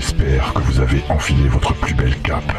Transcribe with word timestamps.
J'espère 0.00 0.54
que 0.54 0.60
vous 0.60 0.80
avez 0.80 1.02
enfilé 1.10 1.46
votre 1.48 1.74
plus 1.74 1.92
belle 1.92 2.16
cape. 2.22 2.54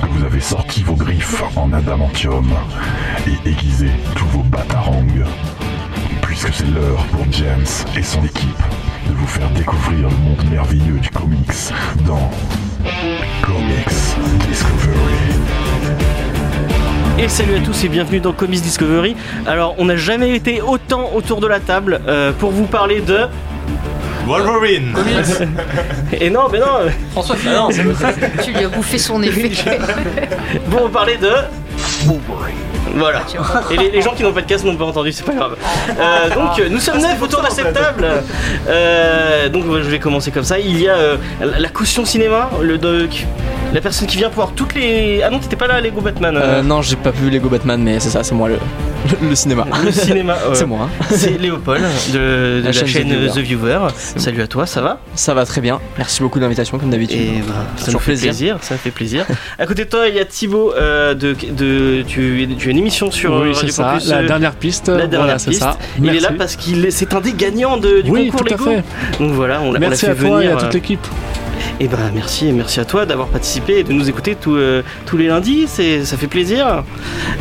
Que 0.00 0.06
vous 0.06 0.24
avez 0.24 0.38
sorti 0.38 0.84
vos 0.84 0.94
griffes 0.94 1.42
en 1.56 1.72
adamantium 1.72 2.48
et 3.26 3.48
aiguisé 3.48 3.90
tous 4.14 4.26
vos 4.26 4.44
batarangs. 4.44 5.04
Puisque 6.22 6.54
c'est 6.54 6.68
l'heure 6.68 7.04
pour 7.06 7.26
James 7.32 7.66
et 7.96 8.02
son 8.04 8.22
équipe 8.22 8.62
de 9.08 9.12
vous 9.12 9.26
faire 9.26 9.50
découvrir 9.50 10.08
le 10.08 10.16
monde 10.18 10.44
merveilleux 10.48 11.00
du 11.00 11.10
comics 11.10 11.72
dans 12.06 12.30
Comics 13.42 14.48
Discovery. 14.48 15.34
Et 17.18 17.28
salut 17.28 17.56
à 17.56 17.60
tous 17.60 17.82
et 17.82 17.88
bienvenue 17.88 18.20
dans 18.20 18.32
Comics 18.32 18.62
Discovery. 18.62 19.16
Alors, 19.46 19.74
on 19.78 19.86
n'a 19.86 19.96
jamais 19.96 20.36
été 20.36 20.62
autant 20.62 21.10
autour 21.12 21.40
de 21.40 21.48
la 21.48 21.58
table 21.58 22.00
euh, 22.06 22.30
pour 22.30 22.52
vous 22.52 22.66
parler 22.66 23.00
de. 23.00 23.26
Wolverine 24.28 24.94
Et 26.20 26.30
non, 26.30 26.48
mais 26.52 26.58
non, 26.58 26.66
François 27.12 27.36
Fillon 27.36 27.68
Tu 28.44 28.52
lui 28.52 28.64
as 28.64 28.68
bouffé 28.68 28.98
son 28.98 29.22
effet. 29.22 29.50
pour 30.70 30.82
vous 30.82 30.88
parler 30.88 31.16
de. 31.16 31.30
Voilà. 32.94 33.22
Et 33.70 33.76
les, 33.76 33.90
les 33.90 34.02
gens 34.02 34.12
qui 34.12 34.22
n'ont 34.22 34.32
pas 34.32 34.40
de 34.42 34.46
casque 34.46 34.64
n'ont 34.64 34.76
pas 34.76 34.84
entendu, 34.86 35.12
c'est 35.12 35.24
pas 35.24 35.34
grave. 35.34 35.56
Euh, 35.98 36.30
donc 36.34 36.58
euh, 36.58 36.68
nous 36.70 36.78
sommes 36.80 36.98
neuf 37.00 37.20
autour 37.22 37.42
de 37.42 37.50
cette 37.50 37.72
table. 37.72 38.06
Euh, 38.68 39.48
donc 39.48 39.64
je 39.66 39.88
vais 39.90 39.98
commencer 39.98 40.30
comme 40.30 40.44
ça. 40.44 40.58
Il 40.58 40.80
y 40.80 40.88
a 40.88 40.94
euh, 40.94 41.16
la 41.40 41.68
caution 41.68 42.04
cinéma, 42.04 42.50
le 42.60 42.78
doc, 42.78 43.26
la 43.72 43.80
personne 43.80 44.06
qui 44.06 44.16
vient 44.16 44.28
pour 44.28 44.44
voir 44.44 44.52
toutes 44.54 44.74
les. 44.74 45.22
Ah 45.22 45.30
non, 45.30 45.38
t'étais 45.38 45.56
pas 45.56 45.66
là, 45.66 45.80
Lego 45.80 46.00
Batman. 46.00 46.62
non, 46.64 46.82
j'ai 46.82 46.96
pas 46.96 47.10
vu 47.10 47.30
Lego 47.30 47.48
Batman, 47.48 47.80
mais 47.82 48.00
c'est 48.00 48.10
ça, 48.10 48.22
c'est 48.24 48.34
moi 48.34 48.48
le, 48.48 48.58
le, 49.22 49.28
le 49.30 49.34
cinéma. 49.34 49.66
Le 49.84 49.90
cinéma. 49.92 50.34
euh, 50.46 50.54
C'est 50.54 50.66
moi. 50.66 50.88
hein. 50.90 51.04
C'est 51.10 51.38
Léopold 51.38 51.82
de, 52.12 52.60
de 52.60 52.62
la, 52.64 52.72
chaîne 52.72 52.86
chaîne, 52.86 53.08
The 53.28 53.34
The 53.34 53.38
Viewer. 53.38 53.78
Salut 54.16 54.42
à 54.42 54.46
toi, 54.46 54.66
ça 54.66 54.80
va? 54.82 55.00
Ça 55.14 55.34
va 55.34 55.44
très 55.46 55.60
bien. 55.60 55.80
Merci 55.96 56.22
beaucoup 56.22 56.38
de 56.38 56.44
l'invitation, 56.44 56.78
comme 56.78 56.90
d'habitude. 56.90 57.20
Et 57.20 57.40
bah, 57.46 57.54
ça 57.76 57.92
nous 57.92 57.98
fait 57.98 58.12
plaisir. 58.12 58.28
plaisir. 58.30 58.58
ça 58.62 58.76
fait 58.76 58.90
plaisir. 58.90 59.26
à 59.58 59.66
côté 59.66 59.84
de 59.84 59.90
toi, 59.90 60.08
il 60.08 60.14
y 60.14 60.18
a 60.18 60.24
Thibaut 60.24 60.72
euh, 60.74 61.14
de, 61.14 61.34
de 61.50 62.02
tu, 62.06 62.48
tu 62.58 62.68
as 62.68 62.70
une 62.70 62.78
émission 62.78 63.10
sur 63.10 63.34
oui, 63.40 63.50
c'est 63.54 63.60
Radio 63.60 63.74
ça, 63.74 63.82
Campus. 63.92 64.08
la 64.08 64.16
euh, 64.18 64.26
dernière 64.26 64.52
piste. 64.54 64.88
la 64.88 65.06
dernière 65.06 65.18
voilà, 65.20 65.34
piste. 65.36 65.60
ça. 65.60 65.78
Il 66.02 66.08
est 66.14 66.20
là 66.20 66.30
parce 66.36 66.56
qu'il 66.56 66.84
est, 66.86 66.90
c'est 66.90 67.14
un 67.14 67.20
des 67.20 67.32
gagnants 67.32 67.76
de, 67.76 68.00
du 68.00 68.10
Oui, 68.10 68.26
concours 68.30 68.46
tout 68.46 68.54
à 68.54 68.56
Lego. 68.56 68.64
fait. 68.70 69.22
Donc 69.22 69.32
voilà, 69.32 69.60
on 69.60 69.72
l'a 69.72 69.78
on 69.78 69.80
Merci 69.80 70.06
fait 70.06 70.10
à 70.12 70.14
toi 70.14 70.42
et 70.42 70.46
venir. 70.46 70.56
à 70.58 70.60
toute 70.60 70.68
euh, 70.70 70.72
l'équipe. 70.72 71.06
Et 71.80 71.88
ben 71.88 72.10
merci 72.14 72.48
et 72.48 72.52
merci 72.52 72.80
à 72.80 72.84
toi 72.84 73.06
d'avoir 73.06 73.28
participé 73.28 73.78
et 73.78 73.84
de 73.84 73.92
nous 73.92 74.08
écouter 74.08 74.34
tous, 74.34 74.56
euh, 74.56 74.82
tous 75.06 75.16
les 75.16 75.28
lundis, 75.28 75.66
c'est 75.68 76.04
ça 76.04 76.16
fait 76.16 76.26
plaisir. 76.26 76.84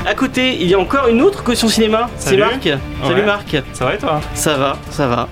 À 0.06 0.14
côté, 0.16 0.56
il 0.60 0.68
y 0.68 0.74
a 0.74 0.80
encore 0.80 1.08
une 1.08 1.22
autre 1.22 1.44
caution 1.44 1.68
cinéma, 1.68 2.10
c'est. 2.18 2.38
Marc. 2.38 2.70
Salut. 3.04 3.24
Marc. 3.24 3.56
Ça 3.74 3.86
va 3.86 3.96
et 3.96 3.98
toi? 3.98 4.22
Ça 4.34 4.56
va, 4.58 4.78
ça 4.92 5.08
va. 5.08 5.28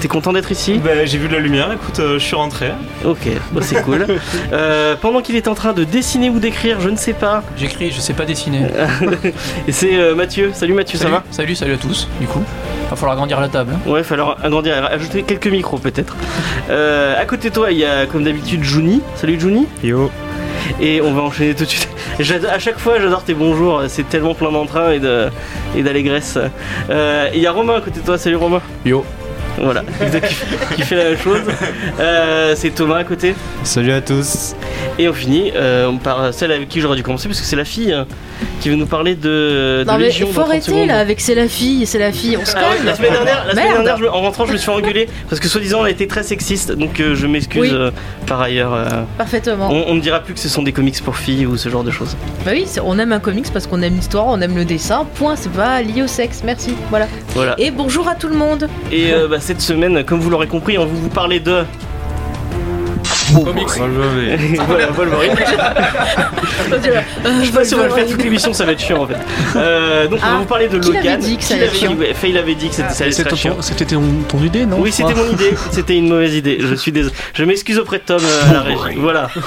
T'es 0.00 0.08
content 0.08 0.32
d'être 0.34 0.52
ici? 0.52 0.80
Bah, 0.84 1.04
J'ai 1.06 1.16
vu 1.16 1.28
de 1.28 1.32
la 1.32 1.38
lumière, 1.40 1.72
écoute, 1.72 1.98
euh, 1.98 2.18
je 2.18 2.24
suis 2.24 2.36
rentré. 2.36 2.70
Ok, 3.04 3.26
bah, 3.52 3.60
c'est 3.62 3.82
cool. 3.82 4.06
Euh, 4.52 4.94
pendant 5.00 5.20
qu'il 5.22 5.34
est 5.36 5.48
en 5.48 5.54
train 5.54 5.72
de 5.72 5.84
dessiner 5.84 6.28
ou 6.30 6.38
d'écrire, 6.38 6.80
je 6.80 6.88
ne 6.90 6.96
sais 6.96 7.12
pas. 7.14 7.42
J'écris, 7.56 7.90
je 7.90 8.00
sais 8.00 8.12
pas 8.12 8.24
dessiner. 8.24 8.66
Et 9.68 9.72
c'est 9.72 9.96
euh, 9.96 10.14
Mathieu. 10.14 10.50
Salut 10.54 10.74
Mathieu, 10.74 10.98
salut, 10.98 11.10
ça 11.12 11.18
va? 11.18 11.24
Salut, 11.30 11.54
salut 11.54 11.72
à 11.72 11.76
tous, 11.76 12.08
du 12.20 12.26
coup. 12.26 12.42
Va 12.90 12.96
falloir 12.96 13.12
agrandir 13.14 13.40
la 13.40 13.48
table. 13.48 13.72
hein. 13.74 13.90
Ouais, 13.90 14.00
il 14.00 14.04
falloir 14.04 14.36
agrandir, 14.44 14.84
ajouter 14.84 15.22
quelques 15.22 15.46
micros 15.46 15.78
peut-être. 15.78 16.14
Euh, 16.70 17.20
à 17.20 17.24
côté 17.24 17.48
de 17.48 17.54
toi, 17.54 17.72
il 17.72 17.78
y 17.78 17.84
a 17.84 18.06
comme 18.06 18.24
d'habitude 18.24 18.62
Juni. 18.62 19.00
Salut 19.16 19.40
Juni. 19.40 19.66
Yo. 19.82 20.10
Et 20.80 21.00
on 21.00 21.12
va 21.12 21.22
enchaîner 21.22 21.54
tout 21.54 21.64
de 21.64 21.68
suite. 21.70 21.88
À 22.48 22.58
chaque 22.60 22.78
fois, 22.78 23.00
j'adore 23.00 23.24
tes 23.24 23.34
bonjours. 23.34 23.82
C'est 23.88 24.08
tellement 24.08 24.34
plein 24.34 24.52
d'entrain 24.52 24.92
et 24.92 25.00
de 25.00 25.28
et 25.76 25.82
d'allégresse. 25.82 26.38
Euh, 26.90 27.28
Il 27.34 27.40
y 27.40 27.46
a 27.46 27.52
Romain 27.52 27.76
à 27.76 27.80
côté 27.80 28.00
de 28.00 28.04
toi. 28.04 28.18
Salut 28.18 28.36
Romain. 28.36 28.60
Yo. 28.84 29.04
Voilà, 29.60 29.82
qui, 30.68 30.76
qui 30.76 30.82
fait 30.82 30.96
la 30.96 31.04
même 31.10 31.18
chose. 31.18 31.40
Euh, 32.00 32.54
c'est 32.56 32.70
Thomas 32.74 32.96
à 32.98 33.04
côté. 33.04 33.34
Salut 33.62 33.92
à 33.92 34.00
tous. 34.00 34.54
Et 34.98 35.08
on 35.08 35.12
finit 35.12 35.52
euh, 35.54 35.92
par 36.02 36.32
celle 36.34 36.52
avec 36.52 36.68
qui 36.68 36.80
j'aurais 36.80 36.96
dû 36.96 37.02
commencer 37.02 37.28
parce 37.28 37.40
que 37.40 37.46
c'est 37.46 37.56
la 37.56 37.64
fille 37.64 37.92
hein, 37.92 38.06
qui 38.60 38.68
veut 38.68 38.76
nous 38.76 38.86
parler 38.86 39.14
de, 39.14 39.82
de 39.82 39.84
Non 39.86 39.94
mais 39.98 40.04
Légion. 40.06 40.26
faut 40.28 40.34
dans 40.34 40.40
30 40.42 40.50
arrêter 40.50 40.66
secondes. 40.66 40.88
là 40.88 40.98
avec 41.00 41.20
c'est 41.20 41.34
la 41.34 41.48
fille, 41.48 41.86
c'est 41.86 41.98
la 41.98 42.12
fille, 42.12 42.36
on 42.36 42.44
se 42.44 42.52
Ah 42.56 42.60
ouais, 42.60 42.74
calme. 42.76 42.86
la 42.86 42.94
semaine 42.94 43.12
dernière, 43.12 43.44
la 43.46 43.50
semaine 43.52 43.64
Merde. 43.64 43.76
dernière, 43.84 43.96
je 43.96 44.02
me- 44.04 44.10
en 44.10 44.20
rentrant, 44.20 44.46
je 44.46 44.52
me 44.52 44.56
suis 44.56 44.66
fait 44.66 44.72
engueuler 44.72 45.08
parce 45.28 45.40
que 45.40 45.48
soi-disant 45.48 45.80
on 45.80 45.84
a 45.84 45.90
été 45.90 46.06
très 46.06 46.22
sexiste, 46.22 46.72
donc 46.72 47.00
euh, 47.00 47.14
je 47.14 47.26
m'excuse 47.26 47.62
Oui. 47.62 47.70
euh, 47.72 47.90
par 48.26 48.40
ailleurs. 48.40 48.72
euh, 48.74 48.84
Parfaitement. 49.18 49.68
on, 49.70 49.84
on 49.88 49.94
ne 49.94 50.00
dira 50.00 50.20
plus 50.20 50.34
que 50.34 50.40
ce 50.40 50.48
sont 50.48 50.62
des 50.62 50.72
comics 50.72 51.00
pour 51.02 51.16
filles 51.16 51.46
ou 51.46 51.56
ce 51.56 51.68
genre 51.68 51.84
de 51.84 51.90
choses. 51.90 52.16
Bah 52.44 52.52
oui, 52.54 52.64
c'est- 52.66 52.80
on 52.80 52.98
aime 52.98 53.12
un 53.12 53.20
comics 53.20 53.52
parce 53.52 53.66
qu'on 53.66 53.82
aime 53.82 53.94
l'histoire, 53.96 54.26
on 54.28 54.40
aime 54.40 54.56
le 54.56 54.64
dessin. 54.64 55.06
Point, 55.16 55.34
c'est 55.36 55.52
pas 55.52 55.80
lié 55.82 56.02
au 56.02 56.06
sexe. 56.08 56.42
Merci. 56.44 56.74
Voilà. 56.90 57.06
Voilà. 57.34 57.54
Et 57.58 57.70
bonjour 57.72 58.08
à 58.08 58.14
tout 58.14 58.28
le 58.28 58.36
monde. 58.36 58.68
Et 58.92 59.12
euh, 59.12 59.26
bah, 59.28 59.38
cette 59.44 59.60
semaine, 59.60 60.02
comme 60.04 60.20
vous 60.20 60.30
l'aurez 60.30 60.46
compris, 60.46 60.78
on 60.78 60.86
va 60.86 60.92
vous 60.94 61.10
parler 61.10 61.38
de. 61.38 61.64
Comics. 63.42 63.68
Wolverine. 64.96 65.34
Je 67.40 67.46
sais 67.46 67.52
pas 67.52 67.64
si 67.64 67.74
on 67.74 67.78
va 67.78 67.84
le 67.88 67.90
faire 67.94 68.06
toute 68.06 68.22
l'émission, 68.22 68.52
ça 68.52 68.64
va 68.64 68.72
être 68.72 68.80
chiant 68.80 69.02
en 69.02 69.06
fait. 69.06 69.16
Euh, 69.56 70.06
donc 70.08 70.20
on 70.22 70.26
va 70.26 70.32
Ah, 70.34 70.38
vous 70.38 70.44
parler 70.44 70.68
de 70.68 70.76
Logan. 70.78 71.20
Faye 72.14 72.32
l'avait 72.32 72.54
dit 72.54 72.68
que 72.68 72.74
c'était 72.74 72.88
ça 72.92 73.04
allait 73.04 73.12
C'était 73.12 73.30
être 73.30 73.36
chiant. 73.36 73.54
ton, 73.54 73.62
c'était 73.62 73.84
ton, 73.84 74.02
ton 74.28 74.38
idée, 74.42 74.66
non? 74.66 74.78
Oui, 74.80 74.92
c'était 74.92 75.14
mon 75.14 75.30
idée. 75.30 75.54
C'était 75.70 75.96
une 75.96 76.08
mauvaise 76.08 76.34
idée. 76.34 76.58
Je 76.60 76.74
suis 76.74 76.92
désolé. 76.92 77.14
Je 77.34 77.44
m'excuse 77.44 77.78
auprès 77.78 77.98
de 77.98 78.04
Tom 78.04 78.20
euh, 78.22 78.50
à 78.50 78.52
la 78.54 78.60
régie. 78.60 78.96
Voilà. 78.98 79.28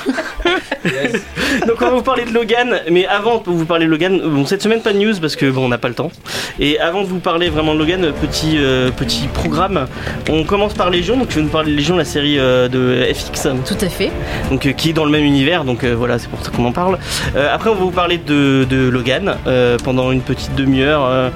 Donc 1.68 1.82
on 1.82 1.86
va 1.86 1.92
vous 1.92 2.02
parler 2.02 2.24
de 2.26 2.32
Logan, 2.34 2.80
mais 2.90 3.06
avant 3.08 3.40
de 3.40 3.44
vous 3.50 3.66
parler 3.66 3.86
de 3.86 3.92
Logan, 3.92 4.20
bon 4.24 4.46
cette 4.46 4.62
semaine 4.62 4.82
pas 4.82 4.94
de 4.94 5.00
news 5.00 5.14
parce 5.20 5.36
que 5.36 5.50
bon 5.50 5.66
on 5.66 5.70
n'a 5.70 5.78
pas 5.78 5.88
le 5.90 5.94
temps. 5.96 6.12
Et 6.60 6.80
avant 6.80 7.02
de 7.02 7.08
vous 7.08 7.20
parler 7.20 7.50
vraiment 7.50 7.74
de 7.74 7.80
Logan, 7.80 8.12
petit 8.22 8.56
euh, 8.58 8.90
petit 8.92 9.28
programme. 9.34 9.88
On 10.30 10.44
commence 10.44 10.74
par 10.74 10.90
Légion. 10.90 11.18
Donc 11.18 11.30
tu 11.30 11.36
veux 11.36 11.42
nous 11.44 11.50
parler 11.50 11.72
de 11.72 11.78
Légion, 11.78 11.98
la 11.98 12.06
série 12.06 12.38
euh, 12.40 12.68
de 12.68 13.06
FX, 13.14 13.48
Tout 13.66 13.77
à 13.82 13.90
fait. 13.90 14.12
donc 14.50 14.66
euh, 14.66 14.72
qui 14.72 14.90
est 14.90 14.94
dans 14.94 15.06
le 15.06 15.12
même 15.12 15.24
univers. 15.24 15.64
Donc 15.64 15.84
euh, 15.84 15.96
voilà, 15.96 16.20
c'est 16.20 16.30
pour 16.30 16.44
ça 16.44 16.52
qu'on 16.52 16.66
en 16.66 16.72
parle. 16.72 16.98
Euh, 17.36 17.54
après 17.54 17.70
on 17.70 17.76
va 17.76 17.82
vous 17.82 17.92
parler 17.92 18.18
de, 18.18 18.66
de 18.70 18.88
Logan 18.90 19.36
pendant 19.84 20.12
une 20.12 20.22
petite 20.22 20.56
demi-heure. 20.56 21.32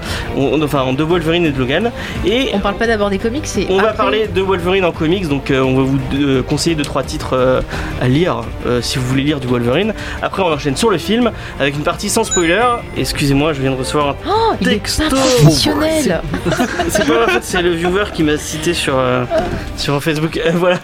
enfin 0.63 0.93
de 0.93 1.03
Wolverine 1.03 1.45
et 1.45 1.51
de 1.51 1.59
Logan. 1.59 1.91
Et 2.25 2.49
On 2.53 2.59
parle 2.59 2.75
pas 2.75 2.87
d'abord 2.87 3.09
des 3.09 3.17
comics, 3.19 3.45
c'est. 3.45 3.65
on 3.69 3.77
va 3.77 3.93
parler 3.93 4.27
de 4.27 4.41
Wolverine 4.41 4.85
en 4.85 4.91
comics, 4.91 5.27
donc 5.27 5.51
on 5.51 5.75
va 5.75 5.83
vous 5.83 6.43
conseiller 6.43 6.75
deux 6.75 6.83
trois 6.83 7.03
titres 7.03 7.61
à 8.01 8.07
lire 8.07 8.41
si 8.81 8.97
vous 8.97 9.05
voulez 9.05 9.23
lire 9.23 9.39
du 9.39 9.47
Wolverine. 9.47 9.93
Après 10.21 10.41
on 10.43 10.51
enchaîne 10.53 10.75
sur 10.75 10.89
le 10.89 10.97
film 10.97 11.31
avec 11.59 11.75
une 11.75 11.83
partie 11.83 12.09
sans 12.09 12.23
spoiler. 12.23 12.61
Excusez-moi, 12.97 13.53
je 13.53 13.61
viens 13.61 13.71
de 13.71 13.75
recevoir. 13.77 14.09
un- 14.09 14.15
Oh, 14.27 14.53
Texto. 14.63 15.03
pas 15.09 15.15
professionnel. 15.15 16.21
C'est 16.89 17.05
pas 17.07 17.25
en 17.25 17.27
fait, 17.27 17.43
c'est 17.43 17.61
le 17.61 17.71
viewer 17.71 18.05
qui 18.13 18.23
m'a 18.23 18.37
cité 18.37 18.73
sur 18.73 18.97
euh, 18.97 19.23
sur 19.77 20.01
Facebook. 20.01 20.39
Euh, 20.45 20.51
voilà. 20.55 20.77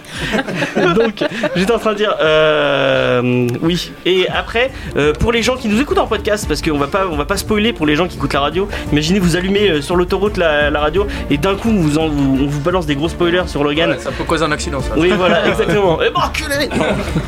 donc 0.93 1.23
j'étais 1.55 1.71
en 1.71 1.79
train 1.79 1.91
de 1.93 1.97
dire 1.97 2.15
euh, 2.57 3.47
oui. 3.61 3.91
Et 4.05 4.27
après 4.29 4.71
euh, 4.95 5.13
pour 5.13 5.31
les 5.31 5.41
gens 5.43 5.55
qui 5.55 5.67
nous 5.67 5.79
écoutent 5.81 5.97
en 5.97 6.07
podcast, 6.07 6.45
parce 6.47 6.61
qu'on 6.61 6.77
va 6.77 6.87
pas 6.87 7.05
on 7.11 7.15
va 7.15 7.25
pas 7.25 7.37
spoiler 7.37 7.73
pour 7.73 7.85
les 7.85 7.95
gens 7.95 8.07
qui 8.07 8.17
écoutent 8.17 8.33
la 8.33 8.41
radio. 8.41 8.67
Imaginez 8.91 9.19
vous 9.19 9.35
allumez 9.35 9.69
euh, 9.69 9.81
sur 9.81 9.95
l'autoroute 9.95 10.37
la, 10.37 10.69
la 10.69 10.79
radio 10.79 11.07
et 11.29 11.37
d'un 11.37 11.55
coup 11.55 11.69
vous 11.71 11.97
en- 11.97 12.07
vous- 12.09 12.39
on 12.43 12.47
vous 12.47 12.59
balance 12.61 12.85
des 12.85 12.95
gros 12.95 13.09
spoilers 13.09 13.43
sur 13.47 13.63
Logan. 13.63 13.95
ça 13.99 14.11
peut 14.11 14.23
causer 14.23 14.43
un 14.43 14.51
accident, 14.51 14.81
ça. 14.81 14.91
Oui, 14.97 15.11
voilà, 15.17 15.47
exactement. 15.49 16.01
Et 16.01 16.09
bon, 16.09 16.19
enculé 16.21 16.69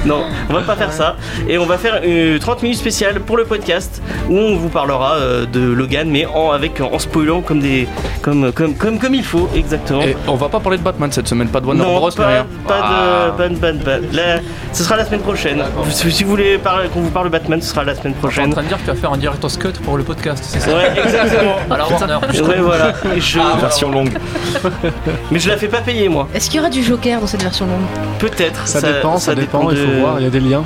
Non, 0.06 0.24
on 0.50 0.54
va 0.54 0.62
pas 0.62 0.76
faire 0.76 0.92
ça. 0.94 1.16
Et 1.48 1.58
on 1.58 1.66
va 1.66 1.78
faire 1.78 2.02
une 2.04 2.40
30 2.40 2.64
minutes 2.64 2.78
spéciales 2.80 3.20
pour 3.22 3.38
le 3.38 3.46
podcast 3.46 4.02
où 4.30 4.38
on 4.38 4.56
vous 4.56 4.70
parlera 4.70 5.16
euh, 5.16 5.46
de 5.46 5.60
Logan, 5.60 6.10
mais 6.10 6.26
en, 6.26 6.52
avec, 6.52 6.82
en 6.82 7.00
spoilant 7.00 7.42
comme, 7.42 7.60
des, 7.60 7.88
comme, 8.22 8.52
comme, 8.52 8.76
comme, 8.76 9.00
comme 9.00 9.14
il 9.14 9.24
faut, 9.24 9.50
exactement. 9.56 10.02
Et 10.02 10.16
on 10.28 10.36
va 10.36 10.50
pas 10.50 10.60
parler 10.60 10.78
de 10.78 10.84
Batman 10.84 11.12
cette 11.12 11.28
semaine, 11.28 11.48
pas 11.50 11.60
de 11.60 11.66
Warner 11.66 11.82
non, 11.84 11.96
Bros. 11.98 12.10
ni 12.10 12.16
pas, 12.16 12.28
rien. 12.28 12.46
pas 12.68 12.80
Ah. 12.82 13.32
de. 13.32 13.38
Pas, 13.38 13.50
de- 13.50 13.56
pas, 13.56 13.72
de- 13.72 13.84
pas 13.84 13.99
la- 14.14 14.40
ce 14.74 14.84
sera 14.84 14.96
la 14.98 15.06
semaine 15.06 15.22
prochaine. 15.22 15.62
Si, 15.92 16.12
si 16.12 16.24
vous 16.24 16.30
voulez 16.32 16.60
qu'on 16.94 17.02
vous 17.02 17.10
parle 17.10 17.26
de 17.26 17.32
Batman, 17.32 17.62
ce 17.62 17.70
sera 17.70 17.84
la 17.84 17.96
semaine 17.96 18.14
Je 18.14 18.20
suis 18.20 18.40
en 18.42 18.50
prochaine. 18.50 18.52
train 18.52 18.64
de 18.64 18.68
dire 18.68 18.78
que 18.78 18.84
tu 18.84 18.88
vas 18.90 18.96
faire 18.96 19.12
un 19.14 19.18
director's 19.18 19.58
cut 19.58 19.72
pour 19.84 19.98
le 19.98 20.04
podcast, 20.04 20.44
c'est 20.48 20.60
ça 20.60 20.72
Ouais, 20.76 20.92
exactement. 21.04 21.56
La 21.70 21.88
Warner. 21.88 22.18
Ouais, 22.42 22.60
voilà. 22.60 22.94
Je- 23.18 23.40
Ah, 23.40 23.58
Version 23.60 23.92
longue. 23.92 24.12
Mais 25.32 25.40
je 25.40 25.50
la 25.50 25.58
fais 25.58 25.68
pas 25.68 25.82
payer, 25.82 26.10
moi. 26.10 26.28
Est-ce 26.34 26.50
qu'il 26.50 26.58
y 26.58 26.60
aura 26.60 26.70
du 26.70 26.84
Joker 26.84 27.20
dans 27.20 27.28
cette 27.28 27.42
version 27.44 27.66
longue? 27.66 27.86
Peut-être. 28.20 28.68
Ça, 28.68 28.82
dépend, 28.82 29.18
ça, 29.18 29.36
dépend, 29.36 29.70
il 29.72 29.78
faut 29.78 29.92
voir, 30.00 30.20
il 30.20 30.24
y 30.24 30.28
a 30.28 30.30
des 30.30 30.40
liens. 30.40 30.64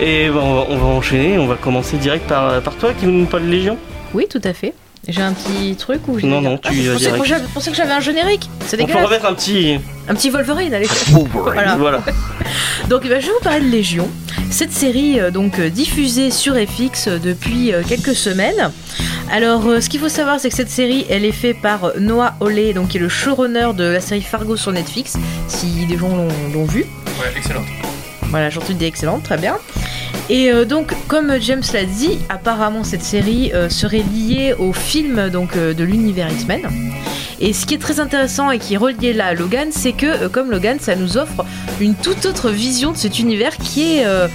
Et 0.00 0.28
bon, 0.30 0.40
on, 0.40 0.54
va, 0.54 0.64
on 0.70 0.76
va 0.78 0.86
enchaîner, 0.86 1.38
on 1.38 1.46
va 1.46 1.56
commencer 1.56 1.96
direct 1.96 2.26
par, 2.28 2.60
par 2.62 2.74
toi 2.76 2.90
qui 2.98 3.06
nous 3.06 3.26
parle 3.26 3.44
de 3.44 3.50
Légion. 3.50 3.76
Oui, 4.14 4.26
tout 4.30 4.40
à 4.44 4.52
fait. 4.52 4.72
J'ai 5.08 5.22
un 5.22 5.32
petit 5.32 5.74
truc 5.76 6.00
j'ai. 6.18 6.26
Non, 6.26 6.40
non, 6.40 6.58
tu 6.58 6.68
Ah, 6.68 6.70
vas 6.70 6.74
je 6.76 6.90
pensais 6.92 6.98
direct. 7.04 7.22
que 7.22 7.28
j'avais- 7.28 7.44
je 7.46 7.52
pensais 7.54 7.70
que 7.70 7.76
j'avais 7.76 7.92
un 7.92 8.00
générique. 8.00 8.48
C'est 8.66 8.76
On 8.76 8.78
peut 8.78 8.86
dégueulasse. 8.86 9.06
remettre 9.06 9.26
un 9.26 9.34
petit. 9.34 9.80
Un 10.08 10.14
petit 10.14 10.30
Wolverine, 10.30 10.74
allez. 10.74 10.88
Voilà. 11.32 11.76
Voilà. 11.76 12.02
Donc 12.88 13.08
bah, 13.08 13.18
je 13.20 13.26
vais 13.26 13.32
vous 13.32 13.42
parler 13.42 13.60
de 13.64 13.70
Légion. 13.70 14.08
Cette 14.50 14.72
série 14.72 15.18
euh, 15.20 15.30
donc 15.30 15.58
euh, 15.58 15.68
diffusée 15.70 16.30
sur 16.30 16.54
FX 16.54 17.06
euh, 17.08 17.18
depuis 17.18 17.72
quelques 17.88 18.14
semaines. 18.14 18.70
Alors 19.32 19.62
ce 19.80 19.88
qu'il 19.88 20.00
faut 20.00 20.08
savoir 20.08 20.40
c'est 20.40 20.48
que 20.50 20.56
cette 20.56 20.70
série 20.70 21.06
elle 21.08 21.24
est 21.24 21.30
faite 21.32 21.60
par 21.62 21.92
Noah 21.98 22.34
Hawley 22.40 22.72
donc 22.72 22.88
qui 22.88 22.96
est 22.96 23.00
le 23.00 23.08
showrunner 23.08 23.68
de 23.76 23.84
la 23.84 24.00
série 24.00 24.22
Fargo 24.22 24.56
sur 24.56 24.72
Netflix 24.72 25.16
si 25.46 25.86
des 25.86 25.96
gens 25.96 26.08
l'ont- 26.08 26.28
l'ont 26.52 26.64
vu. 26.64 26.80
Ouais, 26.80 27.32
excellent. 27.36 27.62
Voilà, 28.30 28.48
j'entends 28.48 28.72
dit 28.72 28.84
excellente, 28.84 29.24
très 29.24 29.36
bien. 29.36 29.58
Et 30.28 30.52
euh, 30.52 30.64
donc, 30.64 30.94
comme 31.08 31.40
James 31.40 31.62
l'a 31.72 31.84
dit, 31.84 32.20
apparemment 32.28 32.84
cette 32.84 33.02
série 33.02 33.50
euh, 33.52 33.68
serait 33.68 34.04
liée 34.14 34.54
au 34.56 34.72
film 34.72 35.28
donc, 35.28 35.56
euh, 35.56 35.74
de 35.74 35.82
l'univers 35.82 36.30
X-Men. 36.30 36.62
Et 37.40 37.52
ce 37.52 37.66
qui 37.66 37.74
est 37.74 37.78
très 37.78 38.00
intéressant 38.00 38.50
et 38.50 38.58
qui 38.58 38.74
est 38.74 38.76
relié 38.76 39.12
là 39.12 39.26
à 39.26 39.34
Logan, 39.34 39.68
c'est 39.70 39.92
que 39.92 40.06
euh, 40.06 40.28
comme 40.28 40.50
Logan, 40.50 40.78
ça 40.80 40.94
nous 40.94 41.16
offre 41.16 41.44
une 41.80 41.94
toute 41.94 42.26
autre 42.26 42.50
vision 42.50 42.92
de 42.92 42.96
cet 42.96 43.18
univers 43.18 43.56
qui 43.56 43.96
est 43.96 44.06
euh, 44.06 44.28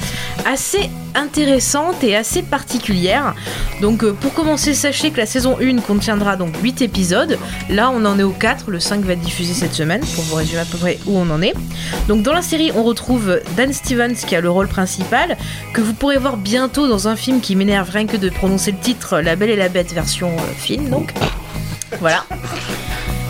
assez 0.45 0.89
intéressante 1.15 2.03
et 2.03 2.15
assez 2.15 2.41
particulière. 2.41 3.33
Donc 3.81 4.03
euh, 4.03 4.13
pour 4.13 4.33
commencer, 4.33 4.73
sachez 4.73 5.11
que 5.11 5.17
la 5.17 5.25
saison 5.25 5.57
1 5.59 5.81
contiendra 5.81 6.35
donc 6.35 6.55
8 6.61 6.81
épisodes. 6.81 7.37
Là, 7.69 7.91
on 7.93 8.05
en 8.05 8.19
est 8.19 8.23
au 8.23 8.31
4, 8.31 8.71
le 8.71 8.79
5 8.79 9.01
va 9.01 9.13
être 9.13 9.21
diffusé 9.21 9.53
cette 9.53 9.73
semaine 9.73 10.01
pour 10.01 10.23
vous 10.25 10.35
résumer 10.35 10.61
à 10.61 10.65
peu 10.65 10.77
près 10.77 10.99
où 11.05 11.17
on 11.17 11.29
en 11.29 11.41
est. 11.41 11.53
Donc 12.07 12.23
dans 12.23 12.33
la 12.33 12.41
série, 12.41 12.71
on 12.75 12.83
retrouve 12.83 13.39
Dan 13.55 13.73
Stevens 13.73 14.15
qui 14.15 14.35
a 14.35 14.41
le 14.41 14.49
rôle 14.49 14.67
principal 14.67 15.37
que 15.73 15.81
vous 15.81 15.93
pourrez 15.93 16.17
voir 16.17 16.37
bientôt 16.37 16.87
dans 16.87 17.07
un 17.07 17.15
film 17.15 17.41
qui 17.41 17.55
m'énerve 17.55 17.89
rien 17.89 18.07
que 18.07 18.17
de 18.17 18.29
prononcer 18.29 18.71
le 18.71 18.79
titre 18.79 19.19
La 19.19 19.35
Belle 19.35 19.51
et 19.51 19.55
la 19.55 19.69
Bête 19.69 19.93
version 19.93 20.31
euh, 20.31 20.53
film 20.57 20.89
donc. 20.89 21.13
Voilà. 21.99 22.25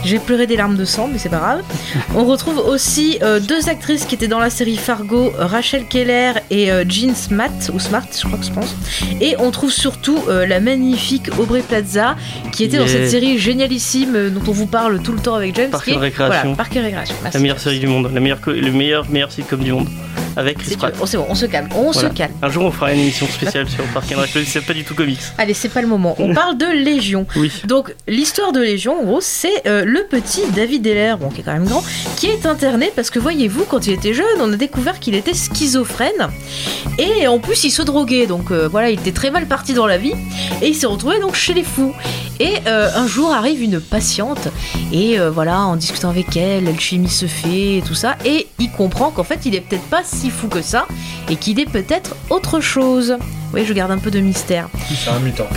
J'ai 0.05 0.19
pleuré 0.19 0.45
des 0.45 0.55
larmes 0.55 0.77
de 0.77 0.85
sang, 0.85 1.09
mais 1.11 1.17
c'est 1.17 1.29
pas 1.29 1.39
grave. 1.39 1.63
On 2.15 2.25
retrouve 2.25 2.59
aussi 2.59 3.17
euh, 3.23 3.39
deux 3.39 3.69
actrices 3.69 4.05
qui 4.05 4.13
étaient 4.13 4.27
dans 4.27 4.39
la 4.39 4.51
série 4.51 4.77
Fargo, 4.77 5.33
Rachel 5.35 5.85
Keller 5.87 6.33
et 6.51 6.71
euh, 6.71 6.85
Jean 6.87 7.15
Smart, 7.15 7.49
ou 7.73 7.79
Smart, 7.79 8.05
je 8.15 8.27
crois 8.27 8.37
que 8.37 8.45
je 8.45 8.51
pense. 8.51 8.75
Et 9.19 9.35
on 9.39 9.49
trouve 9.49 9.71
surtout 9.71 10.19
euh, 10.29 10.45
la 10.45 10.59
magnifique 10.59 11.29
Aubrey 11.39 11.63
Plaza, 11.67 12.15
qui 12.51 12.63
était 12.63 12.77
dans 12.77 12.87
cette 12.87 13.09
série 13.09 13.39
génialissime 13.39 14.29
dont 14.29 14.43
on 14.47 14.53
vous 14.53 14.67
parle 14.67 15.01
tout 15.01 15.11
le 15.11 15.19
temps 15.19 15.33
avec 15.33 15.55
James. 15.55 15.71
Parc 15.71 15.87
et 15.87 15.97
Récréation. 15.97 16.41
Voilà, 16.41 16.55
Parc 16.55 16.75
et 16.75 16.81
Récréation. 16.81 17.15
Merci. 17.23 17.37
La 17.37 17.41
meilleure 17.41 17.59
série 17.59 17.79
du 17.79 17.87
monde, 17.87 18.11
la 18.13 18.19
meilleure, 18.19 18.39
le 18.45 18.71
meilleur, 18.71 19.09
meilleur 19.09 19.31
sitcom 19.31 19.59
du 19.59 19.73
monde. 19.73 19.87
Avec 20.37 20.57
Chris 20.57 20.67
C'est 20.71 20.77
Pratt. 20.77 20.93
oh, 21.01 21.05
c'est 21.05 21.17
bon, 21.17 21.25
on 21.29 21.35
se 21.35 21.45
calme, 21.45 21.69
on 21.75 21.91
Voilà. 21.91 22.09
se 22.09 22.13
calme. 22.13 22.33
Un 22.41 22.49
jour, 22.49 22.65
on 22.65 22.71
fera 22.71 22.91
une 22.93 22.99
émission 22.99 23.27
spéciale 23.27 23.69
sur 23.69 23.83
Park 23.85 24.05
and 24.15 24.19
Rec. 24.21 24.31
C'est 24.45 24.61
pas 24.65 24.73
du 24.73 24.83
tout 24.83 24.93
comics. 24.95 25.19
Allez, 25.37 25.53
c'est 25.53 25.69
pas 25.69 25.81
le 25.81 25.87
moment. 25.87 26.15
On 26.19 26.33
parle 26.33 26.57
de 26.57 26.65
Légion. 26.65 27.25
Oui. 27.35 27.51
Donc 27.65 27.93
l'histoire 28.07 28.51
de 28.51 28.59
Légion, 28.59 28.99
en 28.99 29.03
gros, 29.03 29.21
c'est 29.21 29.67
euh, 29.67 29.83
le 29.85 30.03
petit 30.09 30.41
David 30.55 30.85
Heller, 30.87 31.17
bon, 31.17 31.29
qui 31.29 31.41
est 31.41 31.43
quand 31.43 31.53
même 31.53 31.65
grand, 31.65 31.83
qui 32.17 32.27
est 32.27 32.45
interné 32.45 32.91
parce 32.95 33.09
que 33.09 33.19
voyez-vous, 33.19 33.65
quand 33.65 33.87
il 33.87 33.93
était 33.93 34.13
jeune, 34.13 34.25
on 34.39 34.51
a 34.51 34.55
découvert 34.57 34.99
qu'il 34.99 35.15
était 35.15 35.33
schizophrène 35.33 36.29
et 36.97 37.27
en 37.27 37.39
plus 37.39 37.63
il 37.63 37.71
se 37.71 37.81
droguait. 37.81 38.27
Donc 38.27 38.51
euh, 38.51 38.67
voilà, 38.67 38.89
il 38.89 38.99
était 38.99 39.11
très 39.11 39.31
mal 39.31 39.45
parti 39.47 39.73
dans 39.73 39.87
la 39.87 39.97
vie 39.97 40.13
et 40.61 40.67
il 40.67 40.75
s'est 40.75 40.87
retrouvé 40.87 41.19
donc 41.19 41.35
chez 41.35 41.53
les 41.53 41.63
fous. 41.63 41.93
Et 42.39 42.55
euh, 42.67 42.89
un 42.95 43.07
jour 43.07 43.31
arrive 43.33 43.61
une 43.61 43.79
patiente 43.79 44.49
et 44.91 45.17
voilà, 45.19 45.61
en 45.61 45.75
discutant 45.77 46.09
avec 46.09 46.35
elle, 46.35 46.65
l'alchimie 46.65 47.09
se 47.09 47.25
fait 47.27 47.77
et 47.77 47.83
tout 47.85 47.95
ça 47.95 48.15
et 48.25 48.47
il 48.59 48.71
comprend 48.71 49.09
qu'en 49.11 49.23
fait 49.23 49.39
il 49.45 49.55
est 49.55 49.61
peut-être 49.61 49.83
pas 49.85 50.01
si 50.03 50.24
fou 50.29 50.47
que 50.47 50.61
ça 50.61 50.85
et 51.29 51.35
qu'il 51.35 51.59
est 51.59 51.69
peut-être 51.69 52.15
autre 52.29 52.59
chose. 52.59 53.17
Oui, 53.53 53.63
je 53.65 53.73
garde 53.73 53.91
un 53.91 53.97
peu 53.99 54.11
de 54.11 54.19
mystère. 54.19 54.67
C'est 54.89 55.09
un 55.09 55.19
mutant. 55.19 55.47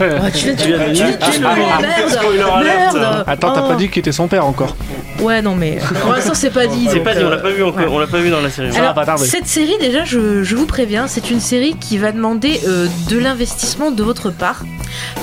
Oh, 0.00 0.04
tu 0.34 0.46
viens 0.46 0.54
Tu 0.56 0.66
viens 0.68 1.10
de 1.10 1.32
tu- 1.32 1.40
le- 1.40 2.64
merde. 2.64 3.24
Attends, 3.26 3.52
t'as 3.52 3.62
Oh. 3.64 3.68
pas 3.68 3.74
dit 3.76 3.88
qu'il 3.88 4.00
était 4.00 4.12
son 4.12 4.26
père 4.26 4.44
encore. 4.44 4.76
Ouais, 5.20 5.40
non, 5.40 5.54
mais 5.54 5.78
pour 6.02 6.12
l'instant, 6.12 6.34
c'est 6.34 6.50
pas 6.50 6.66
dit. 6.66 6.88
C'est 6.90 7.00
pas 7.00 7.14
dit, 7.14 7.22
on 7.24 7.30
l'a 7.30 7.36
euh, 7.36 7.42
pas 7.42 7.50
vu 7.50 7.62
encore, 7.62 7.80
ouais. 7.80 7.86
on 7.90 7.98
l'a 7.98 8.06
pas 8.06 8.18
vu 8.18 8.30
dans 8.30 8.40
la 8.40 8.50
série. 8.50 8.72
Ça 8.72 8.80
va 8.80 8.90
Alors, 8.90 9.04
pas 9.06 9.16
cette 9.16 9.46
série, 9.46 9.76
déjà, 9.80 10.04
je, 10.04 10.42
je 10.42 10.56
vous 10.56 10.66
préviens, 10.66 11.06
c'est 11.06 11.30
une 11.30 11.40
série 11.40 11.76
qui 11.80 11.96
va 11.98 12.12
demander 12.12 12.60
euh, 12.66 12.88
de 13.08 13.18
l'investissement 13.18 13.90
de 13.90 14.02
votre 14.02 14.30
part 14.30 14.64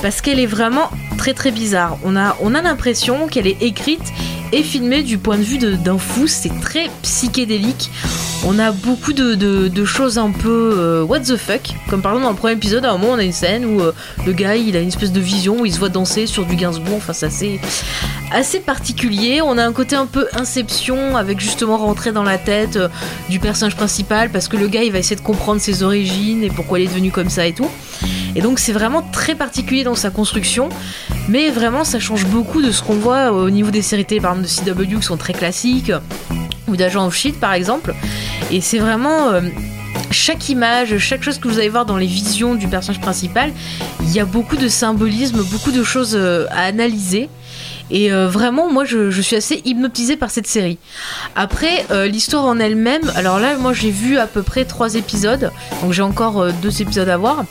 parce 0.02 0.20
qu'elle 0.20 0.40
est 0.40 0.46
vraiment 0.46 0.90
très 1.24 1.32
très 1.32 1.52
bizarre. 1.52 1.96
On 2.04 2.16
a, 2.16 2.36
on 2.42 2.54
a 2.54 2.60
l'impression 2.60 3.28
qu'elle 3.28 3.46
est 3.46 3.62
écrite 3.62 4.12
et 4.52 4.62
filmée 4.62 5.02
du 5.02 5.16
point 5.16 5.38
de 5.38 5.42
vue 5.42 5.56
d'un 5.56 5.96
fou, 5.96 6.26
c'est 6.26 6.52
très 6.60 6.90
psychédélique. 7.00 7.90
On 8.44 8.58
a 8.58 8.72
beaucoup 8.72 9.14
de, 9.14 9.34
de- 9.34 9.68
de 9.68 9.84
choses 9.86 10.18
un 10.18 10.30
peu 10.30 10.74
euh, 10.76 11.02
what 11.02 11.20
the 11.20 11.36
fuck. 11.38 11.62
Comme 11.88 12.02
par 12.02 12.12
exemple 12.12 12.24
dans 12.26 12.32
le 12.32 12.36
premier 12.36 12.52
épisode, 12.52 12.84
à 12.84 12.90
un 12.90 12.98
moment 12.98 13.14
on 13.14 13.18
a 13.18 13.22
une 13.22 13.32
scène 13.32 13.64
où 13.64 13.80
euh, 13.80 13.92
le 14.26 14.32
gars 14.32 14.54
il 14.56 14.76
a 14.76 14.80
une 14.80 14.88
espèce 14.88 15.12
de 15.12 15.20
vision 15.20 15.60
où 15.62 15.64
il 15.64 15.72
se 15.72 15.78
voit 15.78 15.88
danser 15.88 16.26
sur 16.26 16.44
du 16.44 16.56
Gainsbourg. 16.56 16.98
Enfin, 16.98 17.14
c'est 17.14 17.24
assez, 17.24 17.58
assez 18.30 18.60
particulier. 18.60 19.40
On 19.40 19.56
a 19.56 19.64
un 19.64 19.72
côté 19.72 19.96
un 19.96 20.04
peu 20.04 20.28
inception 20.34 21.16
avec 21.16 21.40
justement 21.40 21.78
rentrer 21.78 22.12
dans 22.12 22.22
la 22.22 22.36
tête 22.36 22.76
euh, 22.76 22.88
du 23.30 23.40
personnage 23.40 23.76
principal 23.76 24.28
parce 24.28 24.48
que 24.48 24.58
le 24.58 24.68
gars 24.68 24.82
il 24.82 24.92
va 24.92 24.98
essayer 24.98 25.16
de 25.16 25.22
comprendre 25.22 25.62
ses 25.62 25.82
origines 25.82 26.44
et 26.44 26.50
pourquoi 26.50 26.80
il 26.80 26.82
est 26.84 26.88
devenu 26.88 27.10
comme 27.10 27.30
ça 27.30 27.46
et 27.46 27.54
tout. 27.54 27.70
Et 28.36 28.42
donc 28.42 28.58
c'est 28.58 28.72
vraiment 28.72 29.00
très 29.00 29.36
particulier 29.36 29.84
dans 29.84 29.94
sa 29.94 30.10
construction, 30.10 30.68
mais 31.28 31.50
vraiment 31.50 31.84
ça 31.84 31.98
change 31.98 32.26
beaucoup 32.26 32.62
de 32.62 32.70
ce 32.70 32.82
qu'on 32.82 32.96
voit 32.96 33.32
au 33.32 33.50
niveau 33.50 33.70
des 33.70 33.82
séries 33.82 34.04
télé, 34.04 34.20
par 34.20 34.36
exemple 34.36 34.64
de 34.64 34.72
CW 34.72 34.98
qui 34.98 35.02
sont 35.02 35.16
très 35.16 35.32
classiques, 35.32 35.92
ou 36.68 36.76
d'Agent 36.76 37.06
of 37.06 37.14
Shield 37.14 37.38
par 37.38 37.52
exemple. 37.52 37.94
Et 38.50 38.60
c'est 38.60 38.78
vraiment 38.78 39.30
euh, 39.30 39.40
chaque 40.10 40.48
image, 40.48 40.98
chaque 40.98 41.22
chose 41.22 41.38
que 41.38 41.48
vous 41.48 41.58
allez 41.58 41.68
voir 41.68 41.86
dans 41.86 41.96
les 41.96 42.06
visions 42.06 42.54
du 42.54 42.68
personnage 42.68 43.00
principal, 43.00 43.52
il 44.02 44.12
y 44.12 44.20
a 44.20 44.24
beaucoup 44.24 44.56
de 44.56 44.68
symbolisme, 44.68 45.42
beaucoup 45.42 45.72
de 45.72 45.82
choses 45.82 46.14
euh, 46.14 46.46
à 46.50 46.64
analyser. 46.64 47.28
Et 47.90 48.12
euh, 48.12 48.28
vraiment, 48.28 48.72
moi, 48.72 48.86
je, 48.86 49.10
suis 49.20 49.36
assez 49.36 49.60
hypnotisée 49.66 50.16
par 50.16 50.30
cette 50.30 50.46
série. 50.46 50.78
Après, 51.36 51.84
l'histoire 52.08 52.46
en 52.46 52.58
elle-même, 52.58 53.02
alors 53.14 53.38
là, 53.38 53.58
moi, 53.58 53.74
j'ai 53.74 53.90
vu 53.90 54.16
à 54.16 54.26
peu 54.26 54.42
près 54.42 54.64
trois 54.64 54.94
épisodes, 54.94 55.50
donc 55.82 55.92
j'ai 55.92 56.02
encore 56.02 56.50
deux 56.62 56.80
épisodes 56.80 57.08
à 57.10 57.18
voir. 57.18 57.44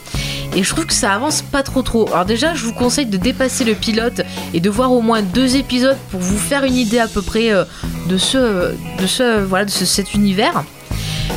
Et 0.56 0.62
je 0.62 0.70
trouve 0.70 0.86
que 0.86 0.92
ça 0.94 1.12
avance 1.12 1.42
pas 1.42 1.62
trop 1.62 1.82
trop. 1.82 2.08
Alors 2.12 2.24
déjà, 2.24 2.54
je 2.54 2.64
vous 2.64 2.72
conseille 2.72 3.06
de 3.06 3.16
dépasser 3.16 3.64
le 3.64 3.74
pilote 3.74 4.20
et 4.52 4.60
de 4.60 4.70
voir 4.70 4.92
au 4.92 5.00
moins 5.00 5.22
deux 5.22 5.56
épisodes 5.56 5.96
pour 6.10 6.20
vous 6.20 6.38
faire 6.38 6.64
une 6.64 6.76
idée 6.76 6.98
à 6.98 7.08
peu 7.08 7.22
près 7.22 7.50
euh, 7.52 7.64
de 8.08 8.16
ce, 8.18 9.42
voilà, 9.44 9.64
de 9.64 9.70
ce- 9.70 9.84
cet 9.84 10.14
univers. 10.14 10.64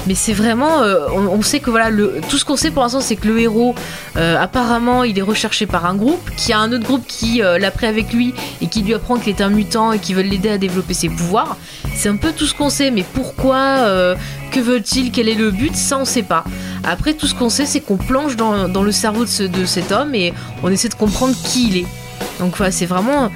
Mais 0.08 0.16
c'est 0.16 0.34
vraiment, 0.34 0.82
euh, 0.82 1.08
on, 1.12 1.42
sait 1.42 1.60
que 1.60 1.70
voilà, 1.70 1.90
tout 2.30 2.38
ce 2.38 2.46
qu'on 2.46 2.56
sait 2.56 2.72
pour 2.72 2.84
l'instant, 2.84 3.02
c'est 3.02 3.16
que 3.16 3.28
le 3.28 3.40
héros, 3.40 3.76
euh, 4.16 4.38
apparemment, 4.40 5.04
il 5.04 5.18
est 5.18 5.24
recherché 5.24 5.66
par 5.66 5.86
un 5.86 5.96
groupe, 5.96 6.30
qu'il 6.36 6.52
y 6.52 6.54
a 6.54 6.60
un 6.60 6.72
autre 6.72 6.86
groupe 6.86 7.06
qui 7.08 7.42
euh, 7.42 7.60
l'a 7.60 7.72
pris 7.72 7.88
avec 7.88 8.14
lui 8.14 8.34
et 8.62 8.68
qui 8.68 8.82
lui 8.82 8.94
apprend 8.94 9.18
qu'il 9.18 9.30
est 9.30 9.42
un 9.42 9.50
mutant 9.50 9.92
et 9.92 10.00
qui 10.00 10.14
veulent 10.14 10.28
l'aider 10.28 10.50
à 10.50 10.58
développer 10.58 10.94
ses 10.94 11.10
pouvoirs. 11.10 11.58
C'est 11.94 12.10
un 12.10 12.16
peu 12.16 12.32
tout 12.32 12.46
ce 12.46 12.54
qu'on 12.54 12.70
sait, 12.70 12.92
mais 12.92 13.04
pourquoi, 13.14 13.58
euh, 13.58 14.16
que 14.52 14.60
veulent-ils, 14.60 15.12
quel 15.12 15.30
est 15.30 15.36
le 15.36 15.52
but, 15.52 15.76
ça 15.76 15.98
on 15.98 16.06
sait 16.06 16.24
pas. 16.24 16.44
Après, 16.84 17.14
tout 17.14 17.28
ce 17.28 17.36
qu'on 17.36 17.50
sait, 17.50 17.66
c'est 17.66 17.82
qu'on 17.82 17.98
plonge 17.98 18.38
dans, 18.38 18.68
le 18.68 18.92
cerveau 18.92 19.26
de, 19.26 19.48
de 19.48 19.66
cet 19.66 19.92
homme 19.92 20.16
et 20.16 20.34
on 20.64 20.70
essaie 20.70 20.90
de 20.90 20.96
comprendre 20.96 21.36
qui 21.44 21.70
il 21.70 21.78
est. 21.78 21.88
Donc 22.40 22.56
voilà, 22.56 22.72
c'est 22.72 22.86
vraiment. 22.86 23.32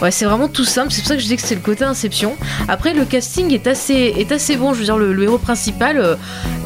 Ouais, 0.00 0.10
c'est 0.10 0.24
vraiment 0.24 0.48
tout 0.48 0.64
simple, 0.64 0.90
c'est 0.90 1.00
pour 1.02 1.08
ça 1.08 1.14
que 1.14 1.22
je 1.22 1.26
dis 1.28 1.36
que 1.36 1.42
c'est 1.42 1.54
le 1.54 1.60
côté 1.60 1.84
Inception. 1.84 2.34
Après, 2.66 2.92
le 2.92 3.04
casting 3.04 3.52
est 3.52 3.68
assez, 3.68 4.14
est 4.18 4.32
assez 4.32 4.56
bon, 4.56 4.74
je 4.74 4.80
veux 4.80 4.84
dire, 4.84 4.96
le, 4.98 5.22
héros 5.22 5.38
principal, 5.38 5.96
euh, 5.98 6.16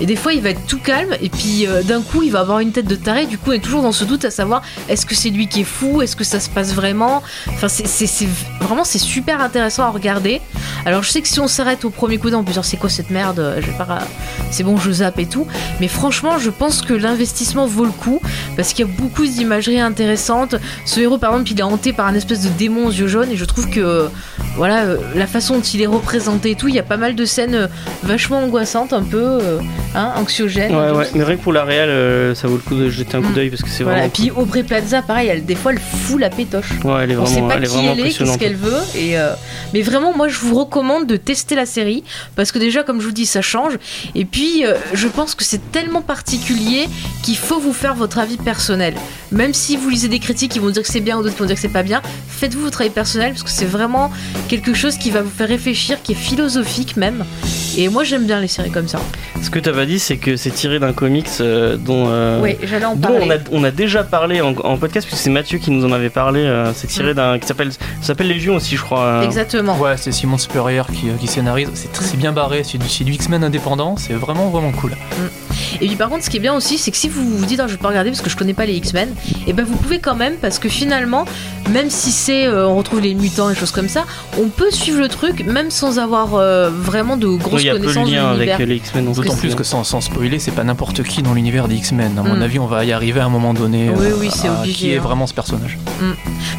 et 0.00 0.06
des 0.06 0.16
fois 0.16 0.32
il 0.32 0.40
va 0.40 0.50
être 0.50 0.64
tout 0.66 0.78
calme, 0.78 1.14
et 1.20 1.28
puis 1.28 1.66
euh, 1.66 1.82
d'un 1.82 2.00
coup 2.00 2.22
il 2.22 2.32
va 2.32 2.40
avoir 2.40 2.60
une 2.60 2.72
tête 2.72 2.86
de 2.86 2.96
taré, 2.96 3.26
du 3.26 3.36
coup 3.36 3.50
on 3.50 3.52
est 3.52 3.58
toujours 3.58 3.82
dans 3.82 3.92
ce 3.92 4.04
doute 4.04 4.24
à 4.24 4.30
savoir 4.30 4.62
est-ce 4.88 5.04
que 5.04 5.14
c'est 5.14 5.28
lui 5.28 5.48
qui 5.48 5.60
est 5.60 5.64
fou, 5.64 6.00
est-ce 6.00 6.16
que 6.16 6.24
ça 6.24 6.40
se 6.40 6.48
passe 6.48 6.72
vraiment? 6.72 7.22
Enfin, 7.48 7.68
c'est- 7.68 8.26
vraiment 8.60 8.84
c'est 8.84 8.98
super 8.98 9.42
intéressant 9.42 9.84
à 9.84 9.90
regarder. 9.90 10.40
Alors 10.86 11.02
je 11.02 11.10
sais 11.10 11.20
que 11.20 11.28
si 11.28 11.38
on 11.40 11.48
s'arrête 11.48 11.84
au 11.84 11.90
premier 11.90 12.16
coup 12.16 12.30
d'œil, 12.30 12.38
on 12.40 12.44
peut 12.44 12.52
dire 12.52 12.64
c'est 12.64 12.76
quoi 12.78 12.88
cette 12.88 13.10
merde, 13.10 13.38
euh, 13.38 13.60
je 13.60 13.66
vais 13.70 13.76
pas. 13.76 13.98
C'est 14.50 14.62
bon, 14.62 14.76
je 14.78 14.90
zappe 14.90 15.18
et 15.18 15.26
tout. 15.26 15.46
Mais 15.80 15.88
franchement, 15.88 16.38
je 16.38 16.48
pense 16.50 16.80
que 16.80 16.94
l'investissement 16.94 17.66
vaut 17.66 17.84
le 17.84 17.90
coup 17.90 18.20
parce 18.56 18.72
qu'il 18.72 18.86
y 18.86 18.88
a 18.88 18.92
beaucoup 18.92 19.26
d'imagerie 19.26 19.80
intéressante. 19.80 20.54
Ce 20.84 21.00
héros, 21.00 21.18
par 21.18 21.32
exemple, 21.32 21.50
il 21.52 21.60
est 21.60 21.62
hanté 21.62 21.92
par 21.92 22.06
un 22.06 22.14
espèce 22.14 22.42
de 22.42 22.48
démon 22.50 22.86
aux 22.86 22.90
jaunes 23.06 23.30
et 23.30 23.36
je 23.36 23.44
trouve 23.44 23.68
que 23.70 24.08
voilà 24.56 24.84
euh, 24.84 24.96
la 25.14 25.26
façon 25.26 25.54
dont 25.56 25.60
il 25.60 25.82
est 25.82 25.86
représenté 25.86 26.50
et 26.52 26.54
tout, 26.54 26.68
il 26.68 26.74
y 26.74 26.78
a 26.78 26.82
pas 26.82 26.96
mal 26.96 27.14
de 27.14 27.24
scènes 27.24 27.54
euh, 27.54 27.66
vachement 28.02 28.38
angoissantes, 28.38 28.92
un 28.92 29.02
peu 29.02 29.18
euh, 29.22 29.58
hein, 29.94 30.12
anxiogènes. 30.16 30.74
Ouais, 30.74 30.90
ouais, 30.92 31.06
mais 31.14 31.24
rien 31.24 31.36
que 31.36 31.42
pour 31.42 31.52
la 31.52 31.64
euh, 31.66 32.34
ça 32.34 32.48
vaut 32.48 32.54
le 32.56 32.60
coup 32.62 32.74
de 32.74 32.88
jeter 32.88 33.16
un 33.16 33.22
coup 33.22 33.26
Mm. 33.30 33.34
d'œil 33.34 33.50
parce 33.50 33.62
que 33.62 33.68
c'est 33.68 33.82
Voilà, 33.82 33.98
vraiment. 34.00 34.12
et 34.14 34.28
puis 34.28 34.30
Aubrey 34.30 34.62
Plaza, 34.62 35.02
pareil, 35.02 35.28
elle, 35.28 35.44
des 35.44 35.54
fois 35.54 35.72
elle 35.72 35.80
fout 35.80 36.20
la 36.20 36.30
pétoche. 36.30 36.70
Ouais, 36.84 37.02
elle 37.02 37.12
est 37.12 37.16
On 37.16 37.26
sait 37.26 37.32
vraiment, 37.34 37.48
pas 37.48 37.54
elle 37.56 37.64
est 37.64 37.66
qui 37.66 37.72
vraiment 37.74 37.92
elle 37.92 38.00
est, 38.06 38.16
qu'est-ce 38.18 38.38
qu'elle 38.38 38.56
veut. 38.56 38.80
Et 38.96 39.18
euh, 39.18 39.32
Mais 39.74 39.82
vraiment, 39.82 40.16
moi, 40.16 40.28
je 40.28 40.38
vous 40.38 40.54
recommande 40.54 41.06
de 41.06 41.16
tester 41.16 41.54
la 41.54 41.66
série 41.66 42.04
parce 42.36 42.52
que 42.52 42.58
déjà, 42.58 42.82
comme 42.82 43.00
je 43.00 43.06
vous 43.06 43.12
dis, 43.12 43.26
ça 43.26 43.42
change. 43.42 43.74
Et 44.14 44.24
puis, 44.24 44.64
euh, 44.64 44.74
je 44.92 45.08
pense 45.08 45.34
que 45.34 45.44
c'est 45.44 45.72
tellement 45.72 46.02
particulier 46.02 46.88
qu'il 47.22 47.36
faut 47.36 47.58
vous 47.58 47.72
faire 47.72 47.94
votre 47.94 48.18
avis 48.18 48.36
personnel. 48.36 48.94
Même 49.32 49.54
si 49.54 49.76
vous 49.76 49.88
lisez 49.88 50.08
des 50.08 50.18
critiques 50.20 50.52
qui 50.52 50.58
vont 50.58 50.70
dire 50.70 50.82
que 50.82 50.88
c'est 50.88 51.00
bien 51.00 51.18
ou 51.18 51.22
d'autres 51.22 51.34
qui 51.34 51.40
vont 51.40 51.46
dire 51.46 51.56
que 51.56 51.60
c'est 51.60 51.68
pas 51.68 51.82
bien, 51.82 52.00
faites-vous 52.28 52.60
votre 52.62 52.80
avis 52.80 52.90
personnel 52.96 53.30
parce 53.32 53.42
que 53.44 53.50
c'est 53.50 53.66
vraiment 53.78 54.10
quelque 54.48 54.72
chose 54.74 54.96
qui 54.96 55.10
va 55.10 55.20
vous 55.22 55.30
faire 55.30 55.48
réfléchir, 55.48 56.02
qui 56.02 56.12
est 56.12 56.16
philosophique 56.28 56.96
même. 56.96 57.24
Et 57.76 57.88
moi, 57.90 58.02
j'aime 58.04 58.24
bien 58.26 58.40
les 58.40 58.48
séries 58.48 58.70
comme 58.70 58.88
ça. 58.88 58.98
Ce 59.42 59.50
que 59.50 59.58
t'as 59.58 59.72
pas 59.72 59.84
dit, 59.84 59.98
c'est 59.98 60.16
que 60.16 60.34
c'est 60.36 60.50
tiré 60.50 60.78
d'un 60.80 60.92
comics 60.94 61.28
euh, 61.40 61.76
dont. 61.76 62.06
euh, 62.08 62.40
oui, 62.42 62.56
j'allais 62.64 62.86
en 62.86 62.96
dont 62.96 63.10
on 63.22 63.30
a, 63.30 63.34
on 63.52 63.62
a 63.64 63.70
déjà 63.70 64.02
parlé 64.02 64.40
en, 64.40 64.54
en 64.64 64.76
podcast, 64.78 65.06
puisque 65.06 65.22
c'est 65.22 65.30
Mathieu 65.30 65.58
qui 65.58 65.70
nous 65.70 65.84
en 65.84 65.92
avait 65.92 66.08
parlé. 66.10 66.40
euh, 66.40 66.72
c'est 66.74 66.86
tiré 66.86 67.12
d'un. 67.14 67.38
qui 67.38 67.46
s'appelle 67.46 67.70
s'appelle 68.00 68.28
Légion 68.28 68.56
aussi, 68.56 68.76
je 68.76 68.82
crois. 68.82 69.00
euh. 69.04 69.22
Exactement. 69.22 69.76
Ouais, 69.78 69.96
c'est 69.98 70.10
Simon 70.10 70.38
Spurrier 70.38 70.82
qui, 70.92 71.08
qui 71.20 71.26
scénarise. 71.26 71.68
C'est 71.74 71.94
c'est 71.94 72.16
bien 72.16 72.32
barré, 72.32 72.64
c'est 72.64 72.78
du, 72.78 72.88
c'est 72.88 73.04
du 73.04 73.12
X-Men 73.12 73.44
indépendant, 73.44 73.96
c'est 73.98 74.14
vraiment 74.14 74.48
vraiment 74.48 74.72
cool. 74.72 74.92
Et 75.80 75.86
puis 75.86 75.96
par 75.96 76.08
contre, 76.08 76.24
ce 76.24 76.30
qui 76.30 76.36
est 76.36 76.40
bien 76.40 76.54
aussi, 76.54 76.78
c'est 76.78 76.90
que 76.90 76.96
si 76.96 77.08
vous 77.08 77.38
vous 77.38 77.44
dites, 77.46 77.60
ah, 77.60 77.66
je 77.66 77.72
vais 77.72 77.78
pas 77.78 77.88
regarder 77.88 78.10
parce 78.10 78.22
que 78.22 78.30
je 78.30 78.36
connais 78.36 78.54
pas 78.54 78.66
les 78.66 78.74
X-Men, 78.74 79.08
et 79.46 79.52
ben 79.52 79.64
vous 79.64 79.76
pouvez 79.76 79.98
quand 79.98 80.14
même 80.14 80.34
parce 80.40 80.58
que 80.58 80.68
finalement, 80.68 81.24
même 81.70 81.90
si 81.90 82.12
c'est, 82.12 82.46
euh, 82.46 82.66
on 82.68 82.76
retrouve 82.76 83.00
les 83.00 83.14
mutants 83.14 83.50
et 83.50 83.54
choses 83.54 83.70
comme 83.72 83.88
ça, 83.88 84.04
on 84.38 84.48
peut 84.48 84.70
suivre 84.70 85.00
le 85.00 85.08
truc 85.08 85.44
même 85.46 85.70
sans 85.70 85.98
avoir 85.98 86.34
euh, 86.34 86.70
vraiment 86.70 87.16
de 87.16 87.26
grosses 87.28 87.62
Il 87.62 87.66
y 87.66 87.70
a 87.70 87.72
peu 87.74 87.80
de 87.80 87.84
connaissances 87.86 88.08
de 88.08 88.14
lien 88.14 88.26
avec 88.28 88.38
l'univers. 88.38 88.60
euh, 88.60 88.64
les 88.66 88.76
X-Men. 88.76 89.12
D'autant 89.12 89.36
plus 89.36 89.54
que 89.54 89.64
sans, 89.64 89.82
sans 89.84 90.00
spoiler, 90.00 90.38
c'est 90.38 90.50
pas 90.52 90.64
n'importe 90.64 91.02
qui 91.02 91.22
dans 91.22 91.34
l'univers 91.34 91.68
des 91.68 91.76
X-Men. 91.76 92.18
À 92.18 92.22
mon 92.22 92.36
Mm. 92.36 92.42
avis, 92.42 92.58
on 92.58 92.66
va 92.66 92.84
y 92.84 92.92
arriver 92.92 93.20
à 93.20 93.24
un 93.24 93.28
moment 93.30 93.54
donné. 93.54 93.90
Oui, 93.90 94.06
euh, 94.06 94.16
oui, 94.20 94.28
c'est 94.32 94.48
Qui 94.70 94.92
est 94.92 94.98
hein. 94.98 95.00
vraiment 95.00 95.26
ce 95.26 95.34
personnage 95.34 95.78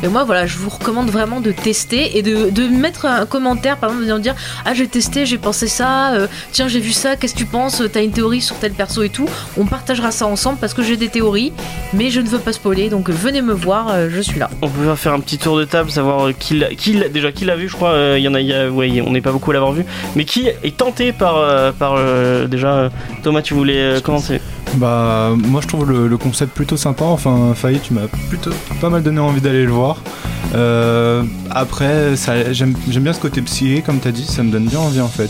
Mais 0.01 0.08
moi, 0.10 0.24
voilà, 0.24 0.46
je 0.46 0.58
vous 0.58 0.70
recommande 0.70 1.10
vraiment 1.10 1.39
de 1.42 1.51
tester 1.51 2.18
et 2.18 2.22
de, 2.22 2.50
de 2.50 2.68
mettre 2.68 3.06
un 3.06 3.25
commentaire, 3.25 3.77
par 3.77 3.92
exemple, 3.92 4.18
de 4.18 4.20
dire 4.24 4.36
Ah, 4.66 4.74
j'ai 4.74 4.88
testé, 4.88 5.25
j'ai 5.25 5.38
pensé 5.38 5.68
ça, 5.68 6.13
euh, 6.13 6.27
tiens, 6.51 6.68
j'ai 6.68 6.80
vu 6.80 6.92
ça, 6.92 7.16
qu'est-ce 7.16 7.34
que 7.34 7.39
tu 7.39 7.46
penses? 7.46 7.82
T'as 7.92 8.01
une 8.04 8.12
théorie 8.12 8.42
sur 8.42 8.58
tel 8.58 8.74
perso 8.88 9.03
et 9.03 9.10
tout. 9.10 9.27
On 9.58 9.65
partagera 9.65 10.12
ça 10.12 10.25
ensemble 10.27 10.58
parce 10.60 10.74
que 10.74 10.82
j'ai 10.82 10.98
des 10.98 11.10
théories, 11.10 11.51
mais 11.94 12.10
je 12.10 12.22
ne 12.22 12.27
veux 12.27 12.39
pas 12.39 12.53
spoiler, 12.53 12.89
donc 12.89 13.10
venez 13.10 13.41
me 13.41 13.53
voir, 13.53 13.88
euh, 13.89 14.08
je 14.12 14.22
suis 14.22 14.39
là. 14.39 14.50
On 14.62 14.70
peut 14.70 14.96
faire 14.96 15.13
un 15.13 15.20
petit 15.20 15.38
tour 15.38 15.58
de 15.58 15.65
table, 15.65 15.91
savoir 15.91 16.27
euh, 16.27 16.32
qui 16.38 16.58
l'a, 16.58 16.70
qui 16.74 16.94
l'a- 16.94 17.10
déjà 17.10 17.32
qui 17.32 17.46
l'a 17.46 17.56
vu. 17.56 17.67
Je 17.67 17.75
crois 17.75 17.89
euh, 17.91 18.15
il 18.17 18.24
y 18.24 18.27
en 18.27 18.34
a, 18.34 18.41
y 18.41 18.53
a- 18.53 18.70
ouais, 18.70 19.01
on 19.06 19.12
n'est 19.12 19.22
pas 19.22 19.32
beaucoup 19.32 19.51
à 19.51 19.53
l'avoir 19.53 19.74
vu, 19.74 19.84
mais 20.15 20.24
qui 20.25 20.48
est 20.48 20.77
tenté 20.77 21.12
par 21.12 21.38
euh, 21.38 21.72
par 21.72 21.96
euh, 21.98 22.48
déjà. 22.48 22.89
Thomas, 23.24 23.41
tu 23.41 23.53
voulais 23.53 23.77
euh, 23.82 24.00
commencer 24.00 24.39
Bah, 24.75 25.32
moi 25.36 25.60
je 25.62 25.67
trouve 25.67 25.89
le, 25.89 26.08
le 26.08 26.17
concept 26.17 26.53
plutôt 26.53 26.77
sympa. 26.77 27.06
Enfin, 27.06 27.53
Faye, 27.56 27.79
tu 27.79 27.94
m'as 27.94 28.08
plutôt 28.29 28.51
pas 28.79 28.89
mal 28.89 29.03
donné 29.03 29.20
envie 29.20 29.41
d'aller 29.41 29.63
le 29.65 29.72
voir. 29.72 29.98
Euh, 30.56 31.24
après, 31.51 32.15
ça- 32.15 32.53
j'aime 32.53 32.74
j'aime 32.89 33.03
bien 33.03 33.12
ce 33.13 33.20
côté 33.20 33.41
psyché, 33.41 33.82
comme 33.82 34.00
t'as 34.00 34.12
dit, 34.12 34.25
ça 34.25 34.44
me 34.44 34.51
donne 34.51 34.65
bien 34.67 34.79
envie 34.79 35.01
en 35.01 35.08
fait. 35.10 35.29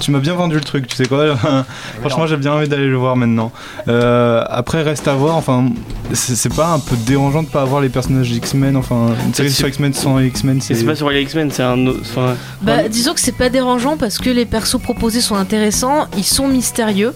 Tu 0.00 0.10
m'as 0.12 0.20
bien 0.20 0.34
vendu 0.34 0.54
le 0.54 0.60
truc, 0.60 0.86
tu 0.86 0.96
sais 0.96 1.06
quoi 1.06 1.36
Franchement, 2.00 2.26
j'ai 2.26 2.36
bien 2.36 2.52
envie 2.52 2.68
d'aller 2.68 2.86
le 2.88 2.91
voir 2.96 3.16
maintenant. 3.16 3.52
Euh, 3.88 4.42
après, 4.48 4.82
reste 4.82 5.08
à 5.08 5.14
voir. 5.14 5.36
Enfin, 5.36 5.70
c'est 6.12 6.54
pas 6.54 6.68
un 6.68 6.78
peu 6.78 6.96
dérangeant 6.96 7.42
de 7.42 7.48
pas 7.48 7.62
avoir 7.62 7.80
les 7.80 7.88
personnages 7.88 8.30
X-Men. 8.30 8.76
Enfin, 8.76 9.08
une 9.26 9.34
série 9.34 9.50
sur 9.50 9.68
X-Men 9.68 9.94
sans 9.94 10.18
X-Men, 10.20 10.60
c'est. 10.60 10.74
c'est 10.74 10.84
pas 10.84 10.96
sur 10.96 11.10
les 11.10 11.22
X-Men, 11.22 11.50
c'est 11.50 11.62
un 11.62 11.86
autre. 11.86 12.00
enfin, 12.02 12.34
Bah, 12.62 12.88
disons 12.88 13.14
que 13.14 13.20
c'est 13.20 13.36
pas 13.36 13.48
dérangeant 13.48 13.96
parce 13.96 14.18
que 14.18 14.30
les 14.30 14.46
persos 14.46 14.80
proposés 14.80 15.20
sont 15.20 15.36
intéressants, 15.36 16.06
ils 16.16 16.24
sont 16.24 16.48
mystérieux. 16.48 17.14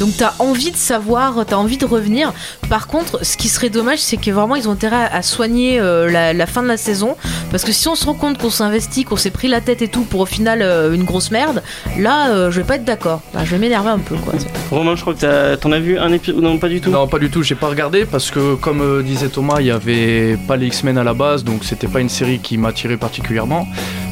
Donc 0.00 0.16
t'as 0.16 0.32
envie 0.38 0.70
de 0.70 0.76
savoir, 0.76 1.44
t'as 1.46 1.56
envie 1.56 1.76
de 1.76 1.84
revenir. 1.84 2.32
Par 2.68 2.86
contre, 2.86 3.24
ce 3.24 3.36
qui 3.36 3.48
serait 3.48 3.68
dommage, 3.68 3.98
c'est 3.98 4.16
que 4.16 4.30
vraiment 4.30 4.56
ils 4.56 4.68
ont 4.68 4.72
intérêt 4.72 5.08
à 5.12 5.22
soigner 5.22 5.78
euh, 5.78 6.10
la, 6.10 6.32
la 6.32 6.46
fin 6.46 6.62
de 6.62 6.68
la 6.68 6.76
saison. 6.78 7.16
Parce 7.50 7.64
que 7.64 7.72
si 7.72 7.86
on 7.86 7.94
se 7.94 8.06
rend 8.06 8.14
compte 8.14 8.38
qu'on 8.38 8.50
s'investit, 8.50 9.04
qu'on 9.04 9.16
s'est 9.16 9.30
pris 9.30 9.46
la 9.46 9.60
tête 9.60 9.82
et 9.82 9.88
tout 9.88 10.02
pour 10.02 10.20
au 10.20 10.26
final 10.26 10.62
euh, 10.62 10.94
une 10.94 11.04
grosse 11.04 11.30
merde, 11.30 11.62
là 11.98 12.30
euh, 12.30 12.50
je 12.50 12.60
vais 12.60 12.66
pas 12.66 12.76
être 12.76 12.84
d'accord. 12.84 13.20
Bah, 13.34 13.40
je 13.44 13.50
vais 13.50 13.58
m'énerver 13.58 13.90
un 13.90 13.98
peu 13.98 14.16
quoi. 14.16 14.32
Romain, 14.70 14.96
je 14.96 15.02
crois 15.02 15.14
que 15.14 15.54
t'en 15.56 15.72
as 15.72 15.78
vu 15.78 15.98
un 15.98 16.12
épisode. 16.12 16.40
Non, 16.40 16.58
pas 16.58 16.68
du 16.68 16.80
tout. 16.80 16.90
Non, 16.90 17.06
pas 17.06 17.18
du 17.18 17.28
tout. 17.28 17.42
J'ai 17.42 17.54
pas 17.54 17.68
regardé 17.68 18.06
parce 18.06 18.30
que, 18.30 18.54
comme 18.54 18.80
euh, 18.80 19.02
disait 19.02 19.28
Thomas, 19.28 19.56
il 19.60 19.66
y 19.66 19.70
avait 19.70 20.38
pas 20.48 20.56
les 20.56 20.66
X-Men 20.68 20.96
à 20.96 21.04
la 21.04 21.12
base, 21.12 21.44
donc 21.44 21.64
c'était 21.64 21.88
pas 21.88 22.00
une 22.00 22.08
série 22.08 22.38
qui 22.38 22.56
m'attirait 22.56 22.96
particulièrement. 22.96 23.66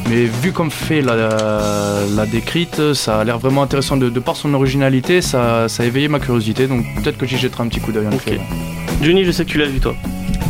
Mais 0.09 0.25
vu 0.25 0.51
comme 0.51 0.71
fait 0.71 1.01
la, 1.01 2.01
la 2.15 2.25
décrite, 2.25 2.93
ça 2.93 3.19
a 3.19 3.23
l'air 3.23 3.37
vraiment 3.37 3.61
intéressant 3.61 3.95
de, 3.95 4.09
de 4.09 4.19
par 4.19 4.35
son 4.35 4.53
originalité. 4.55 5.21
Ça, 5.21 5.69
ça 5.69 5.83
a 5.83 5.85
éveillé 5.85 6.07
ma 6.07 6.19
curiosité, 6.19 6.65
donc 6.67 6.83
peut-être 6.95 7.17
que 7.17 7.27
j'y 7.27 7.37
jetterai 7.37 7.63
un 7.63 7.67
petit 7.67 7.79
coup 7.79 7.91
d'œil. 7.91 8.07
en 8.07 8.13
Ok. 8.13 8.27
effet. 8.27 8.39
Johnny, 9.03 9.23
je 9.23 9.31
sais 9.31 9.45
que 9.45 9.49
tu 9.51 9.59
l'as 9.59 9.65
vu 9.67 9.79
toi. 9.79 9.95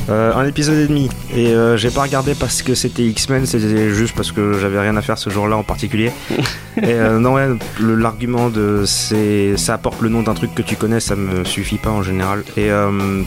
Euh, 0.10 0.34
un 0.34 0.46
épisode 0.48 0.78
et 0.78 0.88
demi. 0.88 1.08
Et 1.36 1.48
euh, 1.50 1.78
j'ai 1.78 1.92
pas 1.92 2.02
regardé 2.02 2.34
parce 2.34 2.64
que 2.64 2.74
c'était 2.74 3.04
X-Men, 3.04 3.46
c'était 3.46 3.92
juste 3.92 4.16
parce 4.16 4.32
que 4.32 4.54
j'avais 4.60 4.80
rien 4.80 4.98
à 4.98 5.02
faire 5.04 5.18
ce 5.20 5.30
jour-là 5.30 5.56
en 5.56 5.64
particulier. 5.64 6.12
et 6.78 6.84
euh, 6.86 7.20
non, 7.20 7.34
ouais, 7.36 7.48
le- 7.80 7.96
l'argument 7.96 8.50
de 8.50 8.86
c'est 8.88 9.56
ça 9.58 9.76
apporte 9.76 10.02
le 10.02 10.10
nom 10.10 10.24
d'un 10.24 10.34
truc 10.34 10.56
que 10.56 10.64
tu 10.64 10.76
connais, 10.76 11.00
ça 11.00 11.16
me 11.16 11.44
suffit 11.44 11.78
pas 11.78 11.92
en 11.92 12.02
général. 12.02 12.44
Et 12.58 12.72
euh, 12.72 13.22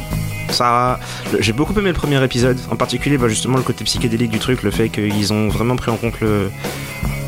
ça, 0.51 0.99
j'ai 1.39 1.53
beaucoup 1.53 1.73
aimé 1.79 1.89
le 1.89 1.95
premier 1.95 2.23
épisode, 2.25 2.59
en 2.71 2.77
particulier 2.77 3.17
bah, 3.17 3.29
justement 3.29 3.59
le 3.59 3.63
côté 3.63 3.85
psychédélique 3.85 4.31
du 4.33 4.41
truc, 4.41 4.65
le 4.65 4.71
fait 4.73 4.89
qu'ils 4.89 5.33
ont 5.33 5.49
vraiment 5.49 5.77
pris 5.77 5.91
en 5.93 5.97
compte 5.97 6.21
le. 6.21 6.51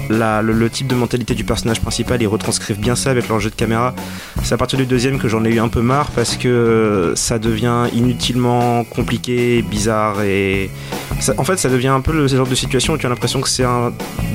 Le, 0.08 0.68
type 0.68 0.86
de 0.86 0.94
mentalité 0.94 1.34
du 1.34 1.44
personnage 1.44 1.80
principal, 1.80 2.20
ils 2.22 2.26
retranscrivent 2.26 2.78
bien 2.78 2.94
ça 2.94 3.10
avec 3.10 3.28
leur 3.28 3.40
jeu 3.40 3.50
de 3.50 3.54
caméra. 3.54 3.94
C'est 4.42 4.54
à 4.54 4.56
partir 4.56 4.78
du 4.78 4.86
deuxième 4.86 5.18
que 5.18 5.28
j'en 5.28 5.44
ai 5.44 5.50
eu 5.50 5.60
un 5.60 5.68
peu 5.68 5.80
marre 5.80 6.10
parce 6.10 6.36
que 6.36 7.12
ça 7.16 7.38
devient 7.38 7.88
inutilement 7.94 8.84
compliqué, 8.84 9.62
bizarre 9.62 10.22
et 10.22 10.70
en 11.38 11.44
fait 11.44 11.56
ça 11.56 11.68
devient 11.68 11.88
un 11.88 12.00
peu 12.00 12.12
le 12.12 12.28
ce 12.28 12.36
genre 12.36 12.46
de 12.46 12.54
situation 12.54 12.94
où 12.94 12.98
tu 12.98 13.06
as 13.06 13.08
l'impression 13.08 13.40
que 13.40 13.48
c'est 13.48 13.64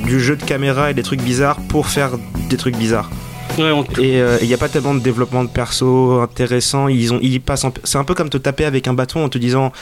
du 0.04 0.20
jeu 0.20 0.36
de 0.36 0.42
caméra 0.42 0.90
et 0.90 0.94
des 0.94 1.02
trucs 1.02 1.22
bizarres 1.22 1.60
pour 1.68 1.88
faire 1.88 2.12
des 2.48 2.56
trucs 2.56 2.76
bizarres. 2.76 3.10
Ouais, 3.58 3.70
on- 3.72 3.84
Et 4.00 4.20
il 4.42 4.46
n'y 4.48 4.54
a 4.54 4.58
pas 4.58 4.68
tellement 4.68 4.94
de 4.94 5.00
développement 5.00 5.44
de 5.44 5.48
perso 5.48 6.20
intéressant. 6.20 6.88
Ils 6.88 7.12
ont, 7.12 7.18
ils 7.22 7.40
passent 7.40 7.64
en- 7.64 7.72
C'est 7.84 7.98
un 7.98 8.04
peu 8.04 8.14
comme 8.14 8.28
te 8.30 8.38
taper 8.38 8.64
avec 8.64 8.88
un 8.88 8.94
bâton 8.94 9.24
en 9.24 9.28
te 9.28 9.38
disant 9.38 9.72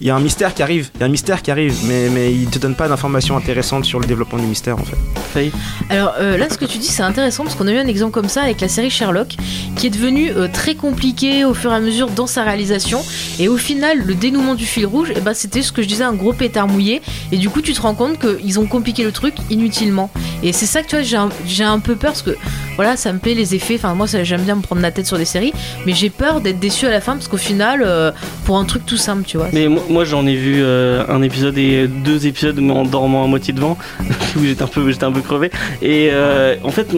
il 0.00 0.06
y 0.06 0.10
a 0.10 0.16
un 0.16 0.20
mystère 0.20 0.54
qui 0.54 0.62
arrive, 0.62 0.90
il 0.94 1.00
y 1.00 1.02
a 1.02 1.06
un 1.06 1.10
mystère 1.10 1.42
qui 1.42 1.50
arrive, 1.50 1.74
mais, 1.86 2.08
mais 2.08 2.32
ils 2.32 2.48
te 2.48 2.58
donnent 2.58 2.76
pas 2.76 2.88
d'informations 2.88 3.36
intéressantes 3.36 3.84
sur 3.84 3.98
le 4.00 4.06
développement 4.06 4.38
du 4.38 4.46
mystère 4.46 4.76
en 4.78 4.84
fait. 4.84 4.96
Faye. 5.34 5.50
Alors 5.90 6.14
euh, 6.20 6.36
là, 6.36 6.46
ce 6.50 6.56
que 6.56 6.64
tu 6.64 6.78
dis, 6.78 6.86
c'est 6.86 7.02
intéressant 7.02 7.42
parce 7.44 7.54
qu'on 7.56 7.66
a 7.66 7.72
eu 7.72 7.78
un 7.78 7.86
exemple 7.86 8.12
comme 8.12 8.28
ça 8.28 8.42
avec 8.42 8.60
la 8.60 8.68
série 8.68 8.90
Sherlock, 8.90 9.36
qui 9.76 9.86
est 9.88 9.90
devenue 9.90 10.30
euh, 10.36 10.48
très 10.52 10.74
compliquée 10.74 11.44
au 11.44 11.52
fur 11.54 11.72
et 11.72 11.74
à 11.74 11.80
mesure 11.80 12.08
dans 12.10 12.26
sa 12.26 12.42
réalisation. 12.44 13.00
Et 13.38 13.48
au 13.48 13.56
final, 13.56 13.98
le 14.04 14.14
dénouement 14.14 14.54
du 14.54 14.66
fil 14.66 14.86
rouge, 14.86 15.12
eh 15.16 15.20
ben, 15.20 15.34
c'était 15.34 15.62
ce 15.62 15.72
que 15.72 15.82
je 15.82 15.88
disais, 15.88 16.04
un 16.04 16.14
gros 16.14 16.32
pétard 16.32 16.68
mouillé. 16.68 17.02
Et 17.32 17.36
du 17.36 17.48
coup, 17.50 17.60
tu 17.60 17.72
te 17.72 17.80
rends 17.80 17.94
compte 17.94 18.18
qu'ils 18.18 18.58
ont 18.60 18.66
compliqué 18.66 19.02
le 19.04 19.12
truc 19.12 19.34
inutilement. 19.50 20.10
Et 20.42 20.52
c'est 20.52 20.66
ça 20.66 20.82
que 20.82 20.88
tu 20.88 20.96
vois, 20.96 21.04
j'ai 21.04 21.16
un, 21.16 21.28
j'ai 21.46 21.64
un 21.64 21.78
peu 21.80 21.94
peur 21.96 22.12
parce 22.12 22.22
que 22.22 22.36
voilà, 22.76 22.96
ça 22.96 23.12
me 23.12 23.18
plaît 23.18 23.27
les 23.34 23.54
effets. 23.54 23.74
Enfin, 23.76 23.94
moi, 23.94 24.06
j'aime 24.06 24.42
bien 24.42 24.56
me 24.56 24.62
prendre 24.62 24.82
la 24.82 24.90
tête 24.90 25.06
sur 25.06 25.18
des 25.18 25.24
séries, 25.24 25.52
mais 25.86 25.92
j'ai 25.94 26.10
peur 26.10 26.40
d'être 26.40 26.58
déçu 26.58 26.86
à 26.86 26.90
la 26.90 27.00
fin 27.00 27.12
parce 27.14 27.28
qu'au 27.28 27.36
final, 27.36 27.82
euh, 27.84 28.10
pour 28.44 28.58
un 28.58 28.64
truc 28.64 28.84
tout 28.86 28.96
simple, 28.96 29.24
tu 29.26 29.36
vois. 29.36 29.48
Mais 29.52 29.68
moi, 29.68 30.04
j'en 30.04 30.26
ai 30.26 30.34
vu 30.36 30.56
euh, 30.58 31.04
un 31.08 31.22
épisode 31.22 31.56
et 31.58 31.86
deux 31.86 32.26
épisodes 32.26 32.58
mais 32.60 32.72
en 32.72 32.84
dormant 32.84 33.24
à 33.24 33.26
moitié 33.26 33.52
devant 33.52 33.76
où 34.36 34.44
j'étais 34.44 34.62
un 34.62 34.66
peu 34.66 34.88
un 35.02 35.12
peu 35.12 35.20
crevé 35.20 35.50
et 35.82 36.08
euh, 36.12 36.56
en 36.64 36.70
fait 36.70 36.88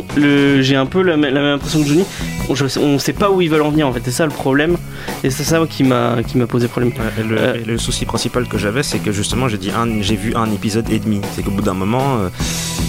j'ai 0.60 0.76
un 0.76 0.86
peu 0.86 1.02
la, 1.02 1.16
même- 1.16 1.34
la 1.34 1.40
même 1.40 1.54
impression 1.54 1.82
que 1.82 1.86
Johnny 1.88 2.04
je- 2.54 2.78
on 2.78 2.98
sait 2.98 3.12
pas 3.12 3.30
où 3.30 3.40
ils 3.40 3.48
veulent 3.50 3.62
en 3.62 3.70
venir 3.70 3.86
en 3.88 3.92
fait 3.92 4.00
c'est 4.04 4.10
ça 4.10 4.24
le 4.24 4.30
problème 4.32 4.76
et 5.24 5.30
c'est 5.30 5.44
ça 5.44 5.60
qui 5.68 5.84
m'a 5.84 6.22
qui 6.26 6.38
m'a 6.38 6.46
posé 6.46 6.68
problème 6.68 6.90
Ouais, 6.92 7.04
et 7.20 7.22
le, 7.26 7.38
Euh. 7.38 7.56
le 7.66 7.78
souci 7.78 8.04
principal 8.06 8.46
que 8.48 8.58
j'avais, 8.58 8.82
c'est 8.82 8.98
que 8.98 9.12
justement, 9.12 9.48
j'ai 9.48 9.58
dit 9.58 9.70
un, 9.70 10.00
j'ai 10.02 10.16
vu 10.16 10.34
un 10.34 10.50
épisode 10.52 10.90
et 10.90 10.98
demi. 10.98 11.20
C'est 11.34 11.42
qu'au 11.42 11.50
bout 11.50 11.62
d'un 11.62 11.74
moment, 11.74 12.18
euh, 12.18 12.28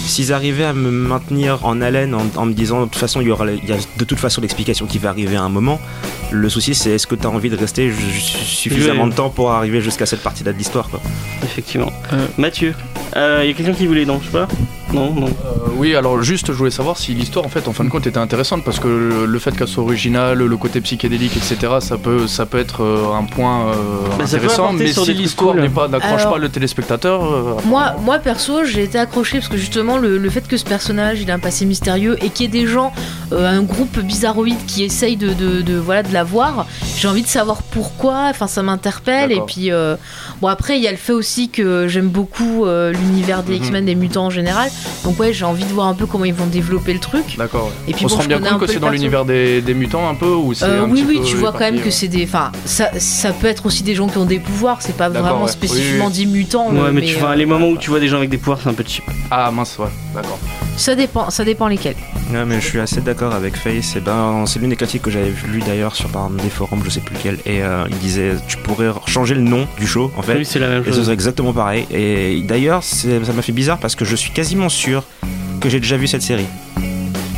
s'ils 0.06 0.32
arrivaient 0.32 0.64
à 0.64 0.72
me 0.72 0.90
maintenir 0.90 1.64
en 1.64 1.80
haleine 1.80 2.14
en, 2.14 2.22
en 2.36 2.46
me 2.46 2.52
disant 2.52 2.80
de 2.80 2.84
toute 2.86 2.96
façon, 2.96 3.20
il 3.20 3.28
y 3.28 3.30
aura, 3.30 3.46
il 3.50 3.68
y 3.68 3.72
a 3.72 3.76
de 3.96 4.04
toute 4.04 4.18
façon 4.18 4.40
l'explication 4.40 4.86
qui 4.86 4.98
va 4.98 5.10
arriver 5.10 5.36
à 5.36 5.42
un 5.42 5.48
moment. 5.48 5.80
Le 6.32 6.48
souci, 6.48 6.74
c'est 6.74 6.90
est-ce 6.92 7.06
que 7.06 7.14
tu 7.14 7.26
as 7.26 7.30
envie 7.30 7.50
de 7.50 7.56
rester 7.56 7.92
suffisamment 7.92 9.04
Ouais. 9.04 9.10
de 9.10 9.14
temps 9.14 9.30
pour 9.30 9.50
arriver 9.52 9.80
jusqu'à 9.80 10.06
cette 10.06 10.22
partie-là 10.22 10.52
de 10.52 10.58
l'histoire, 10.58 10.88
quoi. 10.88 11.00
effectivement 11.44 11.92
Euh. 12.12 12.26
Mathieu 12.38 12.74
il 13.14 13.46
y 13.46 13.50
a 13.50 13.52
quelqu'un 13.52 13.74
qui 13.74 13.86
voulait 13.86 14.06
non 14.06 14.18
je 14.22 14.26
sais 14.26 14.32
pas 14.32 14.48
non 14.94 15.12
non 15.14 15.26
Euh, 15.26 15.70
oui, 15.78 15.94
alors 15.96 16.22
juste, 16.22 16.48
je 16.48 16.52
voulais 16.52 16.70
savoir 16.70 16.98
si 16.98 17.14
l'histoire, 17.14 17.46
en 17.46 17.48
fait, 17.48 17.66
en 17.66 17.72
fin 17.72 17.82
de 17.84 17.88
compte, 17.88 18.06
était 18.06 18.18
intéressante 18.18 18.62
parce 18.62 18.78
que 18.78 18.88
le, 18.88 19.24
le 19.24 19.38
fait 19.38 19.56
qu'elle 19.56 19.66
soit 19.66 19.82
originale, 19.82 20.38
le 20.38 20.56
côté 20.58 20.82
psychédélique, 20.82 21.34
etc., 21.34 21.56
ça 21.80 21.96
peut, 21.96 22.26
ça 22.26 22.44
peut 22.44 22.58
être 22.58 22.82
euh, 22.84 23.14
un 23.14 23.24
point 23.24 23.68
euh, 23.68 23.72
Bah, 24.18 24.24
intéressant. 24.24 24.72
Mais 24.74 24.92
si 24.92 25.14
l'histoire 25.14 25.52
cool. 25.54 25.62
n'est 25.62 25.70
pas, 25.70 25.88
n'accroche 25.88 26.24
pas 26.24 26.36
le 26.36 26.50
téléspectateur, 26.50 27.24
euh, 27.24 27.54
Moi, 27.64 27.94
moi 28.02 28.18
perso, 28.18 28.64
j'ai 28.64 28.82
été 28.84 28.98
accroché 28.98 29.38
parce 29.38 29.48
que 29.48 29.56
justement 29.56 29.96
le, 29.96 30.18
le 30.18 30.30
fait 30.30 30.46
que 30.46 30.58
ce 30.58 30.64
personnage 30.64 31.22
il 31.22 31.30
a 31.30 31.34
un 31.34 31.38
passé 31.38 31.64
mystérieux 31.64 32.18
et 32.22 32.28
qu'il 32.28 32.44
y 32.44 32.48
ait 32.50 32.60
des 32.62 32.66
gens, 32.70 32.92
euh, 33.32 33.48
un 33.58 33.62
groupe 33.62 33.98
bizarroïde 34.00 34.62
qui 34.66 34.84
essaye 34.84 35.16
de, 35.16 35.32
de, 35.32 35.62
de, 35.62 35.76
voilà 35.78 36.02
de 36.02 36.12
la 36.12 36.21
voir, 36.24 36.66
j'ai 36.96 37.08
envie 37.08 37.22
de 37.22 37.26
savoir 37.28 37.62
pourquoi. 37.62 38.26
Enfin, 38.30 38.46
ça 38.46 38.62
m'interpelle 38.62 39.32
et 39.32 39.40
puis 39.46 39.70
euh, 39.70 39.96
bon 40.40 40.48
après 40.48 40.76
il 40.78 40.82
y 40.82 40.88
a 40.88 40.90
le 40.90 40.96
fait 40.96 41.12
aussi 41.12 41.48
que 41.48 41.86
j'aime 41.88 42.08
beaucoup 42.08 42.64
euh, 42.66 42.92
l'univers 42.92 43.42
des 43.42 43.52
Mhm. 43.52 43.62
X-Men, 43.64 43.84
des 43.86 43.94
mutants 43.94 44.26
en 44.26 44.30
général. 44.30 44.70
Donc 45.04 45.18
ouais, 45.20 45.32
j'ai 45.32 45.44
envie 45.44 45.64
de 45.64 45.68
voir 45.72 45.86
un 45.88 45.94
peu 45.94 46.06
comment 46.06 46.24
ils 46.24 46.34
vont 46.34 46.46
développer 46.46 46.92
le 46.94 47.00
truc. 47.00 47.36
d'accord. 47.36 47.66
ouais. 47.66 47.72
Et 47.88 47.92
puis 47.92 48.04
On 48.04 48.08
bon, 48.08 48.14
se 48.14 48.20
rend 48.20 48.28
bien 48.28 48.40
compte 48.40 48.58
que 48.60 48.66
c'est 48.66 48.78
dans 48.80 48.88
l'univers 48.90 49.24
des, 49.24 49.60
des 49.60 49.74
mutants 49.74 50.08
un 50.08 50.14
peu 50.14 50.26
ou 50.32 50.54
c'est 50.54 50.64
Euh, 50.64 50.84
un 50.84 50.88
oui, 50.90 51.02
petit 51.02 51.08
oui, 51.08 51.18
peu 51.18 51.24
tu 51.24 51.36
vois 51.36 51.52
quand 51.52 51.60
même 51.60 51.80
que 51.80 51.90
c'est 51.90 52.08
des. 52.08 52.24
Enfin, 52.24 52.50
ça, 52.64 52.88
ça 52.98 53.32
peut 53.32 53.46
être 53.46 53.66
aussi 53.66 53.82
des 53.82 53.94
gens 53.94 54.08
qui 54.08 54.18
ont 54.18 54.24
des 54.24 54.38
pouvoirs, 54.38 54.78
c'est 54.80 54.96
pas 54.96 55.08
vraiment 55.08 55.44
ouais. 55.44 55.50
spécifiquement 55.50 56.06
Oui, 56.06 56.12
dit 56.12 56.26
mutant. 56.26 56.68
ouais 56.70 56.90
mais, 56.92 57.00
mais, 57.00 57.06
tu 57.06 57.16
euh, 57.16 57.18
vois 57.20 57.36
les 57.36 57.46
moments 57.46 57.68
où 57.68 57.76
tu 57.76 57.90
vois 57.90 58.00
des 58.00 58.08
gens 58.08 58.16
avec 58.18 58.30
des 58.30 58.38
pouvoirs 58.38 58.58
c'est 58.62 58.68
un 58.68 58.74
peu 58.74 58.84
cheap 58.86 59.04
Ah 59.30 59.50
mince, 59.50 59.76
ouais, 59.78 59.86
d'accord. 60.14 60.38
ça 60.76 60.94
dépend, 60.94 61.30
ça 61.30 61.44
dépend 61.44 61.68
lesquels. 61.68 61.96
Ouais, 62.32 62.44
mais 62.46 62.60
je 62.60 62.66
suis 62.66 62.80
assez 62.80 63.00
d'accord 63.00 63.34
avec 63.34 63.56
Face. 63.56 63.96
Et 63.96 64.00
ben, 64.00 64.44
c'est 64.46 64.58
l'une 64.58 64.70
des 64.70 64.76
critiques 64.76 65.02
que 65.02 65.10
j'avais 65.10 65.32
lu 65.52 65.60
d'ailleurs 65.66 65.94
sur 65.94 66.08
par 66.12 66.26
exemple, 66.26 66.42
des 66.42 66.50
forums, 66.50 66.82
je 66.84 66.90
sais 66.90 67.00
plus 67.00 67.14
lequel. 67.16 67.38
Et 67.46 67.62
euh, 67.62 67.84
il 67.88 67.98
disait, 67.98 68.32
tu 68.46 68.56
pourrais 68.58 68.90
changer 69.06 69.34
le 69.34 69.40
nom 69.40 69.66
du 69.78 69.86
show, 69.86 70.10
en 70.16 70.22
fait. 70.22 70.36
oui 70.36 70.44
c'est 70.44 70.58
la 70.58 70.68
même 70.68 70.82
Et 70.82 70.86
ce 70.86 70.92
chose 70.92 71.04
serait 71.04 71.14
exactement 71.14 71.52
pareil. 71.52 71.86
Et 71.90 72.42
d'ailleurs, 72.42 72.82
ça 72.82 73.08
m'a 73.34 73.42
fait 73.42 73.52
bizarre 73.52 73.78
parce 73.78 73.94
que 73.94 74.04
je 74.04 74.16
suis 74.16 74.30
quasiment 74.30 74.68
sûr 74.68 75.04
que 75.60 75.68
j'ai 75.68 75.80
déjà 75.80 75.96
vu 75.96 76.06
cette 76.06 76.22
série. 76.22 76.46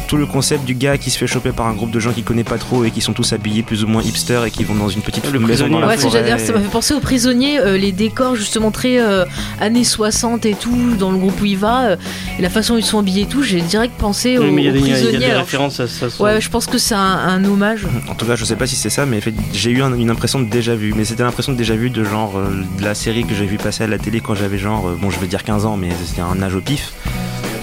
Tout 0.07 0.17
le 0.17 0.27
concept 0.27 0.65
du 0.65 0.75
gars 0.75 0.99
qui 0.99 1.11
se 1.11 1.19
fait 1.19 1.27
choper 1.27 1.51
par 1.53 1.67
un 1.67 1.73
groupe 1.75 1.91
de 1.91 1.99
gens 2.01 2.13
qu'il 2.13 2.25
connaît 2.25 2.45
pas 2.45 2.59
trop 2.59 2.85
et 2.85 2.91
qui 2.91 3.01
sont 3.01 3.13
tous 3.13 3.33
habillés 3.33 3.63
plus 3.63 3.85
ou 3.85 3.87
moins 3.87 4.03
hipster 4.03 4.41
et 4.47 4.51
qui 4.51 4.65
vont 4.65 4.75
dans 4.75 4.89
une 4.89 5.01
petite 5.03 5.31
Le 5.33 5.39
maison 5.39 5.69
dans 5.69 5.79
la 5.81 5.87
Ouais, 5.89 5.97
forêt. 5.97 6.23
dire, 6.23 6.39
ça 6.41 6.53
m'a 6.53 6.61
fait 6.61 6.69
penser 6.69 6.95
aux 6.95 7.01
prisonniers, 7.01 7.59
euh, 7.59 7.77
les 7.79 7.93
décors 7.93 8.35
justement 8.37 8.71
très 8.71 8.99
euh, 9.01 9.25
années 9.61 9.85
60 9.85 10.45
et 10.47 10.55
tout, 10.55 10.95
dans 10.99 11.11
le 11.11 11.19
groupe 11.19 11.41
où 11.41 11.45
il 11.45 11.57
va, 11.59 11.85
euh, 11.87 11.97
et 12.39 12.43
la 12.43 12.51
façon 12.51 12.75
dont 12.75 12.79
ils 12.81 12.85
sont 12.85 12.99
habillés 12.99 13.23
et 13.23 13.27
tout, 13.27 13.43
j'ai 13.43 13.61
direct 13.61 13.95
pensé 13.99 14.39
aux, 14.39 14.43
mais 14.51 14.63
il 14.63 14.65
y 14.65 14.69
a 14.69 14.71
aux 14.71 14.75
des, 14.75 14.81
il 14.81 14.87
y 14.89 14.91
a 14.91 14.95
prisonniers. 14.95 15.19
des 15.19 15.25
alors, 15.27 15.41
références 15.41 15.81
à 15.81 15.89
ça. 15.89 16.07
ouais, 16.21 16.41
je 16.41 16.51
pense 16.51 16.67
que 16.67 16.79
c'est 16.79 16.95
un, 16.95 17.01
un 17.01 17.45
hommage. 17.45 17.87
En 18.09 18.15
tout 18.15 18.27
cas, 18.27 18.37
je 18.37 18.45
sais 18.45 18.57
pas 18.57 18.67
si 18.67 18.77
c'est 18.77 18.91
ça, 18.91 19.07
mais 19.07 19.21
j'ai 19.53 19.71
eu 19.71 19.83
un- 19.83 19.95
une 19.95 20.11
impression 20.11 20.41
de 20.41 20.45
déjà 20.49 20.75
vu. 20.75 20.93
Mais 20.97 21.05
c'était 21.05 21.23
l'impression 21.23 21.53
de 21.53 21.57
déjà 21.59 21.75
vu 21.77 21.91
de 21.91 22.05
genre 22.05 22.37
euh, 22.39 22.63
de 22.79 22.85
la 22.85 22.95
série 22.95 23.25
que 23.25 23.35
j'ai 23.35 23.47
vu 23.47 23.57
passer 23.57 23.85
à 23.85 23.87
la 23.87 23.99
télé 23.99 24.21
quand 24.21 24.35
j'avais 24.35 24.59
genre, 24.59 24.89
euh, 24.89 24.99
bon, 25.01 25.11
je 25.11 25.19
veux 25.19 25.27
dire 25.27 25.43
15 25.45 25.65
ans, 25.67 25.77
mais 25.77 25.89
c'était 26.05 26.21
un 26.23 26.43
âge 26.43 26.55
au 26.55 26.61
pif. 26.61 26.93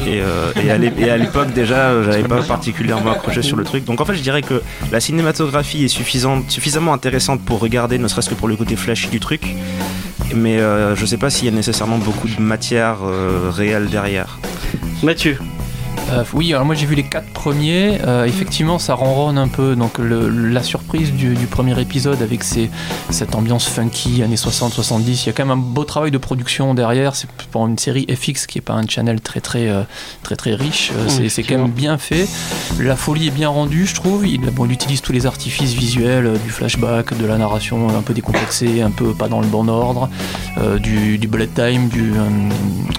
Et, 0.08 0.22
euh, 0.22 0.52
et 0.56 1.10
à 1.10 1.18
l'époque 1.18 1.54
déjà, 1.54 1.90
euh, 1.90 2.04
j'avais 2.04 2.28
pas 2.28 2.42
particulièrement 2.42 3.12
accroché 3.12 3.42
sur 3.42 3.56
le 3.58 3.64
truc. 3.64 3.86
Donc 3.86 4.02
en 4.02 4.06
fait, 4.06 4.16
je 4.16 4.22
dirais 4.22 4.42
que 4.42 4.62
la 4.92 5.00
cinématographie 5.00 5.86
est 5.86 5.88
suffisamment 5.88 6.94
intéressante 6.94 7.42
pour 7.42 7.60
regarder, 7.60 7.98
ne 7.98 8.08
serait-ce 8.08 8.30
que 8.30 8.36
pour 8.36 8.48
le 8.48 8.56
côté 8.56 8.76
flashy 8.76 9.10
du 9.10 9.20
truc. 9.20 9.56
Mais 10.34 10.60
euh, 10.60 10.96
je 10.96 11.06
sais 11.06 11.18
pas 11.18 11.30
s'il 11.30 11.46
y 11.46 11.50
a 11.50 11.52
nécessairement 11.52 11.98
beaucoup 11.98 12.28
de 12.28 12.42
matière 12.42 12.98
réelle 13.52 13.90
derrière. 13.90 14.40
Mathieu, 15.04 15.38
Euh, 16.12 16.24
oui, 16.34 16.54
alors 16.54 16.66
moi 16.66 16.76
j'ai 16.76 16.86
vu 16.86 16.96
les 16.96 17.04
quatre 17.04 17.28
premiers. 17.32 18.00
Euh, 18.06 18.26
effectivement, 18.26 18.80
ça 18.80 18.94
ronronne 18.96 19.38
un 19.38 19.48
peu. 19.48 19.76
Donc 19.76 19.98
le- 19.98 20.30
la 20.30 20.62
surprise 20.64 21.12
du, 21.14 21.36
du 21.36 21.46
premier 21.48 21.80
épisode 21.80 22.22
avec 22.22 22.44
cette 22.44 23.36
ambiance 23.36 23.68
funky 23.68 24.22
années 24.24 24.36
60-70, 24.36 25.24
il 25.24 25.26
y 25.28 25.30
a 25.30 25.34
quand 25.34 25.46
même 25.46 25.52
un 25.58 25.62
beau 25.62 25.84
travail 25.86 26.12
de 26.12 26.18
production 26.18 26.74
derrière. 26.74 27.16
C'est 27.16 27.30
pour 27.52 27.68
une 27.68 27.78
série 27.78 28.06
FX 28.14 28.46
qui 28.48 28.58
est 28.58 28.62
pas 28.62 28.74
un 28.74 28.86
channel 28.88 29.22
très 29.22 29.40
très 29.42 29.70
euh, 29.70 29.84
très 30.24 30.36
très 30.36 30.54
riche. 30.54 30.92
C'est- 31.08 31.30
quand 31.44 31.58
même 31.58 31.72
bien 31.72 31.98
fait. 31.98 32.28
La 32.80 32.96
folie 32.96 33.28
est 33.28 33.32
bien 33.32 33.50
rendue, 33.50 33.86
je 33.88 33.96
trouve. 33.96 34.28
Il, 34.28 34.42
bon, 34.52 34.66
il 34.66 34.72
utilise 34.72 35.02
tous 35.02 35.12
les 35.14 35.26
artifices 35.26 35.74
visuels, 35.74 36.34
du 36.44 36.50
flashback, 36.50 37.18
de 37.18 37.26
la 37.26 37.38
narration 37.38 37.90
un 37.90 38.02
peu 38.02 38.14
décomplexée, 38.14 38.82
un 38.82 38.92
peu 38.92 39.14
pas 39.14 39.28
dans 39.28 39.40
le 39.42 39.48
bon 39.48 39.68
ordre, 39.70 40.10
euh, 40.58 40.78
du, 40.78 41.18
du 41.18 41.28
bullet 41.28 41.48
time, 41.48 41.88
du, 41.90 42.12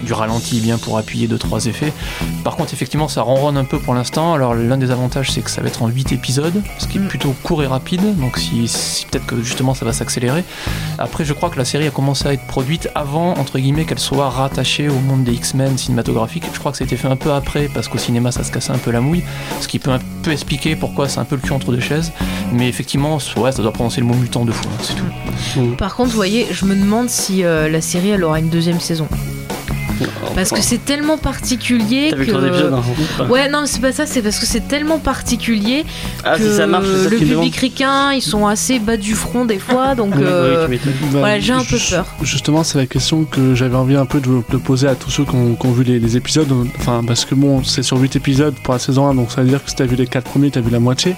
du 0.02 0.12
ralenti 0.12 0.61
bien 0.61 0.78
pour 0.78 0.99
appuyer 0.99 1.26
deux 1.28 1.38
trois 1.38 1.66
effets. 1.66 1.92
Par 2.45 2.57
contre, 2.57 2.73
effectivement, 2.75 3.01
ça 3.09 3.23
ronronne 3.23 3.56
un 3.56 3.64
peu 3.64 3.78
pour 3.78 3.94
l'instant. 3.94 4.35
Alors, 4.35 4.54
l'un 4.54 4.76
des 4.78 4.90
avantages, 4.90 5.30
c'est 5.30 5.40
que 5.42 5.50
ça 5.50 5.61
va 5.61 5.68
être 5.68 5.82
en 5.82 5.88
8 5.88 6.12
épisodes, 6.12 6.62
ce 6.78 6.87
qui 6.87 6.99
est 6.99 7.00
Mm. 7.00 7.09
plutôt 7.09 7.35
court 7.42 7.62
et 7.62 7.66
rapide. 7.66 8.18
Donc, 8.18 8.38
si, 8.38 8.68
si- 8.68 9.06
peut-être 9.06 9.26
que 9.26 9.42
justement, 9.42 9.75
ça 9.75 9.85
va 9.85 9.92
s'accélérer. 9.92 10.44
Après, 10.99 11.25
je 11.25 11.32
crois 11.32 11.50
que 11.50 11.59
la 11.59 11.64
série 11.64 11.87
a 11.87 11.90
commencé 11.90 12.26
à 12.28 12.32
être 12.32 12.47
produite 12.47 12.88
avant, 12.94 13.35
entre 13.38 13.59
guillemets, 13.59 13.85
qu'elle 13.85 13.99
soit 13.99 14.28
rattachée 14.30 14.88
au 14.88 14.99
monde 14.99 15.25
des 15.25 15.32
X-Men 15.32 15.76
cinématographiques. 15.78 16.44
Je 16.52 16.59
crois 16.59 16.73
que 16.73 16.78
ça 16.78 16.85
a 16.85 16.87
été 16.87 16.97
fait 16.97 17.09
un 17.09 17.16
peu 17.16 17.32
après, 17.32 17.68
parce 17.73 17.88
qu'au 17.88 17.99
cinéma, 17.99 18.32
ça 18.32 18.44
se 18.44 18.50
cassait 18.52 18.73
un 18.73 18.78
peu 18.78 18.90
la 18.90 19.00
mouille. 19.00 19.23
Ce 19.61 19.68
qui 19.68 19.78
peut 19.78 19.90
un 19.90 19.99
peu 20.23 20.30
expliquer 20.32 20.76
pourquoi 20.76 21.09
c'est 21.09 21.18
un 21.21 21.25
peu 21.25 21.37
le 21.37 21.40
cul 21.42 21.52
entre 21.52 21.73
deux 21.73 21.80
chaises. 21.80 22.12
Mais 22.52 22.68
effectivement, 22.68 23.18
ouais, 23.37 23.52
ça 23.52 23.62
doit 23.62 23.73
prononcer 23.73 24.00
le 24.00 24.06
mot 24.06 24.14
mutant 24.14 24.44
deux 24.44 24.52
fois, 24.52 24.71
c'est 24.82 24.94
tout. 24.94 25.04
Par 25.76 25.94
contre, 25.97 26.11
vous 26.11 26.16
voyez, 26.16 26.47
je 26.50 26.64
me 26.64 26.75
demande 26.75 27.09
si 27.09 27.44
euh, 27.44 27.68
la 27.68 27.80
série 27.80 28.11
elle 28.11 28.25
aura 28.25 28.38
une 28.38 28.49
deuxième 28.49 28.80
saison. 28.80 29.09
Parce 30.34 30.50
que 30.50 30.61
c'est 30.62 30.84
tellement 30.84 31.18
particulier 31.18 32.08
t'as 32.11 32.16
vu 32.16 32.26
que. 32.26 32.30
trois 32.30 32.46
épisodes 32.46 32.72
hein, 32.75 33.26
Ouais, 33.28 33.49
non, 33.49 33.62
mais 33.62 33.66
c'est 33.66 33.80
pas 33.80 33.92
ça, 33.92 34.06
c'est 34.06 34.22
parce 34.22 34.38
que 34.38 34.46
c'est 34.46 34.66
tellement 34.68 34.99
particulier 34.99 35.84
Ah, 36.25 36.37
que 36.37 36.49
si 36.49 36.56
ça 36.56 36.66
marche, 36.66 36.87
ça 36.87 37.08
le 37.11 37.16
public 37.18 37.56
ricain, 37.56 38.12
ils 38.12 38.22
sont 38.22 38.46
assez 38.46 38.78
bas 38.78 38.96
du 38.96 39.14
front 39.14 39.44
des 39.44 39.58
fois, 39.58 39.94
donc 39.96 40.14
Oui, 40.16 40.22
euh, 40.25 40.68
m'étonnes. 40.68 40.92
Bah, 41.12 41.18
voilà, 41.20 41.40
j'ai 41.40 41.52
un 41.52 41.64
peu 41.64 41.76
peur. 41.90 42.06
Justement, 42.22 42.64
c'est 42.64 42.78
la 42.78 42.87
question 42.87 43.25
que 43.25 43.54
j'avais 43.54 43.76
envie 43.76 43.96
un 43.96 44.06
peu 44.06 44.20
de, 44.20 44.42
de 44.50 44.56
poser 44.56 44.88
à 44.88 44.94
tous 44.94 45.11
ceux 45.11 45.25
qui 45.25 45.34
ont, 45.34 45.54
qui 45.54 45.66
ont 45.66 45.72
vu 45.72 45.84
les, 45.84 45.99
les 45.99 46.16
épisodes. 46.16 46.49
Enfin, 46.78 47.02
parce 47.06 47.25
que 47.25 47.34
bon, 47.34 47.62
c'est 47.64 47.82
sur 47.82 47.99
8 47.99 48.16
épisodes 48.16 48.54
pour 48.62 48.72
la 48.75 48.78
saison 48.80 49.06
1, 49.08 49.14
donc 49.14 49.30
ça 49.32 49.42
veut 49.42 49.49
dire 49.49 49.62
que 49.62 49.70
si 49.70 49.76
t'as 49.76 49.84
vu 49.87 49.96
les 49.96 50.06
4 50.06 50.25
premiers, 50.30 50.50
t'as 50.50 50.61
vu 50.61 50.70
la 50.70 50.80
moitié. 50.80 51.14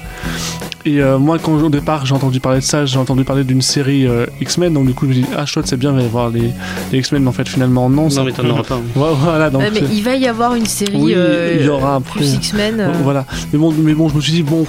Et 0.87 1.01
euh, 1.01 1.19
moi, 1.19 1.39
quand 1.43 1.53
au 1.55 1.71
départ 1.71 2.05
j'ai 2.05 2.15
entendu 2.15 2.41
parler 2.41 2.59
de 2.59 2.65
ça, 2.65 2.85
j'ai 2.85 2.99
entendu 2.99 3.25
parler 3.25 3.43
d'une 3.45 3.63
série 3.63 4.07
euh, 4.07 4.27
X-Men, 4.43 4.75
donc 4.75 4.87
du 4.87 4.93
coup 4.93 5.07
je 5.07 5.11
me 5.11 5.15
dis, 5.15 5.25
ah 5.35 5.47
chouette, 5.47 5.67
c'est 5.67 5.79
bien, 5.79 5.99
y 5.99 6.05
avoir 6.05 6.29
les, 6.29 6.51
les 6.93 6.99
X-Men, 6.99 7.23
mais 7.23 7.29
en 7.29 7.33
fait 7.33 7.49
finalement 7.49 7.89
non. 7.89 8.11
ça- 8.11 8.21
Non, 8.21 8.27
mais 8.27 8.33
t'en 8.33 8.47
auras 8.51 8.63
pas. 8.65 8.77
Ouais, 8.77 8.83
Voilà, 9.21 9.51
donc. 9.51 9.63
Ouais, 9.63 9.71
mais 9.73 9.81
c'est- 9.81 9.95
il 9.95 10.03
va 10.03 10.17
y 10.17 10.27
avoir 10.27 10.55
une 10.55 10.67
série 10.67 10.97
Oui, 10.97 11.13
euh, 11.17 11.57
il 11.61 11.67
y 11.67 11.69
aura 11.69 11.97
après. 11.97 12.21
plus 12.21 12.35
X-Men. 12.35 12.81
euh, 12.81 12.93
Voilà. 13.03 13.25
Mais 13.53 13.59
bon, 13.59 13.73
mais 13.77 13.95
bon, 13.95 14.09
je 14.09 14.15
me 14.17 14.21
suis 14.21 14.33
dit, 14.33 14.43
bon, 14.43 14.67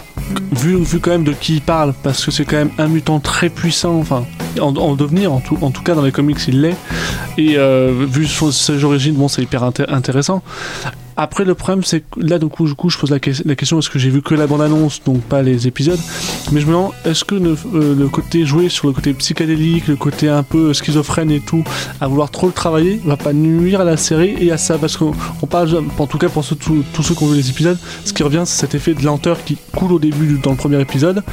vu, 0.52 0.78
vu 0.78 1.00
quand 1.00 1.12
même 1.12 1.24
de 1.24 1.32
qui 1.34 1.56
il 1.56 1.62
parle, 1.62 1.94
parce 2.04 2.24
que 2.26 2.32
c'est 2.32 2.46
quand 2.46 2.58
même 2.58 2.72
un 2.78 2.88
mutant 2.88 3.20
très 3.20 3.50
puissant, 3.50 3.96
enfin, 4.00 4.26
en, 4.60 4.76
en 4.76 4.96
devenir, 4.96 5.34
en 5.34 5.40
tout, 5.40 5.58
en 5.62 5.72
tout 5.72 5.82
cas 5.84 5.96
dans 5.96 6.02
les 6.04 6.12
comics, 6.12 6.38
il 6.48 6.62
l'est. 6.62 6.76
Et 7.38 7.58
euh, 7.58 8.06
vu 8.08 8.26
son, 8.28 8.52
ses 8.52 8.84
origines, 8.84 9.16
bon, 9.16 9.28
c'est 9.28 9.42
hyper 9.42 9.64
inté- 9.64 9.90
intéressant. 9.90 10.42
Après, 11.18 11.46
le 11.46 11.56
problème, 11.56 11.84
c'est 11.84 12.02
que 12.02 12.20
là, 12.20 12.38
coup, 12.40 12.68
du 12.68 12.74
coup, 12.74 12.90
je 12.90 12.98
pose 12.98 13.10
la, 13.10 13.20
que- 13.20 13.32
la 13.46 13.56
question, 13.56 13.78
parce 13.78 13.90
que 13.90 13.98
j'ai 14.00 14.10
vu 14.10 14.22
que 14.22 14.36
la 14.36 14.48
bande-annonce, 14.48 15.02
donc 15.06 15.22
pas 15.22 15.42
les 15.42 15.66
épisodes, 15.68 16.00
mais 16.52 16.60
je 16.60 16.66
me 16.66 16.72
demande, 16.72 16.92
est-ce 17.06 17.24
que 17.24 17.36
le, 17.36 17.58
euh, 17.74 17.96
le 17.96 18.08
côté 18.10 18.46
joué 18.46 18.68
sur 18.70 18.88
le 18.88 18.94
côté 18.94 19.14
psychédélique, 19.14 19.88
le 19.88 19.96
côté 19.96 20.28
un 20.28 20.44
peu 20.44 20.74
schizophrène 20.74 21.32
et 21.32 21.40
tout, 21.40 21.64
à 22.02 22.08
vouloir 22.08 22.30
trop 22.32 22.48
le 22.48 22.54
travailler, 22.54 23.00
va 23.06 23.16
pas 23.18 23.32
nuire 23.34 23.82
à 23.82 23.84
la 23.86 23.98
série 23.98 24.36
et 24.40 24.52
à 24.52 24.58
ça? 24.58 24.78
Parce 24.78 24.98
qu'on 24.98 25.14
on 25.42 25.48
parle, 25.48 25.84
en 25.98 26.08
tout 26.08 26.18
cas 26.18 26.28
pour 26.30 26.46
tous, 26.46 27.04
ceux 27.04 27.16
qui 27.16 27.24
ont 27.24 27.28
vu 27.28 27.38
les 27.38 27.50
épisodes, 27.50 27.78
ce 28.04 28.12
qui 28.14 28.24
revient, 28.24 28.44
c'est 28.46 28.60
cet 28.62 28.76
effet 28.76 28.94
de 28.94 29.04
lenteur 29.04 29.44
qui 29.46 29.58
coule 29.74 29.94
au 29.94 30.00
début 30.00 30.38
dans 30.44 30.52
le 30.52 30.58
premier 30.58 30.82
épisode, 30.82 31.24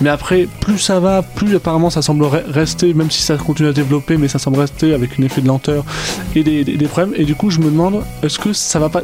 mais 0.00 0.08
après, 0.10 0.46
plus 0.60 0.78
ça 0.78 1.00
va, 1.00 1.22
plus 1.22 1.56
apparemment 1.56 1.90
ça 1.90 2.00
semble 2.02 2.24
re- 2.24 2.44
rester, 2.48 2.94
même 2.94 3.10
si 3.10 3.22
ça 3.22 3.36
continue 3.36 3.68
à 3.68 3.72
développer, 3.72 4.16
mais 4.16 4.28
ça 4.28 4.38
semble 4.38 4.58
rester 4.60 4.94
avec 4.94 5.18
un 5.18 5.22
effet 5.24 5.40
de 5.40 5.48
lenteur 5.48 5.84
et 6.36 6.42
des- 6.44 6.64
des 6.64 6.86
problèmes. 6.86 7.14
Et 7.16 7.24
du 7.24 7.34
coup, 7.34 7.50
je 7.50 7.58
me 7.58 7.66
demande, 7.66 8.02
est-ce 8.22 8.38
que 8.38 8.52
ça 8.52 8.78
va 8.78 8.88
pas 8.88 9.02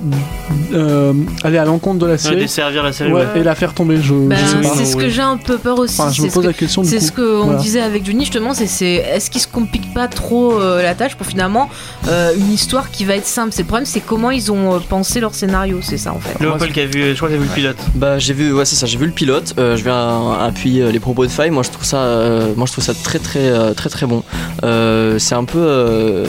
euh, 0.72 1.12
aller 1.44 1.58
à 1.58 1.64
l'encontre 1.64 1.98
de 1.98 2.06
la 2.06 2.12
Ouais, 2.12 2.18
série 2.18 2.36
desservir 2.36 2.82
la 2.82 2.92
série. 2.92 3.12
Ouais, 3.12 3.22
ouais. 3.34 3.40
et 3.40 3.42
la 3.42 3.54
faire 3.54 3.74
tomber, 3.74 3.98
je, 4.00 4.14
ben, 4.14 4.36
pas. 4.62 4.68
c'est 4.76 4.84
ce 4.84 4.96
que 4.96 5.08
j'ai 5.08 5.22
un 5.22 5.36
peu 5.36 5.58
peur 5.58 5.78
aussi. 5.78 6.00
Enfin, 6.00 6.10
je 6.10 6.16
c'est 6.16 6.22
me 6.22 6.28
ce 6.28 6.34
pose 6.34 6.42
que- 6.44 6.48
la 6.48 6.54
question 6.54 6.84
C'est 6.84 7.00
ce 7.00 7.12
qu'on 7.12 7.44
Voilà. 7.44 7.58
disait 7.60 7.80
avec 7.80 8.04
Johnny 8.06 8.24
justement, 8.24 8.54
c'est 8.54 8.66
c'est 8.66 8.94
est-ce 8.94 9.30
qu'il 9.30 9.40
se 9.40 9.48
complique 9.48 9.92
pas 9.94 10.08
trop 10.08 10.52
euh, 10.60 10.82
la 10.82 10.94
tâche 10.94 11.14
pour 11.16 11.26
finalement 11.26 11.68
euh, 12.08 12.32
une 12.36 12.52
histoire 12.52 12.90
qui 12.90 13.04
va 13.04 13.14
être 13.16 13.26
simple? 13.26 13.52
C'est 13.52 13.62
le 13.62 13.68
problème, 13.68 13.86
c'est 13.86 14.00
comment 14.00 14.30
ils 14.30 14.50
ont 14.52 14.78
pensé 14.88 15.20
leur 15.20 15.34
scénario, 15.34 15.78
c'est 15.82 15.98
ça 15.98 16.12
en 16.12 16.18
fait. 16.20 16.38
Léopold 16.40 16.72
qui 16.72 16.80
a 16.80 16.86
vu, 16.86 17.10
je 17.10 17.16
crois 17.16 17.28
que 17.28 17.34
vu 17.34 17.40
le 17.44 17.54
pilote. 17.54 17.76
Bah 17.94 18.18
j'ai 18.18 18.32
vu 18.34 18.52
ouais 18.52 18.64
c'est 18.64 18.76
ça 18.76 18.86
j'ai 18.86 18.98
vu 18.98 19.06
le 19.06 19.12
pilote 19.12 19.54
euh, 19.58 19.76
je 19.76 19.82
viens 19.84 20.32
appuyer 20.40 20.90
les 20.92 21.00
propos 21.00 21.24
de 21.26 21.30
Faye 21.30 21.50
moi 21.50 21.62
je 21.62 21.70
trouve 21.70 21.84
ça 21.84 21.98
euh, 21.98 22.52
moi 22.56 22.66
je 22.66 22.72
trouve 22.72 22.84
ça 22.84 22.92
très 22.94 23.18
très 23.18 23.74
très 23.74 23.88
très 23.90 24.06
bon 24.06 24.22
Euh, 24.64 25.18
c'est 25.18 25.34
un 25.34 25.44
peu 25.44 25.58
euh, 25.60 26.26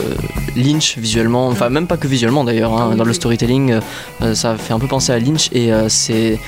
Lynch 0.56 0.96
visuellement 0.98 1.48
enfin 1.48 1.68
même 1.68 1.86
pas 1.86 1.96
que 1.96 2.06
visuellement 2.06 2.44
d'ailleurs 2.44 2.72
hein, 2.80 2.94
dans 2.96 3.04
le 3.04 3.12
storytelling 3.12 3.78
ça 4.34 4.56
fait 4.56 4.72
un 4.72 4.78
peu 4.78 4.86
penser 4.86 5.12
à 5.12 5.18
Lynch 5.18 5.48
et 5.52 5.72
euh, 5.72 5.88
c'est 5.88 6.38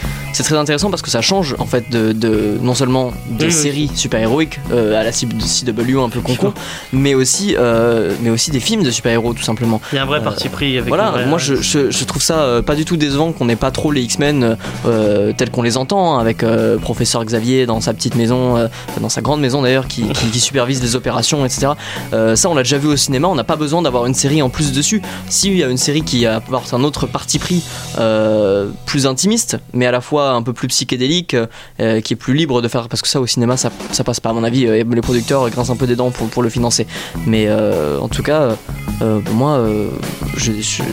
très 0.43 0.57
intéressant 0.57 0.91
parce 0.91 1.03
que 1.03 1.11
ça 1.11 1.21
change 1.21 1.55
en 1.59 1.67
fait 1.67 1.91
de, 1.91 2.13
de- 2.13 2.59
non 2.61 2.75
seulement 2.75 3.13
des 3.31 3.47
Oui, 3.47 3.53
séries 3.53 3.91
super 3.95 4.21
héroïques 4.21 4.61
à 4.73 5.03
la 5.03 5.13
cible 5.13 5.35
de 5.37 5.43
CW 5.43 6.01
un 6.03 6.09
peu 6.09 6.21
concon 6.21 6.53
mais 6.93 7.15
aussi 7.15 7.55
euh, 7.59 8.13
mais 8.23 8.31
aussi 8.31 8.51
des 8.51 8.61
films 8.61 8.83
de 8.83 8.91
super 8.91 9.13
héros 9.13 9.33
tout 9.35 9.43
simplement 9.43 9.81
Il 9.93 9.97
y 9.97 9.99
a 9.99 10.03
un 10.03 10.07
vrai 10.07 10.19
Euh, 10.21 10.23
parti 10.23 10.49
pris 10.49 10.77
avec 10.79 10.89
voilà, 10.89 11.11
vrai- 11.11 11.27
moi 11.27 11.39
je, 11.39 11.55
je- 11.57 11.91
je 11.91 12.05
trouve 12.05 12.23
ça 12.23 12.41
euh, 12.41 12.63
pas 12.63 12.75
du 12.75 12.85
tout 12.85 12.97
décevant 12.97 13.33
qu'on 13.33 13.45
n'ait 13.47 13.57
pas 13.57 13.71
trop 13.71 13.91
les 13.93 14.03
X-Men 14.03 14.57
euh, 14.87 15.33
tels 15.37 15.51
qu'on 15.51 15.63
les 15.63 15.77
entend, 15.77 16.17
hein, 16.17 16.21
avec 16.21 16.43
euh, 16.43 16.79
professeur 16.79 17.25
Xavier 17.25 17.67
dans 17.67 17.81
sa 17.81 17.93
petite 17.95 18.15
maison, 18.15 18.57
euh, 18.57 18.69
dans 19.01 19.09
sa 19.09 19.21
grande 19.21 19.41
maison 19.41 19.63
d'ailleurs, 19.63 19.87
qui, 19.89 20.03
qui- 20.09 20.31
qui 20.31 20.41
supervise 20.41 20.83
les 20.83 20.95
opérations, 20.97 21.45
etc. 21.45 21.69
Euh, 22.13 22.37
ça, 22.37 22.49
on 22.51 22.55
l'a 22.55 22.63
déjà 22.63 22.79
vu 22.79 22.89
au 22.89 22.97
cinéma, 22.97 23.29
on 23.29 23.35
n'a 23.35 23.45
pas 23.45 23.57
besoin 23.57 23.83
d'avoir 23.83 24.07
une 24.07 24.15
série 24.15 24.43
en 24.43 24.49
plus 24.49 24.73
dessus. 24.73 25.03
S'il 25.29 25.57
y 25.57 25.63
a 25.65 25.69
une 25.69 25.77
série 25.77 26.03
qui 26.03 26.27
apporte 26.27 26.73
un 26.75 26.83
autre 26.85 27.07
parti 27.07 27.32
pris 27.39 27.63
euh, 27.99 28.71
plus 28.87 29.07
intimiste, 29.07 29.59
mais 29.73 29.87
à 29.87 29.91
la 29.91 30.01
fois 30.01 30.31
un 30.31 30.43
peu 30.43 30.53
plus 30.53 30.69
psychédélique, 30.69 31.37
euh, 31.81 32.01
qui 32.01 32.15
est 32.15 32.17
plus 32.17 32.35
libre 32.35 32.63
de 32.63 32.69
faire, 32.69 32.89
parce 32.89 33.03
que 33.03 33.09
ça 33.09 33.21
au 33.21 33.27
cinéma 33.27 33.57
ça, 33.57 33.71
passe 34.05 34.21
pas, 34.21 34.31
à 34.31 34.33
mon 34.33 34.45
avis, 34.45 34.67
euh, 34.67 34.85
les 34.85 35.01
producteurs 35.01 35.49
grincent 35.51 35.73
un 35.73 35.77
peu 35.77 35.87
des 35.87 35.97
dents 35.97 36.11
pour, 36.11 36.43
le 36.43 36.49
financer. 36.49 36.87
Mais 37.27 37.47
euh, 37.49 37.99
en 38.01 38.09
tout 38.09 38.23
cas, 38.23 38.43
euh, 38.43 38.55
euh, 39.03 39.21
pour 39.21 39.35
moi, 39.35 39.59
euh, 39.59 39.89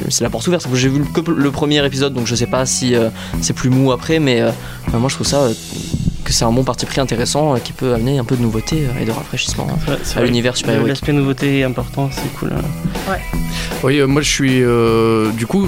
c'est 0.09 0.23
la 0.23 0.29
porte 0.29 0.47
ouverte. 0.47 0.67
J'ai 0.73 0.89
vu 0.89 1.01
que 1.03 1.21
le 1.29 1.51
premier 1.51 1.85
épisode, 1.85 2.13
donc 2.13 2.27
je 2.27 2.35
sais 2.35 2.47
pas 2.47 2.65
si 2.65 2.95
euh, 2.95 3.09
c'est 3.41 3.53
plus 3.53 3.69
mou 3.69 3.91
après, 3.91 4.19
mais 4.19 4.41
euh, 4.41 4.51
moi 4.93 5.09
je 5.09 5.15
trouve 5.15 5.27
ça 5.27 5.41
euh, 5.41 5.53
que 6.23 6.33
c'est 6.33 6.45
un 6.45 6.51
bon 6.51 6.63
parti 6.63 6.85
pris 6.85 6.99
intéressant 7.01 7.55
euh, 7.55 7.59
qui 7.59 7.73
peut 7.73 7.93
amener 7.93 8.19
un 8.19 8.23
peu 8.23 8.35
de 8.35 8.41
nouveauté 8.41 8.83
euh, 8.87 9.01
et 9.01 9.05
de 9.05 9.11
rafraîchissement 9.11 9.67
hein, 9.71 9.77
Ouais, 9.91 9.97
à 10.15 10.21
l'univers 10.23 10.55
super 10.57 10.73
héroïque. 10.75 10.89
L'aspect 10.89 11.13
nouveauté 11.13 11.59
est 11.59 11.63
important, 11.63 12.09
c'est 12.11 12.31
cool. 12.39 12.51
hein. 12.55 13.13
Oui, 13.83 13.99
euh, 13.99 14.07
moi 14.07 14.21
je 14.21 14.29
suis 14.29 14.61
euh, 14.61 15.31
du 15.31 15.47
coup 15.47 15.67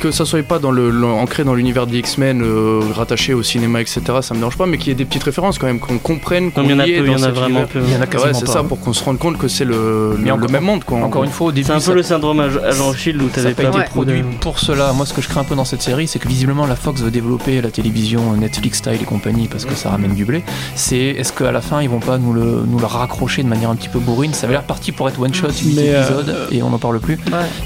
que 0.00 0.10
ça 0.10 0.24
soit 0.24 0.42
pas 0.42 0.58
dans 0.58 0.70
le, 0.70 0.90
le- 0.90 1.06
ancré 1.06 1.42
dans 1.44 1.54
l'univers 1.54 1.86
des 1.86 1.98
X-Men, 1.98 2.42
euh, 2.42 2.80
rattaché 2.94 3.34
au 3.34 3.42
cinéma, 3.42 3.80
etc. 3.80 4.00
Ça 4.22 4.34
me 4.34 4.38
dérange 4.38 4.56
pas, 4.56 4.66
mais 4.66 4.78
qu'il 4.78 4.88
y 4.88 4.90
ait 4.92 4.94
des 4.94 5.04
petites 5.04 5.24
références 5.24 5.58
quand 5.58 5.66
même, 5.66 5.80
qu'on 5.80 5.98
comprenne 5.98 6.52
qu'on 6.52 6.62
y 6.64 6.72
en 6.72 6.78
a 6.78 6.86
y 6.86 6.92
est 6.92 6.98
peu, 7.00 7.06
il 7.06 7.12
y 7.12 7.14
dans 7.16 7.20
en 7.22 7.26
a 7.26 7.30
vraiment 7.30 7.66
peu. 7.66 7.80
Il 7.84 7.92
y 7.92 7.96
en 7.96 8.00
a 8.02 8.06
Ouais, 8.20 8.34
c'est 8.34 8.46
ça, 8.48 8.62
pour 8.62 8.78
qu'on 8.80 8.92
se 8.92 9.02
rende 9.02 9.18
compte 9.18 9.38
que 9.38 9.48
c'est 9.48 9.64
le, 9.64 10.16
même 10.18 10.64
monde. 10.64 10.84
Quoi, 10.84 10.98
Encore 10.98 11.24
une 11.24 11.30
fois, 11.30 11.48
au 11.48 11.52
début, 11.52 11.66
C'est 11.66 11.72
un 11.72 11.80
ça- 11.80 11.90
peu 11.90 11.96
le 11.96 12.02
syndrome 12.02 12.40
Ag- 12.40 12.60
Agent 12.64 12.92
Shield 12.94 13.22
où 13.22 13.28
t'avais 13.28 13.54
pas 13.54 13.64
pas 13.70 13.80
été 13.80 13.90
produit 13.90 14.22
pour 14.40 14.58
cela. 14.58 14.92
Moi, 14.92 15.06
ce 15.06 15.12
que 15.14 15.20
je 15.22 15.28
crains 15.28 15.40
un 15.42 15.44
peu 15.44 15.54
dans 15.54 15.64
cette 15.64 15.82
série, 15.82 16.06
c'est 16.08 16.18
que 16.18 16.28
visiblement 16.28 16.66
la 16.66 16.76
Fox 16.76 17.00
veut 17.02 17.10
développer 17.10 17.60
la 17.60 17.70
télévision 17.70 18.32
Netflix 18.34 18.78
style 18.78 18.98
et 19.00 19.04
compagnie 19.04 19.48
parce 19.48 19.64
que 19.64 19.74
ça 19.80 19.90
ramène 19.90 20.14
du 20.14 20.24
blé. 20.24 20.42
C'est 20.74 20.96
est-ce 20.96 21.32
qu'à 21.32 21.52
la 21.52 21.60
fin 21.60 21.82
ils 21.82 21.88
vont 21.88 22.00
pas 22.00 22.18
nous 22.18 22.32
le, 22.32 22.62
nous 22.66 22.78
le 22.78 22.86
raccrocher 22.86 23.42
de 23.42 23.48
manière 23.48 23.70
un 23.70 23.76
petit 23.76 23.88
peu 23.88 23.98
bourrine? 23.98 24.34
Ça 24.34 24.46
avait 24.46 24.54
l'air 24.54 24.64
parti 24.64 24.92
pour 24.92 25.08
être 25.08 25.20
one 25.20 25.34
shot, 25.34 25.48
8 25.48 25.74
Mais, 25.74 25.94
euh, 25.94 26.02
épisodes, 26.02 26.36
et 26.50 26.62
on 26.62 26.70
n'en 26.70 26.78
parle 26.78 27.00
plus. 27.00 27.18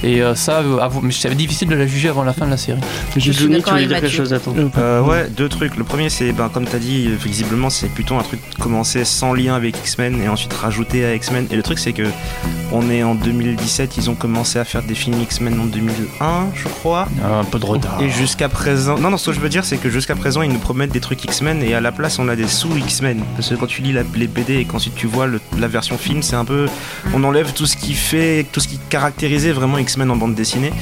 Et 0.03 0.23
euh, 0.23 0.35
ça, 0.35 0.61
euh, 0.61 0.89
c'est 1.11 1.35
difficile 1.35 1.69
de 1.69 1.75
la 1.75 1.87
juger 1.87 2.09
avant 2.09 2.25
la 2.25 2.33
fin 2.33 2.47
de 2.47 2.51
la 2.51 2.57
série. 2.57 2.81
J'ai 3.17 3.33
suis 3.33 3.43
Johnny, 3.43 3.63
tu 3.63 3.71
voulais 3.71 3.87
dire 3.87 4.01
quelque 4.01 4.09
chose. 4.09 4.35
Euh, 4.79 5.03
ouais, 5.03 5.29
deux 5.29 5.49
trucs. 5.49 5.77
Le 5.77 5.85
premier, 5.85 6.09
c'est, 6.09 6.33
ben, 6.33 6.49
comme 6.49 6.65
t'as 6.67 6.79
dit, 6.79 7.07
euh, 7.09 7.17
visiblement, 7.17 7.71
c'est 7.71 7.89
plutôt 7.89 8.17
un 8.17 8.23
truc 8.23 8.41
commencé 8.59 9.05
sans 9.05 9.33
lien 9.33 9.55
avec 9.55 9.77
X-Men 9.79 10.21
et 10.23 10.29
ensuite 10.29 10.53
rajouté 10.53 11.05
à 11.05 11.15
X-Men. 11.15 11.47
Et 11.51 11.57
le 11.57 11.63
truc, 11.63 11.79
c'est 11.79 11.93
que 11.93 12.05
on 12.73 12.91
est 12.91 13.03
en 13.03 13.15
2017, 13.15 13.97
ils 13.97 14.11
ont 14.11 14.15
commencé 14.15 14.59
à 14.59 14.65
faire 14.65 14.83
des 14.83 14.95
films 14.95 15.21
X-Men 15.23 15.61
en 15.61 15.65
2001, 15.65 16.47
je 16.55 16.69
crois. 16.69 17.09
Un 17.25 17.45
peu 17.45 17.59
de 17.59 17.67
retard. 17.67 18.01
Et 18.01 18.09
jusqu'à 18.09 18.49
présent, 18.49 18.99
non, 18.99 19.11
non, 19.11 19.17
ce 19.17 19.31
que 19.31 19.33
je 19.33 19.41
veux 19.41 19.49
dire, 19.49 19.65
c'est 19.65 19.77
que 19.77 19.89
jusqu'à 19.89 20.17
présent, 20.17 20.43
ils 20.43 20.51
nous 20.51 20.59
promettent 20.59 20.93
des 20.93 21.01
trucs 21.01 21.25
X-Men 21.25 21.63
et 21.63 21.75
à 21.75 21.81
la 21.81 21.93
place, 21.93 22.04
on 22.19 22.29
a 22.29 22.37
des 22.37 22.49
sous 22.49 22.77
X-Men. 22.77 23.23
Parce 23.35 23.49
que 23.49 23.55
quand 23.55 23.67
tu 23.67 23.83
lis 23.83 23.93
les 23.93 24.27
BD 24.27 24.57
et 24.57 24.65
qu'ensuite 24.65 24.95
tu 24.95 25.07
vois 25.07 25.27
la 25.59 25.69
version 25.69 25.97
film, 25.97 26.23
c'est 26.23 26.37
un 26.37 26.45
peu, 26.45 26.67
on 27.15 27.25
enlève 27.25 27.53
tout 27.53 27.67
ce 27.67 27.77
qui 27.77 27.95
fait, 27.95 28.47
tout 28.53 28.61
ce 28.61 28.69
qui 28.69 28.79
caractérisait 28.91 29.53
vraiment 29.53 29.79
X-Men 29.79 30.11
en 30.11 30.17
bande 30.17 30.35
dessinée. 30.35 30.73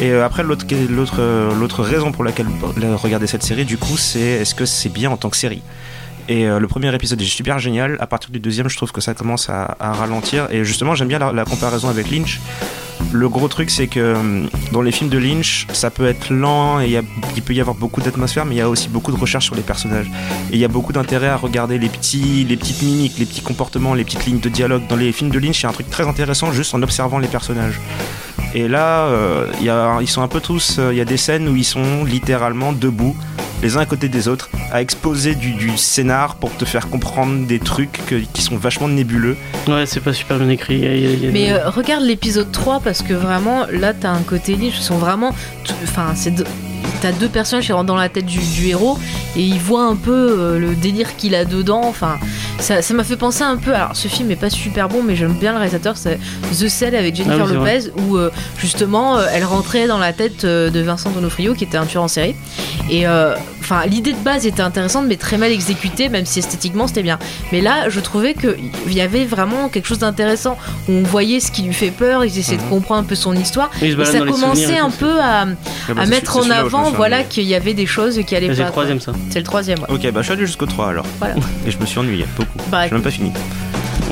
Et 0.00 0.10
euh, 0.10 0.24
après, 0.24 0.42
euh, 0.42 1.54
l'autre 1.54 1.82
raison 1.82 2.12
pour 2.12 2.24
laquelle 2.24 2.46
regarder 2.94 3.26
cette 3.26 3.42
série, 3.42 3.64
du 3.64 3.76
coup, 3.76 3.96
c'est 3.96 4.20
est-ce 4.20 4.54
que 4.54 4.64
c'est 4.64 4.88
bien 4.88 5.10
en 5.10 5.16
tant 5.16 5.30
que 5.30 5.36
série? 5.36 5.62
Et 6.32 6.46
euh, 6.46 6.58
le 6.58 6.66
premier 6.66 6.94
épisode 6.94 7.20
est 7.20 7.26
super 7.26 7.58
génial. 7.58 7.98
À 8.00 8.06
partir 8.06 8.30
du 8.30 8.40
deuxième, 8.40 8.70
je 8.70 8.76
trouve 8.78 8.90
que 8.90 9.02
ça 9.02 9.12
commence 9.12 9.50
à, 9.50 9.76
ralentir. 9.78 10.48
Et 10.50 10.64
justement, 10.64 10.94
j'aime 10.94 11.08
bien 11.08 11.18
la, 11.18 11.44
comparaison 11.44 11.90
avec 11.90 12.10
Lynch. 12.10 12.40
Le 13.12 13.28
gros 13.28 13.48
truc, 13.48 13.68
c'est 13.68 13.86
que 13.86 14.14
hum, 14.14 14.48
dans 14.72 14.80
les 14.80 14.92
films 14.92 15.10
de 15.10 15.18
Lynch, 15.18 15.66
ça 15.74 15.90
peut 15.90 16.06
être 16.06 16.30
lent 16.32 16.80
et 16.80 16.98
il 17.36 17.42
peut 17.42 17.52
y 17.52 17.60
avoir 17.60 17.76
beaucoup 17.76 18.00
d'atmosphère, 18.00 18.46
mais 18.46 18.54
il 18.54 18.58
y 18.58 18.62
a 18.62 18.70
aussi 18.70 18.88
beaucoup 18.88 19.12
de 19.12 19.18
recherche 19.18 19.44
sur 19.44 19.56
les 19.56 19.62
personnages. 19.62 20.06
Et 20.50 20.54
il 20.54 20.58
y 20.58 20.64
a 20.64 20.68
beaucoup 20.68 20.94
d'intérêt 20.94 21.28
à 21.28 21.36
regarder 21.36 21.76
les, 21.76 21.90
petits, 21.90 22.46
les 22.48 22.56
petites 22.56 22.80
mimiques, 22.80 23.18
les 23.18 23.26
petits 23.26 23.42
comportements, 23.42 23.92
les 23.92 24.04
petites 24.04 24.24
lignes 24.24 24.40
de 24.40 24.48
dialogue. 24.48 24.84
Dans 24.88 24.96
les 24.96 25.12
films 25.12 25.30
de 25.30 25.38
Lynch, 25.38 25.60
il 25.60 25.62
y 25.64 25.66
a 25.66 25.68
un 25.68 25.74
truc 25.74 25.90
très 25.90 26.08
intéressant 26.08 26.50
juste 26.50 26.74
en 26.74 26.82
observant 26.82 27.18
les 27.18 27.28
personnages. 27.28 27.78
Et 28.54 28.68
là, 28.68 29.06
euh, 29.06 29.46
il 29.60 29.66
y 29.66 29.70
a- 29.70 29.98
ils 30.00 30.08
sont 30.08 30.22
un 30.22 30.28
peu 30.28 30.40
tous. 30.40 30.76
euh, 30.78 30.90
Il 30.92 30.98
y 30.98 31.00
a 31.00 31.04
des 31.06 31.16
scènes 31.16 31.48
où 31.48 31.56
ils 31.56 31.64
sont 31.64 32.04
littéralement 32.04 32.72
debout, 32.72 33.16
les 33.62 33.76
uns 33.76 33.80
à 33.80 33.86
côté 33.86 34.08
des 34.08 34.28
autres, 34.28 34.50
à 34.70 34.82
exposer 34.82 35.34
du, 35.34 35.52
du 35.52 35.76
scénar 35.78 36.34
pour 36.36 36.54
te 36.56 36.64
faire 36.64 36.88
comprendre 36.90 37.46
des 37.46 37.58
trucs 37.58 38.00
que- 38.06 38.16
qui 38.32 38.42
sont 38.42 38.56
vachement 38.56 38.88
nébuleux. 38.88 39.36
Ouais, 39.68 39.86
c'est 39.86 40.00
pas 40.00 40.12
super 40.12 40.38
bien 40.38 40.48
écrit. 40.50 40.74
il 40.74 40.84
y 40.84 40.86
a- 40.86 40.94
il 40.94 41.02
y 41.02 41.06
a- 41.06 41.10
il 41.10 41.24
y 41.24 41.28
a- 41.28 41.30
Mais 41.30 41.52
euh, 41.52 41.70
regarde 41.70 42.02
l'épisode 42.04 42.50
3 42.52 42.80
parce 42.80 43.00
que 43.02 43.14
vraiment 43.14 43.66
là 43.72 43.94
t'as 43.94 44.10
un 44.10 44.22
côté 44.22 44.54
Lynch, 44.56 44.74
ils 44.78 44.82
sont 44.82 44.98
vraiment. 44.98 45.32
tout- 45.64 45.74
Enfin, 45.84 46.12
c'est. 46.14 46.32
deux- 46.32 46.44
T'as 47.00 47.12
deux 47.12 47.28
personnages 47.28 47.66
qui 47.66 47.72
rentrent 47.72 47.86
dans 47.86 47.96
la 47.96 48.08
tête 48.08 48.26
du, 48.26 48.38
du 48.38 48.68
héros 48.68 48.98
et 49.36 49.42
ils 49.42 49.58
voient 49.58 49.84
un 49.84 49.96
peu 49.96 50.36
euh, 50.38 50.58
le 50.58 50.74
délire 50.74 51.16
qu'il 51.16 51.34
a 51.34 51.44
dedans. 51.44 51.82
Enfin, 51.84 52.18
ça 52.58 52.80
ça 52.80 52.94
m'a 52.94 53.04
fait 53.04 53.16
penser 53.16 53.42
un 53.42 53.56
peu. 53.56 53.74
Alors, 53.74 53.96
ce 53.96 54.08
film 54.08 54.30
est 54.30 54.36
pas 54.36 54.50
super 54.50 54.88
bon, 54.88 55.02
mais 55.02 55.16
j'aime 55.16 55.34
bien 55.34 55.52
le 55.52 55.58
réalisateur. 55.58 55.96
C'est 55.96 56.18
The 56.52 56.68
Cell 56.68 56.94
avec 56.94 57.16
Jennifer 57.16 57.40
Ah 57.40 57.50
oui, 57.50 57.54
Lopez 57.54 57.90
où 58.06 58.16
euh, 58.16 58.30
justement 58.58 59.18
euh, 59.18 59.26
elle 59.32 59.44
rentrait 59.44 59.86
dans 59.86 59.98
la 59.98 60.12
tête 60.12 60.46
de 60.46 60.80
Vincent 60.80 61.10
Donofrio 61.10 61.54
qui 61.54 61.64
était 61.64 61.78
un 61.78 61.86
tueur 61.86 62.04
en 62.04 62.08
série. 62.08 62.36
Et 62.90 63.06
enfin, 63.62 63.86
l'idée 63.86 64.12
de 64.12 64.18
base 64.18 64.46
était 64.46 64.62
intéressante, 64.62 65.06
mais 65.08 65.16
très 65.16 65.38
mal 65.38 65.50
exécutée, 65.50 66.08
même 66.08 66.26
si 66.26 66.40
esthétiquement 66.40 66.86
c'était 66.86 67.02
bien. 67.02 67.18
Mais 67.52 67.60
là, 67.60 67.88
je 67.88 68.00
trouvais 68.00 68.34
qu'il 68.34 68.92
y 68.92 69.00
avait 69.00 69.24
vraiment 69.24 69.68
quelque 69.68 69.86
chose 69.86 69.98
d'intéressant. 70.00 70.56
On 70.88 71.02
voyait 71.02 71.40
ce 71.40 71.50
qui 71.50 71.62
lui 71.62 71.72
fait 71.74 71.90
peur, 71.90 72.24
ils 72.24 72.38
essayaient 72.38 72.58
de 72.58 72.62
comprendre 72.68 73.00
un 73.00 73.04
peu 73.04 73.14
son 73.14 73.34
histoire. 73.34 73.70
Et 73.80 73.92
ça 74.04 74.20
commençait 74.20 74.78
un 74.78 74.90
peu 74.90 75.20
à, 75.20 75.42
Ah 75.42 75.46
bah, 75.94 76.02
à 76.02 76.04
c'est- 76.04 76.10
mettre 76.10 76.32
c'est 76.32 76.38
en 76.40 76.42
je 76.42 76.52
avant, 76.52 76.90
voilà, 76.90 77.22
qu'il 77.24 77.44
y 77.44 77.54
avait 77.54 77.74
des 77.74 77.86
choses 77.86 78.20
qui 78.26 78.36
allaient 78.36 78.48
C'est 78.54 78.56
pas. 78.62 78.64
le 78.66 78.70
troisième, 78.70 79.00
ça. 79.00 79.12
C'est 79.30 79.38
le 79.38 79.44
troisième, 79.44 79.78
ouais. 79.80 79.86
Ok, 79.90 80.10
bah 80.12 80.20
je 80.20 80.24
suis 80.24 80.32
allé 80.32 80.46
jusqu'au 80.46 80.66
3 80.66 80.88
alors. 80.88 81.06
Voilà. 81.18 81.34
Et 81.66 81.70
je 81.70 81.78
me 81.78 81.86
suis 81.86 81.98
ennuyé 81.98 82.26
beaucoup. 82.36 82.58
Bah, 82.70 82.86
J'ai 82.86 82.92
même 82.92 83.02
pas 83.02 83.10
fini. 83.10 83.32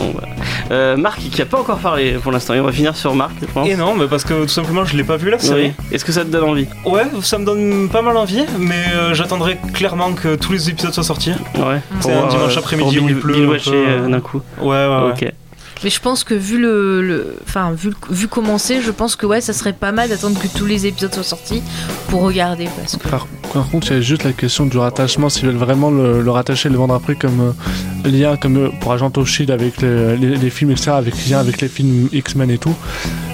Bon, 0.01 0.13
bah. 0.15 0.23
Euh, 0.71 0.97
Marc, 0.97 1.21
qui 1.21 1.43
a 1.43 1.47
pas 1.47 1.59
encore 1.61 1.79
parlé 1.79 2.13
pour 2.13 2.33
l'instant, 2.33 2.55
et 2.55 2.61
on 2.61 2.65
va 2.65 2.73
finir 2.73 2.97
sur 2.97 3.15
Marc, 3.15 3.33
je 3.41 3.47
pense. 3.47 3.69
Et 3.69 3.77
non, 3.77 3.95
mais 3.95 4.07
parce 4.07 4.25
que 4.25 4.43
tout 4.43 4.49
simplement 4.49 4.85
je 4.85 4.97
l'ai 4.97 5.05
pas 5.05 5.17
vu 5.17 5.29
la 5.31 5.39
série. 5.39 5.73
Oui. 5.79 5.85
Est-ce 5.93 6.05
que 6.05 6.13
ça 6.13 6.25
te 6.25 6.31
donne 6.31 6.45
envie? 6.45 6.67
Ouais, 6.87 7.03
ça 7.23 7.39
me 7.39 7.45
donne 7.45 7.89
pas 7.91 8.01
mal 8.03 8.17
envie, 8.17 8.45
mais 8.59 8.83
euh, 8.95 9.13
j'attendrai 9.15 9.59
clairement 9.75 10.13
que 10.13 10.37
tous 10.37 10.53
les 10.53 10.71
épisodes 10.71 10.93
soient 10.93 11.03
sortis. 11.05 11.33
Ouais. 11.57 11.81
C'est 12.01 12.13
un 12.13 12.27
dimanche 12.29 12.57
après-midi 12.57 12.99
où 12.99 13.09
il 13.09 13.17
pleut. 13.19 13.35
un 13.55 13.59
peu. 13.59 13.71
euh, 13.75 14.09
d'un 14.09 14.21
coup. 14.21 14.41
Ouais, 14.61 14.69
ouais, 14.69 14.87
ouais. 14.87 15.11
Ok. 15.13 15.33
Mais 15.83 15.91
je 15.91 16.01
pense 16.01 16.25
que 16.25 16.35
vu 16.35 16.59
le, 16.61 17.01
le- 17.03 17.37
enfin 17.47 17.73
vu, 17.73 17.89
le- 17.91 18.15
vu 18.15 18.29
commencer, 18.29 18.81
je 18.83 18.91
pense 18.91 19.17
que 19.17 19.25
ouais, 19.27 19.41
ça 19.41 19.53
serait 19.53 19.73
pas 19.73 19.93
mal 19.93 20.09
d'attendre 20.09 20.39
que 20.39 20.47
tous 20.49 20.67
les 20.67 20.87
épisodes 20.87 21.13
soient 21.15 21.23
sortis 21.23 21.63
pour 22.09 22.21
regarder 22.23 22.69
parce 22.77 22.97
que 22.97 23.09
Par, 23.09 23.27
par 23.55 23.69
contre, 23.71 23.89
il 23.91 23.95
y 23.95 23.97
a 23.99 24.01
juste 24.03 24.25
la 24.25 24.33
question 24.33 24.67
du 24.67 24.77
rattachement, 24.79 25.29
s'ils 25.31 25.47
veulent 25.47 25.57
vraiment 25.57 25.91
le, 25.91 26.23
le 26.23 26.31
rattacher, 26.31 26.69
le 26.69 26.77
vendre 26.77 26.95
après 26.95 27.15
comme 27.15 27.55
euh, 28.05 28.09
lien, 28.11 28.37
comme 28.37 28.57
euh, 28.59 28.69
pour 28.81 28.93
Agent 28.93 29.13
of 29.17 29.27
Shield 29.29 29.51
avec 29.51 29.81
les, 29.81 30.17
les- 30.17 30.37
les 30.37 30.51
films, 30.51 30.71
etc., 30.73 30.91
avec 30.93 31.15
lien 31.29 31.39
avec 31.39 31.61
les 31.61 31.69
films 31.69 32.09
X-Men 32.13 32.51
et 32.51 32.59
tout. 32.59 32.75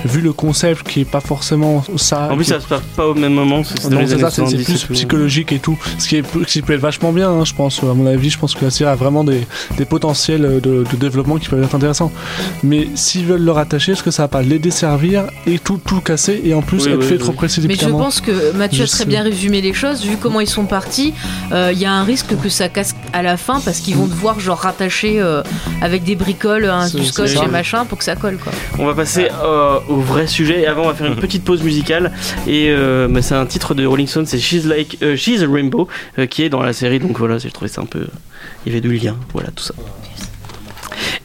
Vu 0.05 0.21
le 0.21 0.33
concept 0.33 0.87
qui 0.87 1.01
est 1.01 1.05
pas 1.05 1.21
forcément 1.21 1.83
ça. 1.97 2.29
En 2.31 2.37
plus, 2.37 2.45
qui- 2.45 2.51
ça 2.51 2.61
se 2.61 2.67
passe 2.69 2.83
pas 2.95 3.09
au 3.09 3.15
même 3.15 3.33
moment, 3.35 3.63
c'est 3.65 3.83
dans 3.89 3.97
non, 3.97 4.01
les 4.03 4.07
c'est 4.07 4.13
années 4.15 4.23
ça, 4.23 4.31
c'est 4.31 4.43
c'est 4.47 4.51
70 4.51 4.65
plus 4.65 4.87
tout. 4.87 4.93
psychologique 4.93 5.51
et 5.53 5.59
tout. 5.59 5.77
Ce 5.99 6.07
qui, 6.07 6.17
est, 6.17 6.25
ce 6.47 6.53
qui 6.53 6.63
peut 6.63 6.75
être 6.75 6.81
vachement 6.81 7.13
bien, 7.13 7.29
hein, 7.31 7.45
je 7.45 7.55
pense. 7.55 7.83
À 7.83 7.87
mon 7.87 8.07
avis, 8.07 8.31
je 8.31 8.39
pense 8.39 8.55
que 8.55 8.65
la 8.65 8.71
série 8.71 8.89
a 8.91 8.95
vraiment 8.95 9.25
des, 9.25 9.45
des 9.77 9.85
potentiels 9.85 10.61
de, 10.63 10.85
de 10.89 10.97
développement 10.97 11.39
qui 11.39 11.49
peuvent 11.49 11.63
être 11.65 11.75
intéressants. 11.75 12.13
Mais 12.63 12.89
s'ils 12.95 13.27
veulent 13.27 13.45
le 13.45 13.53
rattacher, 13.53 13.93
est-ce 13.93 14.03
que 14.03 14.11
ça 14.11 14.25
va 14.25 14.29
pas 14.29 14.43
les 14.43 14.59
desservir 14.59 15.25
et 15.47 15.59
tout, 15.59 15.79
tout 15.85 16.01
casser 16.01 16.41
et 16.45 16.55
en 16.55 16.63
plus 16.63 16.87
Oui, 16.87 16.93
être 16.93 16.99
oui, 17.01 17.07
fait 17.07 17.13
oui. 17.15 17.19
trop 17.19 17.33
Mais 17.33 17.35
je 17.35 17.37
précipitamment 17.39 17.99
pense 17.99 18.21
que 18.21 18.53
Mathieu 18.53 18.85
a 18.85 18.87
très 18.87 19.05
bien 19.05 19.23
résumé 19.23 19.61
les 19.61 19.73
choses. 19.73 20.03
Vu 20.05 20.17
comment 20.17 20.41
ils 20.41 20.49
sont 20.49 20.67
partis, 20.67 21.15
euh, 21.53 21.71
il 21.73 21.79
y 21.79 21.85
a 21.85 21.93
un 21.93 22.05
risque 22.05 22.35
que 22.43 22.49
ça 22.49 22.69
casse 22.69 22.95
à 23.13 23.23
la 23.23 23.37
fin 23.37 23.61
parce 23.61 23.81
qu'ils 23.81 23.97
vont 23.97 24.07
devoir 24.07 24.41
genre 24.41 24.59
rattacher 24.59 25.21
euh, 25.21 25.43
avec 25.81 26.05
des 26.05 26.17
bricoles, 26.17 26.67
hein, 26.67 26.89
du 26.89 27.05
scotch 27.05 27.35
et 27.37 27.47
machin 27.49 27.85
pour 27.85 27.99
que 27.99 28.05
ça 28.05 28.17
colle 28.17 28.39
quoi. 28.39 28.53
On 28.79 28.87
va 28.87 28.95
passer 28.95 29.29
euh, 29.43 29.79
au 29.89 30.01
vrai 30.01 30.27
sujet. 30.27 30.61
Et 30.63 30.67
avant, 30.67 30.85
on 30.85 30.89
va 30.89 30.95
faire 30.95 31.07
une 31.07 31.17
petite 31.17 31.45
pause 31.45 31.63
musicale. 31.63 32.13
Et 32.47 32.69
euh, 32.71 33.09
bah, 33.09 33.23
c'est 33.23 33.35
un 33.35 33.47
titre 33.47 33.75
de 33.75 33.87
Rolling 33.87 34.07
Stone, 34.07 34.27
c'est 34.27 34.39
She's 34.39 34.65
Like, 34.65 34.99
euh, 35.03 35.17
She's 35.17 35.43
a 35.43 35.47
Rainbow, 35.51 35.89
euh, 36.19 36.27
qui 36.27 36.43
est 36.43 36.49
dans 36.49 36.63
la 36.63 36.73
série. 36.73 36.99
Donc 36.99 37.19
voilà, 37.19 37.39
j'ai 37.39 37.51
trouvé 37.51 37.69
ça 37.69 37.83
un 37.83 37.87
peu. 37.87 38.07
Il 38.65 38.73
y 38.73 38.77
avait 38.77 38.81
du 38.81 38.93
lien, 38.93 39.17
voilà 39.33 39.51
tout 39.51 39.65
ça. 39.65 39.75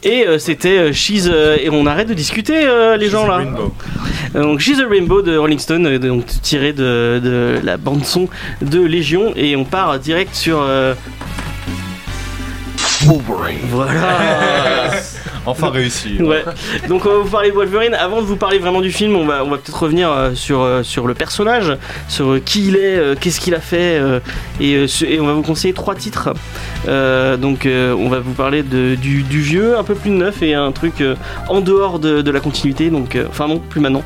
Et 0.04 0.26
euh, 0.28 0.40
c'était 0.40 0.78
euh, 0.80 0.94
She's. 0.94 1.28
euh, 1.28 1.58
et 1.60 1.70
on 1.70 1.86
arrête 1.86 2.08
de 2.08 2.14
discuter, 2.14 2.66
euh, 2.66 2.98
les 2.98 3.08
gens 3.10 3.28
là. 3.28 3.40
Euh, 4.36 4.42
donc 4.42 4.60
She's 4.60 4.80
a 4.80 4.88
Rainbow 4.88 5.22
de 5.22 5.38
Rolling 5.38 5.60
Stone, 5.60 5.98
donc 6.00 6.26
tiré 6.42 6.74
de, 6.74 7.22
de 7.24 7.60
la 7.64 7.78
bande 7.78 8.04
son 8.06 8.28
de 8.62 8.80
Légion. 8.82 9.34
Et 9.36 9.56
on 9.56 9.64
part 9.66 10.00
direct 10.00 10.34
sur. 10.36 10.60
euh, 10.62 10.94
Voilà. 13.70 14.92
Enfin 15.46 15.70
réussi. 15.70 16.22
Ouais. 16.22 16.44
Donc 16.88 17.06
on 17.06 17.10
va 17.10 17.18
vous 17.18 17.30
parler 17.30 17.50
de 17.50 17.56
Wolverine. 17.56 17.94
Avant 17.96 18.22
de 18.22 18.28
vous 18.28 18.36
parler 18.36 18.60
vraiment 18.60 18.82
du 18.82 18.92
film, 18.92 19.16
on 19.16 19.26
va, 19.26 19.44
on 19.44 19.50
va 19.50 19.58
peut-être 19.58 19.82
revenir 19.82 20.12
euh, 20.12 20.36
sur, 20.36 20.62
euh, 20.62 20.84
sur 20.84 21.08
le 21.08 21.14
personnage, 21.14 21.76
sur 22.08 22.32
euh, 22.34 22.40
qui 22.44 22.68
il 22.68 22.76
est, 22.76 23.20
qu'est-ce 23.20 23.40
qu'il 23.40 23.56
a 23.56 23.60
fait, 23.60 24.00
et, 24.60 24.88
on 25.20 25.26
va 25.26 25.34
vous 25.34 25.42
conseiller 25.42 25.74
trois 25.74 25.96
titres. 25.96 26.30
Euh, 26.88 27.38
donc 27.38 27.68
on 27.68 28.10
va 28.10 28.20
vous 28.20 28.34
parler 28.34 28.62
de, 28.64 28.96
du, 28.96 29.24
du 29.24 29.42
vieux, 29.42 29.78
un 29.78 29.84
peu 29.84 29.96
plus 29.96 30.12
neuf, 30.12 30.42
et 30.44 30.54
un 30.54 30.72
truc 30.72 31.04
en 31.50 31.62
dehors 31.62 31.98
de, 32.00 32.22
de 32.22 32.32
la 32.32 32.40
continuité. 32.40 32.90
Donc, 32.90 33.18
enfin 33.30 33.48
non, 33.48 33.58
plus 33.60 33.82
maintenant. 33.82 34.04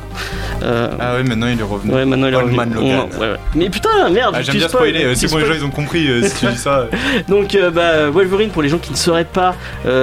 Euh, 0.62 0.88
Ah 0.98 1.14
ouais, 1.16 1.22
maintenant 1.22 1.48
il 1.48 1.60
est 1.60 1.62
revenu. 1.62 1.92
ouais, 1.92 2.04
maintenant 2.06 2.28
il 2.28 2.32
est 2.34 2.36
revenu. 2.36 2.56
Man 2.56 2.72
Logan. 2.74 3.08
On- 3.14 3.20
ouais, 3.20 3.30
ouais. 3.32 3.36
Mais 3.54 3.68
putain, 3.68 4.08
merde, 4.10 4.34
Ah, 4.36 4.42
J'aime 4.42 4.56
bien 4.56 4.68
spoil, 4.68 4.90
spoiler, 4.90 5.14
c'est 5.14 5.30
bon, 5.30 5.36
les 5.38 5.46
gens 5.46 5.54
ils 5.54 5.64
ont 5.64 5.70
compris 5.70 6.08
si 6.28 6.34
tu 6.40 6.46
dis 6.46 6.56
ça. 6.58 6.88
Donc 7.28 7.56
bah, 7.74 8.08
Wolverine, 8.10 8.48
pour 8.50 8.62
les 8.62 8.68
gens 8.70 8.78
qui 8.78 8.92
ne 8.92 8.96
sauraient 8.96 9.24
pas, 9.24 9.54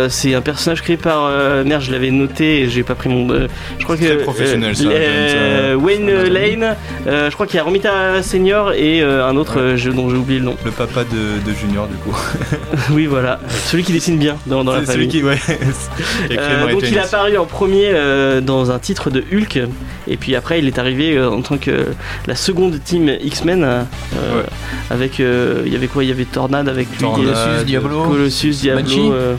c'est 0.10 0.36
un 0.36 0.42
personnage 0.42 0.82
créé 0.84 0.98
par... 0.98 1.23
euh, 1.30 1.64
merde, 1.64 1.82
je 1.82 1.92
l'avais 1.92 2.12
noté 2.12 2.62
et 2.62 2.70
j'ai 2.70 2.84
pas 2.84 2.96
pris 2.96 3.10
mon... 3.10 3.30
euh, 3.32 3.48
je 3.80 3.84
crois 3.84 3.98
C'est 3.98 4.04
que... 4.04 4.14
très 4.16 4.24
professionnel, 4.24 4.76
ça, 4.76 4.84
euh, 4.86 5.28
James, 5.30 5.40
euh, 5.42 5.76
Wayne. 5.76 6.10
Lane, 6.34 6.76
euh, 7.08 7.30
je 7.30 7.34
crois 7.36 7.46
qu'il 7.48 7.58
y 7.58 7.60
a 7.60 7.64
Romita 7.64 8.22
Senior 8.24 8.74
et 8.74 9.02
euh, 9.02 9.28
un 9.28 9.36
autre 9.36 9.60
euh, 9.60 9.92
dont 9.94 10.10
j'ai 10.10 10.18
oublié 10.18 10.40
le 10.40 10.46
nom. 10.46 10.56
Le 10.66 10.72
papa 10.72 11.04
de, 11.04 11.50
de 11.50 11.56
Junior 11.56 11.88
du 11.88 11.96
coup. 11.96 12.16
oui 12.92 13.06
voilà, 13.06 13.40
celui 13.66 13.84
qui 13.84 13.92
dessine 13.94 14.18
bien 14.18 14.38
dans, 14.48 14.64
dans 14.64 14.74
la 14.74 14.80
C'est 14.86 14.94
celui 14.94 15.10
famille. 15.10 15.22
qui, 15.22 15.24
ouais, 15.24 15.38
qui 16.28 16.34
a 16.34 16.38
créé 16.38 16.38
Euh, 16.40 16.60
Mary 16.62 16.74
donc 16.74 16.84
il 16.88 16.96
est 16.96 17.00
apparu 17.00 17.38
en 17.38 17.46
premier 17.46 17.90
euh, 17.94 18.42
dans 18.42 18.72
un 18.72 18.80
titre 18.80 19.10
de 19.10 19.24
Hulk 19.32 19.60
et 20.08 20.18
puis 20.18 20.36
après 20.36 20.60
il 20.60 20.68
est 20.68 20.80
arrivé 20.80 21.18
euh, 21.18 21.30
en 21.30 21.42
tant 21.42 21.58
que 21.58 21.88
la 22.28 22.36
seconde 22.36 22.80
team 22.84 23.10
X-Men 23.22 23.64
euh, 23.64 23.82
euh, 24.16 24.38
Ouais. 24.38 24.44
avec 24.90 25.20
euh, 25.20 25.62
il 25.66 25.74
y 25.74 25.76
avait 25.76 25.88
quoi? 25.88 26.04
Il 26.04 26.10
y 26.10 26.12
avait 26.12 26.26
Tornade 26.26 26.68
avec 26.70 26.90
lui 26.92 26.98
Tornade, 26.98 27.26
Colossus, 27.34 27.66
Diablo. 27.66 28.04
Colossus 28.06 28.50
Diablo 28.62 28.84
Banshee. 28.84 29.10
euh, 29.12 29.36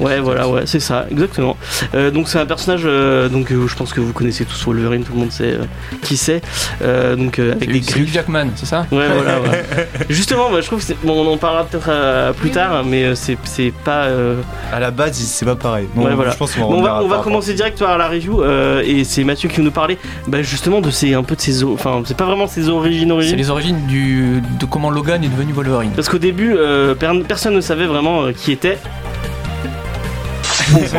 Ouais, 0.00 0.20
voilà, 0.20 0.48
ouais, 0.48 0.62
c'est 0.66 0.80
ça, 0.80 1.06
exactement. 1.10 1.56
Euh, 1.94 2.10
donc 2.10 2.28
c'est 2.28 2.38
un 2.38 2.46
personnage, 2.46 2.82
euh, 2.84 3.28
donc 3.28 3.50
euh, 3.50 3.66
je 3.66 3.74
pense 3.74 3.92
que 3.92 4.00
vous 4.00 4.12
connaissez 4.12 4.44
tous 4.44 4.64
Wolverine, 4.66 5.02
tout 5.04 5.12
le 5.12 5.18
monde 5.20 5.32
sait 5.32 5.52
euh, 5.54 5.64
qui 6.02 6.16
c'est. 6.16 6.42
Euh, 6.82 7.16
donc 7.16 7.38
euh, 7.38 7.52
avec 7.52 7.70
des 7.72 7.80
griffes. 7.80 8.12
Jackman, 8.12 8.48
c'est 8.56 8.66
ça? 8.66 8.86
Ouais, 8.92 9.06
voilà, 9.12 9.40
ouais. 9.42 9.64
Justement, 10.08 10.50
moi, 10.50 10.60
je 10.60 10.66
trouve 10.66 10.78
que 10.80 10.84
c'est- 10.84 10.96
bon, 11.04 11.24
on 11.26 11.32
en 11.32 11.36
parlera 11.36 11.64
peut-être 11.64 11.88
euh, 11.88 12.32
plus 12.32 12.50
tard, 12.50 12.84
mais 12.84 13.04
euh, 13.04 13.14
c'est 13.14 13.36
c'est 13.44 13.72
pas. 13.84 14.04
euh, 14.04 14.40
À 14.72 14.80
la 14.80 14.90
base, 14.90 15.14
c'est 15.14 15.44
pas 15.46 15.56
pareil. 15.56 15.86
Bon, 15.94 16.04
Ouais, 16.04 16.14
voilà. 16.14 16.30
Je 16.32 16.36
pense 16.36 16.54
qu'on 16.54 16.60
va, 16.62 16.66
Bon, 16.68 16.78
on 16.78 16.82
va, 16.82 17.02
on 17.02 17.08
va 17.08 17.18
commencer 17.18 17.54
direct 17.54 17.78
par 17.78 17.96
la 17.98 18.08
review 18.08 18.42
euh, 18.42 18.82
et 18.84 19.04
c'est 19.04 19.24
Mathieu 19.24 19.48
qui 19.48 19.56
va 19.58 19.62
nous 19.64 19.70
parler 19.70 19.98
bah, 20.28 20.42
justement 20.42 20.80
de 20.80 20.90
ses 20.90 21.14
un 21.14 21.22
peu 21.22 21.34
de 21.36 21.40
ses 21.40 21.64
enfin 21.64 22.02
c'est 22.04 22.16
pas 22.16 22.24
vraiment 22.24 22.46
ses 22.46 22.68
origines 22.68 23.12
C'est 23.22 23.36
les 23.36 23.50
origines 23.50 23.86
du, 23.86 24.40
de 24.60 24.64
comment 24.66 24.90
Logan 24.90 25.22
est 25.24 25.28
devenu 25.28 25.52
Wolverine. 25.52 25.90
parce 25.94 26.08
qu'au 26.08 26.18
début 26.18 26.54
euh, 26.56 26.94
per- 26.94 27.22
personne 27.26 27.54
ne 27.54 27.60
savait 27.60 27.86
vraiment 27.86 28.24
euh, 28.24 28.32
qui 28.32 28.52
était 28.52 28.78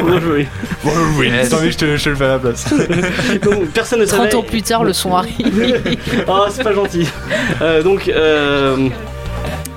Wolverine. 0.04 0.48
T'as 1.50 1.58
envie, 1.58 1.72
je 1.72 1.78
te, 1.78 1.98
je 1.98 2.04
te 2.04 2.10
le 2.10 2.16
fais 2.16 2.26
à 2.26 2.28
la 2.30 2.40
place. 2.40 2.66
Donc, 3.44 3.68
personne 3.72 4.00
ne 4.00 4.06
30 4.06 4.18
savait 4.18 4.36
ans 4.36 4.44
plus 4.44 4.62
tard, 4.62 4.84
le 4.84 4.94
son 4.94 5.16
arrive. 5.16 5.98
oh 6.28 6.46
c'est 6.50 6.64
pas 6.64 6.74
gentil 6.74 7.08
Euh, 7.62 7.82
donc 7.84 8.08
euh, 8.10 8.90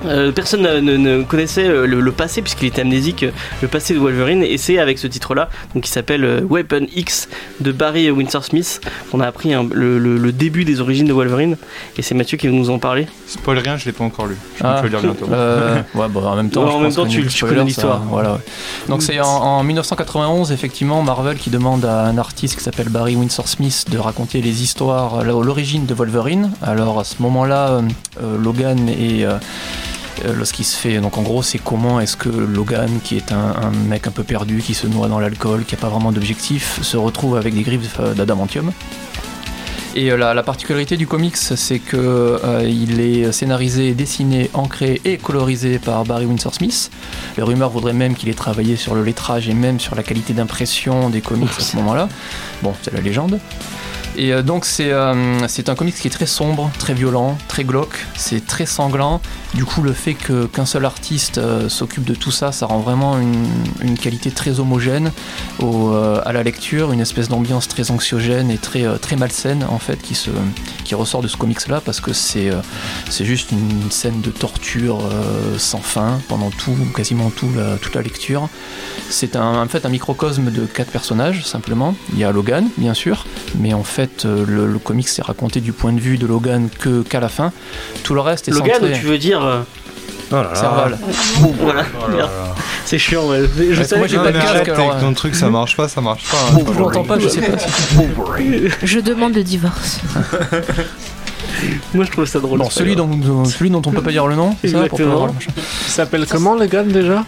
euh, 0.05 0.31
personne 0.31 0.61
ne, 0.61 0.79
ne- 0.79 0.97
ne 0.97 1.23
connaissait 1.23 1.67
euh, 1.67 1.85
le, 1.85 1.99
le 1.99 2.11
passé 2.11 2.41
puisqu'il 2.41 2.67
était 2.67 2.81
amnésique, 2.81 3.23
euh, 3.23 3.31
le 3.61 3.67
passé 3.67 3.93
de 3.93 3.99
Wolverine 3.99 4.43
et 4.43 4.57
c'est 4.57 4.79
avec 4.79 4.97
ce 4.99 5.07
titre-là, 5.07 5.49
donc 5.73 5.83
qui 5.83 5.91
s'appelle 5.91 6.43
Weapon 6.49 6.85
X 6.95 7.27
de 7.59 7.71
Barry 7.71 8.09
Windsor 8.11 8.43
Smith 8.43 8.81
qu'on 9.11 9.19
a 9.19 9.27
appris 9.27 9.53
hein, 9.53 9.67
le, 9.73 9.99
le- 9.99 10.17
le 10.17 10.31
début 10.31 10.63
des 10.65 10.81
origines 10.81 11.07
de 11.07 11.13
Wolverine 11.13 11.57
et 11.97 12.01
c'est 12.01 12.15
Mathieu 12.15 12.37
qui 12.37 12.47
va 12.47 12.53
nous 12.53 12.69
en 12.69 12.79
parler. 12.79 13.07
Spoil 13.27 13.57
rien, 13.59 13.77
je 13.77 13.85
l'ai 13.85 13.91
pas 13.91 14.03
encore 14.03 14.27
lu. 14.27 14.35
Je 14.57 14.63
Ah, 14.63 14.79
peux 14.81 14.87
le 14.87 14.91
lire 14.97 15.01
bientôt. 15.01 15.25
Euh, 15.31 15.81
ouais, 15.95 16.07
bon, 16.09 16.25
en 16.25 16.35
même 16.35 16.49
temps, 16.49 16.63
Ouais, 16.63 16.71
je 16.71 16.75
en 16.75 16.79
même 16.79 16.87
pense 16.87 16.95
temps, 16.95 17.03
que 17.03 17.09
tu- 17.09 17.17
niveau 17.17 17.29
tu 17.29 17.37
spoiler, 17.37 17.55
connais 17.55 17.67
l'histoire. 17.67 18.01
Voilà, 18.09 18.33
ouais. 18.33 18.39
Donc 18.87 19.03
c'est 19.03 19.19
en, 19.19 19.25
en 19.27 19.63
1991, 19.63 20.51
effectivement, 20.51 21.01
Marvel 21.03 21.37
qui 21.37 21.49
demande 21.49 21.85
à 21.85 22.05
un 22.05 22.17
artiste 22.17 22.57
qui 22.57 22.63
s'appelle 22.63 22.89
Barry 22.89 23.15
Windsor 23.15 23.47
Smith 23.47 23.85
de 23.91 23.97
raconter 23.97 24.41
les 24.41 24.63
histoires, 24.63 25.23
l'origine 25.23 25.85
de 25.85 25.93
Wolverine. 25.93 26.51
Alors 26.61 26.99
à 26.99 27.03
ce 27.03 27.21
moment-là, 27.21 27.81
euh, 28.21 28.37
Logan 28.41 28.87
est 28.89 29.23
euh, 29.25 29.37
lorsqu'il 30.35 30.65
se 30.65 30.75
fait 30.75 30.99
donc 30.99 31.17
en 31.17 31.21
gros 31.21 31.43
c'est 31.43 31.59
comment 31.59 31.99
est-ce 31.99 32.17
que 32.17 32.29
Logan 32.29 32.99
qui 33.03 33.15
est 33.15 33.31
un, 33.31 33.55
un 33.61 33.71
mec 33.87 34.07
un 34.07 34.11
peu 34.11 34.23
perdu 34.23 34.61
qui 34.61 34.73
se 34.73 34.87
noie 34.87 35.07
dans 35.07 35.19
l'alcool 35.19 35.65
qui 35.65 35.75
a 35.75 35.77
pas 35.77 35.89
vraiment 35.89 36.11
d'objectif 36.11 36.81
se 36.81 36.97
retrouve 36.97 37.37
avec 37.37 37.53
des 37.53 37.63
griffes 37.63 37.99
euh, 37.99 38.13
d'adamantium 38.13 38.71
et 39.95 40.11
euh, 40.11 40.17
la, 40.17 40.33
la 40.33 40.43
particularité 40.43 40.97
du 40.97 41.07
comics, 41.07 41.35
c'est 41.35 41.79
que 41.79 41.97
euh, 41.97 42.63
il 42.63 42.99
est 42.99 43.31
scénarisé, 43.31 43.93
dessiné, 43.93 44.49
ancré 44.53 45.01
et 45.03 45.17
colorisé 45.17 45.79
par 45.79 46.05
Barry 46.05 46.25
Windsor 46.25 46.53
Smith. 46.53 46.91
Les 47.37 47.43
rumeurs 47.43 47.71
voudraient 47.71 47.93
même 47.93 48.15
qu'il 48.15 48.29
ait 48.29 48.33
travaillé 48.33 48.75
sur 48.75 48.93
le 48.93 49.03
lettrage 49.03 49.49
et 49.49 49.53
même 49.53 49.79
sur 49.79 49.95
la 49.95 50.03
qualité 50.03 50.33
d'impression 50.33 51.09
des 51.09 51.21
comics 51.21 51.49
à 51.57 51.61
ce 51.61 51.75
moment-là. 51.77 52.07
Bon, 52.61 52.73
c'est 52.81 52.93
la 52.93 53.01
légende. 53.01 53.39
Et 54.17 54.33
euh, 54.33 54.41
donc 54.41 54.65
c'est 54.65 54.91
euh, 54.91 55.47
c'est 55.47 55.69
un 55.69 55.75
comics 55.75 55.95
qui 55.95 56.07
est 56.07 56.11
très 56.11 56.25
sombre, 56.25 56.71
très 56.79 56.93
violent, 56.93 57.37
très 57.47 57.63
glauque, 57.63 58.05
c'est 58.15 58.45
très 58.45 58.65
sanglant. 58.65 59.21
Du 59.53 59.65
coup 59.65 59.81
le 59.81 59.93
fait 59.93 60.13
qu'un 60.13 60.65
seul 60.65 60.85
artiste 60.85 61.37
euh, 61.37 61.69
s'occupe 61.69 62.03
de 62.03 62.15
tout 62.15 62.31
ça, 62.31 62.51
ça 62.51 62.65
rend 62.65 62.79
vraiment 62.79 63.17
une, 63.19 63.47
une 63.81 63.97
qualité 63.97 64.31
très 64.31 64.59
homogène 64.59 65.11
à 66.25 66.33
la 66.33 66.43
lecture, 66.43 66.91
une 66.91 66.99
espèce 66.99 67.29
d'ambiance 67.29 67.67
très 67.67 67.91
anxiogène 67.91 68.51
et 68.51 68.57
très, 68.57 68.85
très 68.99 69.15
malsaine 69.15 69.65
en 69.69 69.79
fait 69.79 70.01
qui, 70.01 70.15
se, 70.15 70.29
qui 70.83 70.95
ressort 70.95 71.21
de 71.21 71.27
ce 71.27 71.37
comics 71.37 71.67
là 71.67 71.81
parce 71.81 71.99
que 71.99 72.13
c'est 72.13 72.49
c'est 73.09 73.25
juste 73.25 73.51
une 73.51 73.91
scène 73.91 74.21
de 74.21 74.29
torture 74.29 74.99
sans 75.57 75.79
fin 75.79 76.19
pendant 76.27 76.49
tout, 76.49 76.75
quasiment 76.95 77.29
tout 77.29 77.49
toute 77.81 77.95
la 77.95 78.01
lecture. 78.01 78.49
C'est 79.09 79.35
en 79.35 79.67
fait 79.67 79.85
un 79.85 79.89
microcosme 79.89 80.51
de 80.51 80.65
quatre 80.65 80.91
personnages 80.91 81.45
simplement. 81.45 81.95
Il 82.13 82.19
y 82.19 82.23
a 82.23 82.31
Logan 82.31 82.69
bien 82.77 82.93
sûr, 82.93 83.25
mais 83.59 83.73
en 83.73 83.83
fait 83.83 83.98
euh, 84.25 84.45
le, 84.47 84.67
le 84.67 84.79
comics 84.79 85.07
s'est 85.07 85.21
raconté 85.21 85.59
du 85.61 85.71
point 85.73 85.93
de 85.93 85.99
vue 85.99 86.17
de 86.17 86.25
Logan 86.27 86.69
que 86.79 87.01
qu'à 87.01 87.19
la 87.19 87.29
fin. 87.29 87.51
Tout 88.03 88.13
le 88.13 88.21
reste 88.21 88.47
est 88.47 88.51
Logan, 88.51 88.75
centré. 88.79 88.93
tu 88.93 89.05
veux 89.05 89.17
dire 89.17 89.41
Oh 91.41 91.67
là 91.67 91.85
là. 92.17 92.29
C'est 92.85 92.99
chiant, 92.99 93.27
ouais. 93.27 93.41
Je 93.71 93.83
savais 93.83 94.07
j'ai 94.07 94.17
pas 94.17 94.31
de 94.31 94.37
mais 94.37 94.43
casque, 94.43 94.55
arrête, 94.55 94.69
alors, 94.69 94.91
avec 94.91 95.03
ton 95.03 95.13
truc, 95.13 95.35
ça 95.35 95.49
marche 95.49 95.75
pas, 95.75 95.87
ça 95.87 96.01
marche 96.01 96.23
pas. 96.29 96.37
hein. 96.53 96.59
Je 96.73 96.79
l'entends 96.79 97.03
pas, 97.03 97.17
je 97.19 97.27
sais 97.27 97.41
pas 97.41 97.57
si 97.57 97.67
Je 98.83 98.99
demande 98.99 99.35
le 99.35 99.43
divorce. 99.43 99.99
Moi 101.93 102.05
je 102.05 102.11
trouve 102.11 102.25
ça 102.25 102.39
drôle. 102.39 102.59
Bon, 102.59 102.69
celui 102.69 102.95
dont, 102.95 103.09
celui 103.45 103.69
dont 103.69 103.81
on 103.85 103.91
peut 103.91 104.01
pas 104.01 104.11
dire 104.11 104.27
le 104.27 104.35
nom, 104.35 104.55
c'est 104.61 104.69
ça 104.69 104.85
pour 104.87 104.99
avoir. 105.01 105.29
Il 105.57 105.91
s'appelle 105.91 106.25
comment 106.29 106.55
le 106.55 106.65
gars 106.67 106.83
déjà 106.83 107.25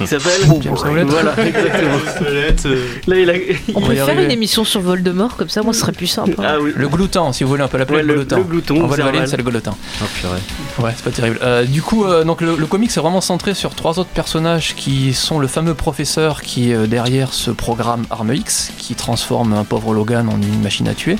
Il 0.00 0.06
s'appelle 0.06 0.32
James 0.62 0.76
Howlett. 0.84 1.06
Voilà, 1.08 1.34
exactement. 1.46 1.98
Là, 3.06 3.16
il 3.18 3.30
a. 3.30 3.32
On 3.74 3.80
va 3.80 3.86
peut 3.88 3.94
faire 3.94 4.18
une 4.20 4.30
émission 4.30 4.64
sur 4.64 4.80
Voldemort, 4.80 5.36
comme 5.36 5.48
ça, 5.48 5.62
moi, 5.62 5.72
ce 5.72 5.80
serait 5.80 5.92
plus 5.92 6.06
simple. 6.06 6.34
hein. 6.38 6.44
Ah 6.46 6.56
oui. 6.60 6.72
Le 6.74 6.88
glouton, 6.88 7.32
si 7.32 7.44
vous 7.44 7.50
voulez, 7.50 7.62
on 7.62 7.68
peut 7.68 7.78
l'appeler 7.78 7.98
Ouais, 7.98 8.02
le 8.02 8.14
le, 8.14 8.24
glouton. 8.24 8.36
le 8.38 8.44
glouton. 8.44 8.84
En 8.84 8.92
Serval. 8.94 9.28
c'est 9.28 9.36
le 9.36 9.42
glouton. 9.42 9.72
Oh 10.02 10.04
purée. 10.20 10.84
Ouais, 10.86 10.92
c'est 10.96 11.04
pas 11.04 11.10
terrible. 11.10 11.38
Euh, 11.42 11.64
du 11.64 11.82
coup, 11.82 12.04
euh, 12.04 12.24
donc 12.24 12.40
le, 12.40 12.56
le 12.56 12.66
comic 12.66 12.90
c'est 12.90 13.00
vraiment 13.00 13.20
centré 13.20 13.54
sur 13.54 13.74
trois 13.74 13.98
autres 13.98 14.10
personnages 14.10 14.74
qui 14.74 15.12
sont 15.14 15.38
le 15.38 15.46
fameux 15.46 15.74
professeur 15.74 16.42
qui 16.42 16.70
est 16.70 16.74
euh, 16.74 16.86
derrière 16.86 17.32
ce 17.34 17.50
programme 17.50 18.04
Arme 18.10 18.34
X 18.34 18.72
qui 18.78 18.94
transforme 18.94 19.52
un 19.52 19.64
pauvre 19.64 19.92
Logan 19.94 20.28
en 20.28 20.40
une 20.40 20.62
machine 20.62 20.88
à 20.88 20.94
tuer. 20.94 21.16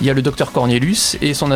Il 0.00 0.06
y 0.06 0.10
a 0.10 0.14
le 0.14 0.22
docteur 0.22 0.52
Cornelius 0.52 1.16
et 1.22 1.34
son 1.34 1.50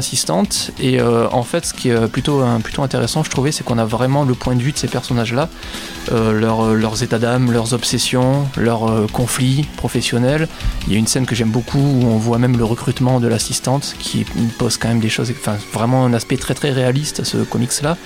Et 0.78 1.00
euh, 1.00 1.28
en 1.30 1.42
fait, 1.42 1.66
ce 1.66 1.74
qui 1.74 1.88
est 1.88 1.92
euh, 1.92 2.06
plutôt, 2.06 2.42
intéressant, 2.82 3.24
je 3.24 3.30
trouvais, 3.30 3.52
c'est 3.52 3.64
qu'on 3.64 3.78
a 3.78 3.84
vraiment 3.84 4.24
le 4.24 4.34
point 4.34 4.54
de 4.54 4.62
vue 4.62 4.72
de 4.72 4.78
ces 4.78 4.86
personnages-là, 4.86 5.48
euh, 6.12 6.32
leur, 6.32 6.74
leurs 6.74 7.02
états 7.02 7.18
d'âme, 7.18 7.50
leurs 7.50 7.74
obsessions, 7.74 8.46
leurs 8.56 9.10
conflits 9.12 9.66
professionnels. 9.76 10.48
Il 10.86 10.92
y 10.92 10.96
a 10.96 10.98
une 10.98 11.06
scène 11.06 11.26
que 11.26 11.34
j'aime 11.34 11.50
beaucoup 11.50 11.78
où 11.78 12.04
on 12.06 12.16
voit 12.16 12.38
même 12.38 12.56
le 12.56 12.64
recrutement 12.64 13.18
de 13.18 13.26
l'assistante 13.26 13.94
qui 13.98 14.24
pose 14.58 14.76
quand 14.76 14.88
même 14.88 15.00
des 15.00 15.08
choses, 15.08 15.32
enfin 15.36 15.56
vraiment 15.72 16.04
un 16.04 16.12
aspect 16.12 16.36
très 16.36 16.54
très 16.54 16.70
réaliste 16.70 17.20
à 17.20 17.24
ce 17.24 17.38
comics 17.38 17.82
là. 17.82 17.96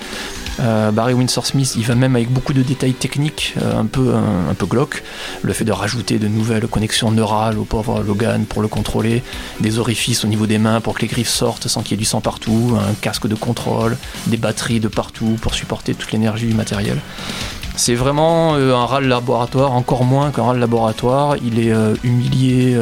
Euh, 0.60 0.90
Barry 0.90 1.14
Windsor 1.14 1.46
Smith, 1.46 1.74
il 1.76 1.84
va 1.84 1.94
même 1.94 2.16
avec 2.16 2.30
beaucoup 2.30 2.52
de 2.52 2.62
détails 2.62 2.94
techniques, 2.94 3.54
euh, 3.60 3.78
un 3.78 3.86
peu 3.86 4.14
un, 4.14 4.54
glauques. 4.64 5.02
Le 5.42 5.52
fait 5.52 5.64
de 5.64 5.72
rajouter 5.72 6.18
de 6.18 6.26
nouvelles 6.26 6.66
connexions 6.68 7.10
neurales 7.10 7.58
au 7.58 7.64
pauvre 7.64 8.02
Logan 8.02 8.46
pour 8.46 8.62
le 8.62 8.68
contrôler, 8.68 9.22
des 9.60 9.78
orifices 9.78 10.24
au 10.24 10.28
niveau 10.28 10.46
des 10.46 10.58
mains 10.58 10.80
pour 10.80 10.94
que 10.94 11.02
les 11.02 11.06
griffes 11.06 11.28
sortent 11.28 11.68
sans 11.68 11.82
qu'il 11.82 11.92
y 11.92 11.94
ait 11.94 11.98
du 11.98 12.06
sang 12.06 12.22
partout, 12.22 12.74
un 12.78 12.94
casque 12.94 13.26
de 13.26 13.34
contrôle, 13.34 13.98
des 14.26 14.38
batteries 14.38 14.80
de 14.80 14.88
partout 14.88 15.36
pour 15.42 15.54
supporter 15.54 15.94
toute 15.94 16.12
l'énergie 16.12 16.46
du 16.46 16.54
matériel. 16.54 16.98
C'est 17.76 17.94
vraiment 17.94 18.54
euh, 18.54 18.74
un 18.74 18.86
RAL 18.86 19.06
laboratoire, 19.06 19.72
encore 19.72 20.04
moins 20.04 20.30
qu'un 20.30 20.44
RAL 20.44 20.58
laboratoire. 20.58 21.36
Il 21.44 21.58
est 21.58 21.74
humilié 22.04 22.78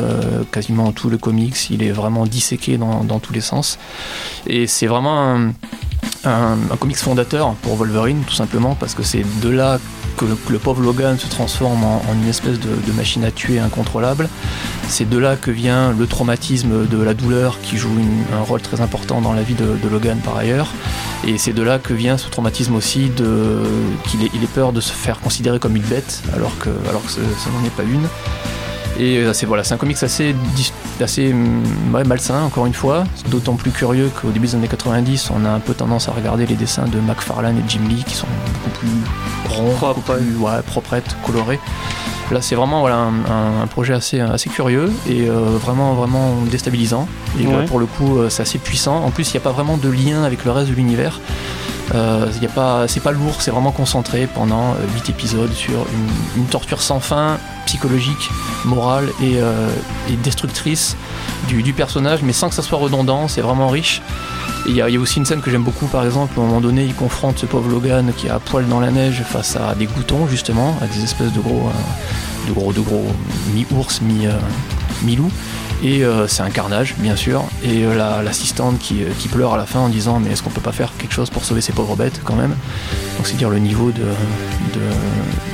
quasiment 0.52 0.92
tout 0.92 1.10
le 1.10 1.18
comics, 1.18 1.70
il 1.70 1.82
est 1.82 1.90
vraiment 1.90 2.26
disséqué 2.26 2.76
dans, 2.76 3.02
dans 3.02 3.18
tous 3.18 3.32
les 3.32 3.40
sens. 3.40 3.78
Et 4.46 4.68
c'est 4.68 4.86
vraiment 4.86 5.34
un, 5.34 5.52
un, 6.24 6.56
comics 6.78 6.96
fondateur 6.96 7.54
pour 7.62 7.76
Wolverine, 7.76 8.22
tout 8.26 8.34
simplement, 8.34 8.74
parce 8.74 8.94
que 8.94 9.02
c'est 9.02 9.24
de 9.40 9.48
là 9.48 9.78
que 10.16 10.24
le, 10.24 10.58
pauvre 10.58 10.82
Logan 10.82 11.18
se 11.18 11.26
transforme 11.26 11.84
en, 11.84 12.02
une 12.14 12.28
espèce 12.28 12.58
de, 12.60 12.92
machine 12.92 13.24
à 13.24 13.30
tuer 13.30 13.58
incontrôlable. 13.58 14.28
C'est 14.88 15.08
de 15.08 15.18
là 15.18 15.36
que 15.36 15.50
vient 15.50 15.92
le 15.92 16.06
traumatisme 16.06 16.86
de 16.86 17.02
la 17.02 17.14
douleur 17.14 17.58
qui 17.62 17.76
joue 17.76 17.90
un 18.34 18.42
rôle 18.42 18.60
très 18.60 18.80
important 18.80 19.20
dans 19.20 19.32
la 19.32 19.42
vie 19.42 19.54
de, 19.54 19.88
Logan 19.88 20.18
par 20.24 20.36
ailleurs. 20.36 20.68
Et 21.26 21.38
c'est 21.38 21.52
de 21.52 21.62
là 21.62 21.78
que 21.78 21.94
vient 21.94 22.18
ce 22.18 22.28
traumatisme 22.28 22.74
aussi 22.74 23.10
qu'il 24.06 24.22
ait, 24.24 24.46
peur 24.54 24.72
de 24.72 24.80
se 24.80 24.92
faire 24.92 25.20
considérer 25.20 25.58
comme 25.58 25.76
une 25.76 25.82
bête 25.82 26.22
alors 26.34 26.56
que, 26.58 26.70
alors 26.88 27.02
que 27.04 27.10
ce 27.10 27.20
n'en 27.20 27.64
est 27.64 27.70
pas 27.70 27.84
une. 27.84 28.06
Et 29.02 29.16
euh, 29.18 29.32
c'est 29.32 29.46
voilà, 29.46 29.64
c'est 29.64 29.74
un 29.74 29.78
comics 29.78 30.00
assez, 30.00 30.32
assez 31.00 31.34
ouais, 31.92 32.04
malsain, 32.04 32.44
encore 32.44 32.66
une 32.66 32.72
fois. 32.72 33.02
C'est 33.16 33.28
D'autant 33.28 33.54
plus 33.54 33.72
curieux 33.72 34.10
qu'au 34.20 34.28
début 34.30 34.46
des 34.46 34.54
années 34.54 34.68
90, 34.68 35.30
on 35.34 35.44
a 35.44 35.50
un 35.50 35.58
peu 35.58 35.74
tendance 35.74 36.08
à 36.08 36.12
regarder 36.12 36.46
les 36.46 36.54
dessins 36.54 36.84
de 36.86 37.00
McFarlane 37.00 37.58
et 37.58 37.62
Jim 37.68 37.80
Lee 37.88 38.04
qui 38.06 38.14
sont 38.14 38.28
beaucoup 38.54 38.78
plus 38.78 38.88
ronds, 39.56 39.74
Propre, 39.74 39.94
beaucoup 39.96 40.12
plus 40.12 40.36
ouais, 40.36 40.62
proprettes, 40.64 41.16
colorés. 41.26 41.58
Là, 42.30 42.40
c'est 42.40 42.54
vraiment 42.54 42.78
voilà, 42.80 42.96
un, 42.96 43.08
un- 43.28 43.62
un 43.62 43.66
projet 43.66 43.92
assez, 43.92 44.20
assez 44.20 44.48
curieux 44.50 44.92
et 45.08 45.28
euh, 45.28 45.58
vraiment, 45.60 45.94
vraiment 45.94 46.36
déstabilisant. 46.50 47.08
Et 47.40 47.46
Ouais. 47.46 47.56
ouais, 47.56 47.64
pour 47.64 47.80
le 47.80 47.86
coup, 47.86 48.18
euh, 48.18 48.30
c'est 48.30 48.42
assez 48.42 48.58
puissant. 48.58 49.02
En 49.04 49.10
plus, 49.10 49.28
il 49.30 49.36
n'y 49.36 49.38
a 49.38 49.42
pas 49.42 49.50
vraiment 49.50 49.76
de 49.78 49.88
lien 49.88 50.22
avec 50.22 50.44
le 50.44 50.52
reste 50.52 50.70
de 50.70 50.74
l'univers. 50.76 51.18
Euh, 51.94 52.26
c'est 52.86 53.00
pas 53.00 53.12
lourd, 53.12 53.40
c'est 53.40 53.50
vraiment 53.50 53.72
concentré 53.72 54.26
pendant 54.26 54.74
8 54.94 55.10
épisodes 55.10 55.52
sur 55.52 55.86
une, 56.36 56.46
torture 56.46 56.80
sans 56.80 57.00
fin, 57.00 57.38
psychologique, 57.66 58.30
morale 58.64 59.08
et, 59.22 59.36
euh, 59.36 59.68
destructrice 60.22 60.96
du, 61.48 61.72
personnage, 61.72 62.22
mais 62.22 62.32
sans 62.32 62.48
que 62.48 62.54
ça 62.54 62.62
soit 62.62 62.78
redondant, 62.78 63.28
c'est 63.28 63.40
vraiment 63.40 63.68
riche. 63.68 64.02
Il 64.66 64.76
y, 64.76 64.80
a 64.80 64.86
aussi 65.00 65.18
une 65.18 65.26
scène 65.26 65.40
que 65.40 65.50
j'aime 65.50 65.64
beaucoup, 65.64 65.86
par 65.86 66.04
exemple, 66.04 66.38
à 66.38 66.42
un 66.42 66.46
moment 66.46 66.60
donné, 66.60 66.84
il 66.84 66.94
confronte 66.94 67.38
ce 67.38 67.46
pauvre 67.46 67.68
Logan 67.68 68.12
qui 68.16 68.28
est 68.28 68.30
à 68.30 68.38
poil 68.38 68.68
dans 68.68 68.78
la 68.78 68.92
neige 68.92 69.22
face 69.24 69.56
à 69.56 69.74
des 69.74 69.86
gloutons, 69.86 70.28
justement, 70.28 70.76
à 70.80 70.86
des 70.86 71.02
espèces 71.02 71.32
de 71.32 71.40
gros, 71.40 71.68
euh, 71.68 72.48
de 72.48 72.52
gros, 72.52 72.72
de 72.72 72.80
gros 72.80 73.06
mi-ours, 73.54 74.00
mi, 74.02 74.26
euh, 74.26 74.32
mi-loup. 75.02 75.30
Et 75.82 76.04
euh, 76.04 76.28
c'est 76.28 76.42
un 76.42 76.50
carnage, 76.50 76.94
bien 76.98 77.16
sûr. 77.16 77.42
Et 77.64 77.84
euh, 77.84 77.94
la- 77.96 78.22
l'assistante 78.22 78.78
qui, 78.78 79.02
euh, 79.02 79.08
qui 79.18 79.26
pleure 79.28 79.54
à 79.54 79.56
la 79.56 79.66
fin 79.66 79.80
en 79.80 79.88
disant 79.88 80.20
Mais 80.20 80.30
est-ce 80.30 80.42
qu'on 80.42 80.50
peut 80.50 80.60
pas 80.60 80.70
faire 80.72 80.92
quelque 80.96 81.12
chose 81.12 81.28
pour 81.28 81.44
sauver 81.44 81.60
ces 81.60 81.72
pauvres 81.72 81.96
bêtes 81.96 82.20
quand 82.24 82.36
même? 82.36 82.54
Donc 83.16 83.26
c'est 83.26 83.36
dire 83.36 83.50
le 83.50 83.58
niveau 83.58 83.90
de, 83.90 84.00
de 84.02 84.80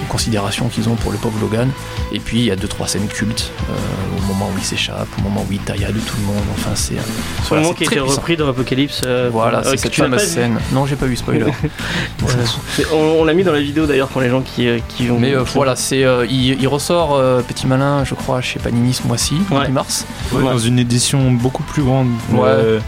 considération 0.08 0.68
qu'ils 0.68 0.88
ont 0.88 0.94
pour 0.96 1.12
le 1.12 1.18
pauvre 1.18 1.38
Logan. 1.40 1.70
Et 2.12 2.20
puis 2.20 2.38
il 2.40 2.44
y 2.44 2.50
a 2.50 2.56
deux 2.56 2.68
trois 2.68 2.86
scènes 2.88 3.08
cultes 3.08 3.50
euh, 3.70 4.18
au 4.18 4.22
moment 4.26 4.46
où 4.54 4.58
il 4.58 4.64
s'échappe, 4.64 5.08
au 5.18 5.22
moment 5.22 5.44
où 5.48 5.52
il 5.52 5.58
taillade 5.60 5.94
tout 6.06 6.16
le 6.20 6.26
monde. 6.26 6.44
Enfin 6.56 6.70
c'est 6.74 6.94
le 7.50 7.60
moment 7.62 7.72
qui 7.72 7.84
a 7.84 7.86
très 7.86 7.96
été 7.96 8.04
puissant. 8.04 8.16
repris 8.20 8.36
dans 8.36 8.48
Apocalypse. 8.48 9.02
Voilà, 9.32 9.62
c'est 9.64 9.76
cette 9.78 9.94
fameuse 9.94 10.22
scène. 10.22 10.58
Non, 10.72 10.84
j'ai 10.86 10.96
pas 10.96 11.06
vu 11.06 11.16
spoiler. 11.16 11.44
On, 12.92 12.96
on 13.20 13.24
l'a 13.24 13.34
mis 13.34 13.44
dans 13.44 13.52
la 13.52 13.60
vidéo 13.60 13.86
d'ailleurs 13.86 14.08
pour 14.08 14.20
les 14.20 14.28
gens 14.30 14.40
qui, 14.42 14.68
qui 14.88 15.10
ont. 15.10 15.18
Mais 15.18 15.34
voilà, 15.54 15.74
c'est 15.76 16.04
euh, 16.04 16.26
il, 16.28 16.60
il 16.60 16.68
ressort 16.68 17.20
Petit 17.46 17.66
Malin, 17.66 18.04
je 18.04 18.14
crois, 18.14 18.40
chez 18.40 18.58
Panini 18.58 18.92
ce 18.92 19.06
mois-ci, 19.06 19.36
Ouais. 19.50 19.68
mars. 19.68 20.06
Ouais, 20.32 20.42
Dans 20.42 20.58
une 20.58 20.78
édition 20.78 21.30
beaucoup 21.32 21.62
plus 21.62 21.82
grande. 21.82 22.08
Ouais. 22.32 22.40
Euh, 22.44 22.80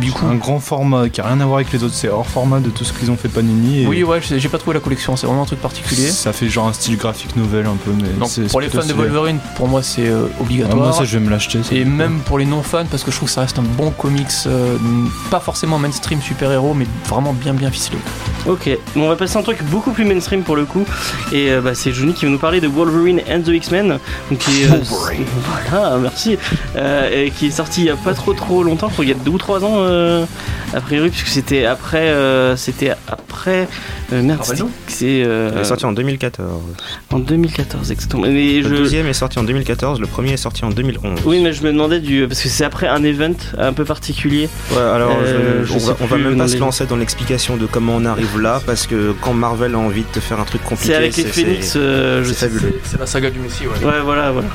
Du 0.00 0.10
coup, 0.10 0.24
un 0.26 0.36
grand 0.36 0.58
format 0.58 1.10
qui 1.10 1.20
a 1.20 1.26
rien 1.26 1.38
à 1.40 1.44
voir 1.44 1.56
avec 1.56 1.70
les 1.70 1.84
autres. 1.84 1.92
C'est 1.94 2.08
hors 2.08 2.26
format 2.26 2.60
de 2.60 2.70
tout 2.70 2.82
ce 2.82 2.94
qu'ils 2.94 3.10
ont 3.10 3.16
fait 3.18 3.28
Panini. 3.28 3.82
et 3.82 3.86
oui, 3.86 4.02
ouais, 4.02 4.20
j'ai 4.22 4.48
pas 4.48 4.56
trouvé 4.56 4.72
la 4.72 4.80
collection, 4.80 5.16
c'est 5.16 5.26
vraiment 5.26 5.42
un 5.42 5.46
truc 5.46 5.60
particulier. 5.60 6.08
Ça 6.08 6.32
fait 6.32 6.48
genre 6.48 6.66
un 6.66 6.72
style 6.72 6.96
graphique 6.96 7.36
novel 7.36 7.66
un 7.66 7.76
peu. 7.76 7.90
Mais 8.00 8.08
Donc 8.18 8.30
pour 8.50 8.62
les 8.62 8.70
fans 8.70 8.86
de. 8.86 8.94
Wolverine, 8.94 9.38
pour 9.56 9.68
moi 9.68 9.82
c'est 9.82 10.08
euh, 10.08 10.28
Ah, 10.38 10.40
obligatoire. 10.42 10.76
moi 10.78 10.92
ça 10.92 11.04
je 11.04 11.18
vais 11.18 11.22
me 11.24 11.28
l'acheter. 11.30 11.58
Et 11.72 11.84
même 11.84 12.20
pour 12.20 12.38
les 12.38 12.46
non-fans, 12.46 12.86
parce 12.90 13.02
que 13.04 13.10
je 13.10 13.16
trouve 13.16 13.28
que 13.28 13.34
ça 13.34 13.42
reste 13.42 13.58
un 13.58 13.62
bon 13.76 13.90
comics, 13.90 14.28
euh, 14.46 14.78
pas 15.30 15.40
forcément 15.40 15.78
mainstream 15.78 16.22
super-héros, 16.22 16.72
mais 16.72 16.86
vraiment 17.06 17.34
bien 17.34 17.52
bien 17.52 17.70
ficelé. 17.70 17.98
Ok, 18.46 18.70
bon, 18.96 19.04
on 19.04 19.08
va 19.08 19.16
passer 19.16 19.36
à 19.36 19.40
un 19.40 19.42
truc 19.42 19.62
beaucoup 19.64 19.90
plus 19.92 20.06
mainstream 20.06 20.42
pour 20.42 20.56
le 20.56 20.64
coup. 20.64 20.84
Et 21.32 21.50
euh, 21.50 21.60
bah, 21.60 21.74
c'est 21.74 21.92
Johnny 21.92 22.14
qui 22.14 22.24
va 22.24 22.30
nous 22.30 22.38
parler 22.38 22.62
de 22.62 22.66
Wolverine 22.66 23.20
and 23.30 23.42
the 23.42 23.48
X-Men. 23.48 23.98
Donc, 24.30 24.38
qui 24.38 24.62
est, 24.62 24.70
euh, 24.70 24.78
voilà, 25.70 25.98
merci. 25.98 26.38
Euh, 26.74 27.10
et 27.26 27.30
qui 27.30 27.48
est 27.48 27.50
sorti 27.50 27.82
il 27.82 27.86
y 27.86 27.90
a 27.90 27.96
pas 27.96 28.14
trop 28.14 28.32
trop 28.32 28.62
longtemps, 28.62 28.88
je 28.88 28.94
crois 28.94 29.04
qu'il 29.04 29.14
y 29.14 29.20
a 29.20 29.22
deux 29.22 29.30
ou 29.32 29.38
trois 29.38 29.62
ans, 29.62 29.74
euh, 29.76 30.24
a 30.74 30.80
priori, 30.80 31.10
puisque 31.10 31.26
c'était 31.28 31.66
après. 31.66 32.08
euh, 32.08 32.56
c'était 32.56 32.92
après. 33.08 33.68
euh, 34.12 34.22
merde, 34.22 34.40
c'est. 34.86 35.22
euh, 35.24 35.50
Il 35.54 35.60
est 35.60 35.64
sorti 35.64 35.84
en 35.84 35.92
2014. 35.92 36.48
en 37.10 37.18
2014, 37.18 37.90
exactement. 37.92 38.24
Le 38.24 38.62
je- 38.62 38.68
deuxième 38.68 39.06
est 39.06 39.12
sorti 39.12 39.38
en 39.38 39.42
2014, 39.44 40.00
le 40.00 40.06
premier 40.06 40.32
est 40.32 40.36
sorti 40.38 40.64
en 40.64 40.70
2011. 40.70 41.20
Oui, 41.26 41.40
mais 41.42 41.52
je 41.52 41.62
me 41.62 41.72
demandais 41.72 42.00
du. 42.00 42.26
Parce 42.26 42.40
que 42.40 42.48
c'est 42.48 42.64
après 42.64 42.88
un 42.88 43.02
event 43.04 43.34
un 43.58 43.72
peu 43.74 43.84
particulier. 43.84 44.48
Ouais, 44.70 44.78
alors 44.78 45.18
Euh, 45.22 45.62
je- 45.64 45.66
je 45.68 45.74
on, 45.74 45.78
va, 45.78 45.96
on 46.00 46.06
va 46.06 46.16
plus 46.16 46.24
même 46.24 46.38
pas 46.38 46.48
se 46.48 46.56
lancer 46.56 46.86
dans 46.86 46.96
l'explication 46.96 47.56
de 47.58 47.66
comment 47.66 47.96
on 47.96 48.04
arrive 48.06 48.40
là, 48.40 48.62
parce 48.64 48.86
que 48.86 49.14
quand 49.20 49.34
Marvel 49.34 49.74
a 49.74 49.78
envie 49.78 50.02
de 50.02 50.06
te 50.12 50.20
faire 50.20 50.40
un 50.40 50.44
truc 50.44 50.62
compliqué, 50.64 50.92
C'est 50.92 50.96
avec 50.96 51.16
les 51.18 51.24
Phoenix, 51.24 51.74
euh, 51.76 52.24
c'est 52.24 52.34
fabuleux. 52.48 52.80
C'est 52.84 52.98
la 52.98 53.06
saga 53.06 53.28
du 53.30 53.40
Messie, 53.40 53.64
ouais. 53.66 53.86
Ouais, 53.86 54.00
voilà, 54.02 54.30
voilà. 54.32 54.48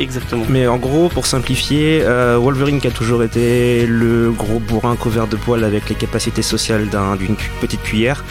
Exactement. 0.00 0.44
Mais 0.48 0.66
en 0.66 0.76
gros, 0.76 1.08
pour 1.08 1.26
simplifier, 1.26 2.02
euh, 2.02 2.38
Wolverine 2.40 2.80
qui 2.80 2.86
a 2.86 2.90
toujours 2.90 3.22
été 3.22 3.86
le 3.86 4.30
gros 4.30 4.58
bourrin 4.60 4.94
couvert 4.96 5.26
de 5.26 5.36
poils 5.36 5.64
avec 5.64 5.88
les 5.88 5.94
capacités 5.96 6.42
sociales 6.42 6.88
d'un- 6.88 7.16
d'une 7.16 7.36
cu- 7.36 7.50
petite 7.60 7.82
cuillère, 7.82 8.24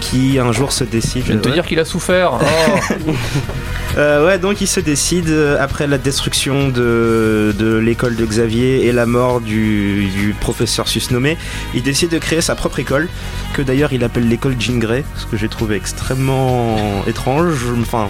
qui 0.00 0.38
un 0.38 0.52
jour 0.52 0.72
se 0.72 0.84
décide. 0.84 1.22
Je 1.22 1.26
viens 1.28 1.36
de 1.36 1.40
te 1.40 1.48
Ouais. 1.48 1.54
dire 1.54 1.66
qu'il 1.66 1.78
a 1.80 1.84
souffert. 1.84 2.32
Oh. 2.40 3.10
Euh, 3.96 4.24
ouais, 4.26 4.38
donc 4.38 4.60
il 4.60 4.66
se 4.68 4.78
décide 4.80 5.28
euh, 5.28 5.56
après 5.60 5.86
la 5.86 5.98
destruction 5.98 6.68
de, 6.68 7.54
de 7.58 7.76
l'école 7.76 8.14
de 8.14 8.24
Xavier 8.24 8.86
et 8.86 8.92
la 8.92 9.04
mort 9.04 9.40
du, 9.40 10.06
du 10.16 10.34
professeur 10.40 10.86
susnommé, 10.88 11.36
il 11.74 11.82
décide 11.82 12.10
de 12.10 12.18
créer 12.18 12.40
sa 12.40 12.54
propre 12.54 12.78
école, 12.78 13.08
que 13.52 13.62
d'ailleurs 13.62 13.92
il 13.92 14.04
appelle 14.04 14.28
l'école 14.28 14.54
Jean 14.60 14.78
Grey, 14.78 15.04
ce 15.16 15.26
que 15.26 15.36
j'ai 15.36 15.48
trouvé 15.48 15.76
extrêmement 15.76 16.76
étrange. 17.08 17.54
Enfin, 17.80 18.08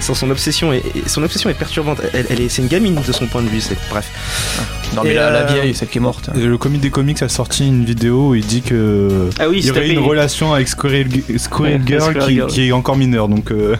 son, 0.00 0.30
obsession 0.30 0.72
est, 0.72 0.82
son 1.08 1.22
obsession 1.22 1.48
est 1.48 1.54
perturbante. 1.58 2.00
Elle, 2.12 2.26
elle 2.28 2.40
est, 2.42 2.48
c'est 2.48 2.62
une 2.62 2.68
gamine 2.68 2.94
de 3.06 3.12
son 3.12 3.26
point 3.26 3.42
de 3.42 3.48
vue. 3.48 3.60
C'est 3.60 3.78
bref. 3.90 4.10
non 4.94 5.02
mais 5.04 5.12
Et, 5.12 5.14
la, 5.14 5.30
la 5.30 5.40
euh, 5.40 5.46
vieille, 5.46 5.74
celle 5.74 5.88
qui 5.88 5.98
est 5.98 6.02
morte. 6.02 6.28
Et 6.36 6.40
Le 6.44 6.58
comité 6.58 6.82
des 6.82 6.90
comics 6.90 7.20
a 7.22 7.28
sorti 7.28 7.66
une 7.66 7.84
vidéo 7.84 8.30
où 8.30 8.34
il 8.34 8.44
dit 8.44 8.62
que 8.62 9.30
Ah 9.38 9.48
oui, 9.48 9.60
il 9.60 9.66
y 9.66 9.70
aurait 9.70 9.88
une 9.88 9.98
relation 10.00 10.52
avec 10.52 10.68
Squirrel, 10.68 11.08
Squirrel 11.38 11.80
Ouais, 11.80 11.86
Girl, 11.86 12.02
Squirrel 12.02 12.26
qui, 12.28 12.34
Girl. 12.34 12.50
qui 12.50 12.68
est 12.68 12.72
encore 12.72 12.96
mineure. 12.96 13.28
Donc 13.28 13.50
euh, 13.50 13.74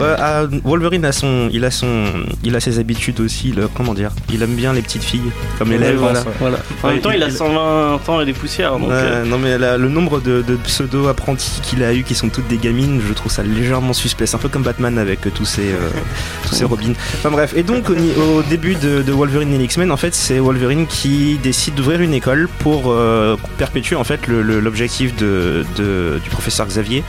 Ah, 0.00 0.44
Wolverine 0.64 1.04
a 1.04 1.12
son, 1.12 1.48
il 1.52 1.64
a 1.64 1.70
son, 1.70 2.04
il 2.44 2.56
a 2.56 2.60
ses 2.60 2.78
habitudes 2.78 3.20
aussi. 3.20 3.52
le- 3.52 3.68
comment 3.68 3.94
dire 3.94 4.10
Il 4.32 4.42
aime 4.42 4.54
bien 4.54 4.72
les 4.72 4.82
petites 4.82 5.02
filles, 5.04 5.20
comme 5.58 5.70
les 5.70 5.76
Ouais, 5.78 5.84
lèvres. 5.88 6.00
voilà, 6.02 6.24
voilà. 6.40 6.58
En 6.82 6.86
Ouais, 6.88 6.94
même 6.94 7.02
temps, 7.02 7.10
il 7.10 7.22
a 7.22 7.26
il- 7.26 7.32
120 7.32 8.00
ans 8.08 8.20
et 8.20 8.24
des 8.24 8.32
poussières. 8.32 8.72
Donc, 8.78 8.88
Ouais, 8.88 8.94
euh, 8.94 9.24
non 9.24 9.38
mais 9.38 9.58
la- 9.58 9.76
le 9.78 9.88
nombre 9.88 10.20
de, 10.20 10.42
de 10.42 10.56
pseudo-apprentis 10.56 11.60
qu'il 11.62 11.82
a 11.82 11.92
eu 11.92 12.02
qui 12.04 12.14
sont 12.14 12.28
toutes 12.28 12.48
des 12.48 12.56
gamines, 12.58 13.00
je 13.06 13.12
trouve 13.12 13.30
ça 13.30 13.42
légèrement 13.42 13.92
suspect. 13.92 14.26
C'est 14.26 14.36
un 14.36 14.40
peu 14.40 14.48
comme 14.48 14.62
Batman 14.62 14.98
avec 14.98 15.20
tous 15.34 15.44
ses, 15.44 15.72
euh, 15.72 15.90
tous 16.48 16.54
ses 16.54 16.64
Robins. 16.64 16.92
Enfin 17.18 17.30
bref, 17.30 17.52
et 17.56 17.62
donc 17.62 17.90
au, 17.90 18.22
au 18.38 18.42
début 18.42 18.74
de, 18.76 19.02
de 19.02 19.12
Wolverine 19.12 19.52
et 19.60 19.64
X-Men, 19.64 19.90
en 19.92 19.96
fait, 19.96 20.14
c'est 20.14 20.38
Wolverine 20.38 20.86
qui 20.86 21.38
décide 21.42 21.74
d'ouvrir 21.74 22.00
une 22.00 22.14
école 22.14 22.48
pour 22.60 22.84
euh, 22.90 23.36
perpétuer 23.58 23.96
en 23.96 24.04
fait 24.04 24.26
l'objectif 24.28 25.14
de, 25.16 25.64
de- 25.76 26.18
du 26.22 26.30
professeur 26.30 26.66
Xavier, 26.66 27.02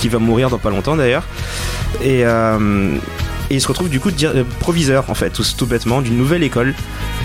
qui 0.00 0.08
va 0.08 0.18
mourir 0.18 0.50
dans 0.50 0.58
pas 0.58 0.70
longtemps 0.70 0.96
d'ailleurs. 0.96 1.24
Et, 2.02 2.24
euh, 2.24 2.96
il 3.52 3.60
se 3.60 3.66
retrouve 3.66 3.88
du 3.88 3.98
coup 3.98 4.10
euh, 4.22 4.44
proviseur 4.60 5.10
en 5.10 5.14
fait, 5.14 5.30
tout, 5.30 5.66
bêtement, 5.66 6.00
d'une 6.02 6.16
nouvelle 6.16 6.42
école. 6.42 6.74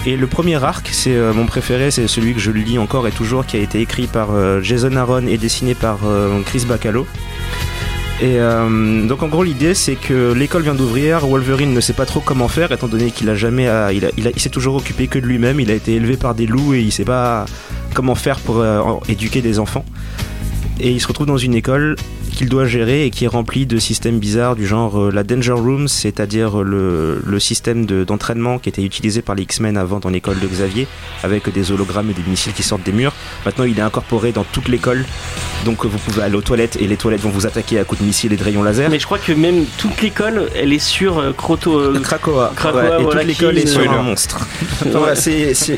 Et 0.05 0.17
le 0.17 0.27
premier 0.27 0.61
arc, 0.63 0.89
c'est 0.91 1.15
euh, 1.15 1.33
mon 1.33 1.45
préféré, 1.45 1.91
c'est 1.91 2.07
celui 2.07 2.33
que 2.33 2.39
je 2.39 2.51
lis 2.51 2.79
encore 2.79 3.07
et 3.07 3.11
toujours, 3.11 3.45
qui 3.45 3.57
a 3.57 3.59
été 3.59 3.79
écrit 3.79 4.07
par 4.07 4.29
Jason 4.61 4.95
Aaron 4.95 5.27
et 5.27 5.37
dessiné 5.37 5.75
par 5.75 5.99
Chris 6.45 6.65
Bacalo. 6.67 7.07
Et 8.21 8.37
donc 9.09 9.23
en 9.23 9.27
gros 9.27 9.43
l'idée 9.43 9.73
c'est 9.73 9.95
que 9.95 10.31
l'école 10.31 10.61
vient 10.61 10.73
d'ouvrir, 10.73 11.27
Wolverine 11.27 11.73
ne 11.73 11.81
sait 11.81 11.91
pas 11.91 12.05
trop 12.05 12.21
comment 12.21 12.47
faire 12.47 12.71
étant 12.71 12.87
donné 12.87 13.11
qu'il 13.11 13.29
a 13.29 13.35
jamais, 13.35 13.67
il, 13.91 14.39
s'est 14.39 14.49
toujours 14.49 14.75
occupé 14.75 15.07
que 15.07 15.19
de 15.19 15.25
lui-même, 15.25 15.59
il 15.59 15.69
a 15.69 15.73
été 15.73 15.95
élevé 15.95 16.15
par 16.15 16.33
des 16.33 16.45
loups 16.45 16.73
et 16.75 16.79
il 16.79 16.93
sait 16.93 17.03
pas 17.03 17.45
comment 17.93 18.15
faire 18.15 18.39
pour 18.39 18.63
éduquer 19.09 19.41
des 19.41 19.59
enfants. 19.59 19.83
Et 20.79 20.91
il 20.91 20.99
se 20.99 21.07
retrouve 21.07 21.27
dans 21.27 21.37
une 21.37 21.55
école 21.55 21.95
qu'il 22.35 22.49
doit 22.49 22.65
gérer 22.65 23.05
et 23.05 23.11
qui 23.11 23.23
est 23.23 23.29
remplie 23.29 23.65
de 23.65 23.77
systèmes 23.79 24.19
bizarres 24.19 24.57
du 24.57 24.67
genre 24.67 24.99
euh, 24.99 25.09
la 25.11 25.23
Danger 25.23 25.53
Room, 25.53 25.87
c'est-à-dire 25.87 26.57
le, 26.63 27.21
le 27.25 27.39
système 27.39 27.85
de- 27.85 28.03
d'entraînement 28.03 28.59
qui 28.59 28.67
était 28.67 28.81
utilisé 28.83 29.21
par 29.21 29.35
les 29.35 29.43
X-Men 29.43 29.77
avant 29.77 29.99
dans 29.99 30.09
l'école 30.09 30.37
de 30.39 30.47
Xavier, 30.47 30.85
avec 31.23 31.49
des 31.49 31.71
hologrammes 31.71 32.09
et 32.09 32.13
des 32.13 32.29
missiles 32.29 32.51
qui 32.51 32.61
sortent 32.63 32.83
des 32.83 32.91
murs. 32.91 33.13
Maintenant, 33.45 33.63
il 33.63 33.79
est 33.79 33.81
incorporé 33.81 34.33
dans 34.33 34.43
toute 34.43 34.67
l'école, 34.67 35.05
donc 35.63 35.85
euh, 35.85 35.87
vous 35.87 35.97
pouvez 35.97 36.23
aller 36.23 36.35
aux 36.35 36.41
toilettes 36.41 36.75
et 36.81 36.87
les 36.87 36.97
toilettes 36.97 37.21
vont 37.21 37.29
vous 37.29 37.47
attaquer 37.47 37.79
à 37.79 37.85
coups 37.85 38.01
de 38.01 38.05
missiles 38.07 38.33
et 38.33 38.37
de 38.37 38.43
rayons 38.43 38.63
laser. 38.63 38.89
Mais 38.89 38.99
je 38.99 39.05
crois 39.05 39.19
que 39.19 39.31
même 39.31 39.63
toute 39.77 40.01
l'école, 40.01 40.49
elle 40.57 40.73
est 40.73 40.79
sur 40.79 41.19
euh, 41.19 41.31
Croto. 41.31 41.79
euh, 41.79 41.99
Krakoa, 42.01 42.51
Krakoa, 42.53 42.81
Ouais, 42.81 42.99
et 42.99 43.03
voilà, 43.03 43.21
toute 43.21 43.29
l'école 43.29 43.57
est 43.57 43.67
sur 43.67 43.89
un 43.89 44.03
monstre. 44.03 44.45
Enfin, 44.87 45.13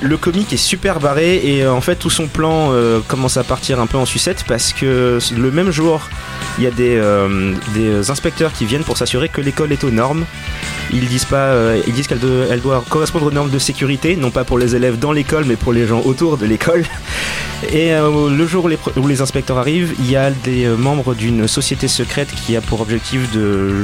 le 0.01 0.17
comic 0.17 0.51
est 0.53 0.57
super 0.57 0.99
barré 0.99 1.35
et 1.43 1.63
euh, 1.63 1.71
en 1.71 1.81
fait 1.81 1.95
tout 1.97 2.09
son 2.09 2.25
plan 2.27 2.69
euh, 2.71 2.99
commence 3.07 3.37
à 3.37 3.43
partir 3.43 3.79
un 3.79 3.85
peu 3.85 3.97
en 3.97 4.05
sucette 4.05 4.43
parce 4.47 4.73
que 4.73 4.86
le 4.87 5.51
même 5.51 5.71
jour 5.71 6.09
il 6.57 6.63
y 6.63 6.67
a 6.67 6.71
des, 6.71 6.97
euh, 6.97 7.53
des 7.75 8.09
inspecteurs 8.09 8.51
qui 8.51 8.65
viennent 8.65 8.83
pour 8.83 8.97
s'assurer 8.97 9.29
que 9.29 9.41
l'école 9.41 9.71
est 9.71 9.83
aux 9.83 9.91
normes. 9.91 10.25
Ils 10.91 11.07
disent 11.07 11.27
euh, 11.31 11.81
qu'elle 12.07 12.61
doit, 12.61 12.83
correspondre 12.89 13.27
aux 13.27 13.31
normes 13.31 13.51
de 13.51 13.59
sécurité, 13.59 14.15
non 14.15 14.31
pas 14.31 14.43
pour 14.43 14.57
les 14.57 14.75
élèves 14.75 14.97
dans 14.97 15.11
l'école, 15.11 15.45
mais 15.45 15.55
pour 15.55 15.71
les 15.71 15.85
gens 15.85 16.01
autour 16.01 16.37
de 16.37 16.45
l'école. 16.45 16.83
Et 17.71 17.93
euh, 17.93 18.29
le 18.29 18.47
jour 18.47 18.65
où 18.95 19.07
les, 19.07 19.21
inspecteurs 19.21 19.57
arrivent, 19.57 19.93
il 19.99 20.09
y 20.09 20.15
a 20.15 20.31
des 20.31 20.67
membres 20.67 21.13
d'une 21.13 21.47
société 21.47 21.87
secrète 21.87 22.29
qui 22.45 22.55
a 22.55 22.61
pour 22.61 22.81
objectif 22.81 23.31
de, 23.31 23.83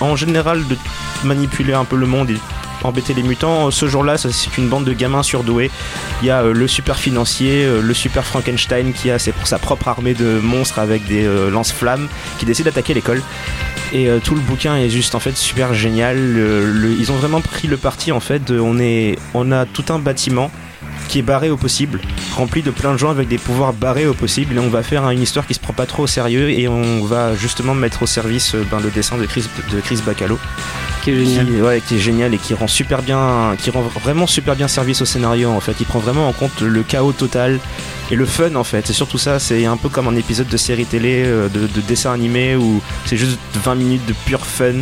en 0.00 0.16
général, 0.16 0.66
de 0.66 0.76
manipuler 1.24 1.74
un 1.74 1.84
peu 1.84 1.96
le 1.96 2.06
monde 2.06 2.30
embêter 2.84 3.14
les 3.14 3.22
mutants. 3.22 3.70
Ce 3.70 3.86
jour-là, 3.86 4.16
c'est 4.18 4.56
une 4.58 4.68
bande 4.68 4.84
de 4.84 4.92
gamins 4.92 5.22
surdoués. 5.22 5.70
Il 6.22 6.26
y 6.26 6.30
a 6.30 6.42
euh, 6.42 6.52
le 6.52 6.68
super 6.68 6.96
financier, 6.98 7.64
euh, 7.64 7.80
le 7.82 7.94
super 7.94 8.24
Frankenstein 8.24 8.92
qui 8.92 9.10
a 9.10 9.18
ses- 9.18 9.32
sa 9.44 9.58
propre 9.58 9.88
armée 9.88 10.14
de 10.14 10.38
monstres 10.42 10.78
avec 10.78 11.06
des 11.06 11.24
euh, 11.24 11.50
lance-flammes 11.50 12.08
qui 12.38 12.44
décide 12.46 12.66
d'attaquer 12.66 12.94
l'école. 12.94 13.22
Et 13.92 14.06
tout 14.22 14.34
le 14.34 14.42
bouquin 14.42 14.76
est 14.76 14.90
juste 14.90 15.14
en 15.14 15.18
fait 15.20 15.34
super 15.34 15.72
génial. 15.72 16.18
Ils 16.98 17.10
ont 17.10 17.16
vraiment 17.16 17.40
pris 17.40 17.68
le 17.68 17.78
parti 17.78 18.12
en 18.12 18.20
fait. 18.20 18.50
on, 18.50 18.78
est, 18.78 19.16
on 19.32 19.50
a 19.50 19.64
tout 19.64 19.84
un 19.88 19.98
bâtiment 19.98 20.50
qui 21.08 21.20
est 21.20 21.22
barré 21.22 21.48
au 21.48 21.56
possible, 21.56 21.98
rempli 22.36 22.60
de 22.60 22.70
plein 22.70 22.92
de 22.92 22.98
gens 22.98 23.08
avec 23.08 23.28
des 23.28 23.38
pouvoirs 23.38 23.72
barrés 23.72 24.06
au 24.06 24.12
possible. 24.12 24.56
Et 24.56 24.58
on 24.58 24.68
va 24.68 24.82
faire 24.82 25.08
une 25.08 25.22
histoire 25.22 25.46
qui 25.46 25.54
se 25.54 25.60
prend 25.60 25.72
pas 25.72 25.86
trop 25.86 26.02
au 26.02 26.06
sérieux 26.06 26.50
et 26.50 26.68
on 26.68 27.02
va 27.04 27.34
justement 27.34 27.74
mettre 27.74 28.02
au 28.02 28.06
service 28.06 28.54
ben, 28.70 28.78
le 28.80 28.90
dessin 28.90 29.16
de 29.16 29.24
Chris, 29.24 29.46
de 29.72 29.80
Chris 29.80 30.00
Bacalo 30.04 30.38
qui 31.14 31.22
est 31.22 31.24
génial. 31.24 31.46
qui, 31.46 31.62
ouais, 31.62 31.82
qui 31.86 31.94
est 31.94 31.98
génial 31.98 32.34
et 32.34 32.38
qui 32.38 32.54
rend 32.54 32.66
super 32.66 33.02
bien, 33.02 33.54
qui 33.62 33.70
rend 33.70 33.82
vraiment 33.82 34.26
super 34.26 34.56
bien 34.56 34.68
service 34.68 35.00
au 35.02 35.04
scénario 35.04 35.50
en 35.50 35.60
fait. 35.60 35.74
Il 35.80 35.86
prend 35.86 35.98
vraiment 35.98 36.28
en 36.28 36.32
compte 36.32 36.60
le 36.60 36.82
chaos 36.82 37.12
total 37.12 37.58
et 38.10 38.14
le 38.14 38.26
fun 38.26 38.54
en 38.54 38.64
fait. 38.64 38.86
C'est 38.86 38.92
surtout 38.92 39.18
ça. 39.18 39.38
C'est 39.38 39.66
un 39.66 39.76
peu 39.76 39.88
comme 39.88 40.08
un 40.08 40.16
épisode 40.16 40.48
de 40.48 40.56
série 40.56 40.86
télé, 40.86 41.22
euh, 41.24 41.48
de, 41.48 41.66
de 41.66 41.80
dessin 41.80 42.12
animé 42.12 42.56
où 42.56 42.80
c'est 43.04 43.16
juste 43.16 43.38
20 43.64 43.74
minutes 43.74 44.06
de 44.06 44.14
pur 44.26 44.44
fun 44.44 44.74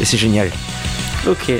et 0.00 0.04
c'est 0.04 0.18
génial. 0.18 0.50
Ok. 1.28 1.52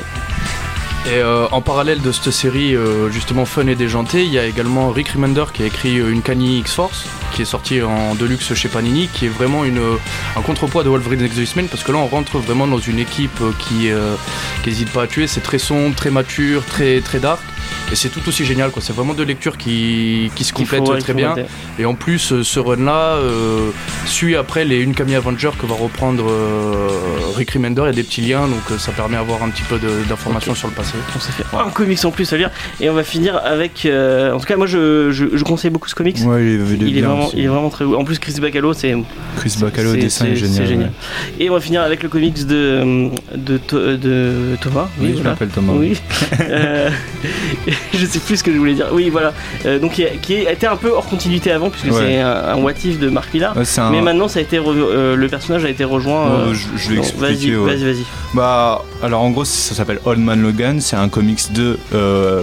Et 1.05 1.17
euh, 1.17 1.47
en 1.51 1.59
parallèle 1.59 2.01
de 2.01 2.13
cette 2.13 2.31
série 2.31 2.75
euh, 2.75 3.09
justement 3.09 3.43
fun 3.45 3.67
et 3.67 3.75
déjantée, 3.75 4.23
il 4.23 4.31
y 4.31 4.39
a 4.39 4.45
également 4.45 4.89
Rick 4.89 5.09
Remender 5.09 5.43
qui 5.53 5.63
a 5.63 5.65
écrit 5.65 5.99
euh, 5.99 6.09
une 6.09 6.21
Kanye 6.21 6.59
X-Force 6.59 7.07
qui 7.33 7.41
est 7.41 7.45
sortie 7.45 7.81
en 7.81 8.15
deluxe 8.15 8.53
chez 8.53 8.69
Panini, 8.69 9.09
qui 9.09 9.25
est 9.25 9.29
vraiment 9.29 9.63
un 9.63 10.41
contrepoids 10.41 10.83
de 10.83 10.89
Wolverine 10.89 11.27
X-Men 11.35 11.67
parce 11.67 11.83
que 11.83 11.91
là 11.91 11.97
on 11.97 12.07
rentre 12.07 12.37
vraiment 12.37 12.67
dans 12.67 12.77
une 12.77 12.99
équipe 12.99 13.41
qui 13.59 13.91
euh, 13.91 14.15
qui 14.63 14.69
hésite 14.69 14.91
pas 14.91 15.03
à 15.03 15.07
tuer. 15.07 15.27
C'est 15.27 15.41
très 15.41 15.57
sombre, 15.57 15.95
très 15.95 16.09
mature, 16.09 16.63
très 16.65 17.01
très 17.01 17.19
dark. 17.19 17.41
Et 17.91 17.95
c'est 17.95 18.09
tout 18.09 18.27
aussi 18.27 18.43
génial 18.43 18.71
quoi. 18.71 18.81
C'est 18.81 18.93
vraiment 18.93 19.13
deux 19.13 19.23
lectures 19.25 19.55
qui, 19.57 20.31
qui 20.35 20.43
se 20.43 20.51
faut- 20.51 20.59
complètent 20.59 20.99
très 21.03 21.13
bien. 21.13 21.35
Et 21.77 21.85
en 21.85 21.93
plus, 21.93 22.31
euh, 22.31 22.43
ce 22.43 22.59
run-là 22.59 23.17
euh, 23.17 23.69
suit 24.05 24.35
après 24.35 24.65
les 24.65 24.77
Une 24.79 24.95
Camille 24.95 25.15
Avenger 25.15 25.51
que 25.59 25.65
va 25.67 25.75
reprendre 25.75 26.25
euh, 26.27 26.87
Rick 27.35 27.51
Remender. 27.51 27.81
Il 27.83 27.85
y 27.85 27.89
a 27.89 27.91
des 27.93 28.03
petits 28.03 28.21
liens, 28.21 28.47
donc 28.47 28.79
ça 28.79 28.91
permet 28.93 29.17
d'avoir 29.17 29.43
un 29.43 29.49
petit 29.49 29.61
peu 29.63 29.77
d'informations 30.09 30.55
sur 30.55 30.67
le 30.69 30.73
passé. 30.73 30.93
On 31.15 31.19
s'est 31.19 31.31
fait 31.33 31.43
un 31.55 31.69
comics 31.69 32.03
en 32.03 32.09
plus 32.11 32.31
à 32.33 32.37
lire. 32.37 32.49
Et 32.81 32.89
on 32.89 32.93
va 32.93 33.03
finir 33.03 33.39
avec. 33.43 33.85
euh, 33.85 34.31
en 34.33 34.39
tout 34.39 34.45
cas, 34.45 34.55
moi 34.57 34.65
je, 34.65 35.11
je, 35.11 35.25
je 35.31 35.43
conseille 35.43 35.69
beaucoup 35.69 35.87
ce 35.89 35.93
comics. 35.95 36.17
Ouais, 36.25 36.41
il 36.43 36.49
est, 36.49 36.53
il 36.55 36.61
est 36.61 36.75
il, 36.89 36.97
est 36.97 37.01
bien 37.01 37.09
vraiment, 37.09 37.27
aussi. 37.27 37.37
il 37.37 37.43
est 37.43 37.47
vraiment 37.47 37.69
très 37.69 37.85
beau. 37.85 37.95
En 37.95 38.05
plus, 38.05 38.17
Chris 38.17 38.35
Bacalo, 38.39 38.73
c'est. 38.73 38.95
Chris 39.37 39.55
Bacalo, 39.59 39.93
dessin 39.95 40.25
est, 40.25 40.35
c'est- 40.35 40.65
génial. 40.65 40.91
c'est 41.37 41.43
Et 41.43 41.49
on 41.49 41.53
va 41.53 41.59
finir 41.61 41.81
avec 41.83 42.01
le 42.01 42.09
comics 42.09 42.45
de, 42.47 43.09
de, 43.35 43.59
de 43.97 44.55
Thomas. 44.61 44.87
Oui, 44.99 45.09
je 45.09 45.13
voilà. 45.15 45.29
m'appelle 45.31 45.49
Thomas. 45.49 45.73
Oui. 45.75 45.93
Je 47.93 48.05
sais 48.05 48.19
plus 48.19 48.37
ce 48.37 48.43
que 48.43 48.51
je 48.51 48.57
voulais 48.57 48.73
dire. 48.73 48.87
Oui, 48.91 49.09
voilà. 49.09 49.33
Euh, 49.65 49.79
donc, 49.79 49.93
qui, 49.93 50.03
a- 50.05 50.09
qui 50.21 50.33
était 50.33 50.67
un 50.67 50.75
peu 50.75 50.89
hors 50.89 51.05
continuité 51.07 51.51
avant, 51.51 51.69
puisque 51.69 51.87
Ouais. 51.93 51.99
c'est 51.99 52.19
un, 52.19 52.29
un 52.29 52.55
what 52.57 52.73
if 52.83 52.99
de 52.99 53.09
Mark 53.09 53.33
Millar. 53.33 53.55
Ouais, 53.55 53.65
c'est 53.65 53.81
un- 53.81 53.89
Mais 53.91 54.01
maintenant, 54.01 54.27
ça 54.27 54.39
a 54.39 54.41
été 54.41 54.57
re- 54.57 54.73
euh, 54.75 55.15
le 55.15 55.27
personnage 55.27 55.65
a 55.65 55.69
été 55.69 55.83
rejoint. 55.83 56.27
Euh, 56.29 56.53
je, 56.53 56.67
je 56.77 56.89
vais 56.89 56.95
non, 56.95 57.01
expliquer. 57.01 57.25
Vas-y, 57.33 57.55
ouais. 57.55 57.75
vas-y, 57.75 57.83
vas-y. 57.93 58.03
Bah, 58.33 58.83
alors 59.03 59.21
en 59.21 59.29
gros, 59.31 59.45
ça 59.45 59.75
s'appelle 59.75 59.99
Old 60.05 60.19
Man 60.19 60.41
Logan. 60.41 60.81
C'est 60.81 60.95
un 60.95 61.09
comics 61.09 61.51
de 61.53 61.77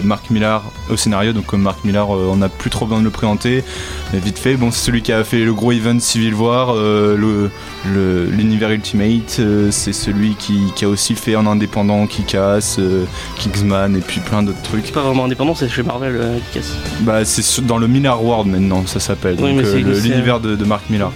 Mark 0.04 0.30
Millar 0.30 0.64
au 0.90 0.96
scénario. 0.96 1.32
Donc, 1.32 1.46
comme 1.46 1.62
Mark 1.62 1.84
Millar, 1.84 2.10
on 2.10 2.36
n'a 2.36 2.48
plus 2.48 2.70
trop 2.70 2.84
besoin 2.86 3.00
de 3.00 3.04
le 3.04 3.10
présenter. 3.10 3.64
Mais 4.12 4.18
vite 4.18 4.38
fait, 4.38 4.54
bon, 4.54 4.70
c'est 4.70 4.84
celui 4.86 5.02
qui 5.02 5.12
a 5.12 5.22
fait 5.24 5.44
le 5.44 5.52
gros 5.54 5.72
event 5.72 5.98
Civil 6.00 6.34
War, 6.34 6.74
euh, 6.74 7.16
le- 7.16 7.50
le- 7.92 8.24
l'univers 8.26 8.70
Ultimate. 8.70 9.40
c'est 9.70 9.92
celui 9.92 10.34
qui, 10.34 10.60
qui 10.74 10.84
a 10.84 10.88
aussi 10.88 11.14
fait 11.14 11.36
en 11.36 11.46
indépendant 11.46 12.06
Kick-Ass, 12.06 12.76
euh, 12.78 13.04
Kingsman 13.38 13.96
et 13.96 14.00
puis 14.00 14.20
plein 14.20 14.42
d'autres 14.42 14.62
trucs. 14.62 14.86
C'est 14.86 14.92
pas 14.94 15.02
vraiment 15.02 15.19
indépendant, 15.24 15.54
c'est 15.54 15.68
chez 15.68 15.82
Marvel 15.82 16.16
euh, 16.16 16.38
qui 16.50 16.58
casse. 16.58 16.72
Bah, 17.00 17.24
c'est 17.24 17.64
dans 17.66 17.78
le 17.78 17.86
Millar 17.86 18.22
World 18.24 18.48
maintenant, 18.50 18.84
ça 18.86 19.00
s'appelle. 19.00 19.36
Oui, 19.40 19.52
euh, 19.58 19.76
l'univers 19.76 20.40
de, 20.40 20.56
de 20.56 20.64
Mark 20.64 20.84
Millar. 20.90 21.12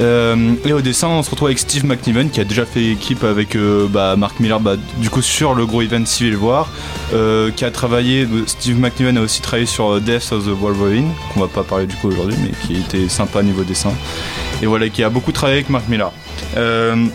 Euh, 0.00 0.54
et 0.64 0.72
au 0.72 0.80
dessin, 0.80 1.08
on 1.08 1.22
se 1.22 1.30
retrouve 1.30 1.48
avec 1.48 1.58
Steve 1.58 1.84
McNiven 1.84 2.30
qui 2.30 2.40
a 2.40 2.44
déjà 2.44 2.64
fait 2.64 2.84
équipe 2.84 3.22
avec 3.24 3.54
euh, 3.54 3.86
bah, 3.88 4.16
Mark 4.16 4.40
Millar, 4.40 4.60
bah, 4.60 4.76
du 4.98 5.10
coup 5.10 5.20
sur 5.20 5.54
le 5.54 5.66
gros 5.66 5.82
event 5.82 6.06
Civil 6.06 6.36
War, 6.36 6.70
euh, 7.12 7.50
qui 7.50 7.64
a 7.64 7.70
travaillé. 7.70 8.26
Steve 8.46 8.78
McNiven 8.78 9.18
a 9.18 9.20
aussi 9.20 9.42
travaillé 9.42 9.66
sur 9.66 9.94
euh, 9.94 10.00
Death 10.00 10.32
of 10.32 10.44
the 10.44 10.50
Wolverine, 10.58 11.10
qu'on 11.34 11.40
va 11.40 11.48
pas 11.48 11.64
parler 11.64 11.86
du 11.86 11.96
coup 11.96 12.08
aujourd'hui, 12.08 12.36
mais 12.42 12.50
qui 12.66 12.80
était 12.80 13.08
sympa 13.08 13.42
niveau 13.42 13.62
dessin. 13.62 13.92
Et 14.62 14.66
voilà, 14.66 14.88
qui 14.88 15.02
a 15.02 15.10
beaucoup 15.10 15.32
travaillé 15.32 15.58
avec 15.58 15.70
Mark 15.70 15.86
Millar. 15.88 16.12
Euh, 16.56 17.06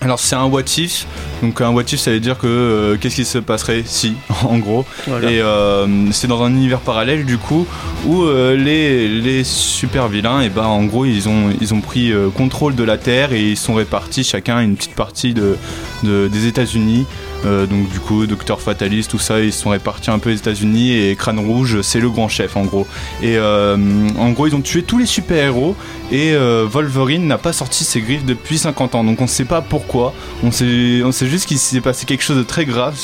alors 0.00 0.20
c'est 0.20 0.36
un 0.36 0.44
what 0.44 0.62
if, 0.78 1.06
donc 1.42 1.60
un 1.60 1.70
what 1.70 1.82
if 1.92 1.98
ça 2.00 2.10
veut 2.12 2.20
dire 2.20 2.38
que 2.38 2.46
euh, 2.46 2.96
qu'est-ce 2.98 3.16
qui 3.16 3.24
se 3.24 3.38
passerait 3.38 3.82
si, 3.84 4.14
en 4.44 4.58
gros. 4.58 4.84
Voilà. 5.06 5.30
Et 5.30 5.40
euh, 5.40 6.10
c'est 6.12 6.28
dans 6.28 6.42
un 6.42 6.50
univers 6.50 6.80
parallèle 6.80 7.24
du 7.26 7.36
coup 7.38 7.66
où 8.06 8.22
euh, 8.22 8.56
les, 8.56 9.08
les 9.08 9.44
super 9.44 10.08
vilains, 10.08 10.40
et 10.40 10.48
ben 10.48 10.64
en 10.64 10.84
gros 10.84 11.04
ils 11.04 11.28
ont, 11.28 11.50
ils 11.60 11.74
ont 11.74 11.80
pris 11.80 12.12
contrôle 12.36 12.74
de 12.74 12.84
la 12.84 12.96
Terre 12.96 13.32
et 13.32 13.42
ils 13.50 13.56
sont 13.56 13.74
répartis 13.74 14.24
chacun 14.24 14.60
une 14.60 14.76
petite 14.76 14.94
partie 14.94 15.34
de, 15.34 15.56
de- 16.04 16.28
des 16.28 16.46
États-Unis. 16.46 17.06
Donc 17.44 17.90
du 17.90 17.98
coup 17.98 18.24
Docteur 18.26 18.60
Fatalist, 18.60 19.10
tout 19.10 19.18
ça, 19.18 19.40
ils 19.40 19.52
sont 19.52 19.70
répartis 19.70 20.12
un 20.12 20.20
peu 20.20 20.30
aux 20.30 20.34
États-Unis 20.36 20.92
et 20.92 21.16
Crâne 21.16 21.40
Rouge 21.40 21.80
c'est 21.82 21.98
le 21.98 22.08
grand 22.08 22.28
chef 22.28 22.56
en 22.56 22.62
gros. 22.62 22.86
Et 23.20 23.36
en 23.36 24.30
gros 24.30 24.46
ils 24.46 24.54
ont 24.54 24.60
tué 24.60 24.82
tous 24.84 24.98
les 24.98 25.06
super-héros 25.06 25.74
et 26.12 26.34
euh, 26.34 26.66
Wolverine 26.70 27.26
n'a 27.26 27.38
pas 27.38 27.52
sorti 27.52 27.82
ses 27.82 28.00
griffes 28.00 28.24
depuis 28.24 28.58
50 28.58 28.94
ans. 28.94 29.02
Donc 29.02 29.20
on 29.20 29.26
sait 29.26 29.44
pas 29.44 29.60
pourquoi. 29.60 30.14
On 30.44 30.52
sait, 30.52 31.02
on 31.04 31.10
sait 31.10 31.26
juste 31.32 31.46
qu'il 31.46 31.58
s'est 31.58 31.80
passé 31.80 32.04
quelque 32.04 32.22
chose 32.22 32.36
de 32.36 32.42
très 32.42 32.66
grave 32.66 32.94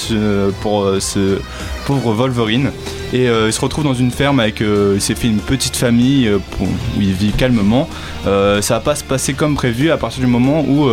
pour 0.60 0.82
euh, 0.82 1.00
ce 1.00 1.40
pauvre 1.86 2.12
Wolverine. 2.12 2.72
Et 3.12 3.28
euh, 3.28 3.46
il 3.48 3.52
se 3.52 3.60
retrouve 3.60 3.84
dans 3.84 3.94
une 3.94 4.10
ferme 4.10 4.40
avec. 4.40 4.60
euh, 4.60 4.92
il 4.96 5.00
s'est 5.00 5.14
fait 5.14 5.28
une 5.28 5.38
petite 5.38 5.76
famille 5.76 6.28
euh, 6.28 6.38
pour- 6.52 6.66
où 6.66 7.00
il 7.00 7.12
vit 7.12 7.32
calmement. 7.32 7.88
Ça 8.24 8.74
va 8.74 8.80
pas 8.80 8.94
se 8.94 9.04
passer 9.04 9.32
comme 9.32 9.54
prévu 9.54 9.90
à 9.90 9.96
partir 9.96 10.20
du 10.20 10.26
moment 10.26 10.60
où 10.68 10.86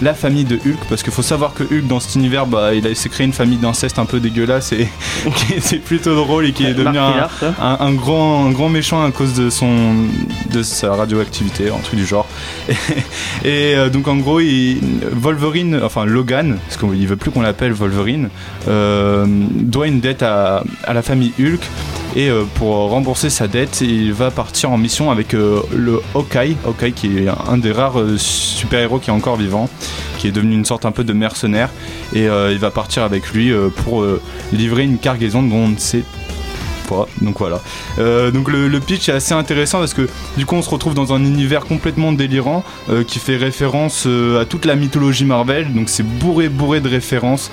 la 0.00 0.14
famille 0.14 0.44
de 0.44 0.54
Hulk, 0.56 0.78
parce 0.88 1.02
qu'il 1.02 1.12
faut 1.12 1.20
savoir 1.22 1.52
que 1.52 1.62
Hulk 1.62 1.86
dans 1.86 2.00
cet 2.00 2.14
univers, 2.14 2.46
bah, 2.46 2.72
il 2.74 2.86
a 2.86 2.94
s'est 2.94 3.10
créé 3.10 3.26
une 3.26 3.34
famille 3.34 3.58
d'inceste 3.58 3.98
un 3.98 4.06
peu 4.06 4.20
dégueulasse 4.20 4.72
et 4.72 4.88
c'est 5.60 5.80
plutôt 5.80 6.14
drôle 6.14 6.46
et 6.46 6.52
qui 6.52 6.64
est 6.64 6.72
devenu 6.72 6.96
un, 6.98 7.92
grand, 7.92 8.46
un 8.46 8.50
grand 8.52 8.68
méchant 8.70 9.04
à 9.04 9.10
cause 9.10 9.34
de 9.34 9.50
son 9.50 10.06
de 10.50 10.62
sa 10.62 10.94
radioactivité, 10.94 11.68
un 11.68 11.78
truc 11.82 11.98
du 12.00 12.06
genre. 12.06 12.26
Et, 13.44 13.74
donc 13.92 14.08
en 14.08 14.16
gros, 14.16 14.40
il- 14.40 14.80
Wolverine, 15.12 15.80
enfin 15.84 16.04
Logan, 16.06 16.58
parce 16.66 16.76
qu'il 16.78 17.06
veut 17.06 17.16
plus 17.16 17.30
qu'on 17.30 17.42
l'appelle 17.42 17.72
Wolverine, 17.72 18.30
euh, 18.68 19.26
doit 19.28 19.86
une 19.88 20.00
dette 20.00 20.22
à, 20.22 20.64
à 20.84 20.92
la 20.94 21.02
famille 21.02 21.32
Hulk. 21.38 21.57
Et 22.16 22.30
euh, 22.30 22.44
pour 22.54 22.74
rembourser 22.90 23.30
sa 23.30 23.48
dette, 23.48 23.80
il 23.80 24.12
va 24.12 24.30
partir 24.30 24.70
en 24.70 24.78
mission 24.78 25.10
avec 25.10 25.34
euh, 25.34 25.60
le 25.74 26.00
Hawkeye, 26.14 26.56
Hawkeye 26.66 26.92
qui 26.92 27.18
est 27.18 27.28
un 27.28 27.58
des 27.58 27.70
rares 27.70 28.00
euh, 28.00 28.16
super-héros 28.16 28.98
qui 28.98 29.10
est 29.10 29.12
encore 29.12 29.36
vivant, 29.36 29.68
qui 30.18 30.28
est 30.28 30.32
devenu 30.32 30.54
une 30.54 30.64
sorte 30.64 30.86
un 30.86 30.90
peu 30.90 31.04
de 31.04 31.12
mercenaire. 31.12 31.70
Et 32.14 32.24
il 32.24 32.58
va 32.58 32.70
partir 32.70 33.02
avec 33.02 33.32
lui 33.32 33.52
pour 33.84 34.04
livrer 34.52 34.82
une 34.82 34.98
cargaison 34.98 35.42
dont 35.42 35.56
on 35.56 35.68
ne 35.68 35.76
sait 35.76 36.02
pas. 36.88 37.06
Donc 37.20 37.38
voilà. 37.38 37.60
Euh, 37.98 38.30
donc 38.30 38.50
le, 38.50 38.68
le 38.68 38.80
pitch 38.80 39.08
est 39.08 39.12
assez 39.12 39.34
intéressant 39.34 39.78
parce 39.80 39.94
que 39.94 40.08
du 40.36 40.46
coup 40.46 40.54
on 40.56 40.62
se 40.62 40.70
retrouve 40.70 40.94
dans 40.94 41.12
un 41.12 41.22
univers 41.24 41.64
complètement 41.66 42.12
délirant 42.12 42.64
euh, 42.90 43.04
qui 43.04 43.18
fait 43.18 43.36
référence 43.36 44.04
euh, 44.06 44.40
à 44.40 44.44
toute 44.44 44.64
la 44.64 44.74
mythologie 44.76 45.24
Marvel. 45.24 45.72
Donc 45.74 45.88
c'est 45.88 46.02
bourré 46.06 46.48
bourré 46.48 46.80
de 46.80 46.88
références. 46.88 47.50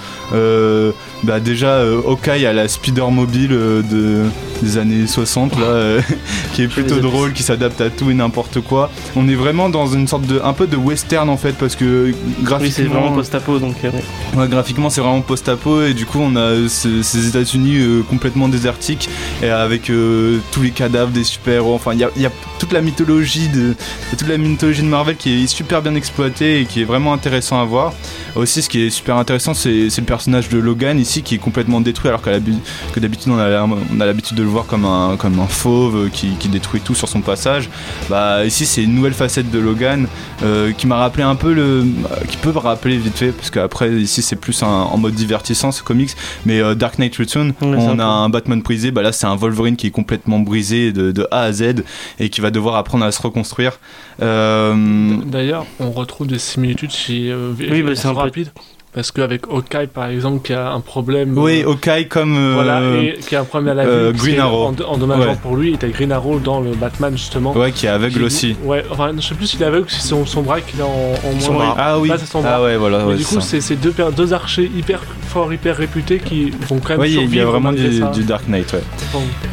Bah 1.24 1.40
déjà 1.40 1.82
Hawkeye 1.82 2.46
à 2.46 2.54
la 2.54 2.68
Spider 2.68 3.06
Mobile 3.12 3.50
de, 3.50 4.24
des 4.62 4.78
années 4.78 5.08
60 5.08 5.60
là, 5.60 5.98
qui 6.54 6.62
est 6.64 6.68
plutôt 6.68 7.00
drôle, 7.00 7.34
qui 7.34 7.42
s'adapte 7.44 7.82
à 7.82 7.90
tout 7.90 8.12
et 8.12 8.14
n'importe 8.14 8.60
quoi. 8.62 8.92
On 9.16 9.28
est 9.28 9.34
vraiment 9.36 9.70
dans 9.70 9.88
une 9.88 10.08
sorte 10.08 10.26
de 10.28 10.40
un 10.44 10.54
peu 10.54 10.68
de 10.68 10.78
western 10.78 11.30
en 11.30 11.38
fait 11.38 11.54
parce 11.58 11.76
que 11.76 12.14
graphiquement 12.44 12.60
Oui, 12.66 12.72
c'est 12.72 12.84
vraiment 12.84 13.12
post-apo 13.14 13.60
donc. 13.60 13.76
ouais. 13.84 14.48
Graphiquement, 14.48 14.90
c'est 14.90 15.02
vraiment 15.02 15.22
post-apo 15.22 15.84
et 15.84 15.94
du 15.94 16.06
coup, 16.06 16.20
on 16.22 16.36
a 16.36 16.68
ce- 16.70 17.02
ces 17.02 17.28
États-Unis 17.28 18.04
complètement 18.10 18.48
désertiques 18.48 19.10
et 19.44 19.50
avec 19.50 19.90
euh, 19.90 20.40
tous 20.52 20.62
les 20.62 20.72
cadavres 20.72 21.12
des 21.12 21.24
super-héros. 21.24 21.74
Enfin, 21.76 21.94
il 21.94 22.00
y 22.00 22.04
a, 22.04 22.10
il 22.16 22.22
y 22.22 22.26
a 22.26 22.32
toute 22.60 22.72
la 22.72 22.82
mythologie 22.82 23.50
de 23.50 23.76
toute 24.18 24.28
la 24.28 24.38
mythologie 24.38 24.82
de 24.82 24.88
Marvel 24.88 25.16
qui 25.18 25.44
est 25.44 25.48
super 25.48 25.82
bien 25.82 25.96
exploitée 25.96 26.62
et 26.62 26.66
qui 26.66 26.82
est 26.82 26.86
vraiment 26.86 27.14
intéressant 27.14 27.62
à 27.62 27.66
voir. 27.66 27.94
Aussi, 28.36 28.62
ce 28.62 28.70
qui 28.70 28.82
est 28.86 28.90
super 28.90 29.18
intéressant, 29.18 29.54
c'est 29.54 29.88
le 29.98 30.04
personnage 30.04 30.50
de 30.50 30.58
Logan 30.58 31.00
ici 31.00 31.22
qui 31.22 31.36
est 31.36 31.40
complètement 31.40 31.82
détruit 31.82 32.10
alors 32.10 32.22
que 32.22 33.00
d'habitude 33.00 33.32
on 33.32 33.40
a, 33.40 34.06
l'habitude 34.06 34.38
de 34.38 34.44
le 34.44 34.50
voir 34.50 34.66
comme 34.66 34.86
un 34.86 35.16
comme 35.18 35.40
un 35.40 35.48
fauve 35.48 36.10
qui, 36.12 36.30
qui 36.40 36.48
détruit 36.50 36.82
tout 36.82 36.96
sur 36.96 37.08
son 37.10 37.22
passage. 37.22 37.70
Bah 38.10 38.46
ici, 38.46 38.66
c'est 38.66 38.84
une 38.84 38.94
nouvelle 38.96 39.14
facette 39.14 39.52
de 39.52 39.60
Logan 39.60 40.08
euh, 40.44 40.72
qui 40.72 40.88
m'a 40.88 40.98
rappelé 40.98 41.24
un 41.24 41.36
peu 41.36 41.54
le 41.54 41.86
qui 42.30 42.38
peut 42.38 42.52
me 42.52 42.58
rappeler 42.60 42.98
vite 42.98 43.18
fait 43.18 43.32
parce 43.32 43.50
qu'après 43.50 43.92
ici 43.94 44.22
c'est 44.22 44.36
plus 44.36 44.64
un- 44.64 44.68
en 44.68 44.98
mode 44.98 45.14
divertissant 45.14 45.72
ce 45.72 45.82
comics 45.84 46.12
mais 46.46 46.60
euh, 46.62 46.76
Dark 46.76 47.00
Knight 47.00 47.16
Return 47.18 47.54
on 47.62 48.00
a 48.00 48.06
un 48.06 48.30
Batman 48.30 48.62
brisé 48.62 48.92
bah 48.92 49.02
là 49.02 49.12
c'est 49.16 49.26
un 49.28 49.36
Wolverine 49.36 49.76
qui 49.76 49.88
est 49.88 49.92
complètement 49.92 50.40
brisé 50.40 50.92
de, 50.92 51.12
de 51.12 51.28
A 51.32 51.42
à 51.42 51.52
Z 51.52 51.84
et 52.20 52.30
qui 52.30 52.42
va 52.42 52.52
devoir 52.52 52.76
apprendre 52.76 53.06
à 53.06 53.12
se 53.12 53.22
reconstruire 53.22 53.80
Euh, 54.22 55.18
D'ailleurs, 55.26 55.66
on 55.80 55.92
retrouve 55.92 56.28
des 56.28 56.40
similitudes 56.40 56.92
chez 56.92 57.32
euh, 57.32 57.54
Oui, 57.58 57.82
bah, 57.82 57.96
c'est 57.96 58.08
rapide. 58.10 58.52
Parce 58.96 59.12
qu'avec 59.12 59.42
Hawkeye, 59.52 59.88
par 59.94 60.08
exemple, 60.08 60.42
qui 60.48 60.54
a 60.54 60.72
un 60.72 60.80
problème. 60.80 61.38
oui 61.38 61.64
euh, 61.66 61.72
Hawkeye 61.72 62.08
comme 62.08 62.36
euh, 62.38 62.54
Voilà, 62.56 62.82
et 62.98 63.20
qui 63.20 63.36
a 63.36 63.42
un 63.42 63.44
problème 63.44 63.78
à 63.78 63.84
la 63.84 63.90
euh, 63.90 64.14
Green 64.14 64.40
Arrow. 64.40 64.68
En, 64.68 64.76
endommageant 64.94 65.32
Ouais. 65.32 65.38
pour 65.42 65.58
lui, 65.58 65.74
et 65.74 65.78
t'as 65.78 65.90
Green 65.90 66.14
Arrow 66.14 66.40
dans 66.40 66.62
le 66.62 66.72
Batman, 66.72 67.12
justement. 67.12 67.52
ouais 67.58 67.74
qui 67.74 67.88
est 67.88 67.90
aveugle 67.90 68.20
Qui- 68.20 68.24
aussi 68.24 68.56
Ouais, 68.64 68.86
enfin, 68.90 69.12
je 69.18 69.22
sais 69.22 69.36
plus 69.36 69.48
s'il 69.48 69.62
est 69.62 69.66
aveugle 69.66 69.86
ou 69.86 69.90
si 69.90 70.00
c'est 70.00 70.08
son, 70.08 70.26
son 70.26 70.44
bras 70.44 70.62
qu'il 70.62 70.82
a 70.82 70.86
en, 70.86 70.90
en 70.90 71.40
Son 71.42 71.52
moins. 71.54 71.66
bras. 71.66 71.76
ah 71.78 72.00
oui 72.00 72.08
Là, 72.08 72.18
son 72.20 72.40
bras. 72.42 72.54
ah 72.56 72.64
ouais 72.64 72.78
voilà 72.78 73.00
Mais 73.00 73.04
ouais, 73.12 73.16
du 73.18 73.26
coup, 73.26 73.42
c'est 73.42 73.76
deux, 73.76 73.94
deux 74.16 74.34
archers 74.34 74.72
hyper 74.78 75.02
forts, 75.28 75.52
hyper 75.54 75.76
réputés 75.76 76.20
qui 76.20 76.52
vont 76.70 76.80
quand 76.80 76.92
même 76.92 77.00
Ouais, 77.02 77.10
il 77.12 77.16
y 77.16 77.20
a- 77.20 77.24
il 77.24 77.40
a 77.42 77.46
vraiment 77.46 77.74
du, 77.74 78.24
Dark 78.24 78.48
Knight 78.48 78.72
ouais. 78.72 78.82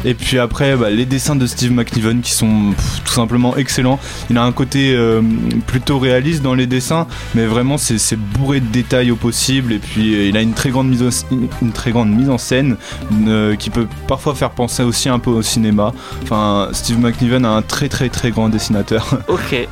Et 0.05 0.13
puis 0.13 0.39
après, 0.39 0.77
bah, 0.77 0.89
les 0.89 1.05
dessins 1.05 1.35
de 1.35 1.45
Steve 1.47 1.73
McNiven 1.73 2.21
qui 2.21 2.31
sont 2.31 2.71
pff, 2.71 3.01
tout 3.03 3.11
simplement 3.13 3.57
excellents. 3.57 3.99
Il 4.29 4.37
a 4.37 4.43
un 4.43 4.53
côté 4.53 4.93
euh, 4.95 5.21
plutôt 5.67 5.99
réaliste 5.99 6.41
dans 6.41 6.53
les 6.53 6.65
dessins, 6.67 7.07
mais 7.35 7.45
vraiment 7.45 7.77
c'est 7.77 8.15
bourré 8.15 8.61
de 8.61 8.67
détails 8.67 9.11
au 9.11 9.15
possible. 9.33 9.73
et 9.73 9.79
puis 9.79 10.13
euh, 10.15 10.27
il 10.29 10.37
a 10.37 10.41
une 10.41 10.53
très 10.53 10.69
grande 10.69 10.87
mise, 10.89 11.01
au- 11.01 11.35
une 11.61 11.71
très 11.71 11.91
grande 11.91 12.11
mise 12.11 12.29
en 12.29 12.37
scène 12.37 12.77
euh, 13.27 13.55
qui 13.55 13.69
peut 13.71 13.87
parfois 14.07 14.35
faire 14.35 14.51
penser 14.51 14.83
aussi 14.83 15.09
un 15.09 15.17
peu 15.19 15.31
au 15.31 15.41
cinéma. 15.41 15.91
Enfin, 16.21 16.69
Steve 16.71 16.99
McNiven 16.99 17.43
a 17.45 17.49
un 17.49 17.61
très 17.63 17.89
très 17.89 18.09
très 18.09 18.29
grand 18.31 18.49
dessinateur. 18.49 19.07
Ok. 19.27 19.67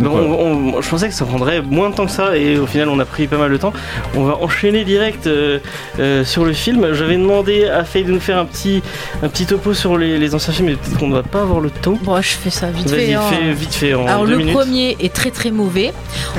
Donc, 0.00 0.12
Donc, 0.12 0.16
on- 0.40 0.76
on- 0.76 0.82
je 0.82 0.88
pensais 0.88 1.08
que 1.08 1.14
ça 1.14 1.24
prendrait 1.24 1.62
moins 1.62 1.90
de 1.90 1.94
temps 1.94 2.06
que 2.06 2.10
ça 2.12 2.36
et 2.36 2.58
au 2.58 2.66
final 2.66 2.88
on 2.88 2.98
a 2.98 3.04
pris 3.04 3.26
pas 3.28 3.36
mal 3.38 3.52
de 3.52 3.56
temps. 3.56 3.72
On 4.16 4.24
va 4.24 4.36
enchaîner 4.42 4.84
direct 4.84 5.26
euh, 5.28 5.58
euh, 6.00 6.24
sur 6.24 6.44
le 6.44 6.52
film. 6.52 6.92
J'avais 6.94 7.16
demandé 7.16 7.66
à 7.66 7.84
Faye 7.84 8.02
de 8.04 8.10
nous 8.10 8.20
faire 8.20 8.38
un 8.38 8.44
petit, 8.46 8.82
un 9.22 9.28
petit 9.28 9.46
topo 9.46 9.72
sur 9.74 9.96
les, 9.96 10.18
les 10.18 10.34
anciens 10.34 10.52
films 10.52 10.68
mais 10.70 10.74
peut-être 10.76 10.98
qu'on 10.98 11.08
ne 11.08 11.14
va 11.14 11.22
pas 11.22 11.42
avoir 11.42 11.60
le 11.60 11.70
temps. 11.70 11.96
Bon, 12.02 12.20
je 12.20 12.28
fais 12.30 12.50
ça 12.50 12.70
vite 12.70 12.88
Vas-y, 12.90 13.06
fait. 13.06 13.14
hein. 13.14 13.20
fais 13.30 13.52
vite 13.52 13.74
fait 13.74 13.94
en 13.94 14.06
Alors 14.06 14.24
deux 14.24 14.32
le 14.32 14.38
minutes. 14.38 14.54
premier 14.54 14.96
est 15.00 15.12
très 15.14 15.30
très 15.30 15.50
mauvais. 15.52 15.92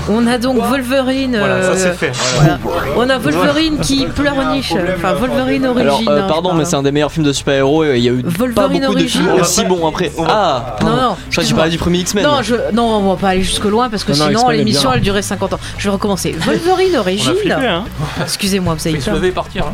On 0.09 0.28
a 0.28 0.38
donc 0.38 0.57
Wolverine. 0.57 1.38
Voilà, 1.38 1.61
ça 1.61 1.69
euh, 1.69 1.76
c'est 1.78 1.93
fait. 1.93 2.11
voilà. 2.36 2.59
On 2.97 3.09
a 3.09 3.18
Wolverine 3.18 3.80
qui 3.80 4.05
pleurniche. 4.05 4.74
Enfin 4.95 5.13
Wolverine 5.13 5.66
Alors, 5.66 5.93
origine. 5.95 6.09
euh, 6.09 6.22
hein, 6.24 6.26
pardon, 6.28 6.51
je 6.53 6.57
mais 6.57 6.66
c'est 6.66 6.76
un 6.76 6.84
des 6.84 6.91
meilleurs 6.91 7.11
films 7.11 7.26
de 7.26 7.34
super-héros 7.34 7.84
et 7.86 7.97
il 7.97 8.03
y 8.03 8.09
a 8.09 8.13
eu 8.13 8.24
pas 8.24 8.30
Wolverine 8.39 8.82
beaucoup 8.82 8.95
de 8.95 9.03
films 9.03 9.30
aussi 9.39 9.63
bons 9.66 9.88
après. 9.88 10.11
on 10.18 10.24
va- 10.24 10.28
Ah, 10.32 10.76
Non, 10.82 10.88
non. 10.88 10.95
Je 10.95 10.97
crois 10.97 11.09
que 11.16 11.16
tu 11.16 11.28
excuse-moi. 11.39 11.57
parlais 11.57 11.72
du 11.72 11.78
premier 11.78 11.99
X-Men. 11.99 12.24
Non, 12.24 12.41
je, 12.41 12.55
non, 12.74 12.84
on 12.84 13.09
va 13.13 13.16
pas 13.20 13.30
aller 13.30 13.41
jusque 13.43 13.66
loin 13.66 13.89
parce 13.89 14.03
que 14.03 14.11
Non, 14.13 14.18
non, 14.32 14.38
sinon 14.39 14.49
l'émission 14.49 14.91
elle 14.93 15.01
durait 15.01 15.22
50 15.22 15.53
ans. 15.53 15.59
Je 15.78 15.84
vais 15.86 15.89
recommencer. 15.93 16.36
Wolverine 16.39 16.95
Origin. 16.97 17.34
hein. 17.51 17.84
Excusez-moi, 18.22 18.76
vous 18.76 18.88
avez 18.88 18.97
lever 18.97 19.28
et 19.28 19.32
partir. 19.32 19.66
hein. 19.68 19.74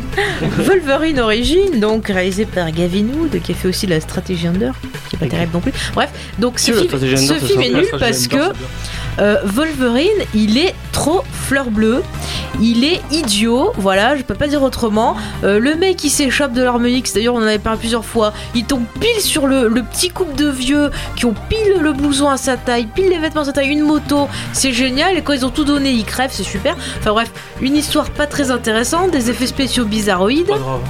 Wolverine 0.58 1.20
Origin, 1.20 1.80
donc 1.80 2.08
réalisé 2.08 2.46
par 2.46 2.70
Gavin 2.70 3.04
Wood, 3.16 3.40
qui 3.42 3.52
a 3.52 3.54
fait 3.54 3.68
aussi 3.68 3.86
la 3.86 4.00
stratégie 4.00 4.46
Under, 4.46 4.72
qui 5.08 5.16
est 5.16 5.18
pas 5.18 5.26
terrible 5.26 5.50
non 5.54 5.60
plus. 5.60 5.72
Bref, 5.94 6.10
donc 6.38 6.58
ce 6.58 6.72
film, 6.72 6.90
ce 7.16 7.52
est 7.60 7.70
nul 7.74 7.86
parce 7.98 8.26
que 8.28 8.36
euh, 9.18 9.36
Wolverine, 9.44 10.08
il 10.34 10.58
est 10.58 10.74
trop 10.92 11.24
fleur 11.32 11.70
bleue, 11.70 12.02
il 12.60 12.84
est 12.84 13.00
idiot, 13.10 13.72
voilà, 13.76 14.16
je 14.16 14.22
peux 14.22 14.34
pas 14.34 14.46
dire 14.46 14.62
autrement. 14.62 15.16
Euh, 15.42 15.58
le 15.58 15.74
mec, 15.74 16.04
il 16.04 16.10
s'échappe 16.10 16.52
de 16.52 16.62
l'arme 16.62 16.86
X, 16.86 17.14
d'ailleurs, 17.14 17.34
on 17.34 17.38
en 17.38 17.46
avait 17.46 17.58
parlé 17.58 17.78
plusieurs 17.78 18.04
fois, 18.04 18.32
il 18.54 18.64
tombe 18.64 18.84
pile 19.00 19.20
sur 19.20 19.46
le, 19.46 19.68
le 19.68 19.82
petit 19.82 20.10
couple 20.10 20.36
de 20.36 20.48
vieux 20.48 20.90
qui 21.16 21.26
ont 21.26 21.34
pile 21.48 21.80
le 21.80 21.92
blouson 21.92 22.28
à 22.28 22.36
sa 22.36 22.56
taille, 22.56 22.86
pile 22.86 23.08
les 23.08 23.18
vêtements 23.18 23.42
à 23.42 23.46
sa 23.46 23.52
taille, 23.52 23.68
une 23.68 23.82
moto, 23.82 24.28
c'est 24.52 24.72
génial, 24.72 25.16
et 25.16 25.22
quand 25.22 25.32
ils 25.32 25.44
ont 25.44 25.50
tout 25.50 25.64
donné, 25.64 25.90
ils 25.90 26.04
crèvent, 26.04 26.30
c'est 26.32 26.42
super. 26.42 26.76
Enfin 26.98 27.12
bref, 27.12 27.32
une 27.60 27.76
histoire 27.76 28.10
pas 28.10 28.26
très 28.26 28.50
intéressante, 28.50 29.10
des 29.10 29.30
effets 29.30 29.46
spéciaux 29.46 29.84
bizarroïdes. 29.84 30.46
Pas 30.46 30.58
grave. 30.58 30.80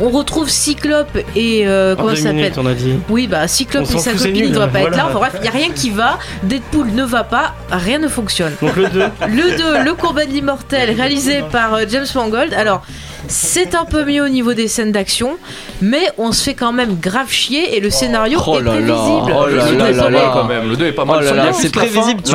On 0.00 0.10
retrouve 0.10 0.48
Cyclope 0.48 1.16
et 1.36 1.66
euh, 1.66 1.94
En 1.94 1.96
comment 1.96 2.08
ça 2.10 2.16
s'appelle 2.16 2.34
minutes, 2.36 2.58
on 2.58 2.66
a 2.66 2.74
dit. 2.74 2.98
Oui, 3.08 3.28
bah 3.28 3.46
Cyclope 3.46 3.86
On 3.88 3.96
et 3.96 4.00
sa 4.00 4.12
copine, 4.12 4.36
il 4.36 4.50
devrait 4.50 4.70
pas 4.70 4.80
être 4.80 4.96
là. 4.96 5.06
Enfin 5.08 5.18
bref, 5.18 5.36
il 5.38 5.44
y 5.44 5.48
a 5.48 5.52
rien 5.52 5.70
qui 5.70 5.90
va. 5.90 6.18
Deadpool 6.42 6.88
ne 6.92 7.04
va 7.04 7.22
pas, 7.22 7.54
rien 7.70 7.98
ne 7.98 8.08
fonctionne. 8.08 8.52
Donc 8.60 8.74
le 8.76 8.88
2. 8.88 9.04
Le 9.28 9.56
2, 9.56 9.84
Le 9.84 9.94
combat 9.94 10.24
de 10.26 10.30
l'immortel, 10.30 10.90
réalisé 10.90 11.42
par 11.50 11.74
euh, 11.74 11.84
James 11.88 12.06
Mangold. 12.14 12.52
Alors, 12.54 12.82
c'est 13.28 13.74
un 13.74 13.84
peu 13.84 14.04
mieux 14.04 14.22
au 14.24 14.28
niveau 14.28 14.54
des 14.54 14.68
scènes 14.68 14.92
d'action, 14.92 15.36
mais 15.82 16.10
on 16.18 16.32
se 16.32 16.42
fait 16.44 16.54
quand 16.54 16.72
même 16.72 16.96
grave 17.00 17.30
chier 17.30 17.76
et 17.76 17.80
le 17.80 17.90
scénario 17.90 18.38
Oh 18.46 18.58
est 18.58 18.62
là 18.62 18.72
là, 18.80 18.94
prévisible. 18.94 19.34
oh 19.36 19.46
là 19.46 19.60
Je 19.62 19.66
suis 19.66 19.76
là 19.76 19.84
là 19.84 19.92
désolée. 19.92 20.16
là. 20.18 20.30
quand 20.32 20.44
même. 20.44 20.68
Le 20.68 20.76
2 20.76 20.86
est 20.86 20.92
pas 20.92 21.02
Oh 21.02 21.06
mal. 21.12 21.24
là 21.24 21.32
là, 21.34 21.52
Sauf 21.52 21.62
c'est 21.62 21.72
prévisible. 21.72 22.22
Tu 22.22 22.32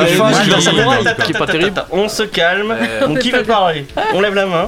qui 1.24 1.32
est 1.32 1.38
pas 1.38 1.46
terrible. 1.46 1.84
On 1.90 2.08
se 2.08 2.22
calme. 2.24 2.70
Euh, 2.78 3.06
Donc 3.06 3.18
qui 3.20 3.30
veut 3.30 3.42
parler? 3.44 3.86
On 4.14 4.20
lève 4.20 4.34
la 4.34 4.46
main. 4.46 4.66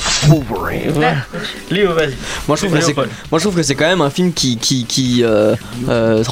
Léo, 1.71 1.93
vas-y. 1.93 2.15
Moi 2.49 2.57
je 2.57 2.63
trouve 2.67 2.75
que 2.77 2.81
c'est 2.81 2.87
Léopold. 2.89 3.11
moi 3.31 3.39
je 3.39 3.45
trouve 3.45 3.57
que 3.57 3.63
c'est 3.63 3.75
quand 3.75 3.87
même 3.87 4.01
un 4.01 4.11
film 4.11 4.33
qui 4.33 4.57
qui 4.59 4.85
qui, 4.85 5.23
euh, 5.25 5.55
euh, 5.89 6.23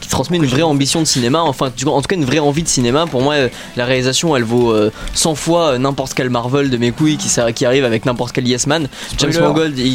qui 0.00 0.08
transmet 0.08 0.36
une 0.36 0.46
vraie 0.46 0.62
ambition 0.62 1.00
de 1.00 1.06
cinéma 1.06 1.40
enfin 1.42 1.66
en 1.86 2.00
tout 2.00 2.08
cas 2.08 2.14
une 2.16 2.24
vraie 2.24 2.38
envie 2.38 2.62
de 2.62 2.68
cinéma 2.68 3.06
pour 3.06 3.22
moi 3.22 3.34
euh, 3.34 3.48
la 3.76 3.84
réalisation 3.84 4.36
elle 4.36 4.44
vaut 4.44 4.70
euh, 4.72 4.90
100 5.14 5.34
fois 5.34 5.72
euh, 5.72 5.78
n'importe 5.78 6.14
quel 6.14 6.30
Marvel 6.30 6.70
de 6.70 6.76
mes 6.76 6.90
couilles 6.92 7.16
qui 7.16 7.64
arrive 7.66 7.84
avec 7.84 8.04
n'importe 8.06 8.32
quel 8.32 8.46
Yes 8.46 8.66
Man 8.66 8.88
James 9.32 9.32
Spoiler. 9.32 9.48
Mangold 9.48 9.78
il, 9.78 9.92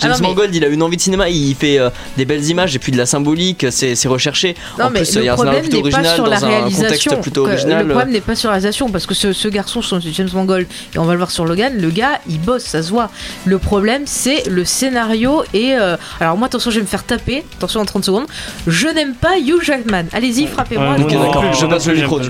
James 0.00 0.10
non, 0.12 0.16
mais- 0.20 0.28
Mangold 0.28 0.54
il 0.54 0.64
a 0.64 0.68
une 0.68 0.82
envie 0.82 0.96
de 0.96 1.02
cinéma 1.02 1.28
il 1.28 1.54
fait 1.54 1.78
euh, 1.78 1.90
des 2.16 2.24
belles 2.24 2.44
images 2.46 2.74
et 2.74 2.78
puis 2.78 2.92
de 2.92 2.96
la 2.96 3.06
symbolique 3.06 3.66
c'est 3.70 3.94
recherché 4.08 4.54
Non, 4.78 4.86
en 4.86 4.90
mais 4.90 5.00
plus 5.02 5.14
il 5.14 5.22
y 5.22 5.24
le 5.24 5.30
a 5.30 5.34
un 5.34 5.36
scénario 5.36 5.60
problème 5.60 5.60
plutôt 5.62 5.76
n'est 5.76 5.90
pas 5.90 5.96
original 5.98 6.14
sur 6.14 6.26
la 6.26 6.30
dans 6.40 6.44
un 6.46 6.48
contexte 6.48 6.78
réalisation. 6.80 7.20
plutôt 7.20 7.46
original 7.46 7.86
Le 7.86 7.92
problème 7.92 8.12
n'est 8.12 8.20
pas 8.20 8.34
sur 8.36 8.48
la 8.48 8.54
réalisation 8.54 8.88
parce 8.90 9.06
que 9.06 9.14
ce, 9.14 9.32
ce 9.32 9.48
garçon, 9.48 9.80
James 9.82 10.28
Mangold, 10.32 10.66
et 10.94 10.98
on 10.98 11.04
va 11.04 11.12
le 11.12 11.18
voir 11.18 11.30
sur 11.30 11.44
Logan, 11.44 11.74
le 11.78 11.90
gars, 11.90 12.20
il 12.28 12.40
bosse, 12.40 12.64
ça 12.64 12.82
se 12.82 12.90
voit. 12.90 13.10
Le 13.44 13.58
problème, 13.58 14.02
c'est 14.06 14.46
le 14.48 14.64
scénario 14.64 15.42
et. 15.54 15.74
euh, 15.74 15.96
alors, 16.20 16.36
moi, 16.36 16.46
attention, 16.46 16.70
je 16.70 16.76
vais 16.76 16.82
me 16.82 16.86
faire 16.88 17.04
taper. 17.04 17.44
Attention, 17.58 17.80
en 17.80 17.84
30 17.84 18.04
secondes. 18.04 18.26
Je 18.66 18.88
n'aime 18.88 19.14
pas 19.14 19.38
Hugh 19.38 19.62
Jackman. 19.62 20.04
Allez-y, 20.12 20.46
frappez-moi. 20.46 20.94
Ouais, 20.96 21.02
Ok, 21.04 21.12
moi, 21.12 21.26
d'accord, 21.26 21.42
non, 21.44 21.52
je 21.52 21.66
passe 21.66 21.86
le 21.86 21.94
micro. 21.94 22.20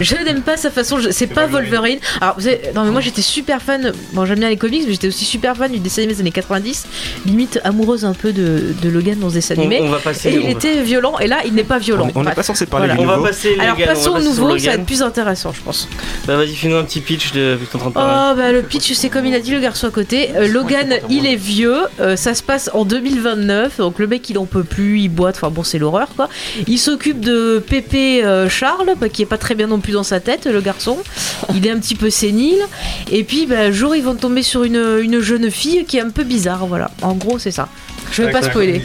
Je 0.00 0.14
n'aime 0.24 0.42
pas 0.42 0.56
sa 0.56 0.70
façon, 0.70 0.98
je- 0.98 1.10
c'est 1.10 1.26
pas 1.26 1.46
Wolverine. 1.46 1.98
Alors, 2.20 2.34
vous 2.38 2.46
avez- 2.46 2.60
non, 2.74 2.84
mais 2.84 2.90
moi 2.90 3.00
j'étais 3.00 3.22
super 3.22 3.60
fan, 3.62 3.92
bon, 4.12 4.24
j'aime 4.24 4.38
bien 4.38 4.48
les 4.48 4.56
comics, 4.56 4.82
mais 4.86 4.92
j'étais 5.00 5.08
aussi 5.14 5.24
super 5.24 5.56
fan 5.56 5.72
du 5.72 5.78
dessin 5.78 6.02
animé 6.02 6.14
des 6.14 6.20
années 6.20 6.30
90, 6.30 6.86
limite 7.24 7.58
amoureuse 7.64 8.04
un 8.04 8.12
peu 8.12 8.32
de, 8.32 8.74
de 8.82 8.88
Logan 8.90 9.18
dans 9.18 9.30
ce 9.30 9.34
dessin 9.34 9.54
On, 9.56 9.60
animé. 9.60 9.80
on 9.80 9.88
va 9.88 9.98
passer. 9.98 10.30
Et 10.30 10.38
on 10.38 10.42
il 10.42 10.50
était 10.50 10.82
violent, 10.82 11.18
et 11.18 11.26
là 11.26 11.38
il 11.46 11.54
n'est 11.54 11.64
pas 11.64 11.78
violent. 11.78 12.08
On 12.14 12.22
n'est 12.22 12.32
pas 12.32 12.42
censé 12.42 12.66
parler 12.66 12.86
Voilà. 12.86 13.00
du 13.00 13.08
On 13.08 13.20
va 13.20 13.28
passer 13.28 13.56
Alors 13.58 13.78
Logan, 13.78 13.88
on 13.90 13.94
passons 13.94 14.12
va 14.12 14.18
au 14.18 14.22
nouveau, 14.22 14.58
ça 14.58 14.66
va 14.66 14.74
être 14.74 14.84
plus 14.84 15.02
intéressant, 15.02 15.52
je 15.52 15.62
pense. 15.62 15.88
Bah 16.26 16.36
vas-y, 16.36 16.54
fais-nous 16.54 16.76
un 16.76 16.84
petit 16.84 17.00
pitch 17.00 17.32
de 17.32 17.56
vu 17.58 17.66
que 17.66 17.70
t'es 17.70 17.76
en 17.76 17.78
train 17.78 17.88
de 17.88 17.94
parler. 17.94 18.32
Oh 18.32 18.36
bah 18.36 18.52
le 18.52 18.62
pitch 18.62 18.92
c'est 18.92 19.08
comme 19.08 19.24
il 19.24 19.34
a 19.34 19.40
dit 19.40 19.52
le 19.52 19.60
garçon 19.60 19.86
à 19.86 19.90
côté. 19.90 20.30
Euh, 20.36 20.48
Logan 20.48 20.98
il 21.08 21.26
est 21.26 21.36
vieux, 21.36 21.78
euh, 22.00 22.16
ça 22.16 22.34
se 22.34 22.42
passe 22.42 22.68
en 22.74 22.84
2029, 22.84 23.78
donc 23.78 23.98
le 23.98 24.06
mec 24.06 24.28
il 24.28 24.36
en 24.38 24.44
peut 24.44 24.64
plus, 24.64 25.00
il 25.00 25.08
boite, 25.08 25.36
enfin 25.36 25.50
bon 25.50 25.62
c'est 25.62 25.78
l'horreur 25.78 26.08
quoi. 26.14 26.28
Il 26.66 26.78
s'occupe 26.78 27.20
de 27.20 27.62
Pépé 27.66 28.22
euh, 28.24 28.48
Charles, 28.48 28.92
bah, 29.00 29.08
qui 29.08 29.22
est 29.22 29.26
pas 29.26 29.38
très 29.38 29.54
bien 29.54 29.66
non 29.66 29.80
plus 29.80 29.92
dans 29.92 30.02
sa 30.02 30.20
tête 30.20 30.46
le 30.46 30.60
garçon. 30.60 30.98
Il 31.54 31.66
est 31.66 31.70
un 31.70 31.78
petit 31.78 31.94
peu 31.94 32.10
sénile. 32.10 32.58
Et 33.10 33.24
puis 33.24 33.46
bah, 33.46 33.60
un 33.60 33.70
jour 33.70 33.94
ils 33.96 34.02
vont 34.02 34.14
tomber 34.14 34.42
sur 34.42 34.64
une, 34.64 34.89
une 34.98 35.20
jeune 35.20 35.50
fille 35.50 35.84
qui 35.84 35.98
est 35.98 36.00
un 36.00 36.10
peu 36.10 36.24
bizarre, 36.24 36.66
voilà. 36.66 36.90
En 37.02 37.14
gros 37.14 37.38
c'est 37.38 37.50
ça. 37.50 37.68
Je 38.12 38.22
vais 38.22 38.32
pas 38.32 38.42
spoiler. 38.42 38.82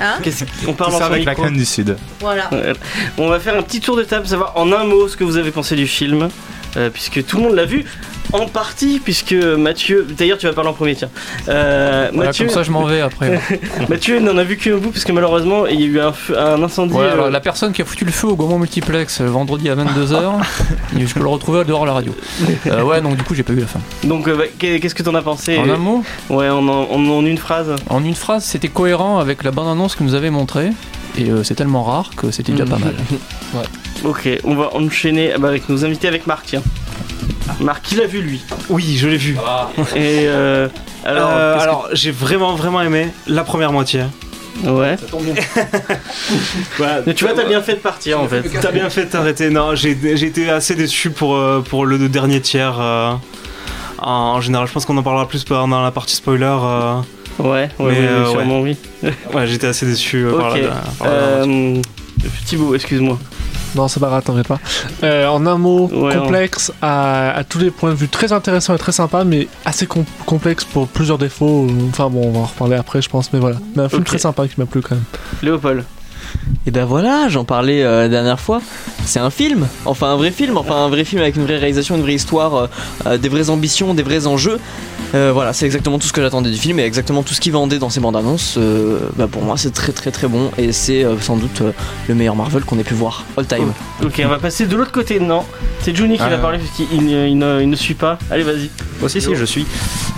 Hein 0.00 0.14
On 0.66 0.72
parle 0.72 0.92
C'est 0.92 0.96
en 0.96 1.00
ça 1.00 1.06
avec 1.06 1.24
la 1.24 1.34
crème 1.34 1.56
du 1.56 1.64
Sud. 1.64 1.96
Voilà. 2.20 2.50
On 3.18 3.28
va 3.28 3.38
faire 3.40 3.56
un 3.56 3.62
petit 3.62 3.80
tour 3.80 3.96
de 3.96 4.02
table, 4.02 4.26
savoir 4.26 4.56
en 4.56 4.72
un 4.72 4.84
mot 4.84 5.08
ce 5.08 5.16
que 5.16 5.24
vous 5.24 5.36
avez 5.36 5.50
pensé 5.50 5.76
du 5.76 5.86
film, 5.86 6.28
euh, 6.76 6.90
puisque 6.90 7.24
tout 7.26 7.36
le 7.36 7.42
monde 7.42 7.54
l'a 7.54 7.66
vu. 7.66 7.84
En 8.34 8.46
partie, 8.46 9.00
puisque 9.02 9.32
Mathieu. 9.32 10.06
D'ailleurs, 10.18 10.38
tu 10.38 10.46
vas 10.46 10.52
parler 10.52 10.70
en 10.70 10.72
premier, 10.72 10.94
tiens. 10.96 11.08
Euh, 11.48 12.08
Voilà, 12.12 12.30
Mathieu, 12.30 12.46
comme 12.46 12.54
ça, 12.54 12.62
je 12.64 12.70
m'en 12.72 12.82
vais 12.84 13.00
après. 13.00 13.40
Mathieu 13.88 14.18
n'en 14.18 14.36
a 14.36 14.42
vu 14.42 14.56
qu'un 14.56 14.76
bout, 14.76 14.90
parce 14.90 15.04
que 15.04 15.12
malheureusement, 15.12 15.66
il 15.66 15.80
y 15.80 15.84
a 15.84 15.86
eu 15.86 16.00
un, 16.00 16.12
feu- 16.12 16.36
un 16.36 16.60
incendie. 16.62 16.94
Ouais, 16.94 17.04
euh, 17.04 17.12
alors, 17.12 17.30
la 17.30 17.38
personne 17.40 17.72
qui 17.72 17.80
a 17.80 17.84
foutu 17.84 18.04
le 18.04 18.10
feu 18.10 18.26
au 18.26 18.34
Gaumont 18.34 18.58
Multiplex 18.58 19.20
euh, 19.20 19.26
vendredi 19.26 19.70
à 19.70 19.76
22h, 19.76 20.32
je 20.98 21.14
peux 21.14 21.20
le 21.20 21.28
retrouver 21.28 21.64
dehors 21.64 21.84
à 21.84 21.86
la 21.86 21.92
radio. 21.92 22.12
Euh, 22.66 22.82
ouais, 22.82 23.00
donc 23.00 23.16
du 23.16 23.22
coup, 23.22 23.36
j'ai 23.36 23.44
pas 23.44 23.52
eu 23.52 23.60
la 23.60 23.66
fin. 23.66 23.80
Donc, 24.02 24.26
euh, 24.26 24.34
bah, 24.36 24.44
qu'est- 24.58 24.80
qu'est-ce 24.80 24.96
que 24.96 25.04
t'en 25.04 25.14
as 25.14 25.22
pensé 25.22 25.56
En 25.56 25.68
un 25.70 25.76
mot, 25.76 26.02
Ouais, 26.28 26.48
en, 26.48 26.66
en, 26.66 26.90
en- 26.90 27.24
une 27.24 27.38
phrase. 27.38 27.70
en 27.88 28.04
une 28.04 28.14
phrase, 28.16 28.44
c'était 28.44 28.68
cohérent 28.68 29.18
avec 29.20 29.44
la 29.44 29.52
bande-annonce 29.52 29.94
que 29.94 30.02
nous 30.02 30.14
avait 30.14 30.30
montrée. 30.30 30.70
Et 31.16 31.30
euh, 31.30 31.44
c'est 31.44 31.54
tellement 31.54 31.84
rare 31.84 32.10
que 32.16 32.32
c'était 32.32 32.50
déjà 32.50 32.64
pas 32.66 32.78
mal. 32.78 32.94
Ok, 34.04 34.28
on 34.42 34.54
va 34.56 34.74
enchaîner 34.74 35.32
avec 35.32 35.68
nos 35.68 35.84
invités, 35.84 36.08
avec 36.08 36.26
Marc, 36.26 36.46
tiens. 36.46 36.62
Marc, 37.60 37.92
il 37.92 38.00
a 38.00 38.06
vu 38.06 38.20
lui. 38.20 38.42
Oui, 38.68 38.96
je 38.98 39.08
l'ai 39.08 39.16
vu. 39.16 39.36
Et 39.94 40.24
euh, 40.26 40.68
alors, 41.04 41.28
Alors, 41.30 41.52
qu'est-ce 41.54 41.64
que- 41.64 41.68
alors 41.70 41.88
j'ai 41.92 42.10
vraiment 42.10 42.54
vraiment 42.54 42.80
aimé 42.82 43.08
la 43.26 43.44
première 43.44 43.72
moitié. 43.72 44.02
ouais. 44.64 44.96
Voilà. 46.78 47.00
Mais 47.06 47.14
tu 47.14 47.24
vois, 47.24 47.34
t'as 47.34 47.44
bien 47.44 47.62
fait 47.62 47.74
de 47.74 47.78
partir 47.80 48.20
en 48.20 48.28
fait. 48.28 48.42
T'as 48.60 48.72
bien 48.72 48.88
fait 48.90 49.06
de 49.06 49.10
t'arrêter. 49.10 49.50
Non, 49.50 49.74
j'ai 49.74 49.90
été 49.92 50.48
assez 50.50 50.74
déçu 50.74 51.10
pour, 51.10 51.36
euh, 51.36 51.60
pour 51.60 51.86
le 51.86 52.08
dernier 52.08 52.40
tiers. 52.40 52.76
euh, 52.80 53.12
en, 53.98 54.10
en 54.36 54.40
général, 54.40 54.66
je 54.66 54.72
pense 54.72 54.84
qu'on 54.84 54.96
en 54.96 55.02
parlera 55.02 55.28
plus 55.28 55.44
dans 55.44 55.82
la 55.82 55.90
partie 55.90 56.16
spoiler. 56.16 56.44
euh, 56.46 56.94
Ouais, 57.40 57.68
ouais, 57.80 57.92
Mais, 57.92 57.98
euh, 57.98 58.30
sûrement 58.30 58.60
oui. 58.60 58.76
ouais, 59.02 59.46
j'étais 59.48 59.66
assez 59.66 59.86
déçu 59.86 60.18
euh, 60.24 60.38
par 60.38 60.56
la, 60.56 60.68
par 60.98 61.08
la- 61.08 61.12
Euh, 61.12 61.82
Thibaut, 62.46 62.74
excuse-moi. 62.74 63.18
Non, 63.74 63.88
grave, 64.08 64.22
t'en 64.24 64.36
fais 64.36 64.42
pas. 64.44 64.60
Euh, 65.02 65.26
en 65.26 65.44
un 65.46 65.58
mot, 65.58 65.88
Ouais, 65.92 66.14
complexe 66.16 66.72
à, 66.80 67.30
à 67.32 67.42
tous 67.44 67.58
les 67.58 67.70
points 67.72 67.90
de 67.90 67.96
vue, 67.96 68.08
très 68.08 68.32
intéressant 68.32 68.72
et 68.74 68.78
très 68.78 68.92
sympa, 68.92 69.24
mais 69.24 69.48
assez 69.64 69.86
com- 69.86 70.04
complexe 70.26 70.64
pour 70.64 70.86
plusieurs 70.86 71.18
défauts. 71.18 71.66
Enfin 71.88 72.08
bon, 72.08 72.28
on 72.28 72.30
va 72.30 72.38
en 72.40 72.44
reparler 72.44 72.76
après, 72.76 73.02
je 73.02 73.08
pense, 73.08 73.32
mais 73.32 73.40
voilà. 73.40 73.56
Mais 73.74 73.82
un 73.82 73.88
film 73.88 74.04
très 74.04 74.18
sympa 74.18 74.46
qui 74.46 74.54
m'a 74.58 74.66
plu 74.66 74.80
quand 74.80 74.94
même. 74.94 75.04
Léopold. 75.42 75.84
Et 76.66 76.70
ben 76.70 76.84
voilà, 76.86 77.28
j'en 77.28 77.44
parlais 77.44 77.82
euh, 77.82 78.02
la 78.02 78.08
dernière 78.08 78.40
fois. 78.40 78.60
C'est 79.04 79.20
un 79.20 79.28
film, 79.30 79.66
enfin 79.84 80.08
un 80.08 80.16
vrai 80.16 80.30
film, 80.30 80.56
enfin 80.56 80.76
un 80.76 80.88
vrai 80.88 81.04
film 81.04 81.20
avec 81.20 81.36
une 81.36 81.42
vraie 81.44 81.58
réalisation, 81.58 81.94
une 81.96 82.02
vraie 82.02 82.14
histoire, 82.14 82.54
euh, 82.54 82.66
euh, 83.06 83.18
des 83.18 83.28
vraies 83.28 83.50
ambitions, 83.50 83.92
des 83.92 84.02
vrais 84.02 84.26
enjeux. 84.26 84.58
Euh, 85.14 85.30
voilà, 85.32 85.52
c'est 85.52 85.66
exactement 85.66 85.98
tout 85.98 86.06
ce 86.08 86.12
que 86.12 86.22
j'attendais 86.22 86.50
du 86.50 86.56
film 86.56 86.80
et 86.80 86.84
exactement 86.84 87.22
tout 87.22 87.34
ce 87.34 87.40
qui 87.40 87.50
vendait 87.50 87.78
dans 87.78 87.90
ces 87.90 88.00
bandes 88.00 88.16
annonces. 88.16 88.54
Euh, 88.56 88.98
bah 89.16 89.28
pour 89.30 89.42
moi, 89.42 89.56
c'est 89.58 89.72
très 89.72 89.92
très 89.92 90.10
très 90.10 90.26
bon 90.26 90.50
et 90.56 90.72
c'est 90.72 91.04
euh, 91.04 91.18
sans 91.20 91.36
doute 91.36 91.60
euh, 91.60 91.72
le 92.08 92.14
meilleur 92.14 92.34
Marvel 92.34 92.64
qu'on 92.64 92.78
ait 92.78 92.84
pu 92.84 92.94
voir 92.94 93.24
all 93.36 93.46
time. 93.46 93.72
Ok, 94.02 94.22
on 94.24 94.28
va 94.28 94.38
passer 94.38 94.66
de 94.66 94.74
l'autre 94.74 94.90
côté. 94.92 95.20
Non, 95.20 95.44
c'est 95.82 95.94
Juni 95.94 96.16
qui 96.16 96.22
Ah. 96.24 96.30
va 96.30 96.38
parler 96.38 96.58
parce 96.58 96.70
qu'il 96.70 96.86
il 96.92 97.04
ne- 97.06 97.26
il 97.28 97.36
ne, 97.38 97.60
il 97.60 97.68
ne 97.68 97.76
suit 97.76 97.94
pas. 97.94 98.18
Allez, 98.30 98.42
vas-y. 98.42 98.70
Moi 99.00 99.06
aussi, 99.06 99.20
si, 99.20 99.34
je 99.34 99.44
suis. 99.44 99.66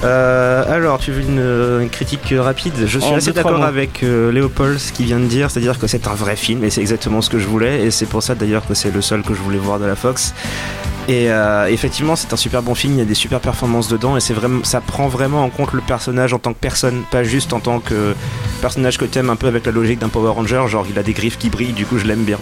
Euh, 0.05 0.65
alors, 0.73 0.99
tu 0.99 1.11
veux 1.11 1.23
une, 1.23 1.83
une 1.83 1.91
critique 1.91 2.33
rapide? 2.39 2.73
Je 2.87 2.99
suis 2.99 3.11
En 3.13 3.17
assez 3.17 3.33
d'accord 3.33 3.63
avec 3.65 4.03
euh, 4.03 4.31
Léopold, 4.31 4.79
ce 4.79 4.93
qu'il 4.93 5.07
vient 5.07 5.19
de 5.19 5.25
dire, 5.25 5.51
c'est-à-dire 5.51 5.79
que 5.79 5.87
c'est 6.07 6.13
un 6.13 6.15
vrai 6.15 6.37
film 6.37 6.63
et 6.63 6.71
c'est 6.71 6.81
exactement 6.81 7.21
ce 7.21 7.29
que 7.29 7.41
je 7.41 7.49
voulais, 7.49 7.85
et 7.85 7.91
c'est 7.91 8.07
pour 8.07 8.23
ça 8.23 8.37
d'ailleurs 8.37 8.65
que 8.65 8.75
c'est 8.75 8.93
le 8.93 9.03
seul 9.03 9.23
que 9.23 9.35
je 9.35 9.41
voulais 9.41 9.59
voir 9.59 9.81
de 9.81 9.87
la 9.87 9.97
Fox. 9.97 10.35
Et 11.09 11.31
euh, 11.31 11.67
effectivement, 11.67 12.15
c'est 12.15 12.33
un 12.33 12.37
super 12.37 12.63
bon 12.63 12.77
film. 12.77 12.93
Il 12.95 12.99
y 12.99 13.03
a 13.03 13.05
des 13.05 13.15
super 13.15 13.41
performances 13.41 13.89
dedans, 13.89 14.17
et 14.17 14.21
c'est 14.21 14.35
vraiment, 14.35 14.63
ça 14.63 14.81
prend 14.81 15.09
vraiment 15.09 15.43
en 15.43 15.51
compte 15.51 15.73
le 15.73 15.81
personnage 15.81 16.33
en 16.33 16.39
tant 16.39 16.53
que 16.53 16.61
personne, 16.61 17.03
pas 17.11 17.25
juste 17.25 17.53
en 17.53 17.59
tant 17.59 17.81
que 17.81 18.15
personnage 18.61 18.99
que 18.99 19.05
t'aimes 19.05 19.31
un 19.31 19.37
peu 19.37 19.49
avec 19.49 19.67
la 19.67 19.73
logique 19.73 19.99
d'un 19.99 20.09
Power 20.09 20.31
Ranger. 20.31 20.63
Genre, 20.69 20.87
il 20.89 20.97
a 20.97 21.03
des 21.03 21.13
griffes 21.13 21.39
qui 21.39 21.51
brillent, 21.51 21.73
du 21.73 21.87
coup, 21.87 21.99
je 21.99 22.05
l'aime 22.05 22.23
bien. 22.23 22.39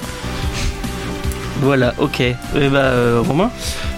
Voilà, 1.63 1.95
ok. 1.99 2.21
Et 2.21 2.35
bah, 2.71 2.79
euh, 2.79 3.23
Romain? 3.27 3.51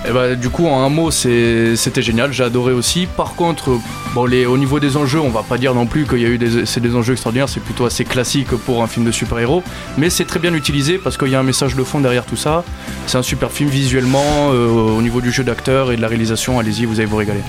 Et 0.09 0.13
bah, 0.13 0.37
du 0.37 0.51
coup, 0.51 0.67
en 0.69 0.85
un 0.85 0.89
mot, 0.89 1.11
c'était 1.11 2.01
génial, 2.03 2.33
j'ai 2.33 2.45
adoré 2.45 2.73
aussi. 2.73 3.07
Par 3.07 3.35
contre, 3.35 3.71
bon, 4.15 4.25
les, 4.25 4.47
au 4.47 4.57
niveau 4.57 4.79
des 4.79 4.97
enjeux, 4.97 5.19
on 5.19 5.31
va 5.31 5.43
pas 5.43 5.59
dire 5.59 5.75
non 5.75 5.87
plus 5.87 6.07
qu'il 6.07 6.21
y 6.21 6.25
a 6.25 6.29
eu 6.29 6.39
des, 6.39 6.65
c'est 6.65 6.79
des 6.81 6.95
enjeux 6.95 7.13
extraordinaires, 7.15 7.49
c'est 7.49 7.59
plutôt 7.61 7.87
assez 7.87 8.05
classique 8.05 8.51
pour 8.51 8.85
un 8.85 8.87
film 8.87 9.05
de 9.05 9.11
super-héros. 9.11 9.65
Mais 9.99 10.09
c'est 10.09 10.25
très 10.25 10.39
bien 10.39 10.55
utilisé 10.55 10.99
parce 10.99 11.17
qu'il 11.17 11.29
y 11.29 11.35
a 11.35 11.41
un 11.41 11.45
message 11.45 11.75
de 11.75 11.83
fond 11.83 11.99
derrière 11.99 12.25
tout 12.25 12.37
ça. 12.37 12.63
C'est 13.09 13.19
un 13.19 13.23
super 13.23 13.51
film 13.51 13.69
visuellement, 13.69 14.23
euh, 14.53 14.69
au 14.69 15.03
niveau 15.03 15.21
du 15.21 15.33
jeu 15.33 15.43
d'acteur 15.43 15.91
et 15.91 15.97
de 15.97 16.03
la 16.03 16.09
réalisation. 16.09 16.61
Allez-y, 16.61 16.85
vous 16.85 17.01
allez 17.01 17.07
vous 17.09 17.17
régaler. 17.17 17.41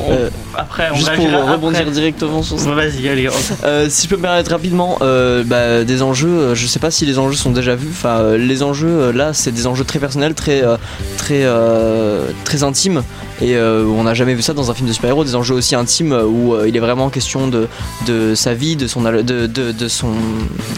On- 0.00 0.12
Euh, 0.12 0.30
Après, 0.58 0.88
on 0.90 0.94
Juste 0.94 1.12
pour 1.16 1.26
rebondir 1.52 1.80
après. 1.80 1.90
directement 1.92 2.42
sur 2.42 2.58
ça. 2.58 2.70
Vas-y, 2.72 3.06
allez. 3.10 3.28
Euh, 3.64 3.88
si 3.90 4.04
je 4.04 4.08
peux 4.08 4.16
me 4.16 4.22
permettre 4.22 4.50
rapidement, 4.52 4.96
euh, 5.02 5.44
bah, 5.44 5.84
des 5.84 6.00
enjeux, 6.00 6.54
je 6.54 6.66
sais 6.66 6.78
pas 6.78 6.90
si 6.90 7.04
les 7.04 7.18
enjeux 7.18 7.36
sont 7.36 7.50
déjà 7.50 7.74
vus. 7.74 7.88
Enfin, 7.90 8.36
les 8.38 8.62
enjeux 8.62 9.10
là, 9.12 9.34
c'est 9.34 9.52
des 9.52 9.66
enjeux 9.66 9.84
très 9.84 9.98
personnels, 9.98 10.32
très, 10.32 10.62
euh, 10.64 10.78
très, 11.18 11.40
euh, 11.42 12.04
très 12.44 12.62
intimes. 12.62 13.02
Et 13.42 13.54
euh, 13.56 13.84
on 13.84 14.04
n'a 14.04 14.14
jamais 14.14 14.34
vu 14.34 14.40
ça 14.42 14.54
dans 14.54 14.70
un 14.70 14.74
film 14.74 14.88
de 14.88 14.92
super-héros, 14.94 15.22
des 15.24 15.34
enjeux 15.34 15.54
aussi 15.54 15.74
intimes 15.74 16.12
euh, 16.12 16.24
où 16.24 16.54
euh, 16.54 16.66
il 16.68 16.76
est 16.76 16.80
vraiment 16.80 17.10
question 17.10 17.48
de, 17.48 17.68
de 18.06 18.34
sa 18.34 18.54
vie, 18.54 18.76
de 18.76 18.86
son, 18.86 19.02
de, 19.02 19.22
de, 19.22 19.46
de 19.46 19.88
son, 19.88 20.08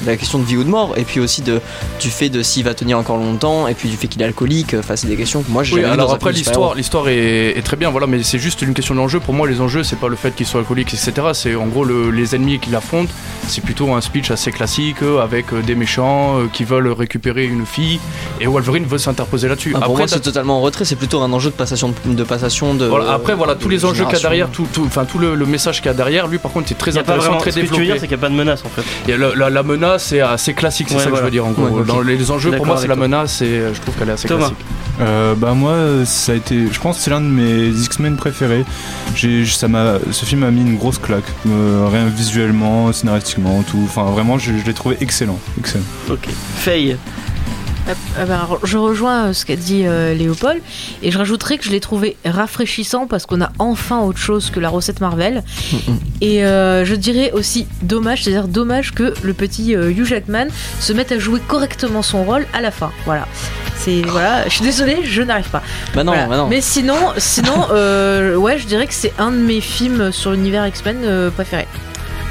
la 0.07 0.17
question 0.17 0.39
de 0.41 0.45
vie 0.45 0.57
ou 0.57 0.65
de 0.65 0.69
mort, 0.69 0.95
et 0.97 1.05
puis 1.05 1.21
aussi 1.21 1.43
de, 1.43 1.61
du 2.01 2.11
fait 2.11 2.29
de 2.31 2.43
s'il 2.43 2.65
va 2.65 2.75
tenir 2.75 2.99
encore 2.99 3.17
longtemps, 3.17 3.69
et 3.69 3.75
puis 3.75 3.89
du 3.89 3.97
fait 3.97 4.09
qu'il 4.09 4.21
est 4.23 4.25
alcoolique. 4.25 4.75
Enfin, 4.75 4.97
c'est 4.97 5.07
des 5.07 5.17
questions 5.17 5.43
que 5.43 5.51
moi 5.51 5.63
j'ai 5.63 5.77
Oui, 5.77 5.85
alors 5.85 6.13
après 6.13 6.33
l'histoire, 6.33 6.75
l'histoire 6.75 7.09
est, 7.09 7.57
est 7.57 7.63
très 7.63 7.77
bien, 7.77 7.91
voilà, 7.91 8.07
mais 8.09 8.23
c'est 8.25 8.39
juste 8.41 8.61
une 8.63 8.75
question 8.75 8.95
d'enjeu. 8.97 9.21
Pour 9.21 9.35
moi, 9.35 9.47
les 9.49 9.61
enjeux, 9.61 9.85
c'est 9.85 9.97
pas 9.99 10.09
le 10.09 10.17
fait 10.17 10.35
qu'il 10.35 10.47
soit 10.47 10.61
alcoolique, 10.61 10.93
etc. 10.95 11.13
C'est 11.35 11.55
en 11.55 11.67
gros 11.67 11.85
le- 11.85 12.11
les 12.11 12.35
ennemis 12.35 12.59
qu'il 12.59 12.75
affronte. 12.75 13.09
C'est 13.47 13.63
plutôt 13.63 13.93
un 13.95 14.01
speech 14.01 14.31
assez 14.33 14.51
classique 14.51 14.97
avec 15.23 15.47
des 15.65 15.75
méchants 15.75 16.41
qui 16.53 16.65
veulent 16.65 16.89
récupérer 16.93 17.45
une 17.45 17.65
fille 17.67 17.99
et 18.41 18.47
Wolverine 18.47 18.85
veut 18.85 18.99
s'interposer 18.99 19.49
là-dessus. 19.49 19.73
Ah, 19.75 19.81
pour 19.81 19.91
après, 19.93 20.03
moi, 20.03 20.09
c'est 20.09 20.21
totalement 20.21 20.59
en 20.59 20.61
retrait. 20.61 20.85
C'est 20.85 20.97
plutôt 20.97 21.21
un 21.23 21.33
enjeu 21.33 21.51
de 21.51 21.55
passation 21.55 21.95
de, 22.05 22.15
de 22.15 22.25
passation 22.25 22.48
de. 22.75 22.87
voilà, 22.87 23.13
après, 23.13 23.35
voilà, 23.35 23.55
tous 23.55 23.69
les 23.69 23.85
enjeux 23.85 24.05
qu'il 24.05 24.15
y 24.15 24.17
a 24.17 24.21
derrière, 24.21 24.49
tout, 24.51 24.67
tout- 24.73 24.85
enfin, 24.87 25.05
tout 25.05 25.19
le, 25.19 25.35
le 25.35 25.47
message 25.47 25.79
qu'il 25.79 25.87
y 25.87 25.89
a 25.91 25.95
derrière, 25.95 26.27
lui, 26.29 26.39
par 26.39 26.51
contre, 26.53 26.69
c'est 26.69 26.79
très 26.79 26.97
a 26.97 27.01
intéressant, 27.01 27.25
vraiment. 27.27 27.41
très 27.41 27.51
Ce 27.53 27.57
que 27.57 27.61
tu 27.61 27.67
veux 27.67 27.71
développé. 27.79 27.93
dire, 27.93 28.01
c'est 28.01 28.09
qu'il 28.09 28.17
n'y 28.17 28.23
a 28.23 28.27
pas 28.27 28.31
de 28.31 28.35
menace 28.37 28.63
en 28.65 28.69
fait. 28.69 29.13
Et 29.13 29.17
la, 29.17 29.35
la- 29.35 29.51
la 29.51 29.63
menace 29.63 30.13
est 30.13 30.21
assez 30.21 30.55
classique, 30.55 30.89
c'est 30.89 30.97
Ouais, 30.97 31.03
ça 31.05 31.11
que 31.11 31.17
je 31.17 31.23
veux 31.23 31.31
dire 31.31 31.47
en 31.47 31.51
gros. 31.53 31.69
Ouais. 31.69 31.85
Dans 31.85 32.01
les 32.01 32.31
enjeux, 32.31 32.51
pour 32.53 32.67
moi, 32.67 32.77
c'est 32.77 32.87
la 32.89 32.95
toi. 32.95 33.03
menace 33.09 33.43
et 33.43 33.47
euh, 33.47 33.75
je 33.75 33.81
trouve 33.81 33.95
qu'elle 33.97 34.09
est 34.09 34.13
assez 34.13 34.29
Thomas. 34.29 34.49
classique. 34.49 34.67
Euh, 35.01 35.35
bah 35.37 35.53
moi 35.55 35.77
ça 36.05 36.33
a 36.33 36.35
été 36.35 36.67
je 36.73 36.81
pense 36.81 36.97
que 36.97 37.03
c'est 37.05 37.11
l'un 37.11 37.21
de 37.21 37.27
mes 37.27 37.67
X-Men 37.69 38.17
préférés 38.17 38.65
j'ai 39.15 39.47
ça 39.47 39.69
m'a 39.69 39.95
ce 40.11 40.25
film 40.25 40.41
m'a 40.41 40.51
mis 40.51 40.63
une 40.63 40.77
grosse 40.77 40.99
claque 40.99 41.23
Euh, 41.47 41.87
rien 41.89 42.07
visuellement 42.07 42.93
scénaristiquement 42.93 43.63
tout 43.63 43.79
enfin 43.85 44.11
vraiment 44.11 44.39
je, 44.39 44.51
je 44.61 44.65
l'ai 44.67 44.75
trouvé 44.75 44.97
excellent 45.01 45.39
excellent 45.57 45.85
Ok. 46.11 46.27
Faye. 46.57 46.97
Ah, 47.89 47.95
alors, 48.23 48.59
je 48.65 48.77
rejoins 48.77 49.29
euh, 49.29 49.33
ce 49.33 49.47
qu'a 49.47 49.57
dit 49.57 49.87
euh, 49.87 50.13
Léopold 50.15 50.61
et 51.03 51.11
je 51.11 51.17
rajouterais 51.19 51.57
que 51.59 51.65
je 51.65 51.71
l'ai 51.71 51.81
trouvé 51.81 52.17
rafraîchissant 52.25 53.07
parce 53.07 53.25
qu'on 53.27 53.41
a 53.41 53.51
enfin 53.59 54.01
autre 54.01 54.19
chose 54.19 54.51
que 54.51 54.61
la 54.61 54.69
recette 54.69 55.01
Marvel. 55.01 55.43
Et 56.21 56.45
euh, 56.45 56.85
je 56.85 56.95
dirais 56.95 57.31
aussi 57.33 57.67
dommage, 57.83 58.25
c'est-à-dire 58.25 58.49
dommage 58.49 58.93
que 58.93 59.15
le 59.23 59.33
petit 59.33 59.75
euh, 59.75 59.91
Hugh 59.91 60.05
Jackman 60.05 60.49
se 60.81 60.93
mette 60.93 61.13
à 61.13 61.19
jouer 61.19 61.41
correctement 61.47 62.03
son 62.03 62.25
rôle 62.25 62.47
à 62.53 62.61
la 62.61 62.71
fin. 62.71 62.91
Voilà. 63.07 63.27
C'est 63.77 64.03
voilà, 64.03 64.45
je 64.45 64.51
suis 64.51 64.63
désolée, 64.65 64.99
je 65.05 65.23
n'arrive 65.23 65.49
pas. 65.51 65.63
Bah 65.95 66.05
non, 66.05 66.13
Voilà. 66.13 66.27
bah 66.27 66.37
non. 66.37 66.49
Mais 66.49 66.61
sinon, 66.61 66.97
sinon, 67.17 67.69
ouais, 68.39 68.59
je 68.59 68.67
dirais 68.67 68.87
que 68.87 68.95
c'est 68.95 69.13
un 69.19 69.31
de 69.31 69.37
mes 69.37 69.61
films 69.61 70.13
sur 70.13 70.33
l'univers 70.33 70.67
X-Men 70.67 71.31
préférés. 71.31 71.69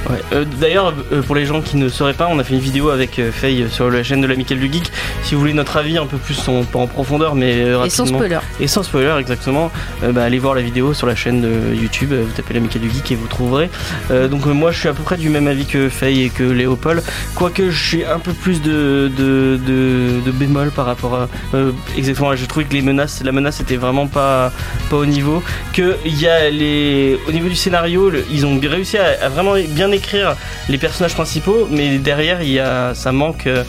Ouais. 0.10 0.22
Euh, 0.32 0.46
D'ailleurs, 0.62 0.94
euh, 1.12 1.22
pour 1.22 1.36
les 1.36 1.46
gens 1.46 1.62
qui 1.62 1.76
ne 1.76 1.90
sauraient 1.90 2.14
pas, 2.14 2.28
on 2.32 2.40
a 2.40 2.44
fait 2.44 2.54
une 2.54 2.60
vidéo 2.62 2.90
avec 2.92 3.20
euh, 3.20 3.30
Faye 3.32 3.66
sur 3.70 3.90
la 3.90 4.04
chaîne 4.04 4.22
de 4.22 4.28
l'Amical 4.28 4.58
du 4.58 4.72
Geek. 4.72 4.90
Si 5.24 5.34
vous 5.36 5.42
voulez 5.42 5.54
notre 5.54 5.76
avis 5.76 5.98
un 5.98 6.06
peu 6.06 6.18
plus, 6.18 6.48
en, 6.48 6.64
pas 6.64 6.80
en 6.80 6.88
profondeur, 6.88 7.36
mais 7.36 7.56
euh, 7.62 7.84
Et 7.84 7.90
sans 7.90 8.04
rapidement. 8.04 8.20
spoiler. 8.20 8.40
Et 8.62 8.68
sans 8.68 8.84
spoiler, 8.84 9.14
exactement. 9.20 9.70
Euh, 10.04 10.14
bah, 10.14 10.24
allez 10.24 10.40
voir 10.40 10.56
la 10.56 10.62
vidéo 10.62 10.94
sur 10.94 11.08
la 11.08 11.16
chaîne 11.16 11.42
de 11.42 11.76
YouTube. 11.76 12.14
euh, 12.14 12.24
Vous 12.26 12.32
tapez 12.32 12.54
l'Amical 12.54 12.82
du 12.82 12.90
Geek 12.90 13.12
et 13.12 13.16
vous 13.16 13.28
trouverez. 13.28 13.70
Euh, 14.12 14.30
donc, 14.30 14.48
euh, 14.48 14.54
moi, 14.54 14.72
je 14.72 14.80
suis 14.80 14.88
à 14.88 14.94
peu 14.94 15.04
près 15.04 15.18
du 15.18 15.28
même 15.30 15.48
avis 15.48 15.66
que 15.66 15.90
Faye 15.90 16.24
et 16.24 16.30
que 16.30 16.44
Léopold. 16.44 17.04
Quoique, 17.36 17.70
je 17.70 17.88
suis 17.88 18.06
un 18.06 18.20
peu 18.20 18.32
plus 18.32 18.62
de, 18.62 19.12
de, 19.18 19.60
de, 19.68 20.22
de 20.26 20.32
bémol 20.32 20.72
par 20.72 20.86
rapport 20.86 21.16
à. 21.16 21.28
euh, 21.54 21.72
exactement, 21.98 22.34
j'ai 22.36 22.48
trouvé 22.48 22.66
que 22.66 22.74
les 22.74 22.82
menaces, 22.82 23.22
la 23.26 23.34
menace 23.34 23.60
était 23.60 23.76
vraiment 23.76 24.08
pas, 24.08 24.54
pas 24.90 24.96
au 24.98 25.06
niveau. 25.06 25.44
Que 25.74 25.98
y 26.06 26.28
a 26.28 26.50
les. 26.50 27.20
Au 27.28 27.32
niveau 27.34 27.50
du 27.50 27.56
scénario, 27.56 28.10
le- 28.10 28.24
ils 28.32 28.46
ont 28.46 28.58
réussi 28.62 28.98
à, 28.98 29.26
à 29.26 29.30
vraiment 29.30 29.56
bien 29.70 29.87
écrire 29.92 30.36
les 30.70 30.78
personnages 30.78 31.14
principaux, 31.14 31.68
mais 31.70 31.98
derrière, 32.00 32.42
il 32.42 32.52
y 32.52 32.60
a, 32.60 32.94
ça 32.96 33.12
manque. 33.12 33.48
euh, 33.48 33.64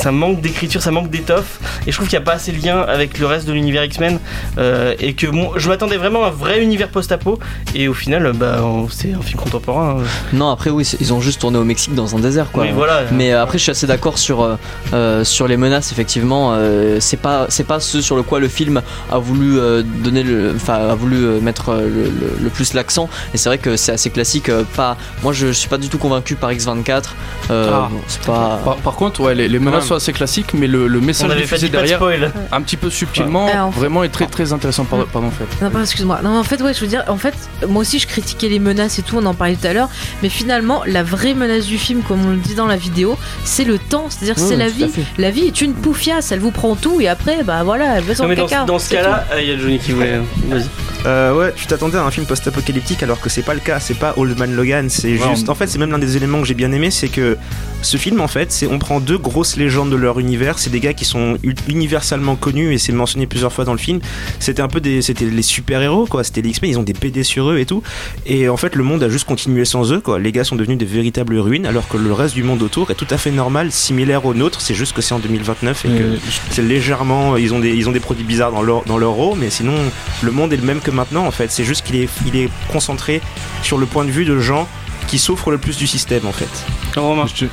ça 0.00 0.12
manque 0.12 0.40
d'écriture, 0.40 0.82
ça 0.82 0.90
manque 0.90 1.10
d'étoffe, 1.10 1.60
et 1.86 1.90
je 1.92 1.96
trouve 1.96 2.08
qu'il 2.08 2.18
n'y 2.18 2.22
a 2.22 2.26
pas 2.26 2.34
assez 2.34 2.52
de 2.52 2.64
lien 2.64 2.80
avec 2.80 3.18
le 3.18 3.26
reste 3.26 3.46
de 3.46 3.52
l'univers 3.52 3.84
X-Men, 3.84 4.18
euh, 4.58 4.94
et 4.98 5.14
que 5.14 5.26
bon, 5.26 5.50
je 5.56 5.68
m'attendais 5.68 5.96
vraiment 5.96 6.24
à 6.24 6.28
un 6.28 6.30
vrai 6.30 6.62
univers 6.62 6.88
post-apo, 6.88 7.38
et 7.74 7.88
au 7.88 7.94
final, 7.94 8.26
euh, 8.26 8.32
bah, 8.32 8.58
c'est 8.90 9.12
un 9.12 9.22
film 9.22 9.38
contemporain. 9.40 9.98
hein. 10.00 10.04
Non, 10.32 10.50
après 10.50 10.70
oui, 10.70 10.88
ils 11.00 11.12
ont 11.12 11.20
juste 11.20 11.40
tourné 11.40 11.58
au 11.58 11.64
Mexique 11.64 11.94
dans 11.94 12.16
un 12.16 12.18
désert, 12.20 12.50
quoi. 12.50 12.64
Oui, 12.64 12.70
voilà. 12.74 13.02
Mais 13.12 13.32
euh, 13.32 13.42
après, 13.42 13.58
je 13.58 13.62
suis 13.64 13.70
assez 13.72 13.86
d'accord 13.86 14.18
sur 14.18 14.56
euh, 14.94 15.24
sur 15.24 15.46
les 15.48 15.56
menaces. 15.56 15.92
Effectivement, 15.92 16.52
euh, 16.54 16.98
c'est 17.00 17.16
pas 17.16 17.46
c'est 17.48 17.64
pas 17.66 17.80
ce 17.80 18.00
sur 18.00 18.16
le 18.16 18.22
quoi 18.22 18.40
le 18.40 18.48
film 18.48 18.82
a 19.10 19.18
voulu 19.18 19.58
euh, 19.58 19.82
donner 19.82 20.22
le, 20.22 20.54
a 20.68 20.94
voulu 20.94 21.16
mettre 21.40 21.72
le, 21.74 22.04
le- 22.04 22.36
le 22.40 22.48
plus 22.50 22.74
l'accent. 22.74 23.08
Et 23.34 23.38
c'est 23.38 23.48
vrai 23.48 23.58
que 23.58 23.76
c'est 23.76 23.92
assez 23.92 24.10
classique. 24.10 24.50
pas, 24.76 24.96
moi, 25.22 25.32
je, 25.32 25.48
je 25.48 25.52
suis 25.52 25.68
pas 25.68 25.78
du 25.78 25.88
tout 25.88 25.98
convaincu 25.98 26.34
par 26.36 26.50
X24. 26.52 27.02
Euh, 27.50 27.70
Ah. 27.72 27.88
bon, 27.90 28.00
c'est 28.08 28.22
pas. 28.22 28.60
Par, 28.64 28.76
par 28.76 28.94
contre, 28.94 29.20
ouais, 29.20 29.34
les, 29.34 29.48
les 29.48 29.58
menaces 29.58 29.89
assez 29.96 30.12
classiques, 30.12 30.54
mais 30.54 30.66
le, 30.66 30.86
le 30.86 31.00
message 31.00 31.34
diffusé 31.36 31.66
de 31.68 31.72
derrière, 31.72 31.98
spoil. 31.98 32.32
un 32.52 32.62
petit 32.62 32.76
peu 32.76 32.90
subtilement, 32.90 33.46
Ouais. 33.46 33.70
Vraiment 33.74 34.04
est 34.04 34.08
très 34.08 34.26
très 34.26 34.52
intéressant. 34.52 34.84
Pardon, 34.84 35.06
pardon 35.12 35.30
fait. 35.30 35.44
Non, 35.64 35.80
excuse-moi. 35.80 36.20
Non, 36.22 36.38
en 36.38 36.44
fait, 36.44 36.60
ouais, 36.62 36.74
je 36.74 36.80
veux 36.80 36.86
dire, 36.86 37.04
en 37.08 37.16
fait, 37.16 37.34
moi 37.68 37.82
aussi, 37.82 37.98
je 37.98 38.06
critiquais 38.06 38.48
les 38.48 38.58
menaces 38.58 38.98
et 38.98 39.02
tout, 39.02 39.16
on 39.18 39.24
en 39.26 39.34
parlait 39.34 39.56
tout 39.56 39.66
à 39.66 39.72
l'heure, 39.72 39.88
mais 40.22 40.28
finalement, 40.28 40.82
la 40.86 41.02
vraie 41.02 41.34
menace 41.34 41.66
du 41.66 41.78
film, 41.78 42.02
comme 42.02 42.24
on 42.26 42.30
le 42.30 42.36
dit 42.36 42.54
dans 42.54 42.66
la 42.66 42.76
vidéo, 42.76 43.16
c'est 43.44 43.64
le 43.64 43.78
temps, 43.78 44.06
c'est-à-dire 44.08 44.42
Ouais, 44.42 44.48
c'est 44.50 44.56
la 44.56 44.68
vie. 44.68 44.90
La 45.18 45.30
vie 45.30 45.42
est 45.46 45.60
une 45.60 45.74
poufiasse, 45.74 46.32
elle 46.32 46.40
vous 46.40 46.50
prend 46.50 46.74
tout 46.76 47.00
et 47.00 47.08
après, 47.08 47.42
bah 47.44 47.62
voilà, 47.64 47.96
elle 47.98 48.04
va 48.04 48.10
Non, 48.12 48.14
son 48.14 48.28
mais 48.28 48.36
dans, 48.36 48.46
caca. 48.46 48.64
dans 48.64 48.78
ce 48.78 48.90
cas-là, 48.90 49.26
euh, 49.32 49.40
il 49.42 49.48
y 49.48 49.52
a 49.52 49.58
Johnny 49.58 49.78
qui 49.78 49.92
voulait. 49.92 50.20
Vas-y. 50.48 50.66
Euh, 51.06 51.34
ouais, 51.34 51.52
tu 51.56 51.66
t'attendais 51.66 51.96
à 51.96 52.02
un 52.04 52.10
film 52.10 52.26
post-apocalyptique 52.26 53.02
alors 53.02 53.20
que 53.20 53.30
c'est 53.30 53.42
pas 53.42 53.54
le 53.54 53.60
cas, 53.60 53.80
c'est 53.80 53.94
pas 53.98 54.12
Old 54.18 54.38
Man 54.38 54.54
Logan, 54.54 54.88
c'est 54.90 55.16
Ouais, 55.16 55.28
juste. 55.30 55.48
En 55.48 55.54
fait, 55.54 55.66
c'est 55.66 55.78
même 55.78 55.90
l'un 55.90 55.98
des 55.98 56.16
éléments 56.16 56.40
que 56.40 56.46
j'ai 56.46 56.54
bien 56.54 56.70
aimé, 56.72 56.90
c'est 56.90 57.08
que 57.08 57.38
ce 57.82 57.96
film, 57.96 58.20
en 58.20 58.28
fait, 58.28 58.52
c'est 58.52 58.66
on 58.66 58.78
prend 58.78 59.00
deux 59.00 59.16
grosses 59.16 59.56
légendes 59.56 59.79
de 59.88 59.96
leur 59.96 60.18
univers, 60.20 60.58
c'est 60.58 60.70
des 60.70 60.80
gars 60.80 60.92
qui 60.92 61.04
sont 61.04 61.38
u- 61.42 61.54
universalement 61.68 62.36
connus 62.36 62.72
et 62.74 62.78
c'est 62.78 62.92
mentionné 62.92 63.26
plusieurs 63.26 63.52
fois 63.52 63.64
dans 63.64 63.72
le 63.72 63.78
film. 63.78 64.00
C'était 64.38 64.62
un 64.62 64.68
peu 64.68 64.80
des. 64.80 65.00
C'était 65.02 65.24
les 65.24 65.42
super-héros, 65.42 66.06
quoi, 66.06 66.24
c'était 66.24 66.42
les 66.42 66.50
X-Men, 66.50 66.70
ils 66.72 66.78
ont 66.78 66.82
des 66.82 66.92
PD 66.92 67.22
sur 67.22 67.50
eux 67.50 67.58
et 67.58 67.66
tout. 67.66 67.82
Et 68.26 68.48
en 68.48 68.56
fait, 68.56 68.74
le 68.76 68.84
monde 68.84 69.02
a 69.02 69.08
juste 69.08 69.26
continué 69.26 69.64
sans 69.64 69.92
eux, 69.92 70.00
quoi. 70.00 70.18
Les 70.18 70.32
gars 70.32 70.44
sont 70.44 70.56
devenus 70.56 70.78
des 70.78 70.84
véritables 70.84 71.38
ruines 71.38 71.66
alors 71.66 71.88
que 71.88 71.96
le 71.96 72.12
reste 72.12 72.34
du 72.34 72.42
monde 72.42 72.62
autour 72.62 72.90
est 72.90 72.94
tout 72.94 73.06
à 73.10 73.18
fait 73.18 73.30
normal, 73.30 73.70
similaire 73.72 74.24
au 74.26 74.34
nôtre, 74.34 74.60
c'est 74.60 74.74
juste 74.74 74.92
que 74.92 75.02
c'est 75.02 75.14
en 75.14 75.18
2029 75.18 75.84
et 75.84 75.88
que 75.88 76.18
c'est 76.50 76.62
légèrement 76.62 77.36
ils 77.36 77.52
ont 77.54 77.58
des 77.60 77.70
ils 77.74 77.88
ont 77.88 77.92
des 77.92 78.00
produits 78.00 78.24
bizarres 78.24 78.52
dans 78.52 78.62
leur 78.62 78.82
dans 78.84 78.98
leur 78.98 79.18
eau 79.18 79.34
mais 79.38 79.50
sinon 79.50 79.74
le 80.22 80.30
monde 80.30 80.52
est 80.52 80.56
le 80.56 80.62
même 80.64 80.80
que 80.80 80.90
maintenant 80.90 81.26
en 81.26 81.30
fait 81.30 81.50
c'est 81.50 81.64
juste 81.64 81.84
qu'il 81.86 81.96
est 81.96 82.08
il 82.26 82.36
est 82.36 82.48
concentré 82.72 83.20
sur 83.62 83.78
le 83.78 83.86
point 83.86 84.04
de 84.04 84.10
vue 84.10 84.24
de 84.24 84.38
gens 84.38 84.68
qui 85.06 85.18
souffrent 85.18 85.50
le 85.50 85.58
plus 85.58 85.76
du 85.76 85.86
système 85.86 86.26
en 86.26 86.32
fait 86.32 86.48
Romain. 86.96 87.26
je- 87.34 87.46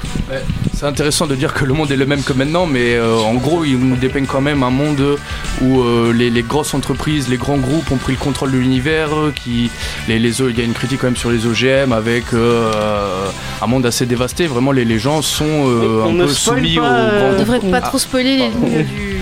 C'est 0.73 0.85
intéressant 0.85 1.25
de 1.27 1.35
dire 1.35 1.53
que 1.55 1.65
le 1.65 1.73
monde 1.73 1.91
est 1.91 1.95
le 1.95 2.05
même 2.05 2.21
que 2.21 2.33
maintenant, 2.33 2.65
mais 2.67 2.93
euh, 2.95 3.15
en 3.17 3.33
gros, 3.35 3.63
il 3.65 3.77
nous 3.79 3.95
dépeint 3.95 4.25
quand 4.25 4.41
même 4.41 4.61
un 4.61 4.69
monde 4.69 5.17
où 5.61 5.81
euh, 5.81 6.11
les, 6.13 6.29
les 6.29 6.43
grosses 6.43 6.73
entreprises, 6.75 7.29
les 7.29 7.37
grands 7.37 7.57
groupes 7.57 7.89
ont 7.91 7.97
pris 7.97 8.13
le 8.13 8.19
contrôle 8.19 8.51
de 8.51 8.57
l'univers. 8.57 9.09
euh, 9.15 9.31
Qui, 9.35 9.71
les, 10.07 10.19
les, 10.19 10.39
il 10.41 10.57
y 10.57 10.61
a 10.61 10.63
une 10.63 10.73
critique 10.73 10.99
quand 11.01 11.07
même 11.07 11.15
sur 11.17 11.31
les 11.31 11.45
OGM 11.47 11.93
avec 11.93 12.25
euh, 12.33 13.25
un 13.61 13.67
monde 13.67 13.85
assez 13.87 14.05
dévasté. 14.05 14.45
Vraiment, 14.45 14.71
les, 14.71 14.85
les 14.85 14.99
gens 14.99 15.21
sont 15.23 15.45
euh, 15.45 16.03
On 16.05 16.19
un 16.19 16.25
peu 16.25 16.33
soumis 16.33 16.75
pas, 16.75 16.81
aux 16.81 16.85
grands 16.85 17.29
On 17.35 17.39
devrait 17.39 17.59
pas 17.59 17.81
trop 17.81 17.97
spoiler 17.97 18.37
les 18.37 18.49
Pardon. 18.49 18.67
lignes 18.67 18.83
du. 18.85 19.17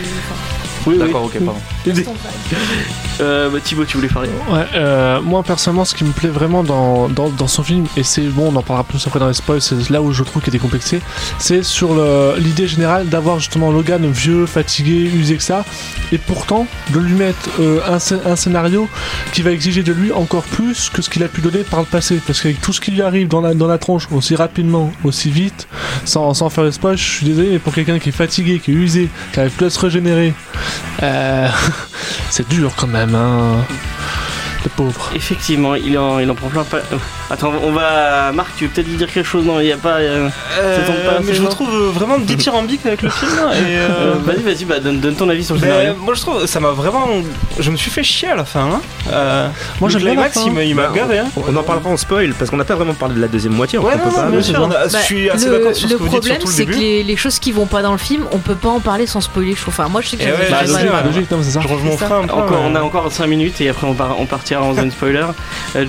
Oui, 0.88 0.96
oui. 0.96 0.98
D'accord, 0.98 1.24
ok, 1.24 1.34
pardon. 1.40 1.62
Euh, 3.22 3.50
bah, 3.50 3.60
Thibaut, 3.64 3.86
tu 3.86 3.98
voulais 3.98 4.10
parler. 4.10 4.30
Ouais, 4.50 4.66
euh, 4.76 5.22
moi 5.22 5.44
personnellement, 5.44 5.86
ce 5.86 5.96
qui 5.96 6.04
me 6.04 6.12
plaît 6.12 6.30
vraiment 6.30 6.64
dans, 6.64 7.08
dans, 7.10 7.48
son 7.48 7.64
film, 7.64 7.86
et 7.96 8.04
c'est 8.04 8.22
bon, 8.22 8.52
on 8.52 8.56
en 8.56 8.62
parlera 8.62 8.84
plus 8.84 9.06
après 9.08 9.20
dans 9.20 9.28
les 9.28 9.34
spoils, 9.34 9.62
c'est 9.62 9.90
là 9.90 10.02
où 10.02 10.12
je 10.12 10.24
trouve 10.24 10.42
qu'il 10.42 10.56
est 10.56 10.60
complexé, 10.60 11.02
c'est 11.40 11.64
sur 11.64 11.96
l'idée 12.38 12.68
générale 12.68 13.08
d'avoir 13.08 13.40
justement 13.40 13.72
Logan 13.72 14.10
vieux, 14.12 14.46
fatigué, 14.46 15.10
usé 15.14 15.38
que 15.38 15.44
ça, 15.44 15.64
et 16.12 16.18
pourtant 16.18 16.68
de 16.92 17.00
lui 17.00 17.14
mettre 17.14 17.50
euh, 17.60 17.80
un 18.26 18.36
scénario 18.36 18.88
qui 19.32 19.42
va 19.42 19.52
exiger 19.52 19.84
de 19.84 19.94
lui 19.94 20.12
encore 20.12 20.44
plus 20.44 20.90
que 20.90 21.02
ce 21.02 21.10
qu'il 21.10 21.24
a 21.24 21.28
pu 21.28 21.42
donner 21.42 21.64
par 21.64 21.80
le 21.80 21.86
passé, 21.86 22.20
parce 22.26 22.42
qu'avec 22.42 22.62
tout 22.62 22.74
ce 22.74 22.82
qui 22.82 22.92
lui 22.92 23.02
arrive 23.02 23.28
dans 23.28 23.42
la, 23.42 23.54
dans 23.54 23.68
la 23.68 23.78
tronche 23.78 24.08
aussi 24.12 24.36
rapidement, 24.36 24.92
aussi 25.04 25.30
vite, 25.30 25.68
sans, 26.04 26.34
sans 26.34 26.50
faire 26.50 26.64
les 26.64 26.72
spoils, 26.72 26.98
je 26.98 27.04
suis 27.04 27.26
désolé, 27.26 27.50
mais 27.52 27.60
pour 27.60 27.74
quelqu'un 27.74 28.00
qui 28.00 28.10
est 28.10 28.14
fatigué, 28.14 28.60
qui 28.60 28.72
est 28.72 28.76
usé, 28.76 29.10
qui 29.34 29.40
arrive 29.40 29.52
plus 29.52 29.68
à 29.68 29.70
se 29.70 29.80
régénérer, 29.80 30.34
euh, 31.04 31.48
c'est 32.30 32.48
dur 32.48 32.74
quand 32.76 32.88
même, 32.88 33.05
hein. 33.14 33.66
Le 34.64 34.70
pauvre. 34.70 35.12
Effectivement, 35.14 35.76
il 35.76 35.98
en, 35.98 36.20
il 36.20 36.30
en 36.32 36.36
prend 36.36 36.50
plein. 36.50 36.66
Attends, 37.32 37.54
on 37.64 37.72
va. 37.72 38.32
Marc, 38.34 38.50
tu 38.56 38.66
veux 38.66 38.70
peut-être 38.70 38.88
lui 38.88 38.98
dire 38.98 39.12
quelque 39.12 39.26
chose 39.26 39.44
Non, 39.46 39.60
il 39.60 39.66
n'y 39.66 39.72
a 39.72 39.78
pas. 39.78 39.96
euh, 39.98 40.30
ça 40.30 40.84
tombe 40.86 40.96
pas 41.04 41.14
Euh, 41.14 41.20
mais 41.24 41.34
je 41.34 41.42
le 41.42 41.48
trouve 41.50 41.74
euh, 41.74 41.90
vraiment 41.90 42.20
dithyrambique 42.20 42.86
avec 42.86 43.02
le 43.02 43.10
film. 43.10 43.32
Et, 43.32 43.78
Euh, 43.78 43.88
euh, 43.90 44.14
vas-y, 44.24 44.44
vas-y, 44.44 44.66
bah, 44.66 44.80
donne, 44.80 45.00
donne 45.00 45.16
ton 45.16 45.28
avis 45.30 45.44
sur 45.44 45.56
le 45.56 45.62
scénario. 45.62 45.96
moi 46.00 46.14
je 46.14 46.22
trouve 46.22 46.46
ça 46.46 46.60
m'a 46.60 46.70
vraiment. 46.70 47.08
Je 47.60 47.72
me 47.72 47.78
suis 47.78 47.90
fait 47.90 48.04
chier 48.04 48.28
à 48.30 48.36
la 48.36 48.46
fin. 48.46 48.62
Hein. 48.66 48.82
Euh, 49.12 49.48
Moi, 49.82 49.90
j'aime 49.90 50.04
bien 50.04 50.24
fin. 50.30 50.42
il 50.46 50.76
m'a- 50.76 50.84
Bah, 50.88 50.92
garé. 50.96 51.20
Hein. 51.20 51.26
On 51.48 51.52
n'en 51.52 51.64
parle 51.64 51.82
pas 51.82 51.90
en 51.90 51.98
spoil 51.98 52.34
parce 52.38 52.52
qu'on 52.52 52.58
n'a 52.58 52.64
pas 52.66 52.76
vraiment 52.76 52.94
parlé 52.94 53.16
de 53.16 53.22
la 53.22 53.28
deuxième 53.28 53.54
moitié. 53.54 53.80
Ouais, 53.80 53.94
on 53.96 53.98
peut 53.98 54.10
non, 54.10 54.16
pas. 54.24 54.30
bien 54.30 54.42
sûr, 54.42 54.60
on 54.62 54.66
a- 54.72 54.88
Bah, 54.88 55.00
je 55.00 55.06
suis 55.06 55.30
assez 55.30 55.46
le, 55.48 55.52
d'accord 55.58 55.76
sur 55.76 55.88
ce 55.90 55.94
le 55.94 55.98
que 55.98 56.04
vous 56.04 56.10
dites, 56.10 56.20
problème, 56.20 56.42
le 56.46 56.52
c'est 56.52 56.66
que 56.66 56.72
les, 56.74 57.04
les 57.04 57.16
choses 57.16 57.40
qui 57.40 57.52
vont 57.52 57.66
pas 57.66 57.82
dans 57.82 57.92
le 57.92 57.98
film, 57.98 58.26
on 58.32 58.38
peut 58.38 58.56
pas 58.56 58.70
en 58.70 58.80
parler 58.80 59.08
sans 59.08 59.22
spoiler, 59.22 59.54
je 59.56 59.62
trouve. 59.62 59.74
Enfin, 59.74 59.90
moi, 59.90 60.02
je 60.02 60.10
sais 60.10 60.18
que 60.18 60.24
Eh 60.24 60.28
me. 60.28 60.32
Je 60.36 61.68
mon 61.84 61.96
mais- 61.98 62.56
on 62.66 62.76
a 62.76 62.82
encore 62.82 63.12
5 63.12 63.26
minutes 63.28 63.60
et 63.62 63.70
après 63.70 63.88
on, 63.88 63.94
part- 63.96 64.16
on 64.20 64.26
partira 64.26 64.62
en 64.62 64.74
zone 64.76 64.92
spoiler. 64.92 65.26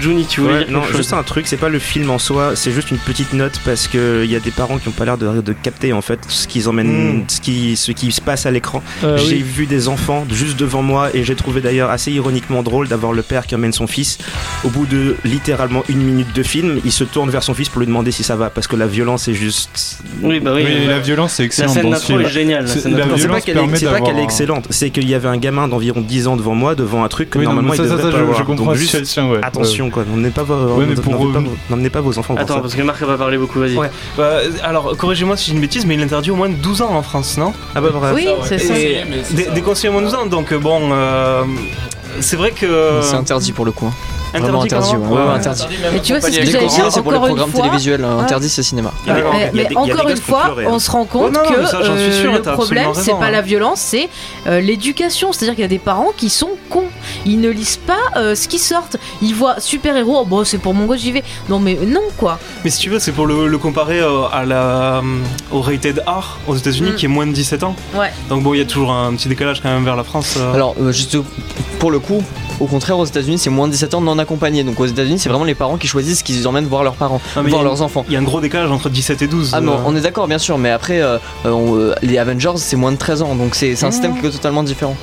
Juni, 0.01 0.24
tu 0.26 0.41
voulais 0.41 0.64
dire 0.64 0.70
non, 0.70 0.82
juste 0.95 1.12
un 1.12 1.22
truc, 1.27 1.47
c'est 1.47 1.57
pas 1.59 1.68
le 1.68 1.79
film 1.79 2.11
en 2.11 2.18
soi, 2.18 2.53
c'est 2.57 2.70
juste 2.72 2.91
une 2.91 2.99
petite 2.99 3.33
note 3.35 3.61
parce 3.64 3.87
que 3.89 4.22
il 4.24 4.31
y 4.31 4.37
a 4.37 4.41
des 4.41 4.51
parents 4.51 4.79
qui 4.79 4.89
ont 4.89 4.93
pas 4.93 5.05
l'air 5.05 5.18
de, 5.18 5.41
de 5.43 5.53
capter 5.53 5.93
en 5.93 6.01
fait 6.01 6.20
ce 6.29 6.47
qu'ils 6.49 6.68
emmènent, 6.68 6.87
Mm. 6.87 7.24
ce 7.29 7.41
qui 7.41 7.77
ce 7.77 7.93
qui 7.93 8.11
se 8.12 8.20
passe 8.20 8.47
à 8.47 8.51
l'écran. 8.51 8.83
Euh, 9.05 9.18
j'ai 9.18 9.37
oui. 9.37 9.43
vu 9.43 9.66
des 9.66 9.89
enfants 9.89 10.24
juste 10.31 10.59
devant 10.59 10.83
moi 10.83 11.11
et 11.14 11.24
j'ai 11.24 11.35
trouvé 11.35 11.61
d'ailleurs 11.61 11.91
assez 11.91 12.11
ironiquement 12.12 12.62
drôle 12.62 12.89
d'avoir 12.89 13.12
le 13.12 13.22
père 13.22 13.47
qui 13.47 13.55
emmène 13.55 13.72
son 13.72 13.87
fils. 13.87 14.18
Au 14.64 14.68
bout 14.68 14.87
de 14.87 15.16
littéralement 15.24 15.83
une 15.89 15.99
minute 16.03 16.33
de 16.35 16.43
film, 16.43 16.81
il 16.85 16.93
se 16.93 17.05
tourne 17.05 17.29
vers 17.31 17.43
son 17.43 17.55
fils 17.55 17.68
pour 17.68 17.81
lui 17.81 17.87
demander 17.87 18.11
si 18.12 18.22
ça 18.22 18.37
va 18.37 18.49
parce 18.51 18.66
que 18.66 18.77
la 18.77 18.87
violence 18.87 19.29
est 19.29 19.35
juste. 19.35 19.99
Oui, 20.22 20.41
bah 20.41 20.53
oui. 20.55 20.62
Oui, 20.64 20.72
euh, 20.87 20.89
la 20.89 20.99
violence, 21.01 21.33
c'est 21.35 21.43
la 21.43 21.47
excellent 21.47 21.72
scène 21.72 21.91
d'intro 21.91 22.20
est 22.20 22.29
géniale. 22.29 22.64
La 22.64 22.70
C'est- 22.70 22.81
scène 22.81 22.93
d'intro. 22.95 23.11
Non, 23.11 23.16
c'est 23.16 23.22
pas 23.22 23.39
violence 23.41 23.45
qu'elle 23.45 23.57
est, 23.57 23.61
permet 23.61 23.77
c'est 23.79 23.87
pas 23.87 24.01
qu'elle 24.01 24.18
est 24.18 24.24
excellente, 24.24 24.66
c'est 24.70 24.91
qu'il 24.91 25.09
y 25.09 25.14
avait 25.14 25.29
un 25.29 25.37
gamin 25.39 25.68
d'environ 25.68 26.01
10 26.01 26.27
ans 26.29 26.37
devant 26.37 26.55
moi, 26.55 26.74
devant 26.74 27.05
un 27.05 27.09
truc 27.09 27.31
que 27.31 27.39
Oui, 27.39 27.45
non, 27.45 27.51
normalement 27.53 27.72
mais 27.72 27.77
ça, 27.79 27.83
il 27.85 27.89
devrait 27.91 28.03
ça, 28.03 28.11
pas 28.11 28.16
je, 28.16 28.22
avoir. 28.22 28.39
je 28.39 28.43
comprends 28.45 28.64
Donc 28.66 28.74
la 28.74 28.79
juste 28.81 28.91
situation, 28.93 29.31
ouais. 29.33 29.39
attention 29.43 29.91
quoi, 29.91 30.05
pas 30.35 30.43
vos, 30.43 30.74
Ouais, 30.77 30.87
mais 30.89 30.95
pour 30.95 31.16
n'emmenez 31.19 31.33
pas 31.35 31.41
vos- 31.41 31.57
n'emmenez 31.71 31.91
pas 31.91 32.01
vos 32.01 32.19
enfants 32.19 32.35
pour 32.35 32.43
Attends, 32.43 32.55
ça. 32.57 32.61
parce 32.61 32.75
que 32.75 32.83
Marc 32.83 33.03
va 33.03 33.17
parler 33.17 33.39
beaucoup, 33.39 33.59
vas-y. 33.61 33.77
Ouais. 33.77 33.91
Bah, 34.17 34.39
alors, 34.62 34.97
corrigez-moi 34.97 35.37
si 35.37 35.47
j'ai 35.51 35.55
une 35.55 35.61
bêtise, 35.61 35.87
mais 35.87 35.95
il 35.95 36.01
est 36.01 36.05
interdit 36.05 36.31
au 36.31 36.37
moins 36.37 36.49
de 36.49 36.55
12 36.55 36.83
ans 36.83 36.91
en 36.95 37.03
France, 37.03 37.37
non? 37.39 37.53
Ah 37.75 37.81
bah 37.81 37.89
bref. 37.93 38.12
Oui, 38.14 38.27
c'est 38.45 38.59
ça. 38.59 38.79
Et 38.79 39.05
des, 39.33 39.45
des 39.47 39.62
conseillers 39.62 39.89
au 39.89 39.93
moins 39.93 40.03
de 40.03 40.07
12 40.07 40.14
ans, 40.14 40.27
donc 40.27 40.53
euh, 40.53 40.59
bon, 40.59 40.91
euh, 40.93 41.43
c'est 42.21 42.37
vrai 42.37 42.51
que. 42.53 43.01
C'est 43.03 43.14
interdit 43.17 43.53
pour 43.53 43.64
le 43.64 43.73
coup. 43.73 43.93
Hein. 44.37 44.41
Vraiment 44.47 44.62
Interdit, 44.62 44.95
ouais, 44.97 45.18
ouais. 45.18 45.91
Mais 45.93 46.01
tu 46.01 46.12
vois, 46.12 46.20
c'est 46.20 46.32
ce 46.32 46.39
que 46.41 46.47
j'allais 46.47 46.66
dire 46.66 46.91
c'est 46.91 47.03
pour 47.03 47.12
les 47.12 47.18
encore 47.18 47.28
une 47.28 47.34
programmes 47.37 47.51
fois. 47.51 47.62
télévisuels. 47.62 48.05
euh, 48.05 48.16
Ouais. 48.16 48.22
Interdit, 48.22 48.49
c'est 48.49 48.62
cinéma. 48.62 48.93
Mais 49.53 49.76
encore 49.76 50.09
une 50.09 50.16
fois, 50.16 50.55
hein. 50.59 50.64
on 50.68 50.78
se 50.78 50.91
rend 50.91 51.05
compte 51.05 51.32
que 51.34 51.66
sûr, 51.66 52.32
le 52.32 52.41
problème, 52.43 52.91
c'est 52.95 53.12
pas 53.12 53.26
hein. 53.26 53.30
la 53.30 53.43
violence, 53.43 53.80
c'est 53.80 54.09
euh, 54.47 54.61
l'éducation. 54.61 55.32
C'est-à-dire 55.32 55.55
qu'il 55.55 55.62
y 55.62 55.64
a 55.64 55.68
des 55.68 55.78
parents 55.78 56.12
qui 56.16 56.28
sont 56.30 56.51
cons. 56.70 56.84
Ils 57.24 57.41
ne 57.41 57.49
lisent 57.51 57.76
pas 57.78 57.95
euh, 58.16 58.34
ce 58.34 58.49
qui 58.49 58.59
sortent. 58.59 58.97
Ils 59.22 59.34
voient 59.34 59.61
super 59.61 59.97
héros. 59.97 60.24
bon, 60.24 60.45
c'est 60.45 60.59
pour 60.59 60.74
mon 60.74 60.87
gosse, 60.87 61.01
j'y 61.01 61.12
vais. 61.12 61.22
Non, 61.49 61.59
mais 61.59 61.78
non, 61.87 62.01
quoi. 62.16 62.39
Mais 62.64 62.70
si 62.70 62.78
tu 62.80 62.91
veux, 62.91 62.99
c'est 62.99 63.12
pour 63.12 63.26
le, 63.26 63.57
comparer 63.59 64.01
euh, 64.01 64.24
à 64.32 64.45
la, 64.45 64.99
euh, 64.99 65.01
au 65.53 65.61
rated 65.61 66.03
R 66.07 66.39
aux 66.47 66.57
États-Unis 66.57 66.91
Mm. 66.91 66.95
qui 66.97 67.05
est 67.07 67.09
moins 67.09 67.26
de 67.26 67.32
17 67.32 67.62
ans. 67.62 67.74
Ouais. 67.95 68.11
Donc 68.28 68.43
bon, 68.43 68.55
il 68.55 68.59
y 68.59 68.61
a 68.61 68.64
toujours 68.64 68.93
un 68.93 69.14
petit 69.14 69.28
décalage 69.28 69.61
quand 69.62 69.68
même 69.68 69.84
vers 69.84 69.97
la 69.97 70.05
France. 70.05 70.34
euh. 70.39 70.55
Alors, 70.55 70.74
euh, 70.80 70.93
juste 70.93 71.16
pour 71.78 71.91
le 71.91 71.99
coup, 71.99 72.22
au 72.61 72.67
contraire, 72.67 72.99
aux 72.99 73.05
États-Unis, 73.05 73.39
c'est 73.39 73.51
moins 73.51 73.67
de 73.67 73.73
17 73.73 73.95
ans 73.95 74.01
non 74.01 74.19
accompagnés. 74.19 74.65
Donc 74.65 74.79
aux 74.81 74.87
États-Unis, 74.87 75.19
c'est 75.19 75.29
vraiment 75.29 75.45
les 75.45 75.55
parents 75.55 75.77
qui 75.77 75.87
choisissent 75.87 76.23
qu'ils 76.23 76.47
emmènent 76.49 76.67
voir 76.67 76.83
leurs 76.85 76.95
parents, 76.95 77.21
voir 77.51 77.63
leurs 77.63 77.83
enfants. 77.83 78.05
Il 78.09 78.15
y 78.15 78.17
a 78.17 78.21
un 78.21 78.23
gros 78.23 78.41
décalage 78.41 78.71
entre 78.71 78.89
17 78.91 79.23
et 79.23 79.27
12. 79.27 79.51
Ah 79.55 79.61
non, 79.61 79.75
euh. 79.75 79.83
on 79.87 79.97
est 79.97 80.01
d'accord 80.01 80.27
bien 80.29 80.39
sûr, 80.39 80.59
mais 80.59 80.71
après 80.71 81.01
euh, 81.01 81.19
euh, 81.45 81.51
on- 81.51 81.95
les 82.03 82.19
Avengers 82.19 82.53
c'est 82.57 82.77
moins 82.77 82.93
de 82.93 82.97
13 82.97 83.23
ans, 83.23 83.35
donc 83.35 83.55
c'est 83.55 83.73
un 83.85 83.91
système 83.91 84.19
qui 84.21 84.27
est 84.27 84.31
totalement 84.31 84.63
différent. 84.63 84.97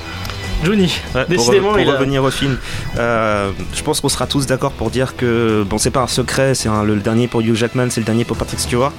Ouais, 1.14 1.24
pour, 1.26 1.36
décidément, 1.36 1.68
pour 1.70 1.80
il 1.80 1.88
a- 1.90 1.92
revenir 1.92 2.24
au 2.24 2.30
film, 2.30 2.56
euh, 2.96 3.50
je 3.74 3.82
pense 3.82 4.00
qu'on 4.00 4.08
sera 4.08 4.26
tous 4.26 4.46
d'accord 4.46 4.72
pour 4.72 4.90
dire 4.90 5.14
que 5.16 5.62
bon, 5.68 5.76
c'est 5.78 5.90
pas 5.90 6.00
un 6.00 6.06
secret, 6.06 6.54
c'est 6.54 6.68
le 6.86 6.96
dernier 6.96 7.28
pour 7.28 7.40
Hugh 7.42 7.54
Jackman, 7.54 7.88
c'est 7.90 8.00
le 8.00 8.06
dernier 8.06 8.24
pour 8.24 8.36
Patrick 8.36 8.60
Stewart. 8.60 8.92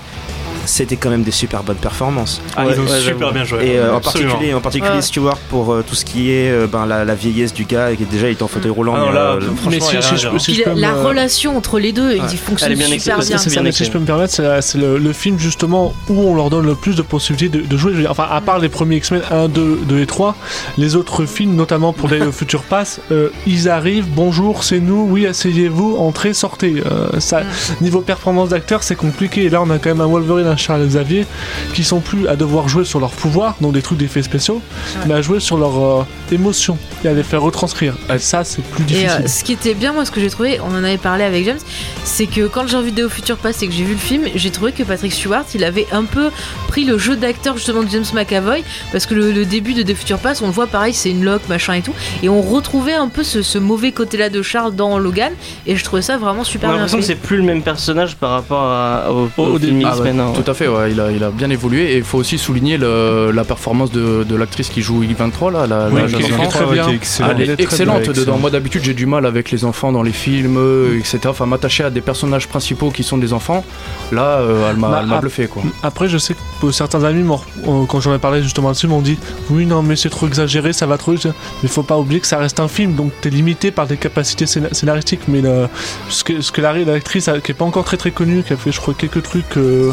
C'était 0.65 0.95
quand 0.95 1.09
même 1.09 1.23
des 1.23 1.31
super 1.31 1.63
bonnes 1.63 1.75
performances. 1.77 2.41
Ah, 2.55 2.65
ils 2.69 2.79
ont 2.79 2.83
Ouais, 2.85 2.99
super 2.99 3.31
bien 3.31 3.43
joué. 3.43 3.65
Et 3.65 3.77
euh, 3.79 3.95
en 3.95 3.99
particulier, 4.01 4.53
en 4.53 4.61
particulier. 4.61 5.01
Stewart 5.01 5.37
pour 5.49 5.73
euh, 5.73 5.83
tout 5.87 5.95
ce 5.95 6.05
qui 6.05 6.31
est 6.31 6.49
euh, 6.51 6.67
ben, 6.67 6.85
la, 6.85 7.05
la 7.05 7.15
vieillesse 7.15 7.53
du 7.53 7.65
gars 7.65 7.91
et 7.91 7.97
qui 7.97 8.05
déjà 8.05 8.27
il 8.29 8.31
est 8.31 8.41
en 8.41 8.47
fauteuil 8.47 8.71
roulant. 8.71 8.95
Ah 8.97 9.05
mais, 9.07 9.13
là, 9.13 9.37
Mais 9.69 9.79
si, 9.79 10.01
si 10.01 10.17
je, 10.17 10.37
si 10.37 10.55
je 10.55 10.63
peux 10.63 10.73
la 10.79 10.93
relation 10.93 11.57
entre 11.57 11.79
les 11.79 11.91
deux, 11.91 12.15
il 12.15 12.37
fonctionne 12.37 12.73
bien 12.75 12.87
super 12.87 13.19
bien. 13.19 13.37
Ça, 13.37 13.71
si 13.71 13.85
je 13.85 13.91
peux 13.91 13.99
me 13.99 14.05
permettre, 14.05 14.33
c'est 14.33 14.77
le, 14.77 14.97
le 14.97 15.13
film 15.13 15.37
justement 15.39 15.93
où 16.09 16.21
on 16.21 16.35
leur 16.35 16.49
donne 16.49 16.65
le 16.65 16.75
plus 16.75 16.95
de 16.95 17.01
possibilités 17.01 17.49
de, 17.49 17.65
de 17.65 17.77
jouer. 17.77 17.93
Enfin, 18.07 18.27
à 18.29 18.41
part 18.41 18.59
les 18.59 18.69
premiers 18.69 18.97
X-Men 18.97 19.21
1, 19.29 19.47
2, 19.49 19.79
2 19.87 19.99
et 19.99 20.05
3, 20.05 20.35
les 20.77 20.95
autres 20.95 21.25
films, 21.25 21.55
notamment 21.55 21.93
pour 21.93 22.09
les 22.09 22.19
Future 22.31 22.63
Pass, 22.63 22.99
euh, 23.11 23.29
ils 23.47 23.69
arrivent, 23.69 24.07
bonjour, 24.07 24.63
c'est 24.63 24.79
nous, 24.79 25.07
oui, 25.09 25.25
asseyez-vous, 25.27 25.97
entrez, 25.97 26.33
sortez. 26.33 26.75
Euh, 26.85 27.19
ça, 27.19 27.41
Niveau 27.81 28.01
performance 28.01 28.49
d'acteur, 28.49 28.83
c'est 28.83 28.95
compliqué. 28.95 29.43
Et 29.43 29.49
là, 29.49 29.61
on 29.61 29.69
a 29.69 29.77
quand 29.77 29.89
même 29.89 30.01
un 30.01 30.07
Wolverine, 30.07 30.54
Charles 30.57 30.85
Xavier, 30.85 31.25
qui 31.73 31.83
sont 31.83 31.99
plus 31.99 32.27
à 32.27 32.35
devoir 32.35 32.67
jouer 32.67 32.85
sur 32.85 32.99
leur 32.99 33.11
pouvoir, 33.11 33.55
donc 33.61 33.73
des 33.73 33.81
trucs 33.81 33.97
d'effets 33.97 34.23
spéciaux, 34.23 34.61
mais 35.07 35.13
à 35.13 35.21
jouer 35.21 35.39
sur 35.39 35.57
leur 35.57 35.77
euh, 35.83 36.03
émotion 36.31 36.77
et 37.03 37.07
à 37.09 37.13
les 37.13 37.23
faire 37.23 37.41
retranscrire. 37.41 37.95
Et 38.13 38.19
ça, 38.19 38.43
c'est 38.43 38.61
plus 38.63 38.83
Et 38.83 38.87
difficile. 38.87 39.09
euh, 39.23 39.27
ce 39.27 39.43
qui 39.43 39.53
était 39.53 39.73
bien, 39.73 39.93
moi, 39.93 40.05
ce 40.05 40.11
que 40.11 40.19
j'ai 40.19 40.29
trouvé, 40.29 40.59
on 40.61 40.71
en 40.75 40.83
avait 40.83 40.97
parlé 40.97 41.23
avec 41.23 41.45
James, 41.45 41.57
c'est 42.03 42.25
que 42.27 42.47
quand 42.47 42.67
j'ai 42.67 42.75
of 42.77 43.11
Future 43.13 43.37
Past 43.37 43.63
et 43.63 43.67
que 43.67 43.73
j'ai 43.73 43.83
vu 43.83 43.93
le 43.93 43.99
film, 43.99 44.23
j'ai 44.35 44.51
trouvé 44.51 44.71
que 44.71 44.83
Patrick 44.83 45.11
Stewart, 45.13 45.43
il 45.53 45.63
avait 45.63 45.87
un 45.91 46.03
peu 46.03 46.29
pris 46.67 46.83
le 46.85 46.97
jeu 46.97 47.15
d'acteur 47.15 47.57
justement 47.57 47.83
de 47.83 47.89
James 47.89 48.05
McAvoy, 48.13 48.63
parce 48.91 49.05
que 49.05 49.13
le, 49.13 49.31
le 49.31 49.45
début 49.45 49.73
de 49.73 49.89
of 49.91 49.97
Future 49.97 50.19
Past, 50.19 50.41
on 50.41 50.47
le 50.47 50.51
voit 50.51 50.67
pareil, 50.67 50.93
c'est 50.93 51.09
une 51.11 51.23
loque, 51.23 51.47
machin 51.49 51.73
et 51.73 51.81
tout, 51.81 51.93
et 52.23 52.29
on 52.29 52.41
retrouvait 52.41 52.93
un 52.93 53.07
peu 53.07 53.23
ce, 53.23 53.41
ce 53.41 53.57
mauvais 53.57 53.91
côté-là 53.91 54.29
de 54.29 54.41
Charles 54.41 54.75
dans 54.75 54.97
Logan, 54.97 55.31
et 55.67 55.75
je 55.75 55.83
trouvais 55.83 56.01
ça 56.01 56.17
vraiment 56.17 56.41
On 56.41 56.43
super 56.43 56.69
a 56.69 56.73
bien 56.73 56.81
l'impression 56.81 56.99
que 56.99 57.05
c'est 57.05 57.15
plus 57.15 57.37
le 57.37 57.43
même 57.43 57.61
personnage 57.61 58.15
par 58.15 58.31
rapport 58.31 58.61
à- 58.63 59.11
au, 59.11 59.29
Au- 59.37 59.43
au 59.43 59.55
au 59.55 59.59
film 59.59 59.79
début. 59.79 59.85
Ah 59.85 59.93
X-Men. 59.95 60.33
Tout 60.45 60.51
à 60.51 60.53
fait, 60.53 60.67
ouais, 60.67 60.91
il, 60.91 60.99
a, 61.01 61.11
il 61.11 61.23
a 61.23 61.29
bien 61.31 61.49
évolué 61.49 61.93
et 61.93 61.97
il 61.97 62.03
faut 62.03 62.17
aussi 62.19 62.37
souligner 62.37 62.77
le- 62.77 63.31
la 63.33 63.43
performance 63.43 63.91
de, 63.91 64.23
de 64.23 64.35
l'actrice 64.35 64.69
qui 64.69 64.81
joue 64.81 65.03
I-23, 65.03 65.51
là, 65.51 65.65
la, 65.67 65.89
Oui, 65.91 66.01
la 66.01 66.07
qui 66.07 66.21
jeune 66.23 66.39
est 66.39 66.45
enfant. 66.45 66.49
très 66.63 66.73
bien. 66.73 66.85
qui 66.85 66.91
est 66.91 66.95
excellent. 66.95 67.29
Elle 67.31 67.41
Elle 67.41 67.49
est 67.49 67.59
excellente 67.59 68.01
bien, 68.01 68.07
dedans. 68.11 68.21
excellent. 68.21 68.37
Moi 68.37 68.49
d'habitude 68.51 68.83
j'ai 68.83 68.93
du 68.93 69.05
mal 69.07 69.25
avec 69.25 69.51
les 69.51 69.65
enfants 69.65 69.91
dans 69.91 70.03
les 70.03 70.11
films, 70.11 70.59
etc. 70.97 71.19
Enfin 71.27 71.45
m'attacher 71.45 71.83
à 71.83 71.89
des 71.89 72.01
personnages 72.01 72.47
principaux 72.47 72.91
qui 72.91 73.03
sont 73.03 73.17
des 73.17 73.33
enfants. 73.33 73.65
Là, 74.11 74.39
euh, 74.39 74.69
elle 74.69 74.77
m'a 74.77 74.89
Bah, 74.89 75.05
ah, 75.11 75.19
bluffé 75.19 75.47
quoi. 75.47 75.63
Après, 75.83 76.07
je 76.07 76.17
sais 76.17 76.35
que 76.61 76.71
certains 76.71 77.03
amis, 77.03 77.27
euh, 77.67 77.85
quand 77.87 77.99
j'en 77.99 78.13
ai 78.13 78.19
parlé 78.19 78.43
justement 78.43 78.71
dessus, 78.71 78.87
m'ont 78.87 79.01
dit 79.01 79.17
Oui, 79.49 79.65
non, 79.65 79.81
mais 79.81 79.95
c'est 79.95 80.09
trop 80.09 80.27
exagéré, 80.27 80.73
ça 80.73 80.85
va 80.85 80.97
trop. 80.97 81.11
vite. 81.13 81.27
Mais 81.63 81.69
faut 81.69 81.83
pas 81.83 81.97
oublier 81.97 82.19
que 82.21 82.27
ça 82.27 82.37
reste 82.37 82.59
un 82.59 82.67
film, 82.67 82.93
donc 82.93 83.11
t'es 83.21 83.29
limité 83.29 83.71
par 83.71 83.87
des 83.87 83.97
capacités 83.97 84.45
scéna- 84.45 84.73
scénaristiques. 84.73 85.21
Mais 85.27 85.41
le- 85.41 85.67
ce 86.09 86.23
que, 86.23 86.41
ce 86.41 86.51
que 86.51 86.61
la 86.61 86.73
l'actrice, 86.73 87.29
qui 87.43 87.51
est 87.51 87.55
pas 87.55 87.65
encore 87.65 87.83
très 87.85 87.97
très 87.97 88.11
connue, 88.11 88.43
qui 88.43 88.53
a 88.53 88.57
fait, 88.57 88.71
je 88.71 88.79
crois, 88.79 88.93
quelques 88.93 89.23
trucs. 89.23 89.57
euh, 89.57 89.91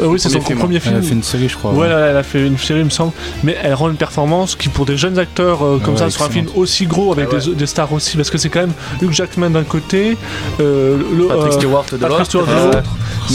euh, 0.00 0.06
oui, 0.06 0.18
c'est 0.20 0.28
son 0.28 0.38
Premier 0.38 0.46
film, 0.46 0.58
premier 0.58 0.76
Elle 0.76 0.82
film. 0.82 0.96
a 0.96 1.02
fait 1.02 1.12
une 1.14 1.22
série, 1.22 1.48
je 1.48 1.56
crois. 1.56 1.72
Ouais, 1.72 1.78
ouais. 1.80 1.86
elle 1.86 1.92
a- 1.92 2.06
elle 2.10 2.16
a 2.16 2.22
fait 2.22 2.46
une 2.46 2.58
série, 2.58 2.80
il 2.80 2.84
me 2.86 2.90
semble. 2.90 3.12
Mais 3.44 3.56
elle 3.62 3.74
rend 3.74 3.88
une 3.90 3.96
performance 3.96 4.54
qui, 4.56 4.68
pour 4.68 4.86
des 4.86 4.96
jeunes 4.96 5.18
acteurs 5.18 5.64
euh, 5.64 5.80
comme 5.82 5.94
Ouais, 5.94 6.00
ça, 6.00 6.10
sur 6.10 6.22
un 6.24 6.30
film 6.30 6.46
aussi 6.54 6.86
gros, 6.86 7.12
avec 7.12 7.28
Ah 7.30 7.34
ouais. 7.36 7.40
des, 7.40 7.54
des 7.54 7.66
stars 7.66 7.92
aussi, 7.92 8.16
parce 8.16 8.30
que 8.30 8.38
c'est 8.38 8.48
quand 8.48 8.60
même 8.60 8.72
Hugh 9.00 9.12
Jackman 9.12 9.50
d'un 9.50 9.62
côté, 9.64 10.16
euh, 10.60 10.96
le, 11.16 11.26
Patrick 11.26 11.52
euh, 11.52 11.58
Stewart 11.58 11.84
de 11.92 11.96
Patrick 11.96 12.32
l'autre. 12.34 12.82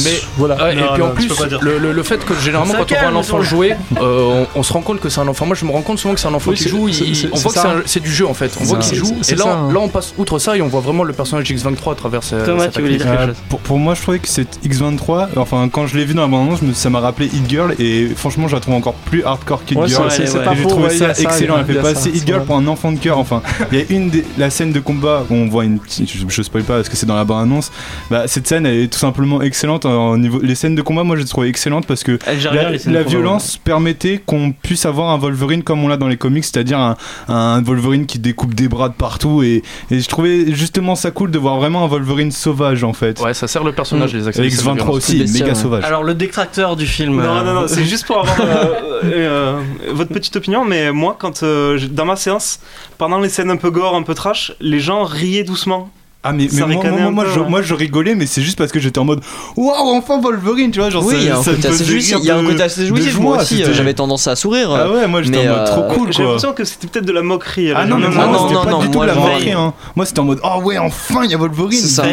Mais 0.04 0.20
Voilà. 0.38 0.56
Ouais, 0.56 0.76
Non, 0.76 0.82
et 0.82 0.88
puis 0.94 1.02
non, 1.02 1.08
en 1.08 1.12
plus, 1.12 1.30
le, 1.62 1.78
le- 1.78 1.92
le 1.94 2.04
fait 2.04 2.24
que 2.24 2.34
généralement 2.36 2.74
Ça 2.74 2.80
quand 2.80 2.96
on 2.96 3.00
voit 3.00 3.08
un 3.10 3.16
enfant 3.16 3.42
jouer, 3.42 3.76
euh, 4.02 4.46
on, 4.56 4.60
on 4.60 4.64
se 4.64 4.74
rend 4.74 4.82
compte 4.82 5.00
que 5.00 5.10
c'est 5.10 5.22
un 5.22 5.28
enfant. 5.28 5.46
Moi 5.46 5.56
je 5.56 5.66
me 5.66 5.72
rends 5.72 5.82
compte 5.82 6.00
souvent 6.00 6.14
que 6.14 6.20
c'est 6.20 6.28
un 6.28 6.34
enfant 6.34 6.52
Oui, 6.52 6.58
qui 6.58 6.64
c'est- 6.64 6.70
joue. 6.70 6.90
c'est- 6.92 7.04
il- 7.06 7.16
c'est- 7.16 7.30
on 7.32 7.36
c'est 7.36 7.44
voit 7.44 7.52
que 7.54 7.60
ça. 7.60 7.74
c'est 7.86 7.98
c'est 7.98 8.00
du 8.02 8.12
jeu 8.14 8.28
en 8.28 8.34
fait. 8.34 8.52
On 8.60 8.64
voit 8.66 8.82
C'est- 8.82 8.90
qu'il 8.90 9.00
joue. 9.00 9.18
c'est 9.22 9.34
Et 9.34 9.36
là, 9.36 9.44
ça, 9.46 9.54
hein. 9.54 9.72
là 9.74 9.80
on 9.80 9.88
passe 9.88 10.14
outre 10.18 10.40
ça 10.40 10.56
et 10.58 10.62
on 10.62 10.68
voit 10.68 10.82
vraiment 10.82 11.04
le 11.04 11.14
personnage 11.14 11.50
X23 11.50 11.94
à 11.94 11.96
travers 11.96 12.24
ce- 12.24 12.36
Thomas, 12.46 12.68
tu 12.68 12.82
voulais 12.82 12.98
dire 12.98 13.06
quelque 13.08 13.26
chose 13.28 13.36
pour, 13.50 13.60
pour 13.60 13.80
moi, 13.80 13.96
je 13.96 14.02
trouvais 14.02 14.20
que 14.20 14.28
cette 14.28 14.60
X23, 14.66 15.30
enfin, 15.38 15.68
quand 15.72 15.88
je 15.88 15.98
l'ai 15.98 16.06
vu 16.06 16.14
dans 16.18 16.24
la 16.24 16.28
bande-annonce, 16.28 16.60
je 16.62 16.66
me- 16.66 16.74
ça 16.74 16.90
m'a 16.90 17.00
rappelé 17.00 17.28
Hit 17.28 17.50
Girl 17.50 17.74
et 17.80 18.08
franchement, 18.16 18.48
je 18.48 18.56
la 18.56 18.60
trouve 18.62 18.74
encore 18.76 18.94
plus 18.94 19.24
hardcore 19.24 19.64
qu'Hit 19.66 19.78
Ouais, 19.78 19.88
Girl. 19.88 20.12
c'est- 20.12 20.44
pas 20.44 20.54
J'ai 20.56 20.64
trouvé 20.68 20.90
ça 20.90 21.12
excellent. 21.12 21.58
Elle 21.60 21.66
fait 21.66 21.72
il 21.74 21.76
y 21.76 21.80
a 21.80 21.82
pas 21.82 21.94
ça, 21.94 22.00
assez 22.02 22.10
Hit 22.10 22.26
Girl 22.28 22.44
pour 22.44 22.56
un 22.58 22.68
enfant 22.68 22.92
de 22.92 23.00
cœur. 23.00 23.18
Enfin, 23.18 23.42
il 23.72 23.78
y 23.80 23.82
a 23.82 23.86
une 23.90 24.10
des, 24.10 24.24
la 24.38 24.50
scène 24.50 24.72
de 24.72 24.80
combat 24.80 25.24
où 25.30 25.34
on 25.34 25.48
voit 25.48 25.64
une 25.66 25.80
petite, 25.80 26.12
je, 26.12 26.20
je 26.28 26.42
spoil 26.42 26.64
pas 26.64 26.76
parce 26.76 26.90
que 26.90 26.98
c'est 26.98 27.06
dans 27.06 27.16
la 27.16 27.24
bande-annonce. 27.26 27.72
Bah, 28.12 28.24
cette 28.28 28.48
scène, 28.48 28.66
elle 28.66 28.76
est 28.84 28.88
tout 28.88 29.00
simplement 29.00 29.42
excellente. 29.42 29.86
Au 29.86 30.18
niveau, 30.18 30.40
les 30.42 30.56
scènes 30.56 30.76
de 30.76 30.82
combat, 30.82 31.04
moi, 31.04 31.16
je 31.16 31.22
les 31.22 31.28
trouvais 31.28 31.50
excellentes 31.50 31.86
parce 31.86 32.04
que 32.04 32.18
la, 32.54 32.72
les 32.72 33.04
violence 33.04 33.58
permettait 33.58 34.22
qu'on 34.26 34.52
puisse 34.52 34.86
avoir 34.86 35.10
un 35.12 35.18
Wolverine 35.18 35.64
comme 35.64 35.84
on 35.84 35.88
l'a 35.88 35.98
dans 35.98 36.08
les 36.08 36.18
comics, 36.18 36.44
c'est-à-dire 36.44 36.80
un, 36.80 36.96
un 37.28 37.62
Wolverine 37.62 38.06
qui 38.06 38.20
découpe 38.20 38.54
des 38.54 38.68
bras 38.68 38.90
de 38.90 38.94
partout. 38.96 39.44
Et, 39.44 39.62
et 39.92 40.00
je 40.00 40.08
trouvais 40.10 40.52
justement 40.54 40.96
ça 40.96 41.12
cool 41.12 41.32
de 41.32 41.38
voir 41.40 41.58
vraiment 41.58 41.84
un 41.84 41.88
Wolverine 41.88 42.32
sauvage 42.32 42.84
en 42.84 42.94
fait. 42.94 43.20
Ouais, 43.22 43.34
ça 43.34 43.48
sert 43.48 43.64
le 43.64 43.72
personnage 43.72 44.14
les 44.14 44.26
Et 44.26 44.28
accès. 44.28 44.48
X23 44.48 44.90
aussi, 44.90 45.24
méga 45.34 45.56
sauvage. 45.56 45.84
Alors, 45.84 45.97
le 46.04 46.14
détracteur 46.14 46.76
du 46.76 46.86
film. 46.86 47.18
Non, 47.18 47.38
euh, 47.38 47.44
non, 47.44 47.54
non, 47.62 47.68
c'est 47.68 47.86
juste 47.86 48.06
pour 48.06 48.20
avoir 48.20 48.40
euh, 48.42 49.02
euh, 49.04 49.62
votre 49.92 50.12
petite 50.12 50.36
opinion, 50.36 50.66
mais 50.66 50.92
moi, 50.92 51.16
quand 51.18 51.44
euh, 51.44 51.80
dans 51.90 52.06
ma 52.06 52.16
séance, 52.16 52.60
pendant 52.98 53.20
les 53.20 53.30
scènes 53.30 53.52
un 53.52 53.58
peu 53.58 53.72
gore, 53.72 53.96
un 53.96 54.04
peu 54.04 54.14
trash, 54.14 54.54
les 54.60 54.80
gens 54.80 55.04
riaient 55.04 55.44
doucement. 55.44 55.90
Ah 56.24 56.34
mais, 56.34 56.48
mais 56.52 56.62
moi, 56.66 56.84
moi, 56.84 57.12
moi, 57.12 57.24
peu, 57.24 57.30
je, 57.32 57.40
moi 57.40 57.62
je 57.62 57.74
rigolais 57.74 58.16
mais 58.16 58.26
c'est 58.26 58.42
juste 58.42 58.58
parce 58.58 58.72
que 58.72 58.80
j'étais 58.80 59.00
en 59.00 59.06
mode 59.06 59.22
waouh 59.56 59.96
enfin 59.96 60.20
Wolverine 60.20 60.72
tu 60.72 60.80
vois 60.80 60.90
genre 60.90 61.06
Oui, 61.06 61.14
ça, 61.14 61.20
il 61.22 61.26
y 61.28 61.30
a 61.30 61.38
un 61.38 61.44
côté 61.44 61.68
assez 61.68 61.86
jouissif. 61.86 62.16
rire 62.16 62.20
Il 62.24 62.28
y 62.28 62.32
a 62.32 62.36
un 62.38 62.44
de- 62.44 62.48
côté 62.50 62.64
assez 62.64 62.82
de 62.82 62.86
jouissif. 62.88 63.12
joie, 63.14 63.22
Moi 63.24 63.38
aussi, 63.42 63.64
euh, 63.64 63.74
j'avais 63.74 63.94
tendance 63.94 64.28
à 64.28 64.36
sourire. 64.36 64.72
ah 64.72 64.92
ouais 64.92 65.08
moi 65.08 65.22
j'étais 65.22 65.48
en 65.48 65.54
mode 65.56 65.66
trop 65.68 65.82
euh, 65.84 65.94
cool 65.94 66.12
J'ai 66.12 66.24
l'impression 66.24 66.54
que 66.54 66.66
c'était 66.66 66.88
peut-être 66.88 67.06
de 67.06 67.12
la 67.14 67.22
moquerie. 67.22 67.72
ah 67.74 67.86
non 67.86 67.98
moi 68.00 68.10
non, 68.10 68.52
non, 68.52 68.64
pas 68.64 68.72
non, 68.72 68.80
du 68.80 68.88
tout 68.90 68.94
moi, 68.98 69.06
de 69.06 69.12
la 69.12 69.16
moquerie 69.16 69.52
hein. 69.54 69.74
moi 69.96 70.06
c'était 70.06 70.20
en 70.20 70.26
mode 70.26 70.40
oh 70.44 70.60
ouais 70.64 70.78
enfin 70.80 71.22
il 71.24 71.32
y 71.32 71.36
a 71.36 71.38
Wolverine 71.38 71.80
C'est 71.80 71.88
ça. 71.88 72.04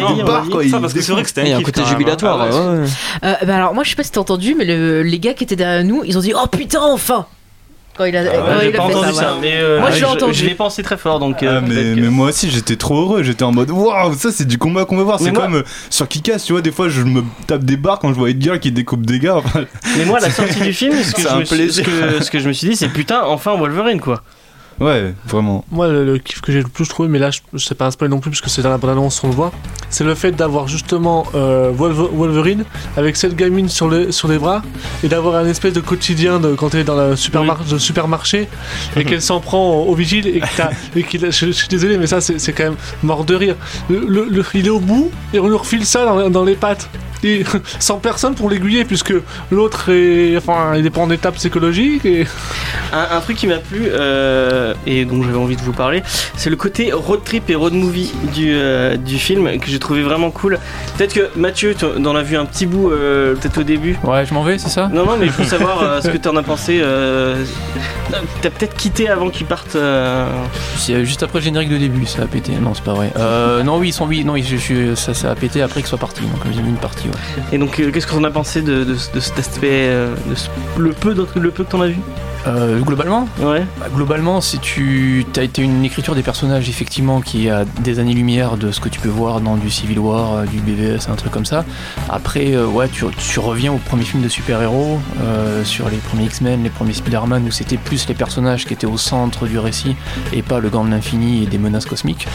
parce 0.79 0.93
que 0.93 1.01
c'est 1.01 1.11
vrai 1.11 1.23
que 1.23 1.27
c'était 1.27 1.41
Il 1.43 1.49
y 1.49 1.53
a 1.53 1.57
un 1.57 1.61
côté 1.61 1.81
hein. 1.81 1.85
jubilatoire. 1.85 2.47
Ah. 2.49 2.55
Euh, 2.55 2.85
bah 3.45 3.55
alors 3.55 3.73
moi 3.73 3.83
je 3.83 3.89
sais 3.89 3.95
pas 3.95 4.03
si 4.03 4.11
t'as 4.11 4.21
entendu, 4.21 4.55
mais 4.57 4.65
le- 4.65 5.01
les 5.03 5.19
gars 5.19 5.33
qui 5.33 5.43
étaient 5.43 5.55
derrière 5.55 5.83
nous, 5.83 6.03
ils 6.05 6.17
ont 6.17 6.21
dit 6.21 6.33
oh 6.35 6.47
putain 6.47 6.81
enfin 6.83 7.25
quand 7.97 8.05
il 8.05 8.15
a, 8.17 8.21
Ouais, 8.23 8.29
quand 8.29 8.59
j'ai 8.61 8.69
il 8.69 8.75
a 8.75 8.77
pas 8.77 8.87
fait 8.87 8.95
entendu 8.95 9.13
ça. 9.13 9.37
mais 9.41 9.53
euh, 9.55 9.79
Moi, 9.79 9.91
je 9.91 9.97
l'ai 9.99 10.05
entendu. 10.05 10.33
Je 10.33 10.45
l'ai 10.45 10.55
pensé 10.55 10.83
très 10.83 10.97
fort, 10.97 11.19
donc. 11.19 11.37
Ah, 11.41 11.45
euh, 11.45 11.61
mais, 11.61 11.67
peut-être 11.75 11.95
que- 11.95 12.01
mais 12.01 12.09
moi 12.09 12.29
aussi 12.29 12.49
j'étais 12.49 12.75
trop 12.75 13.01
heureux, 13.01 13.23
j'étais 13.23 13.43
en 13.43 13.51
mode 13.51 13.69
waouh 13.71 14.13
ça 14.15 14.31
c'est 14.31 14.45
du 14.47 14.57
combat 14.57 14.85
qu'on 14.85 14.97
veut 14.97 15.03
voir, 15.03 15.19
c'est 15.19 15.31
moi- 15.31 15.43
comme 15.43 15.55
euh, 15.55 15.63
sur 15.89 16.07
Kikas 16.07 16.39
tu 16.45 16.53
vois 16.53 16.61
des 16.61 16.71
fois 16.71 16.89
je 16.89 17.01
me 17.03 17.23
tape 17.47 17.63
des 17.63 17.77
barres 17.77 17.99
quand 17.99 18.09
je 18.09 18.15
vois 18.19 18.29
Edgar 18.29 18.59
qui 18.59 18.71
découpe 18.71 19.05
des 19.05 19.19
gars, 19.19 19.37
enfin, 19.37 19.65
Mais 19.97 20.05
moi, 20.05 20.17
à 20.17 20.21
la 20.21 20.29
sortie 20.31 20.59
du 20.61 20.73
film, 20.73 20.93
ce 21.01 21.13
que, 21.13 21.21
C'est 21.21 21.27
je 21.29 21.33
un 21.33 21.39
me 21.39 21.45
suis, 21.45 21.55
ce, 21.55 21.81
plaisir. 21.81 21.85
que, 21.85 22.23
ce 22.23 22.31
que 22.31 22.39
je 22.39 22.47
me 22.47 22.53
suis 22.53 22.69
dit, 22.69 22.75
c'est 22.75 22.89
putain, 22.89 23.21
enfin 23.25 23.55
Wolverine 23.57 23.99
quoi. 24.01 24.21
Ouais 24.79 25.13
vraiment. 25.27 25.63
Moi, 25.71 25.87
le, 25.87 26.05
le 26.05 26.17
kiff 26.17 26.41
que 26.41 26.51
j'ai 26.51 26.61
le 26.61 26.67
plus 26.67 26.87
trouvé, 26.87 27.07
mais 27.09 27.19
là, 27.19 27.29
sais 27.57 27.75
pas 27.75 27.85
un 27.87 27.91
spoil 27.91 28.09
non 28.09 28.19
plus, 28.19 28.29
parce 28.31 28.41
que 28.41 28.49
c'est 28.49 28.61
dans 28.61 28.69
la 28.69 28.77
bande-annonce, 28.77 29.23
on 29.23 29.27
le 29.27 29.33
voit, 29.33 29.51
c'est 29.89 30.03
le 30.03 30.15
fait 30.15 30.31
d'avoir 30.31 30.67
justement 30.67 31.25
euh, 31.35 31.71
Wolver- 31.71 32.09
Wolverine 32.11 32.65
avec 32.97 33.15
cette 33.15 33.35
gamine 33.35 33.69
sur, 33.69 33.87
le, 33.87 34.11
sur 34.11 34.27
les 34.27 34.37
bras 34.37 34.61
et 35.03 35.07
d'avoir 35.07 35.35
un 35.35 35.47
espèce 35.47 35.73
de 35.73 35.79
quotidien 35.81 36.39
de, 36.39 36.53
quand 36.55 36.73
elle 36.73 36.81
est 36.81 36.83
dans 36.83 36.95
le 36.95 37.15
supermar- 37.15 37.59
le 37.71 37.79
supermarché 37.79 38.47
et 38.95 39.05
qu'elle 39.05 39.21
s'en 39.21 39.39
prend 39.39 39.75
au, 39.81 39.89
au 39.91 39.95
vigile 39.95 40.27
et 40.27 40.39
que 40.41 40.47
t'as- 40.57 40.71
et 40.95 41.03
qu'il 41.03 41.25
a- 41.25 41.31
je, 41.31 41.45
je 41.47 41.51
suis 41.51 41.67
désolé, 41.67 41.97
mais 41.97 42.07
ça, 42.07 42.19
c'est 42.21 42.39
c'est 42.39 42.53
quand 42.53 42.63
même 42.65 42.75
mort 43.03 43.23
de 43.25 43.35
rire. 43.35 43.55
Le, 43.89 44.05
le- 44.07 44.27
le- 44.29 44.45
il 44.53 44.67
est 44.67 44.69
au 44.71 44.79
bout 44.79 45.09
et 45.33 45.39
on 45.39 45.47
lui 45.47 45.55
refile 45.55 45.85
ça 45.85 46.05
dans, 46.05 46.29
dans 46.29 46.43
les 46.43 46.55
pattes. 46.55 46.89
Et 47.23 47.43
sans 47.79 47.97
personne 47.97 48.35
pour 48.35 48.49
l'aiguiller, 48.49 48.85
puisque 48.85 49.13
l'autre 49.51 49.89
est, 49.91 50.35
enfin, 50.37 50.73
il 50.77 50.85
est 50.85 50.89
pas 50.89 51.01
en 51.01 51.09
état 51.11 51.31
psychologique 51.31 52.05
et 52.05 52.25
Un, 52.93 53.17
un 53.17 53.21
truc 53.21 53.37
qui 53.37 53.47
m'a 53.47 53.57
plu 53.57 53.83
euh, 53.87 54.73
et 54.85 55.05
dont 55.05 55.21
j'avais 55.23 55.37
envie 55.37 55.55
de 55.55 55.61
vous 55.61 55.73
parler, 55.73 56.03
c'est 56.35 56.49
le 56.49 56.55
côté 56.55 56.91
road 56.93 57.21
trip 57.23 57.49
et 57.49 57.55
road 57.55 57.73
movie 57.73 58.13
du, 58.33 58.51
euh, 58.53 58.95
du 58.95 59.17
film 59.17 59.57
que 59.59 59.67
j'ai 59.67 59.79
trouvé 59.79 60.01
vraiment 60.03 60.29
cool. 60.31 60.59
Peut-être 60.97 61.13
que 61.13 61.29
Mathieu, 61.37 61.75
tu 61.77 61.85
en 61.85 62.15
as 62.15 62.21
vu 62.23 62.37
un 62.37 62.45
petit 62.45 62.65
bout 62.65 62.91
euh, 62.91 63.33
peut-être 63.35 63.57
au 63.59 63.63
début. 63.63 63.97
Ouais, 64.03 64.25
je 64.25 64.33
m'en 64.33 64.43
vais, 64.43 64.57
c'est 64.59 64.69
ça? 64.69 64.87
Non, 64.93 65.05
non, 65.05 65.17
mais 65.19 65.25
il 65.25 65.31
faut 65.31 65.43
savoir 65.43 65.81
euh, 65.81 66.01
ce 66.01 66.09
que 66.09 66.17
tu 66.23 66.27
en 66.27 66.35
as 66.35 66.43
pensé. 66.43 66.79
euh, 66.81 67.43
T'as 68.41 68.49
peut-être 68.51 68.75
quitté 68.75 69.09
avant 69.09 69.29
qu'ils 69.29 69.47
partent. 69.47 69.75
juste 71.03 71.23
après 71.23 71.39
le 71.39 71.43
générique 71.45 71.69
de 71.69 71.77
début, 71.77 72.05
ça 72.05 72.21
a 72.23 72.25
pété. 72.27 72.51
Non, 72.61 72.73
c'est 72.73 72.83
pas 72.83 72.93
vrai. 72.93 73.11
Euh, 73.17 73.63
non, 73.63 73.77
oui, 73.77 73.89
ils 73.89 73.93
sont 73.93 74.05
oui, 74.05 74.23
non, 74.23 74.35
je, 74.37 74.57
je- 74.57 74.95
ça, 74.95 75.13
ça 75.13 75.31
a 75.31 75.35
pété 75.35 75.61
après 75.61 75.81
qu'ils 75.81 75.89
soient 75.89 75.97
partis. 75.97 76.21
Donc 76.21 76.41
j'ai 76.53 76.61
vu 76.61 76.69
une 76.69 76.75
partie. 76.77 77.04
Et 77.51 77.57
donc, 77.57 77.79
euh, 77.79 77.91
qu'est-ce 77.91 78.07
qu'on 78.07 78.23
a 78.23 78.31
pensé 78.31 78.61
de, 78.61 78.83
de, 78.83 78.93
de 79.13 79.19
cet 79.19 79.39
aspect, 79.39 79.87
euh, 79.89 80.13
de 80.29 80.81
le 80.81 80.91
peu 80.91 81.13
le 81.13 81.51
peu 81.51 81.63
que 81.63 81.69
t'en 81.69 81.81
as 81.81 81.87
vu? 81.87 81.97
Euh, 82.47 82.79
globalement, 82.81 83.27
Ouais. 83.41 83.65
bah, 83.79 83.87
globalement, 83.93 84.39
si 84.39 84.59
tu 84.59 85.25
as 85.35 85.41
été 85.41 85.63
une 85.63 85.83
écriture 85.83 86.13
des 86.13 86.21
personnages 86.21 86.69
effectivement 86.69 87.19
qui 87.21 87.49
a 87.49 87.65
des 87.81 87.97
années-lumière 87.99 88.55
de 88.57 88.71
ce 88.71 88.79
que 88.79 88.87
tu 88.89 88.99
peux 88.99 89.09
voir 89.09 89.41
dans 89.41 89.55
du 89.55 89.71
Civil 89.71 89.97
War, 89.97 90.33
euh, 90.33 90.45
du 90.45 90.59
BVS, 90.59 91.09
un 91.09 91.15
truc 91.15 91.31
comme 91.31 91.45
ça. 91.45 91.65
Après, 92.07 92.53
euh, 92.53 92.67
ouais, 92.67 92.87
tu, 92.87 93.05
tu 93.17 93.39
reviens 93.39 93.73
au 93.73 93.77
premier 93.77 94.03
film 94.03 94.21
de 94.21 94.29
super-héros, 94.29 94.99
euh, 95.21 95.63
sur 95.63 95.89
les 95.89 95.97
premiers 95.97 96.25
X-Men, 96.25 96.61
les 96.63 96.69
premiers 96.69 96.93
Spider-Man, 96.93 97.45
où 97.47 97.51
c'était 97.51 97.77
plus 97.77 98.07
les 98.07 98.13
personnages 98.13 98.65
qui 98.65 98.73
étaient 98.73 98.85
au 98.85 98.97
centre 98.97 99.47
du 99.47 99.57
récit 99.57 99.95
et 100.31 100.43
pas 100.43 100.59
le 100.59 100.69
gant 100.69 100.83
de 100.85 100.91
l'infini 100.91 101.43
et 101.43 101.45
des 101.47 101.57
menaces 101.57 101.85
cosmiques. 101.85 102.27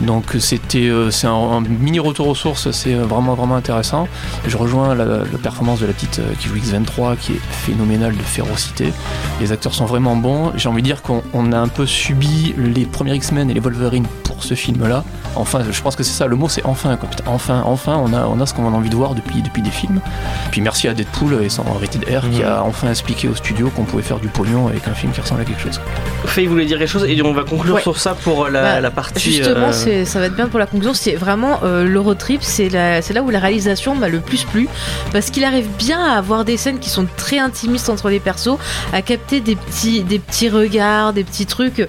Donc 0.00 0.36
c'était 0.40 0.90
c'est 1.10 1.26
un, 1.26 1.32
un 1.34 1.60
mini 1.60 1.98
retour 2.00 2.26
aux 2.28 2.34
sources, 2.34 2.70
c'est 2.70 2.94
vraiment 2.94 3.34
vraiment 3.34 3.56
intéressant. 3.56 4.08
Je 4.46 4.56
rejoins 4.56 4.94
la, 4.94 5.04
la 5.04 5.38
performance 5.42 5.80
de 5.80 5.86
la 5.86 5.92
petite 5.92 6.20
qui 6.40 6.48
joue 6.48 6.56
X23 6.56 7.16
qui 7.16 7.32
est 7.32 7.40
phénoménale 7.50 8.16
de 8.16 8.22
férocité. 8.22 8.92
Les 9.40 9.50
acteurs 9.50 9.74
sont 9.74 9.86
vraiment 9.86 10.14
bons. 10.14 10.52
J'ai 10.56 10.68
envie 10.68 10.82
de 10.82 10.86
dire 10.86 11.02
qu'on 11.02 11.22
on 11.32 11.52
a 11.52 11.58
un 11.58 11.66
peu 11.68 11.84
subi 11.86 12.54
les 12.56 12.84
premiers 12.84 13.14
X-Men 13.16 13.50
et 13.50 13.54
les 13.54 13.60
Wolverine 13.60 14.06
pour 14.24 14.44
ce 14.44 14.54
film-là. 14.54 15.02
Enfin, 15.34 15.60
je 15.68 15.80
pense 15.82 15.96
que 15.96 16.02
c'est 16.04 16.12
ça, 16.12 16.26
le 16.26 16.36
mot 16.36 16.48
c'est 16.48 16.64
enfin 16.64 16.96
quoi. 16.96 17.08
Putain, 17.08 17.24
enfin, 17.26 17.62
enfin, 17.64 17.96
on 17.96 18.12
a, 18.12 18.26
on 18.26 18.38
a 18.40 18.46
ce 18.46 18.54
qu'on 18.54 18.66
a 18.66 18.70
envie 18.70 18.90
de 18.90 18.94
voir 18.94 19.14
depuis, 19.14 19.42
depuis 19.42 19.62
des 19.62 19.70
films. 19.70 20.00
Puis 20.52 20.60
merci 20.60 20.86
à 20.88 20.94
Deadpool 20.94 21.42
et 21.42 21.48
son 21.48 21.62
Rated 21.64 22.04
R 22.04 22.28
qui 22.30 22.42
a 22.44 22.62
enfin 22.62 22.90
expliqué 22.90 23.26
au 23.28 23.34
studio 23.34 23.70
qu'on 23.74 23.82
pouvait 23.84 24.02
faire 24.02 24.18
du 24.20 24.28
pognon 24.28 24.68
avec 24.68 24.86
un 24.86 24.94
film 24.94 25.10
qui 25.12 25.20
ressemble 25.20 25.40
à 25.40 25.44
quelque 25.44 25.62
chose. 25.62 25.80
Faye 26.26 26.46
voulait 26.46 26.66
dire 26.66 26.78
quelque 26.78 26.90
chose 26.90 27.04
et 27.08 27.20
on 27.22 27.32
va 27.32 27.42
conclure 27.44 27.74
Ouais. 27.76 27.82
sur 27.82 27.98
ça 27.98 28.14
pour 28.14 28.48
la, 28.48 28.62
Bah, 28.62 28.80
la 28.80 28.90
partie. 28.90 29.32
Justement, 29.32 29.70
euh, 29.86 30.04
ça 30.04 30.20
va 30.20 30.26
être 30.26 30.36
bien 30.36 30.46
pour 30.48 30.58
la 30.60 30.66
conclusion. 30.66 30.92
C'est 30.94 31.14
vraiment 31.16 31.60
euh, 31.64 31.84
le 31.84 31.98
road 32.00 32.18
trip, 32.18 32.42
c'est 32.42 32.68
la- 32.68 33.00
c'est 33.02 33.14
là 33.14 33.22
où 33.22 33.30
la 33.30 33.38
réalisation 33.40 33.94
m'a 33.96 34.08
le 34.08 34.20
plus 34.20 34.44
plu. 34.44 34.68
Parce 35.12 35.30
qu'il 35.30 35.44
arrive 35.44 35.68
bien 35.78 35.98
à 36.04 36.18
avoir 36.18 36.44
des 36.44 36.56
scènes 36.58 36.78
qui 36.78 36.90
sont 36.90 37.06
très 37.16 37.38
intimistes 37.38 37.88
entre 37.88 38.08
les 38.10 38.20
persos, 38.20 38.58
à 38.92 39.00
capter 39.02 39.21
des 39.30 39.56
petits, 39.56 40.02
des 40.02 40.18
petits 40.18 40.48
regards, 40.48 41.12
des 41.12 41.24
petits 41.24 41.46
trucs 41.46 41.86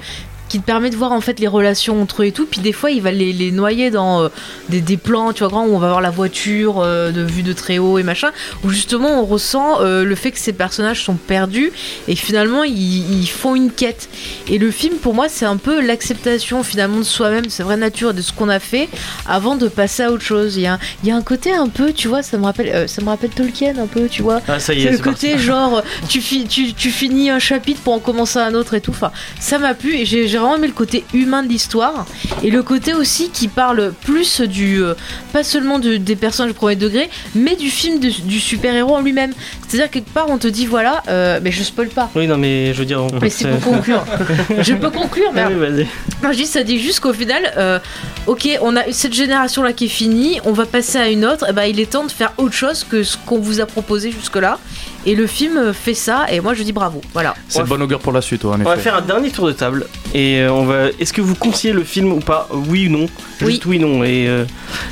qui 0.54 0.60
te 0.60 0.66
permet 0.68 0.92
de 0.92 0.96
voir 0.96 1.12
en 1.14 1.20
fait 1.22 1.40
les 1.40 1.48
relations 1.48 2.00
entre 2.00 2.22
eux 2.22 2.26
et 2.28 2.32
tout. 2.32 2.46
Puis 2.46 2.62
des 2.62 2.74
fois, 2.74 2.92
il 2.92 3.02
va 3.02 3.12
les, 3.12 3.34
les 3.34 3.52
noyer 3.52 3.90
dans 3.90 4.22
euh, 4.22 4.30
des, 4.70 4.82
des 4.82 4.98
plans, 4.98 5.34
tu 5.34 5.40
vois, 5.40 5.48
grands, 5.50 5.66
où 5.66 5.74
on 5.74 5.80
va 5.80 5.88
voir 5.88 6.00
la 6.02 6.12
voiture 6.12 6.80
euh, 6.80 7.10
de 7.12 7.22
vue 7.24 7.42
de 7.42 7.54
très 7.54 7.80
haut 7.80 7.98
et 7.98 8.04
machin, 8.04 8.30
où 8.64 8.70
justement 8.70 9.20
on 9.20 9.26
ressent 9.26 9.82
euh, 9.82 10.04
le 10.04 10.14
fait 10.14 10.30
que 10.30 10.38
ces 10.38 10.54
personnages 10.54 11.04
sont 11.04 11.16
perdus 11.16 11.72
et 12.08 12.16
finalement 12.16 12.64
ils, 12.64 13.22
ils 13.22 13.26
font 13.28 13.56
une 13.56 13.72
quête. 13.72 14.10
Et 14.48 14.60
le 14.60 14.70
film, 14.70 14.98
pour 14.98 15.16
moi, 15.16 15.26
c'est 15.28 15.46
un 15.46 15.58
peu 15.58 15.82
l'acceptation 15.84 16.62
finalement 16.62 17.00
de 17.00 17.04
soi-même, 17.04 17.48
de 17.48 17.50
sa 17.50 17.64
vraie 17.64 17.78
nature 17.78 18.12
et 18.12 18.14
de 18.14 18.22
ce 18.22 18.32
qu'on 18.32 18.50
a 18.50 18.60
fait 18.60 18.90
avant 19.26 19.56
de 19.56 19.68
passer 19.68 20.04
à 20.04 20.12
autre 20.12 20.24
chose. 20.24 20.56
Il 20.58 20.62
y 20.62 20.68
a, 20.68 20.74
un- 20.74 20.80
il 21.04 21.10
y 21.10 21.12
a 21.12 21.16
un 21.16 21.24
côté 21.24 21.52
un 21.52 21.68
peu, 21.68 21.94
tu 21.94 22.08
vois, 22.08 22.22
ça 22.22 22.38
me 22.38 22.44
rappelle, 22.44 22.88
ça 22.88 23.02
me 23.02 23.08
rappelle 23.08 23.32
Tolkien 23.32 23.74
un 23.80 23.88
peu, 23.88 24.08
tu 24.08 24.22
vois. 24.22 24.40
Ah, 24.48 24.60
ça 24.60 24.76
y 24.76 24.82
C'est 24.84 24.90
est, 24.90 24.92
le 24.92 24.98
côté 25.00 25.30
parti. 25.32 25.44
genre 25.44 25.82
tu, 26.10 26.22
fi- 26.22 26.46
tu, 26.46 26.74
tu 26.74 26.92
finis 26.92 27.32
un 27.32 27.40
chapitre 27.40 27.82
pour 27.82 27.94
en 27.94 28.00
commencer 28.00 28.38
un 28.38 28.54
autre 28.54 28.76
et 28.76 28.82
tout. 28.82 28.92
Enfin, 28.92 29.12
ça 29.40 29.58
m'a 29.58 29.74
plu 29.74 29.96
et 29.96 30.06
j'ai 30.06 30.28
vraiment 30.50 30.66
le 30.66 30.72
côté 30.72 31.04
humain 31.14 31.44
de 31.44 31.50
l'histoire 31.50 32.06
et 32.44 32.50
le 32.52 32.62
côté 32.64 32.94
aussi 32.94 33.30
qui 33.30 33.48
parle 33.48 33.94
plus 34.04 34.42
du 34.42 34.82
euh, 34.84 34.94
pas 35.32 35.44
seulement 35.44 35.80
de- 35.80 35.98
des 35.98 36.16
personnages 36.16 36.52
du 36.54 36.58
premier 36.58 36.76
degré, 36.76 37.10
mais 37.36 37.56
du 37.56 37.70
film 37.70 38.00
de- 38.00 38.10
du 38.10 38.40
super 38.40 38.76
héros 38.76 38.96
en 38.96 39.02
lui-même. 39.02 39.34
C'est-à-dire 39.68 39.90
quelque 39.90 40.10
part 40.12 40.28
on 40.30 40.38
te 40.38 40.48
dit 40.48 40.66
voilà, 40.66 41.02
euh, 41.08 41.40
mais 41.44 41.52
je 41.52 41.64
spoil 41.64 41.88
pas. 41.90 42.10
Oui, 42.16 42.28
non, 42.28 42.38
mais 42.38 42.74
je 42.74 42.80
veux 42.80 42.86
dire. 42.86 43.02
on- 43.02 43.20
Mais 43.22 43.30
c'est 43.30 43.50
pour 43.50 43.74
conclure. 43.74 44.04
je 44.60 44.74
peux 44.74 44.90
conclure, 44.90 45.32
mais 45.34 45.42
Ah 45.42 45.50
oui, 45.50 45.56
vas-y. 45.60 45.88
non, 46.24 46.32
je 46.32 46.38
dis, 46.38 46.46
ça 46.46 46.64
dit 46.64 46.80
juste 46.80 47.00
qu'au 47.00 47.14
final, 47.14 47.52
euh, 47.58 47.80
ok, 48.28 48.48
on 48.62 48.76
a 48.76 48.92
cette 48.92 49.14
génération-là 49.14 49.74
qui 49.74 49.86
est 49.86 49.90
finie, 49.90 50.40
on 50.46 50.52
va 50.52 50.66
passer 50.66 50.98
à 50.98 51.10
une 51.10 51.26
autre, 51.26 51.50
et 51.50 51.54
ben 51.54 51.64
il 51.64 51.80
est 51.80 51.90
temps 51.92 52.04
de 52.06 52.12
faire 52.12 52.34
autre 52.38 52.54
chose 52.54 52.84
que 52.90 53.04
ce 53.04 53.18
qu'on 53.26 53.40
vous 53.40 53.60
a 53.62 53.66
proposé 53.66 54.12
jusque-là. 54.12 54.60
Et 55.06 55.16
le 55.16 55.28
film 55.28 55.74
fait 55.74 55.94
ça, 55.94 56.28
et 56.32 56.40
moi 56.40 56.54
je 56.54 56.64
dis 56.64 56.72
bravo. 56.72 57.02
Voilà. 57.14 57.36
C'est 57.50 57.62
de 57.62 57.68
bonne 57.68 57.82
augure 57.82 58.00
pour 58.00 58.14
la 58.14 58.22
suite, 58.22 58.44
ouais, 58.46 58.52
en 58.56 58.62
On 58.62 58.64
va 58.64 58.78
faire 58.78 58.96
un 58.96 59.02
dernier 59.02 59.32
tour 59.32 59.48
de 59.48 59.52
table 59.52 59.86
et 60.14 60.40
euh, 60.40 60.52
on 60.54 60.66
va. 60.66 60.88
Est-ce 61.00 61.12
que 61.12 61.22
vous 61.22 61.36
conseillez 61.36 61.74
le 61.74 61.84
film 61.84 62.14
ou 62.14 62.20
pas? 62.20 62.48
Oui 62.52 62.88
ou 62.88 62.92
non? 62.92 63.06
Oui. 63.42 63.52
Juste 63.52 63.66
oui 63.66 63.80
non 63.80 64.04
et 64.04 64.28
euh, 64.28 64.46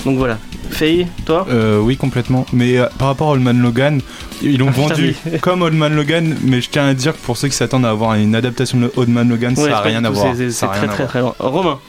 donc 0.05 0.17
voilà. 0.17 0.37
Faye, 0.69 1.07
toi? 1.25 1.45
Euh, 1.49 1.79
oui, 1.79 1.97
complètement. 1.97 2.45
Mais 2.53 2.77
euh, 2.77 2.85
par 2.97 3.09
rapport 3.09 3.29
à 3.29 3.31
Old 3.31 3.41
Man 3.41 3.61
Logan, 3.61 4.01
ils 4.41 4.57
l'ont 4.57 4.67
Ah, 4.69 4.71
vendu 4.71 5.15
comme 5.41 5.61
Old 5.61 5.73
Man 5.73 5.95
Logan, 5.95 6.35
mais 6.43 6.61
je 6.61 6.69
tiens 6.69 6.87
à 6.87 6.93
dire 6.93 7.13
que 7.13 7.19
pour 7.25 7.37
ceux 7.37 7.47
qui 7.47 7.55
s'attendent 7.55 7.85
à 7.85 7.89
avoir 7.89 8.15
une 8.15 8.35
adaptation 8.35 8.79
de 8.79 8.91
Old 8.95 9.09
Man 9.09 9.29
Logan, 9.29 9.53
Ouais, 9.57 9.63
ça 9.65 9.69
n'a 9.69 9.81
rien 9.81 10.03
à 10.05 10.09
voir. 10.09 10.35
c'est- 10.35 10.49
Ça 10.51 10.59
C'est 10.59 10.65
a 10.65 10.69
très 10.69 10.87
très 10.87 11.05
très 11.07 11.19
loin. 11.21 11.35
Romain. 11.39 11.79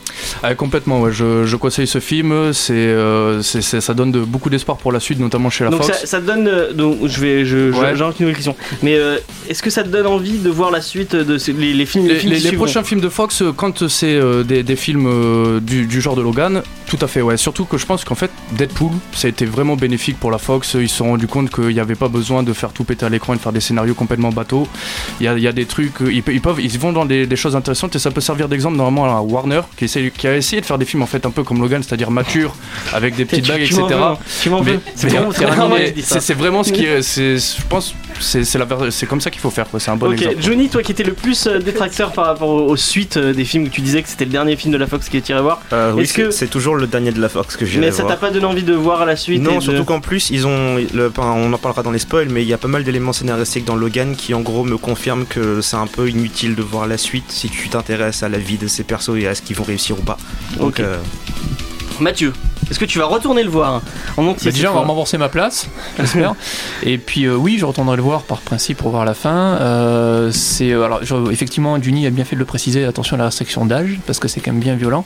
Ah, 0.43 0.55
complètement, 0.55 1.01
ouais. 1.01 1.13
je, 1.13 1.45
je 1.47 1.57
conseille 1.57 1.87
ce 1.87 1.99
film. 2.01 2.53
C'est, 2.53 2.73
euh, 2.75 3.41
c'est- 3.43 3.63
c'est- 3.63 3.81
ça 3.81 3.95
donne 3.95 4.13
de, 4.13 4.21
beaucoup 4.21 4.51
d'espoir 4.51 4.77
pour 4.77 4.93
la 4.93 5.01
suite, 5.01 5.19
notamment 5.21 5.49
chez 5.51 5.65
la 5.65 5.71
donc 5.71 5.83
Fox. 5.85 6.05
ça, 6.05 6.21
donne. 6.21 6.47
euh, 6.49 6.73
donc 6.73 6.99
je 7.07 7.21
vais. 7.21 7.45
Je, 7.45 7.71
Ouais. 7.73 7.95
J'ai 7.97 8.03
une 8.05 8.13
nouvelle 8.21 8.35
question. 8.35 8.57
Mais 8.83 8.97
euh, 8.97 9.17
est-ce 9.49 9.63
que 9.63 9.71
ça 9.71 9.83
te 9.83 9.89
donne 9.89 10.07
envie 10.07 10.39
de 10.39 10.51
voir 10.51 10.71
la 10.71 10.81
suite 10.81 11.17
de 11.17 11.39
ce- 11.39 11.51
les, 11.51 11.73
les 11.73 11.87
films 11.87 12.07
Les, 12.07 12.17
films 12.17 12.33
les- 12.33 12.39
les 12.41 12.53
prochains 12.53 12.83
films 12.85 13.01
de 13.01 13.09
Fox, 13.09 13.43
euh, 13.43 13.53
quand 13.57 13.89
c'est 13.89 14.15
euh, 14.15 14.43
des, 14.45 14.63
des 14.63 14.77
films 14.77 15.07
euh, 15.07 15.61
du, 15.61 15.87
du 15.87 16.01
genre 16.01 16.15
de 16.17 16.23
Logan, 16.23 16.63
tout 16.87 16.99
à 17.01 17.07
fait, 17.07 17.23
ouais. 17.23 17.37
Surtout 17.37 17.65
que 17.65 17.79
je 17.79 17.87
pense 17.87 18.05
qu'en 18.05 18.15
fait, 18.15 18.31
Deadpool, 18.53 18.91
ça 19.13 19.27
a 19.27 19.31
été 19.31 19.47
vraiment 19.47 19.77
bénéfique 19.77 20.19
pour 20.21 20.31
la 20.31 20.39
Fox. 20.39 20.75
Ils 20.79 20.89
se 20.89 20.97
sont 20.97 21.07
rendus 21.07 21.27
compte 21.27 21.51
qu'il 21.51 21.69
n'y 21.69 21.81
avait 21.81 21.95
pas 21.95 22.09
besoin 22.09 22.41
de 22.43 22.53
faire 22.53 22.70
tout 22.72 22.84
péter 22.84 23.07
à 23.07 23.09
l'écran 23.09 23.32
et 23.34 23.36
de 23.36 23.43
faire 23.43 23.53
des 23.53 23.61
scénarios 23.61 23.95
complètement 23.95 24.30
bateaux. 24.30 24.66
Il 25.20 25.24
y 25.24 25.28
a, 25.28 25.36
y 25.38 25.47
a 25.49 25.53
des 25.53 25.66
trucs, 25.66 26.01
euh, 26.03 26.12
ils, 26.12 26.22
pe- 26.22 26.32
ils 26.32 26.40
peuvent, 26.40 26.61
ils 26.61 26.78
vont 26.78 26.93
dans 26.93 27.05
des, 27.05 27.26
des 27.26 27.36
choses 27.36 27.57
intéressantes 27.57 27.95
et 27.97 27.99
ça 27.99 28.11
peut 28.11 28.20
servir 28.20 28.49
d'exemple 28.49 28.76
normalement 28.76 29.16
à 29.16 29.20
Warner 29.20 29.62
qui, 29.76 29.84
essaie- 29.86 30.12
qui 30.16 30.26
a 30.26 30.36
essayé 30.36 30.61
de 30.61 30.66
faire 30.66 30.78
des 30.78 30.84
films 30.84 31.03
en 31.03 31.07
fait 31.07 31.24
un 31.26 31.30
peu 31.30 31.43
comme 31.45 31.61
Logan, 31.61 31.82
c'est-à-dire 31.82 32.11
mature, 32.11 32.55
avec 32.93 33.14
des 33.16 33.24
petites 33.24 33.47
Tu- 33.68 33.74
m'en 33.74 33.84
etc. 33.84 34.01
C'est 36.20 36.34
vraiment 36.34 36.62
ce 36.62 36.72
qui 36.72 36.84
est, 36.84 37.03
c'est- 37.03 37.36
je 37.38 37.62
pense, 37.68 37.95
c'est 38.21 38.45
c'est 38.45 38.59
la 38.59 38.65
ver- 38.65 38.93
c'est 38.93 39.07
comme 39.07 39.21
ça 39.21 39.31
qu'il 39.31 39.41
faut 39.41 39.51
faire. 39.51 39.69
quoi. 39.69 39.81
C'est 39.81 39.91
un 39.91 39.97
bon 39.97 40.07
Ok, 40.09 40.21
exemple. 40.23 40.37
Johnny, 40.43 40.69
toi 40.69 40.83
qui 40.83 40.93
étais 40.93 41.03
le 41.03 41.13
plus 41.15 41.47
euh, 41.47 41.59
détracteur 41.59 42.13
par 42.13 42.27
rapport 42.27 42.49
aux, 42.49 42.67
aux 42.69 42.77
suites 42.77 43.17
euh, 43.17 43.33
des 43.33 43.45
films 43.45 43.65
où 43.65 43.69
tu 43.69 43.81
disais 43.81 44.03
que 44.03 44.09
c'était 44.09 44.25
le 44.25 44.31
dernier 44.31 44.57
film 44.57 44.73
de 44.73 44.79
la 44.79 44.87
Fox 44.87 45.09
qui 45.09 45.17
est 45.17 45.21
tiré 45.23 45.41
voir, 45.41 45.61
Euh, 45.73 45.93
oui, 45.95 46.03
Est-ce 46.03 46.15
que- 46.15 46.31
c'est 46.31 46.49
toujours 46.49 46.75
le 46.77 46.87
dernier 46.87 47.13
de 47.13 47.21
la 47.21 47.29
Fox 47.29 47.57
que 47.57 47.65
j'ai 47.67 47.81
mais 47.81 47.91
ça 47.93 48.05
t'a 48.05 48.17
pas 48.17 48.31
donné 48.31 48.45
envie 48.47 48.63
de 48.63 48.75
voir 48.75 49.05
la 49.07 49.17
suite 49.17 49.43
Non, 49.43 49.57
de- 49.57 49.61
surtout 49.61 49.85
qu'en 49.85 50.01
plus, 50.01 50.31
ils 50.31 50.47
ont. 50.47 50.77
le- 50.77 51.13
on 51.19 51.53
en 51.53 51.59
parlera 51.59 51.83
dans 51.83 51.91
les 51.93 51.99
spoils, 51.99 52.29
mais 52.29 52.43
il 52.43 52.49
y 52.49 52.53
a 52.55 52.59
pas 52.59 52.69
mal 52.69 52.85
d'éléments 52.85 53.13
scénaristiques 53.13 53.65
dans 53.65 53.77
Logan 53.77 54.15
qui, 54.17 54.35
en 54.35 54.41
gros, 54.41 54.65
me 54.65 54.77
confirment 54.77 55.27
que 55.27 55.61
c'est 55.61 55.77
un 55.77 55.87
peu 55.87 56.09
inutile 56.09 56.55
de 56.55 56.63
voir 56.63 56.87
la 56.87 56.99
suite 56.99 57.25
si 57.31 57.49
tu 57.49 57.69
t'intéresses 57.69 58.23
à 58.23 58.29
la 58.29 58.39
vie 58.39 58.59
de 58.59 58.67
ces 58.67 58.83
persos 58.85 59.17
et 59.19 59.27
à 59.27 59.35
ce 59.35 59.43
qu'ils 59.43 59.57
vont 59.57 59.65
réussir 59.65 59.99
ou 59.99 60.03
pas. 60.03 60.17
Donc, 60.59 60.69
Ok. 60.75 60.81
euh, 60.81 60.97
Mathieu, 62.01 62.33
est-ce 62.73 62.79
que 62.81 62.85
tu 62.87 62.99
vas 62.99 63.05
retourner 63.05 63.43
le 63.43 63.51
voir 63.51 63.83
en 64.16 64.27
entier 64.27 64.51
Bah, 64.51 64.55
déjà, 64.57 64.70
on 64.70 64.73
va 64.75 64.79
fois 64.81 64.87
m'embourser 64.89 65.18
ma 65.18 65.29
place, 65.29 65.68
j'espère. 65.99 66.35
et 66.83 66.97
puis, 66.97 67.27
euh, 67.27 67.35
oui, 67.37 67.57
je 67.59 67.66
retournerai 67.66 67.97
le 67.97 68.03
voir 68.03 68.23
par 68.23 68.39
principe 68.39 68.79
pour 68.79 68.89
voir 68.91 69.05
la 69.05 69.12
fin. 69.14 69.59
Euh, 69.61 70.31
c'est 70.33 70.73
euh, 70.73 70.85
alors, 70.85 71.01
je- 71.03 71.31
effectivement, 71.31 71.81
Juni 71.83 72.07
a 72.07 72.11
bien 72.11 72.25
fait 72.25 72.35
de 72.35 72.41
le 72.41 72.47
préciser. 72.47 72.85
Attention 72.87 73.16
à 73.16 73.18
la 73.18 73.25
restriction 73.27 73.66
d'âge, 73.66 73.99
parce 74.07 74.18
que 74.18 74.27
c'est 74.27 74.41
quand 74.41 74.53
même 74.53 74.61
bien 74.62 74.75
violent. 74.75 75.05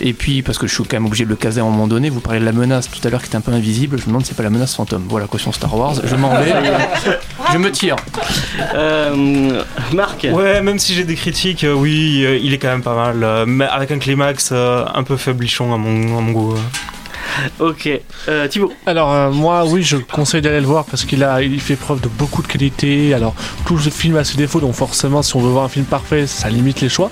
Et 0.00 0.12
puis, 0.12 0.42
parce 0.42 0.58
que 0.58 0.66
je 0.66 0.74
suis 0.74 0.82
quand 0.82 0.96
même 0.96 1.06
obligé 1.06 1.24
de 1.24 1.30
le 1.30 1.36
caser 1.36 1.60
à 1.60 1.64
un 1.64 1.70
moment 1.70 1.86
donné. 1.86 2.10
Vous 2.10 2.20
parlez 2.20 2.40
de 2.40 2.44
la 2.44 2.52
menace 2.52 2.90
tout 2.90 3.06
à 3.06 3.10
l'heure 3.10 3.22
qui 3.22 3.30
est 3.30 3.36
un 3.36 3.40
peu 3.40 3.52
invisible. 3.52 3.96
Je 3.98 4.02
me 4.02 4.08
demande 4.08 4.22
si 4.22 4.28
c'est 4.30 4.36
pas 4.36 4.42
la 4.42 4.50
menace 4.50 4.74
fantôme. 4.74 5.04
Voilà, 5.08 5.26
caution 5.28 5.52
Star 5.52 5.74
Wars. 5.78 5.94
Je 6.04 6.16
m'en 6.16 6.30
vais. 6.40 6.52
je 7.52 7.58
me 7.58 7.70
tire. 7.70 7.96
Euh, 8.74 9.62
Marc 9.92 10.26
Ouais, 10.32 10.60
même 10.62 10.78
si 10.78 10.94
j'ai 10.94 11.04
des 11.04 11.14
critiques, 11.14 11.64
euh, 11.64 11.72
oui, 11.74 12.22
euh, 12.24 12.38
il 12.42 12.52
est 12.52 12.58
quand 12.58 12.68
même 12.68 12.82
pas 12.82 12.94
mal. 12.94 13.22
euh, 13.22 13.44
mais 13.46 13.66
avec 13.66 13.90
un 13.90 13.98
climax 13.98 14.50
euh, 14.52 14.84
un 14.94 15.02
peu 15.02 15.16
faiblichon 15.16 15.72
à 15.74 15.76
mon, 15.76 16.18
à 16.18 16.20
mon 16.20 16.32
goût. 16.32 16.54
Ok. 17.60 17.88
Euh, 18.28 18.48
Thibaut 18.48 18.72
Alors 18.86 19.12
euh, 19.12 19.30
moi 19.30 19.64
oui 19.66 19.82
je 19.82 19.96
conseille 19.96 20.42
d'aller 20.42 20.60
le 20.60 20.66
voir 20.66 20.84
parce 20.84 21.04
qu'il 21.04 21.22
a 21.24 21.42
il 21.42 21.60
fait 21.60 21.76
preuve 21.76 22.00
de 22.00 22.08
beaucoup 22.08 22.42
de 22.42 22.46
qualité. 22.46 23.14
Alors 23.14 23.34
tout 23.66 23.78
ce 23.78 23.90
film 23.90 24.16
a 24.16 24.24
ses 24.24 24.36
défauts 24.36 24.60
donc 24.60 24.74
forcément 24.74 25.22
si 25.22 25.34
on 25.36 25.40
veut 25.40 25.50
voir 25.50 25.64
un 25.64 25.68
film 25.68 25.84
parfait 25.84 26.26
ça 26.26 26.48
limite 26.48 26.80
les 26.80 26.88
choix. 26.88 27.10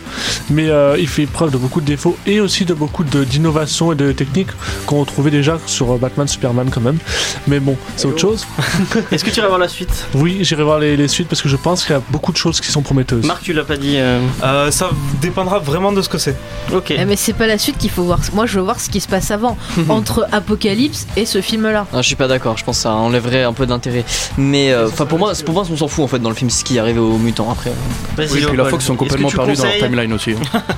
Mais 0.51 0.69
euh, 0.69 0.97
il 0.99 1.09
fait 1.09 1.27
preuve 1.27 1.51
de 1.51 1.59
beaucoup 1.59 1.81
de 1.81 1.87
défauts 1.87 2.17
et 2.27 2.41
aussi 2.41 2.65
de 2.65 2.75
beaucoup 2.75 3.05
de- 3.05 3.25
d'innovations 3.25 3.93
et 3.93 3.95
de 3.97 4.13
techniques 4.13 4.51
qu'on 4.87 5.01
retrouvait 5.01 5.31
déjà 5.31 5.59
sur 5.67 5.93
euh, 5.93 5.97
Batman 5.99 6.27
Superman 6.29 6.69
quand 6.71 6.81
même. 6.81 6.99
Mais 7.47 7.61
bon 7.61 7.77
c'est 7.97 8.07
autre 8.07 8.19
chose. 8.21 8.47
Est-ce 9.13 9.25
que 9.25 9.31
tu 9.31 9.39
iras 9.39 9.49
voir 9.49 9.59
la 9.61 9.69
suite? 9.69 10.07
Oui 10.15 10.39
j'irai 10.43 10.63
voir 10.65 10.79
les, 10.79 10.97
les 10.97 11.09
suites 11.09 11.29
parce 11.29 11.43
que 11.43 11.49
je 11.49 11.57
pense 11.57 11.85
qu'il 11.85 11.95
y 11.95 11.99
a 11.99 12.03
beaucoup 12.11 12.33
de 12.33 12.37
choses 12.37 12.61
qui 12.61 12.71
sont 12.71 12.83
prometteuses. 12.83 13.25
Marc, 13.27 13.43
tu 13.43 13.53
l'as 13.53 13.65
pas 13.65 13.77
dit. 13.77 13.97
euh, 13.97 14.21
Euh, 14.43 14.71
ça 14.71 14.91
dépendra 15.21 15.59
vraiment 15.59 15.93
de 15.93 16.03
ce 16.03 16.09
que 16.09 16.19
c'est. 16.19 16.37
Ok. 16.73 16.91
Eh, 16.91 17.05
mais 17.05 17.17
c'est 17.17 17.33
pas 17.33 17.47
la 17.47 17.59
suite 17.59 17.79
qu'il 17.79 17.91
faut 17.91 18.03
voir. 18.03 18.19
Moi, 18.35 18.47
je 18.47 18.57
veux 18.59 18.65
voir 18.65 18.81
ce 18.81 18.89
qui 18.91 19.01
se 19.01 19.09
passe 19.09 19.31
avant, 19.31 19.57
entre 19.89 20.12
Apocalypse 20.33 21.07
et 21.17 21.27
ce 21.27 21.41
film-là. 21.41 21.87
Ah, 21.93 22.03
je 22.03 22.07
suis 22.07 22.17
pas 22.17 22.29
d'accord, 22.29 22.57
je 22.59 22.65
pense 22.65 22.77
que 22.79 22.83
ça 22.83 22.93
enlèverait 22.93 23.43
un 23.45 23.53
peu 23.53 23.67
d'intérêt. 23.67 24.05
Mais 24.37 24.73
euh, 24.73 24.89
enfin 24.89 25.07
pour 25.07 25.19
moi, 25.19 25.33
pour 25.45 25.55
moi 25.55 25.65
on 25.71 25.77
s'en 25.77 25.89
fout 25.89 26.05
en 26.05 26.09
fait 26.09 26.19
dans 26.19 26.29
le 26.29 26.35
film 26.35 26.51
ce 26.51 26.65
qui 26.65 26.79
arrive 26.79 27.01
aux 27.01 27.19
mutants 27.19 27.51
après. 27.51 27.73
Oui, 28.19 28.27
puis 28.47 28.57
la. 28.57 28.65
Fox 28.67 28.85
sont 28.85 28.97
complètement 28.97 29.29
perdus 29.31 29.55
dans 29.55 29.65
leur 29.65 29.77
timeline 29.79 30.13
aussi. 30.13 30.33
hein. 30.33 30.63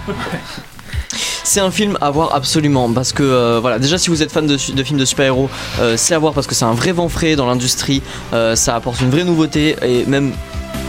C'est 1.44 1.60
un 1.60 1.70
film 1.70 1.96
à 2.00 2.10
voir 2.10 2.34
absolument 2.34 2.90
parce 2.92 3.12
que 3.12 3.22
euh, 3.22 3.58
voilà 3.60 3.78
déjà 3.78 3.98
si 3.98 4.08
vous 4.10 4.22
êtes 4.22 4.32
fan 4.32 4.46
de, 4.46 4.56
films 4.56 4.98
de 4.98 5.04
super-héros 5.04 5.48
euh, 5.78 5.94
c'est 5.96 6.14
à 6.14 6.18
voir 6.18 6.32
parce 6.32 6.46
que 6.46 6.54
c'est 6.54 6.64
un 6.64 6.72
vrai 6.72 6.90
vent 6.92 7.08
frais 7.08 7.36
dans 7.36 7.46
l'industrie 7.46 8.02
euh, 8.32 8.56
ça 8.56 8.74
apporte 8.74 9.00
une 9.02 9.10
vraie 9.10 9.22
nouveauté 9.24 9.76
et 9.82 10.04
même 10.06 10.32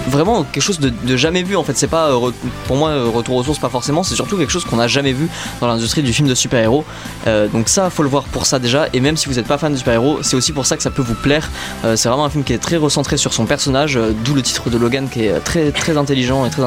vraiment 0.08 0.44
quelque 0.44 0.64
chose 0.64 0.80
de, 0.80 1.18
jamais 1.18 1.44
vu 1.44 1.56
en 1.56 1.64
fait. 1.64 1.78
C'est 1.78 1.88
pas 1.88 2.10
euh, 2.10 2.32
pour 2.68 2.76
moi 2.76 2.90
euh, 2.90 3.10
retour 3.10 3.36
aux 3.36 3.44
sources 3.44 3.60
pas 3.60 3.70
forcément. 3.70 4.04
C'est 4.04 4.16
surtout 4.16 4.38
quelque 4.38 4.52
chose 4.52 4.66
qu'on 4.66 4.78
n'a 4.78 4.88
jamais 4.88 5.14
vu 5.14 5.30
dans 5.62 5.68
l'industrie 5.68 6.04
du 6.04 6.14
film 6.14 6.28
de 6.28 6.36
super-héros. 6.36 6.84
Euh, 7.28 7.48
donc 7.48 7.70
ça 7.70 7.90
faut 7.90 8.04
le 8.04 8.10
voir 8.10 8.24
pour 8.24 8.46
ça 8.46 8.60
déjà. 8.60 8.88
Et 8.94 9.00
même 9.00 9.18
si 9.18 9.28
vous 9.28 9.36
n'êtes 9.36 9.48
pas 9.48 9.58
fan 9.58 9.72
de 9.72 9.78
super-héros 9.78 10.20
c'est 10.22 10.36
aussi 10.36 10.52
pour 10.52 10.66
ça 10.66 10.78
que 10.78 10.84
ça 10.84 10.92
peut 10.92 11.02
vous 11.02 11.16
plaire. 11.16 11.50
C'est 11.96 12.10
vraiment 12.10 12.26
un 12.26 12.30
film 12.30 12.44
qui 12.44 12.54
est 12.54 12.58
très 12.58 12.78
recentré 12.78 13.18
sur 13.18 13.34
son 13.34 13.46
personnage 13.46 14.00
d'où 14.24 14.34
le 14.34 14.42
titre 14.42 14.70
de 14.70 14.78
Logan 14.78 15.08
qui 15.10 15.26
est 15.26 15.40
très 15.40 15.72
très 15.72 15.98
intelligent 15.98 16.46
et 16.46 16.50
très 16.50 16.64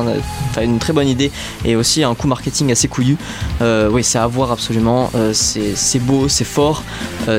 une 0.62 0.78
très 0.78 0.92
bonne 0.92 1.08
idée. 1.08 1.30
Et 1.64 1.76
aussi 1.76 2.04
un 2.04 2.14
coup 2.14 2.28
marketing 2.28 2.70
assez 2.72 2.88
couillu. 2.88 3.16
Oui, 3.60 4.04
c'est 4.04 4.18
à 4.18 4.26
voir 4.26 4.52
absolument. 4.52 5.10
C'est 5.32 5.98
beau, 6.00 6.28
c'est 6.28 6.44
fort, 6.44 6.82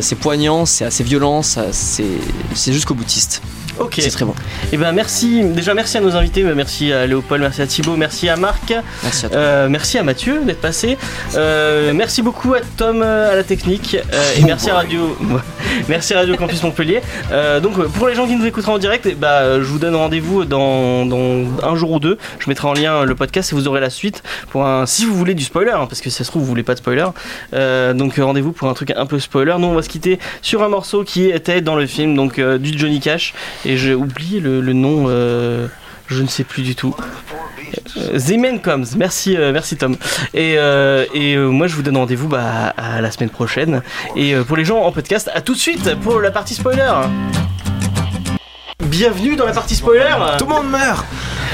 c'est 0.02 0.16
poignant, 0.16 0.66
c'est 0.66 0.86
assez 0.86 1.04
violent, 1.04 1.42
c'est 1.44 2.74
jusqu'au 2.74 2.94
boutiste. 2.94 3.42
Ok. 3.80 3.96
C'est 4.00 4.10
très 4.10 4.26
bon. 4.26 4.36
Et 4.72 4.78
ben 4.78 4.92
merci. 4.92 5.44
Déjà 5.44 5.74
merci 5.74 5.98
à 5.98 6.02
nos 6.02 6.16
invités. 6.16 6.44
Merci 6.44 6.92
à 6.92 7.06
Léopold, 7.06 7.42
merci 7.42 7.62
à 7.62 7.68
Thibaut, 7.68 7.96
merci 7.96 8.28
à 8.30 8.36
Marc, 8.36 8.74
Merci 9.04 9.26
à 9.26 9.30
toi. 9.30 9.38
euh, 9.38 9.70
merci 9.70 9.98
à 9.98 10.04
Mathieu 10.04 10.42
d'être 10.44 10.62
passé. 10.62 10.98
Euh, 11.36 11.92
merci 11.94 12.22
beaucoup 12.22 12.54
à 12.54 12.60
Tom 12.78 13.02
euh, 13.02 13.32
à 13.32 13.36
la 13.36 13.44
technique 13.44 13.96
euh, 14.14 14.34
et 14.38 14.42
merci 14.44 14.70
à 14.70 14.76
Radio. 14.76 15.18
merci 15.88 16.14
à 16.14 16.20
Radio 16.20 16.36
Campus 16.36 16.62
Montpellier. 16.64 17.02
Donc 17.62 17.82
pour 17.88 18.08
les 18.08 18.16
gens 18.16 18.28
qui 18.28 18.36
nous 18.36 18.46
écouteront 18.46 18.74
en 18.74 18.78
direct, 18.78 19.06
eh 19.10 19.16
bah, 19.16 19.40
euh, 19.42 19.60
je 19.60 19.66
vous 19.68 19.80
donne 19.80 19.96
rendez-vous 19.96 20.46
dans, 20.46 21.06
dans 21.06 21.46
un 21.64 21.76
jour 21.76 21.92
ou 21.92 22.00
deux. 22.00 22.18
Je 22.40 22.50
mettrai 22.50 22.68
en 22.68 22.74
lien 22.74 23.04
le 23.06 23.16
podcast 23.16 23.52
et 23.52 23.56
vous 23.56 23.68
aurez 23.68 23.80
la 23.82 23.90
suite 23.90 24.24
pour 24.50 24.66
un. 24.66 24.86
Si 24.86 25.06
vous 25.06 25.16
voulez 25.16 25.34
du 25.34 25.44
spoiler, 25.44 25.72
hein, 25.72 25.86
parce 25.88 26.02
que 26.02 26.10
si 26.10 26.18
ça 26.18 26.24
se 26.24 26.30
trouve 26.30 26.42
vous 26.44 26.48
voulez 26.50 26.64
pas 26.64 26.74
de 26.74 26.80
spoiler. 26.80 27.06
Donc 27.54 28.16
rendez-vous 28.18 28.52
pour 28.52 28.68
un 28.70 28.74
truc 28.74 28.92
un 28.96 29.06
peu 29.06 29.20
spoiler. 29.20 29.56
Nous 29.60 29.68
on 29.68 29.74
va 29.76 29.82
se 29.82 29.90
quitter 29.90 30.20
sur 30.42 30.64
un 30.64 30.70
morceau 30.70 31.04
qui 31.04 31.30
était 31.30 31.62
dans 31.62 31.76
le 31.76 31.86
film, 31.86 32.16
donc 32.16 32.40
du 32.40 32.78
Johnny 32.78 33.00
Cash 33.00 33.34
et 33.66 33.69
j'ai 33.78 33.94
oublié 33.94 34.40
le, 34.40 34.62
nom. 34.74 35.06
euh, 35.08 35.68
je 36.08 36.22
ne 36.22 36.28
sais 36.28 36.44
plus 36.44 36.64
du 36.64 36.76
tout. 36.76 36.96
Euh, 37.98 38.20
The 38.20 38.38
Man 38.38 38.60
Comes. 38.60 38.86
Merci, 38.98 39.38
euh, 39.38 39.52
merci 39.52 39.78
Tom. 39.78 39.96
Et, 40.34 40.56
et 41.14 41.38
moi, 41.38 41.68
je 41.68 41.76
vous 41.76 41.84
donne 41.84 41.98
rendez-vous 41.98 42.28
bah, 42.28 42.74
à 42.78 43.02
la 43.02 43.12
semaine 43.12 43.30
prochaine. 43.30 43.82
Et 44.16 44.36
pour 44.48 44.58
les 44.58 44.66
gens 44.66 44.80
en 44.82 44.92
podcast, 44.92 45.30
à 45.34 45.42
tout 45.42 45.54
de 45.54 45.60
suite 45.60 45.96
pour 46.02 46.20
la 46.20 46.32
partie 46.32 46.56
spoiler. 46.56 46.92
Bienvenue 48.90 49.36
dans 49.36 49.46
la 49.46 49.52
partie 49.52 49.76
spoiler. 49.76 50.06
Tout 50.38 50.46
le 50.46 50.54
monde 50.54 50.70
meurt 50.70 51.06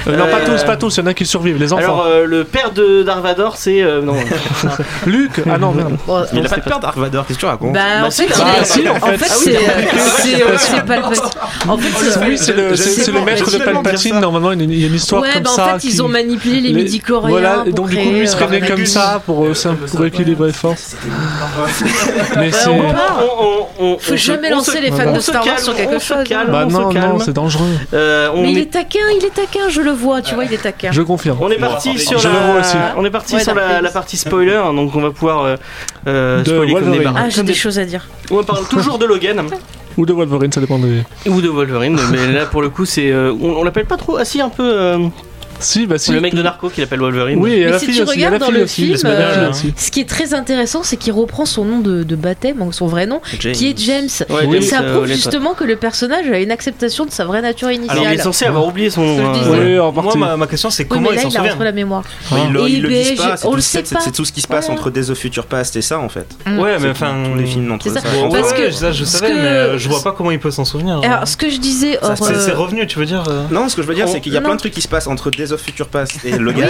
Euh, 0.07 0.15
non 0.15 0.26
pas 0.28 0.38
Euh, 0.41 0.45
tous, 0.57 0.63
pas 0.63 0.78
tous, 0.78 0.95
il 0.97 0.99
y 0.99 1.03
en 1.03 1.07
a 1.07 1.15
qui 1.15 1.26
survivent, 1.26 1.57
les 1.57 1.73
enfants. 1.73 1.82
Alors, 1.84 2.05
euh, 2.05 2.26
le 2.28 2.43
père 2.43 2.69
de 2.69 3.01
Darvador, 3.01 3.55
c'est. 3.57 3.82
euh, 3.82 4.03
non, 4.03 4.13
Luc 5.07 5.41
Ah 5.51 5.57
non 5.57 5.71
merde. 5.71 5.97
Bon, 6.05 6.23
Il 6.32 6.39
a 6.39 6.43
fait 6.43 6.49
pas 6.49 6.61
de 6.61 6.69
peur 6.69 6.80
Dark 6.80 6.95
Vador, 6.95 7.26
qu'est-ce 7.26 7.39
que 7.39 7.43
tu 7.43 7.47
racontes 7.47 7.73
bah, 7.73 7.80
Bah, 8.01 8.07
en 8.07 8.11
fait, 8.11 8.26
il 8.26 8.30
bah, 8.30 8.45
est- 8.61 8.65
si, 8.65 8.88
en 8.88 8.95
en 8.97 8.99
fait. 8.99 9.17
fait, 9.17 9.26
Ah 9.32 9.36
oui, 9.39 9.43
c'est 9.45 10.21
c'est- 10.36 10.43
euh, 10.43 10.57
c'est 10.59 10.86
Palpatine. 10.86 11.23
En 11.67 11.78
fait, 11.80 11.89
c'est 12.11 12.19
Oui, 12.19 12.38
c'est 12.38 12.53
le, 12.55 12.76
c'est- 12.76 12.89
c'est 13.03 13.11
le 13.11 13.21
maître 13.21 13.49
de 13.49 13.57
Palpatine. 13.57 14.19
Normalement, 14.19 14.51
il 14.51 14.59
y 14.59 14.61
a 14.61 14.63
une- 14.65 14.71
il 14.71 14.80
y 14.82 14.84
a 14.84 14.88
une 14.88 14.93
histoire 14.93 15.23
Ouais, 15.23 15.30
comme 15.34 15.41
bah 15.43 15.49
en 15.49 15.55
ça. 15.55 15.65
fait, 15.80 15.88
ils 15.88 15.93
qui- 15.95 16.01
ont 16.01 16.07
manipulé 16.07 16.61
les, 16.61 16.71
midi-chloriens. 16.73 17.30
Voilà, 17.32 17.63
et 17.65 17.69
pour 17.71 17.73
donc 17.73 17.89
du 17.89 17.95
coup, 17.95 18.01
créer, 18.03 18.19
lui 18.19 18.28
se 18.28 18.36
euh, 18.36 18.39
réveille 18.45 18.69
comme 18.69 18.86
ça 18.86 19.19
pour, 19.26 19.43
euh, 19.43 20.05
équilibrer 20.05 20.47
les 20.49 20.53
forces. 20.53 20.95
Mais 22.38 22.51
Bah, 22.51 22.57
c'est. 22.61 22.69
on, 22.69 22.80
on, 22.80 23.65
on, 23.80 23.86
on 23.93 23.97
Faut 23.97 24.15
jamais 24.15 24.49
on 24.53 24.57
lancer 24.57 24.71
se- 24.73 24.82
les 24.84 24.91
fans 24.91 25.03
on 25.07 25.13
de 25.13 25.19
se 25.19 25.32
Star 25.32 25.36
Wars 25.43 25.55
calme, 25.55 25.63
sur 25.65 25.76
quelque 25.76 25.95
on 25.95 25.99
se 25.99 26.05
chose, 26.05 26.17
hein. 26.19 26.23
calme, 26.30 26.51
Bah 26.51 26.63
on 26.67 26.69
se 26.69 26.76
non, 26.76 26.89
calme. 26.89 27.09
non, 27.09 27.14
c'est 27.20 27.34
dangereux. 27.34 27.68
Euh, 27.93 28.30
on 28.34 28.41
Mais 28.43 28.51
il 28.51 28.57
est 28.57 28.61
est 28.61 28.66
taquin, 28.66 28.99
il 29.20 29.26
est 29.26 29.34
taquin, 29.34 29.70
je 29.70 29.82
le 29.82 29.91
vois, 29.91 30.22
tu 30.22 30.36
vois, 30.36 30.45
il 30.45 30.53
est 30.53 30.57
taquin. 30.61 30.91
Je 30.91 31.01
confirme. 31.01 31.38
On 31.41 31.49
est 31.49 31.57
parti 31.57 31.97
sur 31.99 32.20
Je 32.20 32.28
la, 32.28 32.34
le 32.34 32.39
vois 32.51 32.59
aussi. 32.61 32.76
on 32.97 33.05
est 33.05 33.09
parti 33.09 33.36
Ouais, 33.36 33.43
sur 33.43 33.53
Dark 33.55 33.68
la, 33.68 33.74
Days. 33.76 33.84
la 33.84 33.89
partie 33.91 34.18
spoiler, 34.18 34.55
hein, 34.55 34.74
donc 34.74 34.95
on 34.95 35.01
va 35.01 35.11
pouvoir 35.11 35.43
euh, 35.43 35.55
euh, 36.07 36.39
De 36.43 36.49
spoiler 36.51 36.74
comme 36.74 36.82
des 36.84 36.89
Wolverine. 36.89 37.13
barres. 37.13 37.24
Ah, 37.26 37.30
j'ai 37.30 37.41
des 37.41 37.47
des- 37.47 37.53
choses 37.53 37.80
à 37.80 37.86
dire. 37.86 38.07
On 38.32 38.43
parle 38.43 38.68
toujours 38.68 38.97
de 38.97 39.05
Logan 39.05 39.41
Ou 39.97 40.05
de 40.05 40.13
Wolverine, 40.13 40.51
ça 40.51 40.59
dépend 40.61 40.78
des. 40.80 41.03
ou 41.30 41.41
de 41.41 41.47
Wolverine, 41.49 41.99
mais 42.11 42.32
là 42.32 42.45
pour 42.45 42.61
le 42.61 42.70
coup 42.70 42.86
c'est, 42.86 43.11
euh, 43.11 43.34
on, 43.41 43.51
on 43.57 43.63
l'appelle 43.63 43.86
pas 43.86 43.97
trop, 43.97 44.18
ah 44.18 44.26
si 44.26 44.41
un 44.41 44.49
peu 44.49 44.63
euh, 44.63 44.97
Si, 45.60 45.88
bah 45.88 45.97
si. 45.97 46.12
le 46.12 46.22
mec 46.22 46.34
de 46.36 46.41
Narco 46.41 46.70
qui 46.70 46.82
l'appelle 46.82 46.99
Wolverine. 46.99 47.39
Oui, 47.39 47.53
et 47.53 47.66
Mais 47.66 47.72
la 47.72 47.80
si 47.80 47.86
fille 47.88 47.95
tu 47.95 48.01
aussi. 48.03 48.20
il 48.20 48.26
regardes 48.26 48.41
dans 48.41 48.51
le 48.51 48.64
aussi. 48.64 48.93
film, 48.95 48.97
euh. 49.06 49.51
Ce 49.78 49.89
qui 49.91 50.01
est 50.01 50.10
très 50.10 50.34
intéressant, 50.34 50.84
c'est 50.84 50.97
qu'il 50.97 51.14
reprend 51.14 51.45
son 51.45 51.66
nom 51.66 51.80
de, 51.80 52.03
de 52.03 52.16
baptême, 52.16 52.58
donc 52.58 52.74
son 52.74 52.88
vrai 52.88 53.06
nom, 53.08 53.22
qui 53.39 53.47
est 53.70 53.78
James. 53.80 54.08
Ouais, 54.30 54.45
Et 54.45 54.51
James, 54.51 54.62
ça 54.62 54.82
euh, 54.82 54.93
prouve 54.95 55.08
justement 55.08 55.53
que 55.53 55.64
le 55.64 55.76
personnage 55.76 56.30
a 56.30 56.39
une 56.39 56.51
acceptation 56.51 57.06
de 57.06 57.12
sa 57.12 57.26
vraie 57.26 57.41
nature 57.41 57.72
initiale. 57.72 57.97
Alors 57.99 58.12
il 58.12 58.20
est 58.20 58.24
censé 58.24 58.45
avoir 58.45 58.66
oublié 58.68 58.89
son. 58.89 59.01
Ce 59.16 59.22
que 59.22 59.24
je 59.24 59.30
euh, 59.30 59.34
disais. 59.34 59.80
Oui, 59.80 60.03
Moi, 60.03 60.16
ma, 60.18 60.38
ma 60.38 60.47
question, 60.47 60.70
c'est 60.70 60.84
Oui, 60.84 60.89
comment 60.89 61.10
mais 61.10 61.16
il 61.16 61.16
là, 61.16 61.22
s'en 61.24 61.30
il 61.30 61.38
a 61.38 61.39
souvient 61.51 61.64
la 61.64 61.72
mémoire. 61.72 62.03
Mais 62.32 62.38
ils 62.45 62.51
le, 62.53 62.60
Et 62.62 62.72
ils 62.72 62.82
le 62.82 62.89
disent 62.89 63.16
pas, 63.16 63.36
on 63.43 63.49
tout, 63.51 63.56
le 63.56 63.62
sait 63.62 63.82
c'est- 63.86 63.95
pas. 63.95 64.01
c'est 64.01 64.12
tout 64.12 64.26
ce 64.26 64.32
qui 64.32 64.41
se 64.41 64.47
passe 64.47 64.70
entre 64.70 64.89
Days 64.89 65.10
of 65.10 65.18
Future 65.18 65.45
Past 65.45 65.76
et 65.78 65.82
ça 65.82 65.99
en 65.99 66.10
fait. 66.10 66.28
Mm. 66.45 66.60
Ouais, 66.60 66.78
mais 66.80 66.89
enfin. 66.89 67.16
tous 67.32 67.38
les 67.39 67.45
films 67.45 67.72
entre 67.72 67.86
C'est 67.89 67.93
ça. 67.99 68.01
Parce 68.32 68.53
que 68.53 68.70
je 68.72 69.03
savais, 69.06 69.34
mais 69.34 69.39
euh, 69.39 69.78
je 69.78 69.88
vois 69.89 70.03
pas 70.03 70.12
comment 70.12 70.32
il 70.32 70.39
peut 70.39 70.51
s'en 70.51 70.66
souvenir. 70.66 70.99
Alors, 71.03 71.28
ce 71.28 71.38
que 71.38 71.49
je 71.49 71.58
disais, 71.58 71.97
c'est- 72.16 72.51
revenu, 72.51 72.86
tu 72.88 72.99
veux 72.99 73.06
dire 73.06 73.24
Non, 73.51 73.70
ce 73.70 73.76
que 73.76 73.82
je 73.82 73.88
veux 73.88 73.95
dire, 73.95 74.08
c'est 74.08 74.22
qu'il 74.22 74.34
y 74.34 74.38
a 74.38 74.41
plein 74.41 74.56
de 74.56 74.60
trucs 74.60 74.74
qui 74.74 74.82
se 74.82 74.88
passent 74.88 75.08
entre 75.08 75.32
Days 75.32 75.44
of 75.51 75.61
Future 75.61 75.87
Past 75.87 76.23
et 76.25 76.37
Logan, 76.37 76.69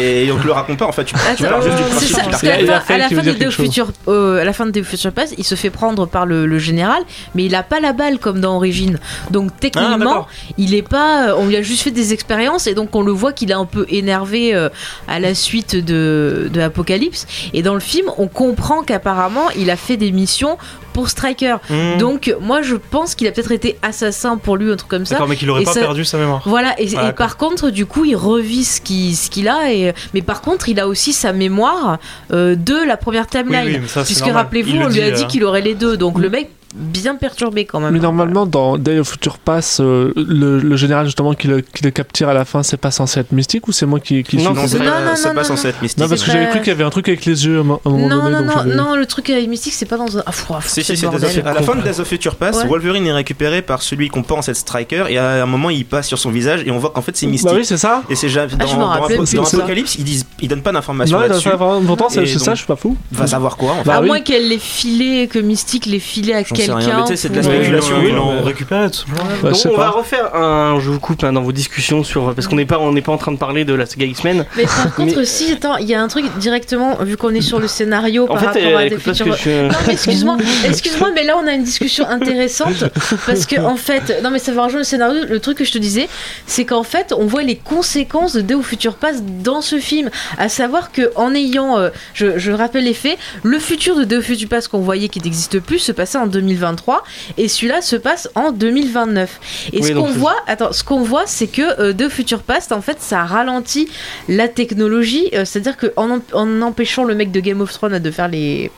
et 0.00 0.30
on 0.32 0.38
te 0.38 0.46
le 0.46 0.52
raconte 0.52 0.78
pas 0.78 0.86
en 0.86 0.92
fait. 0.92 1.04
Tu, 1.04 1.14
tu 1.14 1.20
Attends, 1.44 1.58
parles 1.58 1.62
juste 1.64 1.76
du 1.76 1.82
c'est 1.82 1.88
principe 2.12 2.16
ça, 2.32 2.38
qu'il 2.40 2.48
a 2.70 2.76
à 2.88 2.98
la 2.98 3.08
fin 3.08 3.22
de 3.22 3.32
Day 3.32 3.50
Future, 3.50 3.88
euh, 4.08 4.40
à 4.40 4.44
la 4.44 4.52
fin 4.52 4.66
de 4.66 4.70
Day 4.70 4.80
of 4.80 4.86
Future 4.86 5.12
Pass, 5.12 5.34
il 5.38 5.44
se 5.44 5.54
fait 5.54 5.70
prendre 5.70 6.06
par 6.06 6.26
le, 6.26 6.46
le 6.46 6.58
général, 6.58 7.02
mais 7.34 7.44
il 7.44 7.54
a 7.54 7.62
pas 7.62 7.80
la 7.80 7.92
balle 7.92 8.18
comme 8.18 8.40
dans 8.40 8.56
Origine. 8.56 8.98
Donc 9.30 9.50
Ah, 9.52 9.56
techniquement, 9.60 10.26
il 10.58 10.74
est 10.74 10.82
pas. 10.88 11.28
euh, 11.28 11.34
On 11.38 11.46
lui 11.46 11.56
a 11.56 11.62
juste 11.62 11.82
fait 11.82 11.90
des 11.90 12.12
expériences 12.12 12.66
et 12.66 12.74
donc 12.74 12.94
on 12.96 13.02
le 13.02 13.12
voit 13.12 13.32
qu'il 13.32 13.50
est 13.50 13.54
un 13.54 13.64
peu 13.66 13.86
énervé 13.88 14.54
euh, 14.54 14.68
à 15.08 15.18
la 15.20 15.34
suite 15.34 15.76
de, 15.76 16.48
de 16.52 16.60
Apocalypse. 16.60 17.26
Et 17.52 17.62
dans 17.62 17.74
le 17.74 17.80
film, 17.80 18.08
on 18.18 18.28
comprend 18.28 18.82
qu'apparemment, 18.82 19.50
il 19.56 19.70
a 19.70 19.76
fait 19.76 19.96
des 19.96 20.12
missions 20.12 20.58
pour 20.94 21.10
Striker. 21.10 21.56
Hmm. 21.68 21.98
Donc 21.98 22.34
moi, 22.40 22.62
je 22.62 22.76
pense 22.76 23.14
qu'il 23.14 23.26
a 23.28 23.32
peut-être 23.32 23.52
été 23.52 23.76
assassin 23.82 24.38
pour 24.38 24.56
lui, 24.56 24.72
un 24.72 24.76
truc 24.76 24.88
comme 24.90 25.04
ça. 25.04 25.18
Mais 25.28 25.36
qu'il 25.36 25.50
aurait 25.50 25.62
Et 25.62 25.64
pas 25.66 25.72
ça- 25.74 25.80
perdu 25.80 26.04
sa 26.06 26.16
mémoire. 26.16 26.42
Voilà, 26.46 26.74
et, 26.80 26.84
et 26.84 26.94
d'accord. 26.94 27.14
par 27.14 27.36
contre, 27.36 27.68
du 27.70 27.84
coup, 27.84 28.04
il 28.06 28.16
revit 28.16 28.64
ce 28.64 28.80
qu'il 28.80 29.48
a, 29.48 29.70
et, 29.72 29.92
mais 30.14 30.22
par 30.22 30.40
contre, 30.40 30.68
il 30.70 30.80
a 30.80 30.88
aussi 30.88 31.12
sa 31.12 31.32
mémoire 31.32 31.98
euh, 32.32 32.54
de 32.54 32.76
la 32.86 32.96
première 32.96 33.26
timeline. 33.26 33.66
Oui, 33.66 33.72
oui, 33.74 33.78
mais 33.82 33.88
ça, 33.88 34.04
c'est 34.04 34.14
Puisque 34.14 34.32
rappelez-vous, 34.32 34.76
on 34.78 34.88
lui 34.88 35.02
a 35.02 35.10
dit, 35.10 35.24
euh. 35.24 35.26
qu'il 35.26 35.44
aurait 35.44 35.60
les 35.60 35.74
deux, 35.74 35.96
donc 35.96 36.18
le 36.18 36.30
mec 36.30 36.48
bien 36.74 37.14
perturbé 37.16 37.64
quand 37.64 37.80
même. 37.80 37.92
Mais 37.92 38.00
normalement, 38.00 38.46
dans 38.46 38.76
Day 38.78 38.98
of 38.98 39.08
Future 39.08 39.38
Pass, 39.38 39.80
euh, 39.80 40.12
le, 40.16 40.58
le 40.58 40.76
général 40.76 41.06
justement 41.06 41.34
qui 41.34 41.46
le, 41.48 41.60
qui 41.60 41.84
le 41.84 41.90
capture 41.90 42.28
à 42.28 42.34
la 42.34 42.44
fin, 42.44 42.62
c'est 42.62 42.76
pas 42.76 42.90
censé 42.90 43.20
être 43.20 43.32
mystique 43.32 43.68
ou 43.68 43.72
c'est 43.72 43.86
moi 43.86 44.00
qui, 44.00 44.22
qui 44.24 44.36
Non, 44.38 44.42
suis 44.46 44.54
Non, 44.54 44.62
fou 44.62 44.68
c'est 44.68 44.78
pas, 44.78 44.84
non, 44.84 45.10
c'est 45.14 45.28
non, 45.28 45.34
pas 45.34 45.40
non, 45.42 45.46
censé 45.48 45.64
non. 45.64 45.70
être 45.70 45.82
mystique. 45.82 46.00
Non, 46.02 46.08
parce 46.08 46.22
que 46.24 46.30
j'avais 46.32 46.48
cru 46.50 46.58
qu'il 46.60 46.68
y 46.68 46.70
avait 46.72 46.84
un 46.84 46.90
truc 46.90 47.08
avec 47.08 47.24
les 47.24 47.46
yeux 47.46 47.58
à 47.58 47.60
un 47.60 47.62
moment 47.64 47.80
Non, 47.84 47.92
donné. 48.08 48.08
non, 48.30 48.30
donc 48.46 48.66
non, 48.66 48.74
non, 48.90 48.96
le 48.96 49.06
truc 49.06 49.30
avec 49.30 49.48
Mystique, 49.48 49.74
c'est 49.74 49.86
pas 49.86 49.96
dans 49.96 50.18
un. 50.18 50.22
Ah, 50.26 50.30
pff, 50.30 50.46
pff, 50.48 50.68
Si, 50.68 50.82
c'est 50.84 50.96
si, 50.96 51.04
bordel. 51.06 51.42
à 51.46 51.52
la 51.54 51.62
fin 51.62 51.74
de 51.76 51.82
Days 51.82 52.00
of 52.00 52.08
Future 52.08 52.34
Pass, 52.36 52.56
Ouais. 52.56 52.66
Wolverine 52.68 53.06
est 53.06 53.12
récupéré 53.12 53.62
par 53.62 53.82
celui 53.82 54.08
qu'on 54.08 54.22
pense 54.22 54.48
être 54.48 54.56
Striker 54.56 55.04
et 55.08 55.18
à 55.18 55.42
un 55.42 55.46
moment 55.46 55.70
il 55.70 55.84
passe 55.84 56.06
sur 56.08 56.18
son 56.18 56.30
visage 56.30 56.62
et 56.66 56.70
on 56.70 56.78
voit 56.78 56.90
qu'en 56.90 57.02
fait 57.02 57.16
c'est 57.16 57.26
mystique. 57.26 57.50
Bah 57.50 57.56
oui, 57.56 57.64
c'est 57.64 57.76
ça. 57.76 58.02
Et 58.10 58.14
c'est 58.16 58.28
jamais 58.28 58.52
dans, 58.56 58.66
dans. 58.76 58.90
Apocalypse, 58.90 59.96
ils 59.96 60.04
disent, 60.04 60.26
ils 60.40 60.48
donnent 60.48 60.62
pas 60.62 60.72
d'informations 60.72 61.18
là-dessus. 61.20 61.48
ça, 61.50 61.56
pourtant, 61.86 62.08
c'est 62.08 62.26
ça, 62.26 62.52
je 62.54 62.58
suis 62.58 62.66
pas 62.66 62.76
fou. 62.76 62.96
Va 63.12 63.26
savoir 63.26 63.56
quoi. 63.56 63.72
En 63.72 63.76
fait. 63.78 63.84
Bah 63.84 63.96
à 63.96 64.00
moins 64.02 64.20
qu'elle 64.20 64.48
l'ait 64.48 64.58
filé, 64.58 65.28
que 65.28 65.38
Mystique 65.38 65.86
l'ait 65.86 65.98
filé 65.98 66.32
à 66.34 66.42
sais 66.66 66.72
rien, 66.72 66.80
quelqu'un. 66.80 66.96
mais 66.98 67.02
tu 67.04 67.08
sais, 67.08 67.16
c'est 67.16 67.28
de 67.30 67.36
la 67.36 67.42
spéculation. 67.42 67.96
Oui, 68.02 68.12
l'ont 68.12 68.34
mais- 68.34 68.40
récupéré 68.40 68.90
tout 68.90 68.98
simplement. 68.98 69.24
Bah, 69.42 69.50
Donc 69.50 69.60
on 69.72 69.76
va 69.76 69.90
refaire 69.90 70.34
un. 70.34 70.78
Je 70.80 70.90
vous 70.90 71.00
coupe 71.00 71.24
hein, 71.24 71.32
dans 71.32 71.42
vos 71.42 71.52
discussions 71.52 72.04
sur 72.04 72.34
parce 72.34 72.46
qu'on 72.48 72.56
n'est 72.56 72.64
pas 72.66 72.78
on 72.78 72.92
n'est 72.92 73.02
pas 73.02 73.12
en 73.12 73.16
train 73.18 73.32
de 73.32 73.38
parler 73.38 73.64
de 73.64 73.74
la 73.74 73.86
saga 73.86 74.06
X-Men. 74.06 74.44
Mais 74.56 74.64
par 74.64 74.94
contre, 74.94 75.16
Mais- 75.18 75.24
si, 75.24 75.52
attends, 75.52 75.76
il 75.76 75.86
y 75.86 75.94
a 75.94 76.02
un 76.02 76.08
truc 76.08 76.24
directement, 76.38 76.96
vu 77.02 77.16
qu'on 77.16 77.30
est 77.34 77.40
sur 77.40 77.58
le 77.60 77.68
scénario 77.68 78.24
En 78.24 78.34
par 78.34 78.40
fait, 78.52 78.62
rapport 78.64 78.78
à 78.80 78.88
des 78.88 78.98
futurs. 78.98 79.26
Non 79.26 79.68
mais 79.86 79.92
excuse-moi, 79.92 80.36
excuse-moi, 80.66 81.10
mais 81.14 81.24
là 81.24 81.36
on 81.42 81.46
a 81.46 81.52
une 81.52 81.64
discussion 81.64 82.06
intéressante 82.08 82.84
parce 83.26 83.46
que 83.46 83.60
en 83.60 83.76
fait, 83.76 84.20
non 84.22 84.30
mais 84.30 84.38
ça 84.38 84.52
va 84.52 84.62
rejoindre 84.64 84.78
le 84.80 84.84
scénario. 84.84 85.24
Le 85.28 85.40
truc 85.40 85.58
que 85.58 85.64
je 85.64 85.72
te 85.72 85.78
disais, 85.78 86.08
c'est 86.46 86.64
qu'en 86.64 86.82
fait, 86.82 87.12
on 87.16 87.26
voit 87.26 87.42
les 87.42 87.56
conséquences 87.56 88.36
de 88.36 88.54
of 88.54 88.64
Future 88.66 88.94
Pass 88.94 89.22
dans 89.42 89.60
ce 89.60 89.78
film, 89.78 90.10
à 90.38 90.48
savoir 90.48 90.92
que 90.92 91.10
en 91.16 91.34
ayant, 91.34 91.78
euh, 91.78 91.90
je, 92.14 92.38
je 92.38 92.52
rappelle 92.52 92.84
les 92.84 92.94
faits, 92.94 93.18
le 93.42 93.58
futur 93.58 94.04
de 94.04 94.16
of 94.16 94.24
Future 94.24 94.48
Pass 94.48 94.68
qu'on 94.68 94.80
voyait 94.80 95.08
qui 95.08 95.20
n'existe 95.20 95.60
plus 95.60 95.78
se 95.78 95.92
passait 95.92 96.18
en 96.18 96.26
2023 96.54 97.02
et 97.36 97.48
celui-là 97.48 97.82
se 97.82 97.96
passe 97.96 98.28
en 98.34 98.52
2029. 98.52 99.40
Et 99.72 99.78
Oui, 99.80 99.88
ce 99.88 99.92
qu'on 99.92 100.06
voit, 100.12 100.36
attends, 100.46 100.72
ce 100.72 100.84
qu'on 100.84 101.02
voit, 101.02 101.24
c'est 101.26 101.46
que 101.46 101.80
euh, 101.80 101.92
of 101.92 102.08
Future 102.08 102.42
Past, 102.42 102.72
en 102.72 102.80
fait, 102.80 102.98
ça 103.00 103.24
ralentit 103.24 103.88
la 104.28 104.48
technologie, 104.48 105.28
euh, 105.34 105.44
c'est-à-dire 105.44 105.76
qu'en 105.76 106.16
en, 106.16 106.20
en 106.32 106.62
empêchant 106.62 107.04
le 107.04 107.14
mec 107.14 107.30
de 107.32 107.40
Game 107.40 107.60
of 107.60 107.72
Thrones 107.72 107.98
de 107.98 108.10
faire 108.10 108.28
les 108.28 108.70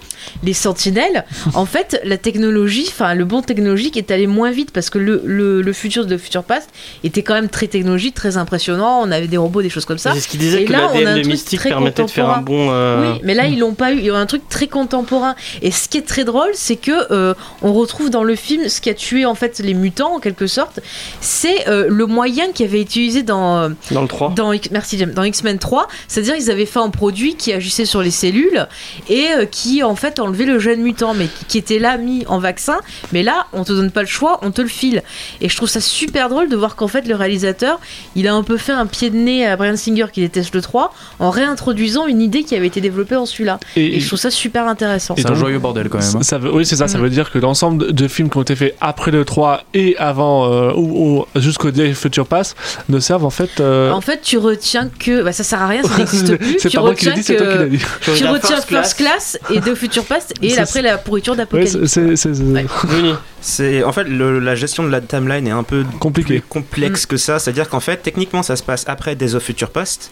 les 0.42 0.54
sentinelles, 0.54 1.24
en 1.54 1.66
fait, 1.66 2.00
la 2.04 2.16
technologie, 2.18 2.86
enfin 2.88 3.14
le 3.14 3.24
bon 3.24 3.42
technologique 3.42 3.96
est 3.96 4.10
allé 4.10 4.26
moins 4.26 4.50
vite 4.50 4.72
parce 4.72 4.90
que 4.90 4.98
le, 4.98 5.22
le, 5.24 5.62
le 5.62 5.72
futur 5.72 6.04
de 6.06 6.16
Future 6.16 6.42
Past 6.42 6.68
était 7.04 7.22
quand 7.22 7.34
même 7.34 7.48
très 7.48 7.68
technologique, 7.68 8.14
très 8.14 8.36
impressionnant. 8.36 9.00
On 9.02 9.10
avait 9.12 9.28
des 9.28 9.36
robots, 9.36 9.62
des 9.62 9.70
choses 9.70 9.84
comme 9.84 9.98
ça. 9.98 10.14
C'est 10.14 10.20
ce 10.20 10.28
qui 10.28 10.36
disait 10.38 10.62
Et 10.62 10.64
que 10.64 10.72
là, 10.72 10.88
on 10.92 10.96
a 10.96 10.98
un 10.98 11.04
l'ADN 11.04 11.16
de 11.16 11.20
truc 11.22 11.32
Mystique 11.32 11.60
très 11.60 11.68
permettait 11.68 12.02
de 12.04 12.10
faire 12.10 12.30
un 12.30 12.40
bon. 12.40 12.68
euh, 12.70 13.12
Oui, 13.12 13.20
mais 13.22 13.34
là 13.34 13.46
ils 13.46 13.58
l'ont 13.58 13.74
pas 13.74 13.92
eu. 13.92 13.98
Il 13.98 14.04
y 14.06 14.10
a 14.10 14.16
un 14.16 14.26
truc 14.26 14.48
très 14.48 14.66
contemporain. 14.66 15.36
Et 15.62 15.70
ce 15.70 15.88
qui 15.88 15.98
est 15.98 16.06
très 16.06 16.24
drôle, 16.24 16.50
c'est 16.54 16.76
que 16.76 17.12
euh, 17.12 17.34
on 17.66 17.72
retrouve 17.72 18.10
dans 18.10 18.22
le 18.22 18.36
film 18.36 18.68
ce 18.68 18.80
qui 18.80 18.90
a 18.90 18.94
tué 18.94 19.26
en 19.26 19.34
fait 19.34 19.58
les 19.58 19.74
mutants 19.74 20.14
en 20.14 20.20
quelque 20.20 20.46
sorte. 20.46 20.78
C'est 21.20 21.68
euh, 21.68 21.86
le 21.88 22.06
moyen 22.06 22.52
qui 22.52 22.62
avait 22.62 22.80
été 22.80 23.00
utilisé 23.00 23.22
dans 23.24 23.56
euh, 23.58 23.68
Dans 23.90 24.02
le 24.02 24.08
3. 24.08 24.30
dans 24.36 24.52
merci 24.70 24.96
James, 24.98 25.12
dans 25.12 25.24
X-Men 25.24 25.58
3, 25.58 25.88
c'est-à-dire 26.06 26.36
ils 26.36 26.50
avaient 26.50 26.64
fait 26.66 26.78
un 26.78 26.90
produit 26.90 27.34
qui 27.34 27.52
agissait 27.52 27.84
sur 27.84 28.02
les 28.02 28.10
cellules 28.12 28.66
et 29.08 29.26
euh, 29.36 29.44
qui 29.46 29.82
en 29.82 29.96
fait 29.96 30.20
enlevait 30.20 30.44
le 30.44 30.58
gène 30.60 30.80
mutant, 30.82 31.12
mais 31.14 31.26
qui, 31.48 31.58
était 31.58 31.78
là 31.80 31.96
mis 31.98 32.24
en 32.28 32.38
vaccin. 32.38 32.78
Mais 33.12 33.22
là, 33.24 33.46
on 33.52 33.64
te 33.64 33.72
donne 33.72 33.90
pas 33.90 34.02
le 34.02 34.06
choix, 34.06 34.38
on 34.42 34.50
te 34.52 34.62
le 34.62 34.68
file. 34.68 35.02
Et 35.40 35.48
je 35.48 35.56
trouve 35.56 35.68
ça 35.68 35.80
super 35.80 36.28
drôle 36.28 36.48
de 36.48 36.54
voir 36.56 36.76
qu'en 36.76 36.86
fait 36.88 37.08
le 37.08 37.14
réalisateur, 37.16 37.80
il 38.14 38.28
a 38.28 38.34
un 38.34 38.42
peu 38.44 38.56
fait 38.58 38.72
un 38.72 38.86
pied 38.86 39.10
de 39.10 39.16
nez 39.16 39.44
à 39.46 39.56
Brian 39.56 39.76
Singer 39.76 40.06
qui 40.12 40.20
déteste 40.20 40.54
le 40.54 40.60
3 40.60 40.94
en 41.18 41.30
réintroduisant 41.30 42.06
une 42.06 42.20
idée 42.22 42.44
qui 42.44 42.54
avait 42.54 42.66
été 42.68 42.80
développée 42.80 43.16
dans 43.16 43.26
celui-là. 43.26 43.58
Et, 43.74 43.98
je 43.98 44.06
trouve 44.06 44.18
ça 44.20 44.30
super 44.30 44.68
intéressant. 44.68 45.14
C'est 45.18 45.28
un 45.30 45.34
joyeux 45.34 45.58
bordel 45.58 45.88
quand 45.88 45.98
même. 45.98 46.16
hein. 46.16 46.22
Ça 46.22 46.38
veut- 46.38 46.52
oui, 46.54 46.64
c'est 46.64 46.76
ça. 46.76 46.86
Ça 46.88 46.98
Mm. 46.98 47.02
veut 47.02 47.10
dire 47.10 47.30
que 47.30 47.38
l'ensemble 47.56 47.92
de, 47.94 48.06
films 48.08 48.28
qui 48.28 48.36
ont 48.36 48.42
été 48.42 48.54
faits 48.54 48.76
après 48.82 49.10
le 49.10 49.24
3 49.24 49.62
et 49.72 49.96
avant 49.96 50.52
euh, 50.52 50.72
ou, 50.76 51.24
ou 51.34 51.40
jusqu'au 51.40 51.70
Day 51.70 51.90
of 51.92 51.96
Future 51.98 52.26
Pass 52.26 52.54
ne 52.90 53.00
servent 53.00 53.24
en 53.24 53.30
fait. 53.30 53.60
euh, 53.60 53.90
En 53.92 54.02
fait, 54.02 54.20
tu 54.20 54.36
retiens 54.36 54.90
que 54.90 55.22
bah, 55.22 55.32
ça 55.32 55.42
sert 55.42 55.62
à 55.62 55.66
rien, 55.68 55.82
ça 55.82 55.96
n'existe 55.98 56.36
plus. 56.36 56.56
c'est 56.58 56.68
tu 56.68 56.76
pas 56.76 56.82
moi 56.82 56.94
qui 56.94 57.06
l'ai 57.06 57.12
retiens 57.12 57.22
dit, 57.22 57.26
c'est 57.26 57.36
toi 57.36 57.46
qui 57.46 57.58
l'as 57.58 57.64
que 57.64 57.70
dit. 57.70 57.78
Tu 57.78 57.84
tu 58.04 58.10
regardes 58.10 58.34
retiens 58.36 58.56
First 58.56 58.68
First 58.68 58.96
Class 58.98 59.38
et 59.50 59.60
de 59.60 59.74
Future 59.74 60.04
Past 60.04 60.34
et 60.42 60.50
C'est- 60.50 60.60
après 60.60 60.82
la 60.82 60.98
pourriture 60.98 61.32
Ouais, 61.32 61.38
d'Apocalypse. 61.38 61.78
c'est- 61.86 62.16
c'est- 62.16 62.34
c'est- 62.34 62.42
Ouais. 62.42 62.66
En 63.84 63.92
fait 63.92 64.04
le- 64.04 64.38
la 64.38 64.54
gestion 64.54 64.82
de 64.84 64.90
la 64.90 65.00
timeline 65.00 65.46
est 65.46 65.50
un 65.52 65.62
peu 65.62 65.84
Compliqué. 65.98 66.40
plus 66.40 66.42
complexe 66.42 67.06
que 67.06 67.16
ça. 67.16 67.38
C'est-à-dire 67.38 67.68
qu'en 67.70 67.80
fait, 67.80 67.98
techniquement, 68.02 68.42
ça 68.42 68.56
se 68.56 68.62
passe 68.62 68.84
après 68.86 69.14
Days 69.14 69.34
of 69.34 69.42
Future 69.42 69.70
Past. 69.70 70.10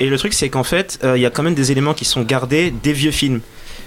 Et 0.00 0.06
le 0.10 0.18
truc, 0.18 0.32
c'est 0.34 0.48
qu'en 0.50 0.64
fait, 0.64 0.98
euh, 1.04 1.16
il 1.16 1.22
y 1.22 1.26
a 1.26 1.30
quand 1.30 1.42
même 1.42 1.54
des 1.54 1.72
éléments 1.72 1.94
qui 1.94 2.04
sont 2.04 2.22
gardés 2.22 2.72
des 2.82 2.92
vieux 2.92 3.10
films. 3.10 3.40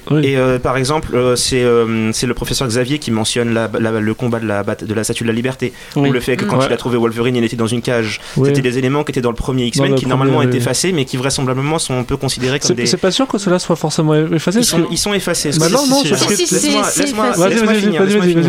Oui. 0.09 0.25
Et 0.25 0.37
euh, 0.37 0.57
par 0.59 0.77
exemple, 0.77 1.15
euh, 1.15 1.35
c'est 1.35 1.63
euh, 1.63 2.11
c'est 2.11 2.25
le 2.27 2.33
professeur 2.33 2.67
Xavier 2.67 2.97
qui 2.99 3.11
mentionne 3.11 3.53
la- 3.53 3.69
la- 3.79 3.91
le 3.99 4.13
combat 4.13 4.39
de 4.39 4.47
la, 4.47 4.63
bat- 4.63 4.75
de 4.83 4.93
la 4.93 5.03
statue 5.03 5.23
de 5.23 5.27
la 5.29 5.33
liberté. 5.35 5.73
Oui. 5.95 6.09
Ou 6.09 6.11
le 6.11 6.19
fait 6.19 6.35
que 6.37 6.45
quand 6.45 6.57
Ouais. 6.57 6.65
il 6.67 6.73
a 6.73 6.77
trouvé 6.77 6.97
Wolverine, 6.97 7.35
il 7.35 7.43
était 7.43 7.55
dans 7.55 7.67
une 7.67 7.81
cage. 7.81 8.19
Oui. 8.37 8.47
C'était 8.49 8.61
des 8.61 8.77
éléments 8.77 9.03
qui 9.03 9.11
étaient 9.11 9.21
dans 9.21 9.29
le 9.29 9.35
premier 9.35 9.65
X-Men 9.65 9.95
qui 9.95 10.05
normalement 10.07 10.41
étaient 10.41 10.57
effacés, 10.57 10.91
mais 10.91 11.05
qui 11.05 11.17
vraisemblablement 11.17 11.77
sont 11.79 11.97
un 11.99 12.03
peu 12.03 12.17
considérés 12.17 12.59
comme 12.59 12.75
des. 12.75 12.85
c'est 12.85 12.97
pas 12.97 13.11
sûr 13.11 13.27
que 13.27 13.37
cela 13.37 13.59
soit 13.59 13.75
forcément 13.75 14.15
effacé. 14.15 14.59
Ils 14.59 14.65
sont, 14.65 14.81
que- 14.83 14.87
ils 14.91 14.97
sont 14.97 15.13
effacés. 15.13 15.51
Bah 15.59 15.69
non, 15.69 15.85
non. 15.87 16.01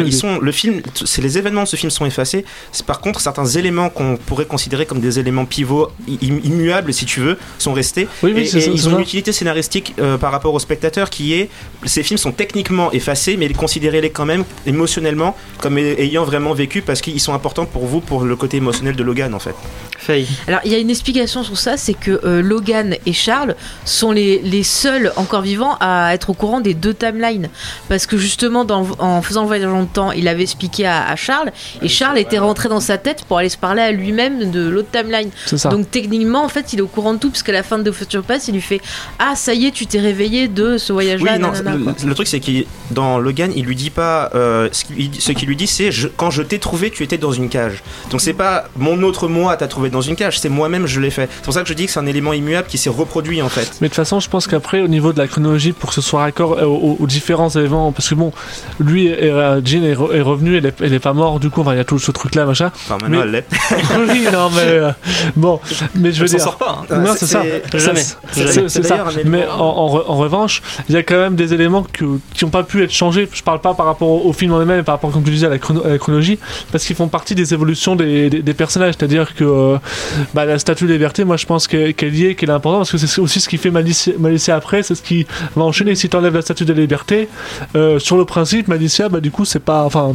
Ils 0.04 0.12
sont, 0.12 0.38
le 0.40 0.52
film, 0.52 0.80
c'est 1.04 1.22
les 1.22 1.38
événements 1.38 1.62
de 1.64 1.68
ce 1.68 1.76
film 1.76 1.90
sont 1.90 2.06
effacés. 2.06 2.44
Par 2.86 3.00
contre, 3.00 3.20
certains 3.20 3.46
éléments 3.46 3.88
qu'on 3.90 4.16
pourrait 4.16 4.46
considérer 4.46 4.86
comme 4.86 5.00
des 5.00 5.18
éléments 5.18 5.44
pivots, 5.44 5.88
immuables 6.20 6.92
si 6.92 7.04
tu 7.06 7.20
veux, 7.20 7.38
sont 7.58 7.72
restés. 7.72 8.08
Et 8.26 8.42
ils 8.56 8.88
ont 8.88 8.92
une 8.96 9.00
utilité 9.00 9.32
scénaristique 9.32 9.94
euh, 10.00 10.16
par 10.18 10.32
rapport 10.32 10.54
au 10.54 10.58
spectateur 10.58 11.10
qui 11.10 11.34
est, 11.34 11.41
ces 11.84 12.02
films 12.02 12.18
sont 12.18 12.32
techniquement 12.32 12.90
effacés, 12.92 13.36
mais 13.36 13.48
considérez-les 13.52 14.10
quand 14.10 14.24
même 14.26 14.44
émotionnellement 14.66 15.36
comme 15.58 15.78
ay- 15.78 15.96
ayant 16.00 16.24
vraiment 16.24 16.52
vécu 16.54 16.82
parce 16.82 17.00
qu'ils 17.00 17.20
sont 17.20 17.34
importants 17.34 17.66
pour 17.66 17.86
vous 17.86 18.00
pour 18.00 18.24
le 18.24 18.36
côté 18.36 18.56
émotionnel 18.58 18.96
de 18.96 19.02
Logan 19.02 19.34
en 19.34 19.38
fait. 19.38 19.54
Faye. 20.02 20.26
Alors, 20.48 20.60
il 20.64 20.72
y 20.72 20.74
a 20.74 20.78
une 20.78 20.90
explication 20.90 21.42
sur 21.44 21.56
ça, 21.58 21.76
c'est 21.76 21.94
que 21.94 22.20
euh, 22.24 22.42
Logan 22.42 22.96
et 23.06 23.12
Charles 23.12 23.54
sont 23.84 24.10
les, 24.12 24.40
les 24.42 24.62
seuls 24.62 25.12
encore 25.16 25.42
vivants 25.42 25.76
à 25.80 26.12
être 26.14 26.30
au 26.30 26.34
courant 26.34 26.60
des 26.60 26.74
deux 26.74 26.94
timelines. 26.94 27.48
Parce 27.88 28.06
que 28.06 28.16
justement, 28.16 28.64
dans, 28.64 28.86
en 28.98 29.22
faisant 29.22 29.42
le 29.42 29.46
voyage 29.46 29.68
dans 29.70 29.80
le 29.80 29.86
temps, 29.86 30.12
il 30.12 30.26
avait 30.28 30.42
expliqué 30.42 30.86
à, 30.86 31.06
à 31.08 31.16
Charles, 31.16 31.52
et 31.80 31.88
Charles 31.88 32.18
était 32.18 32.38
rentré 32.38 32.68
dans 32.68 32.80
sa 32.80 32.98
tête 32.98 33.24
pour 33.24 33.38
aller 33.38 33.48
se 33.48 33.56
parler 33.56 33.82
à 33.82 33.92
lui-même 33.92 34.50
de 34.50 34.68
l'autre 34.68 34.88
timeline. 34.90 35.30
Ça. 35.46 35.68
Donc 35.68 35.90
techniquement, 35.90 36.44
en 36.44 36.48
fait, 36.48 36.72
il 36.72 36.80
est 36.80 36.82
au 36.82 36.86
courant 36.88 37.14
de 37.14 37.18
tout, 37.18 37.30
parce 37.30 37.42
qu'à 37.42 37.52
la 37.52 37.62
fin 37.62 37.78
de 37.78 37.88
The 37.90 37.94
Future 37.94 38.22
Pass, 38.22 38.48
il 38.48 38.54
lui 38.54 38.60
fait 38.60 38.80
Ah, 39.18 39.34
ça 39.36 39.54
y 39.54 39.66
est, 39.66 39.70
tu 39.70 39.86
t'es 39.86 40.00
réveillé 40.00 40.48
de 40.48 40.78
ce 40.78 40.92
voyage-là. 40.92 41.32
Oui, 41.34 41.38
nanana, 41.38 41.74
le, 41.76 42.08
le 42.08 42.14
truc 42.14 42.26
c'est 42.26 42.40
qu'il 42.40 42.66
dans 42.90 43.18
Logan, 43.18 43.52
il 43.54 43.64
lui 43.64 43.76
dit 43.76 43.90
pas 43.90 44.30
euh, 44.34 44.68
ce 44.72 45.32
qu'il 45.32 45.48
lui 45.48 45.56
dit 45.56 45.66
c'est 45.66 45.90
quand 46.16 46.30
je 46.30 46.42
t'ai 46.42 46.58
trouvé, 46.58 46.90
tu 46.90 47.02
étais 47.02 47.18
dans 47.18 47.32
une 47.32 47.48
cage. 47.48 47.82
Donc 48.10 48.20
c'est 48.20 48.32
pas 48.32 48.64
mon 48.76 49.02
autre 49.02 49.28
moi 49.28 49.56
t'a 49.56 49.68
trouvé 49.68 49.90
dans 49.92 50.00
une 50.00 50.16
cage, 50.16 50.38
c'est 50.40 50.48
moi-même 50.48 50.86
je 50.86 51.00
l'ai 51.00 51.10
fait. 51.10 51.28
C'est 51.36 51.44
pour 51.44 51.54
ça 51.54 51.62
que 51.62 51.68
je 51.68 51.74
dis 51.74 51.86
que 51.86 51.92
c'est 51.92 52.00
un 52.00 52.06
élément 52.06 52.32
immuable 52.32 52.66
qui 52.68 52.78
s'est 52.78 52.90
reproduit 52.90 53.40
en 53.42 53.48
fait. 53.48 53.70
Mais 53.80 53.86
de 53.88 53.92
toute 53.92 53.96
façon, 53.96 54.18
je 54.20 54.28
pense 54.28 54.46
qu'après, 54.46 54.80
au 54.80 54.88
niveau 54.88 55.12
de 55.12 55.18
la 55.18 55.28
chronologie, 55.28 55.72
pour 55.72 55.90
que 55.90 55.94
ce 55.94 56.00
soit 56.00 56.20
raccord 56.22 56.58
euh, 56.58 56.64
aux, 56.64 56.96
aux 56.98 57.06
différents 57.06 57.50
événements, 57.50 57.92
parce 57.92 58.08
que 58.08 58.14
bon, 58.14 58.32
lui, 58.80 59.08
euh, 59.12 59.60
Jean 59.64 59.84
est, 59.84 59.94
re- 59.94 60.12
est 60.14 60.20
revenu, 60.22 60.56
elle 60.56 60.66
est, 60.66 60.80
elle 60.80 60.92
est 60.94 60.98
pas 60.98 61.12
morte, 61.12 61.40
du 61.42 61.50
coup, 61.50 61.60
enfin, 61.60 61.74
il 61.74 61.78
y 61.78 61.80
a 61.80 61.84
tout 61.84 61.98
ce 61.98 62.10
truc-là, 62.10 62.46
machin. 62.46 62.70
Enfin 62.74 62.98
maintenant 63.02 63.18
Mais- 63.18 63.24
elle 63.24 63.30
l'est. 63.30 63.46
oui, 64.12 64.24
non, 64.32 64.50
mais 64.50 64.60
euh, 64.66 64.90
bon, 65.36 65.60
mais 65.94 66.12
je 66.12 66.18
veux 66.18 66.24
Elle 66.24 66.28
s'en 66.30 66.36
dire. 66.36 66.44
sort 66.44 66.56
pas. 66.56 66.82
hein. 66.90 66.98
Non, 67.00 67.12
c'est 67.16 67.26
ça. 67.26 67.42
c'est- 67.70 67.78
Jamais. 67.78 68.00
C'est- 68.32 68.82
ça. 68.82 69.04
Mais 69.24 69.46
en, 69.46 69.60
en 69.60 70.02
en 70.12 70.16
revanche, 70.16 70.62
il 70.88 70.94
y 70.94 70.98
a 70.98 71.02
quand 71.02 71.16
même 71.18 71.36
des 71.36 71.52
éléments 71.54 71.84
que- 71.92 72.18
qui 72.34 72.44
n'ont 72.44 72.50
pas 72.50 72.62
pu 72.62 72.82
être 72.82 72.92
changés. 72.92 73.28
Je 73.32 73.42
parle 73.42 73.60
pas 73.60 73.74
par 73.74 73.86
rapport 73.86 74.08
au, 74.08 74.28
au 74.28 74.32
film 74.32 74.52
en 74.52 74.58
lui-même, 74.58 74.78
mais 74.78 74.82
par 74.82 74.94
rapport, 74.94 75.10
comme 75.10 75.22
tu 75.22 75.30
disais, 75.30 75.46
à 75.46 75.50
la, 75.50 75.58
chrono- 75.58 75.84
à 75.84 75.88
la 75.90 75.98
chronologie, 75.98 76.38
parce 76.70 76.84
qu'ils 76.84 76.96
font 76.96 77.08
partie 77.08 77.34
des 77.34 77.52
évolutions 77.54 77.96
des, 77.96 78.30
des- 78.30 78.42
des 78.42 78.54
personnages. 78.54 78.94
C'est-à-dire 78.98 79.34
que 79.34 79.44
euh, 79.44 79.76
bah, 80.34 80.44
la 80.44 80.58
statue 80.58 80.86
de 80.86 80.92
liberté, 80.92 81.24
moi, 81.24 81.36
je 81.36 81.46
pense 81.46 81.66
qu'elle 81.66 82.14
y 82.14 82.26
est, 82.26 82.34
qu'elle 82.34 82.50
est 82.50 82.52
importante, 82.52 82.80
parce 82.80 82.92
que 82.92 82.98
c'est 82.98 83.20
aussi 83.20 83.40
ce 83.40 83.48
qui 83.48 83.58
fait 83.58 83.70
Malicia, 83.70 84.12
Malicia 84.18 84.56
après, 84.56 84.82
c'est 84.82 84.94
ce 84.94 85.02
qui 85.02 85.26
va 85.56 85.62
enchaîner. 85.62 85.94
Si 85.94 86.08
tu 86.08 86.16
enlèves 86.16 86.34
la 86.34 86.42
statue 86.42 86.64
de 86.64 86.72
liberté, 86.72 87.28
euh, 87.76 87.98
sur 87.98 88.16
le 88.16 88.24
principe, 88.24 88.68
Malicia, 88.68 89.08
bah, 89.08 89.20
du 89.20 89.30
coup, 89.30 89.44
c'est 89.44 89.60
pas. 89.60 89.84
Enfin, 89.84 90.14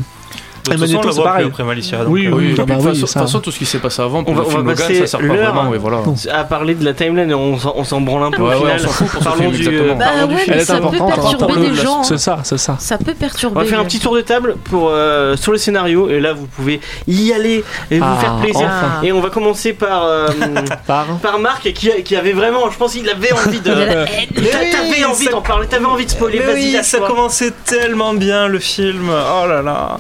De 0.76 0.78
toute 0.78 0.82
Magneto, 0.92 1.08
façon, 1.08 1.22
on 1.22 1.24
la 1.26 1.30
voit 1.32 1.38
plus 1.40 1.48
après 1.48 1.64
Malicia. 1.64 1.98
donc, 2.00 2.08
Oui, 2.10 2.28
oui, 2.28 2.34
Oui, 2.34 2.54
bah 2.58 2.64
de 2.66 2.72
oui, 2.90 3.00
toute 3.00 3.10
façon- 3.10 3.40
tout 3.40 3.52
ce 3.52 3.60
qui 3.60 3.66
s'est 3.66 3.80
passé 3.80 4.02
avant 4.02 4.24
pour 4.24 4.34
On 4.34 4.36
va- 4.36 4.42
le 4.44 4.48
on 4.48 4.52
film 4.52 4.64
va 4.64 4.72
Logan, 4.72 4.88
passer 4.88 5.00
ça 5.02 5.08
sert 5.08 5.20
pas 5.20 5.26
vraiment, 5.28 5.74
et 5.74 5.78
voilà. 5.78 5.98
À 6.34 6.44
parler 6.44 6.76
de 6.76 6.84
la 6.86 6.94
timeline, 6.94 7.34
on 7.34 7.58
s'en 7.58 7.74
on 7.76 7.84
s'en 7.84 8.02
branle 8.02 8.24
un 8.24 8.32
peu 8.32 8.42
Ouais, 8.44 8.56
au 8.56 8.60
ouais, 8.64 8.72
final. 8.78 8.78
on 8.80 8.84
s'en 8.84 8.90
fout 8.90 9.08
pour 9.10 9.20
ce 9.20 9.28
Parlons 9.28 9.52
film, 9.52 9.70
du, 9.70 9.78
euh, 9.78 9.96
parlons 9.96 9.98
Bah 9.98 10.28
du 10.28 10.34
ouais, 10.36 10.40
film. 10.42 10.52
elle 10.52 10.56
mais 10.58 10.62
est 10.62 10.66
ça 10.66 10.78
peut 10.78 10.90
perturber 10.98 11.26
Rapport-le, 11.46 11.70
des 11.70 11.76
gens. 11.76 12.04
C'est 12.04 12.18
ça, 12.18 12.40
c'est 12.44 12.58
ça. 12.58 12.76
Ça 12.80 12.98
peut 12.98 13.14
On 13.16 13.20
perturber. 13.20 13.60
va 13.62 13.66
faire 13.66 13.80
un 13.80 13.86
petit 13.86 14.00
tour 14.00 14.16
de 14.16 14.22
table 14.22 14.56
pour 14.66 14.90
euh, 14.92 15.36
sur 15.38 15.52
le 15.52 15.58
scénario 15.58 16.10
et 16.10 16.20
là 16.20 16.34
vous 16.34 16.48
pouvez 16.48 16.80
y 17.08 17.32
aller 17.34 17.64
et 17.92 18.00
vous 18.00 18.06
Ah, 18.08 18.20
faire 18.20 18.36
plaisir. 18.38 18.62
enfin. 18.66 19.02
Et 19.04 19.12
on 19.12 19.20
va 19.22 19.30
commencer 19.30 19.74
par 19.74 20.04
euh, 20.06 20.28
Par. 20.88 21.06
par 21.22 21.40
Marc 21.40 21.72
qui, 21.74 21.90
qui 22.04 22.16
avait 22.16 22.34
vraiment, 22.34 22.70
je 22.72 22.78
pense 22.78 22.94
qu'il 22.94 23.10
avait 23.10 23.32
envie 23.34 23.60
de. 23.60 23.72
Oui, 24.38 24.48
T'avais 24.52 25.06
envie 25.06 25.28
d'en 25.30 25.42
parler, 25.42 25.68
t'avais 25.68 25.86
envie 25.86 26.06
de 26.06 26.12
spoiler. 26.12 26.40
Vas-y, 26.40 26.76
oui, 26.76 26.78
ça 26.84 27.00
commençait 27.00 27.52
tellement 27.66 28.14
bien 28.14 28.48
le 28.48 28.60
film. 28.60 29.10
Oh 29.10 29.48
là 29.48 29.62
là. 29.62 29.98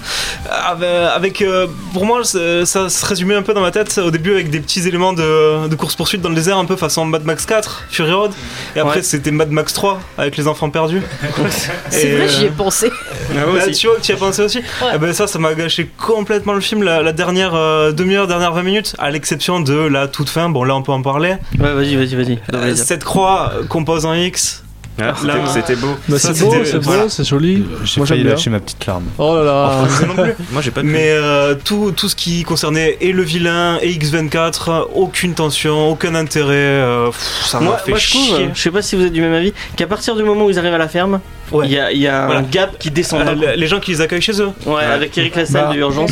Avec, 0.65 0.87
avec, 1.15 1.41
euh, 1.41 1.67
pour 1.93 2.05
moi, 2.05 2.23
ça 2.23 2.65
se 2.89 3.05
résumait 3.05 3.35
un 3.35 3.41
peu 3.41 3.53
dans 3.53 3.61
ma 3.61 3.71
tête 3.71 3.97
au 3.97 4.11
début 4.11 4.33
avec 4.33 4.49
des 4.49 4.59
petits 4.59 4.87
éléments 4.87 5.13
de, 5.13 5.67
de 5.67 5.75
course-poursuite 5.75 6.21
dans 6.21 6.29
le 6.29 6.35
désert, 6.35 6.57
un 6.57 6.65
peu 6.65 6.75
façon 6.75 7.05
Mad 7.05 7.23
Max 7.25 7.45
4, 7.45 7.83
Fury 7.89 8.11
Road. 8.13 8.31
Et 8.75 8.79
après, 8.79 8.97
Ouais. 8.97 9.03
c'était 9.03 9.31
Mad 9.31 9.51
Max 9.51 9.73
3 9.73 9.99
avec 10.17 10.37
les 10.37 10.47
enfants 10.47 10.69
perdus. 10.69 11.01
C'est 11.89 12.07
Et, 12.07 12.15
vrai, 12.17 12.27
j'y 12.27 12.45
ai 12.45 12.47
euh, 12.47 12.51
pensé. 12.57 12.89
Ah, 13.31 13.39
bah, 13.53 13.71
tu 13.71 13.87
vois, 13.87 13.97
tu 14.01 14.11
y 14.11 14.15
as 14.15 14.17
pensé 14.17 14.41
aussi 14.41 14.61
Eh 14.93 14.97
ben, 14.97 15.13
Ça, 15.13 15.27
ça 15.27 15.39
m'a 15.39 15.53
gâché 15.53 15.89
complètement 15.97 16.53
le 16.53 16.61
film, 16.61 16.83
la, 16.83 17.01
la 17.01 17.13
dernière 17.13 17.53
euh, 17.55 17.91
demi-heure, 17.91 18.27
dernière 18.27 18.53
20 18.53 18.63
minutes, 18.63 18.95
à 18.99 19.09
l'exception 19.11 19.59
de 19.59 19.73
la 19.73 20.07
toute 20.07 20.29
fin. 20.29 20.49
Bon, 20.49 20.63
là, 20.63 20.75
on 20.75 20.81
peut 20.83 20.91
en 20.91 21.01
parler. 21.01 21.35
Ouais, 21.59 21.73
vas-y, 21.73 21.95
vas-y, 21.95 22.15
vas-y. 22.15 22.39
Euh, 22.53 22.75
cette 22.75 23.03
croix 23.03 23.51
compose 23.69 24.05
en 24.05 24.13
X. 24.13 24.63
Ah, 24.99 25.13
c'était- 25.15 25.27
Là- 25.27 25.45
C'était 25.47 25.75
beau. 25.75 25.87
Bah, 26.09 26.17
c'est 26.19 26.39
beau, 26.39 26.53
c'est 26.63 26.73
beau, 26.77 26.81
voilà. 26.81 27.09
c'est 27.09 27.23
joli. 27.23 27.65
J'ai 27.83 27.99
Moi, 27.99 28.07
failli 28.07 28.23
lâcher 28.23 28.49
ma 28.49 28.59
petite 28.59 28.85
larme. 28.85 29.03
Oh 29.17 29.35
là 29.35 29.43
là. 29.43 29.71
Non 30.07 30.23
plus. 30.23 30.33
Moi 30.51 30.61
j'ai 30.61 30.71
pas 30.71 30.81
pu. 30.81 30.87
Mais 30.87 31.09
euh, 31.11 31.55
tout, 31.63 31.91
tout 31.95 32.09
ce 32.09 32.15
qui 32.15 32.43
concernait 32.43 32.97
et 33.01 33.11
le 33.11 33.21
vilain 33.23 33.77
et 33.81 33.91
X24, 33.91 34.87
aucune 34.95 35.33
tension, 35.33 35.89
aucun 35.91 36.15
intérêt. 36.15 36.53
euh, 36.55 37.07
pff, 37.07 37.45
ça 37.45 37.59
m'a 37.59 37.77
fait 37.77 37.91
moi, 37.91 37.99
je 37.99 38.09
trouve, 38.09 38.23
chier. 38.37 38.49
je 38.53 38.59
sais 38.61 38.71
pas 38.71 38.81
si 38.81 38.95
vous 38.95 39.03
êtes 39.05 39.13
du 39.13 39.21
même 39.21 39.33
avis, 39.33 39.53
qu'à 39.75 39.87
partir 39.87 40.15
du 40.15 40.23
moment 40.23 40.45
où 40.45 40.49
ils 40.49 40.57
arrivent 40.59 40.73
à 40.73 40.77
la 40.79 40.87
ferme, 40.87 41.19
il 41.51 41.55
Ouais. 41.57 41.67
y 41.69 41.79
a, 41.79 41.91
il 41.91 41.99
y 42.01 42.07
a 42.07 42.25
Voilà. 42.25 42.39
un 42.41 42.43
gap 42.43 42.77
qui 42.79 42.89
descend. 42.91 43.21
Euh, 43.21 43.55
les 43.55 43.67
gens 43.67 43.79
qui 43.79 43.91
les 43.91 44.01
accueillent 44.01 44.21
chez 44.21 44.41
eux. 44.41 44.49
Ouais, 44.65 44.83
avec 44.83 45.17
Eric 45.17 45.35
Lassalle 45.35 45.67
Bah. 45.67 45.73
de 45.73 45.79
Urgence. 45.79 46.11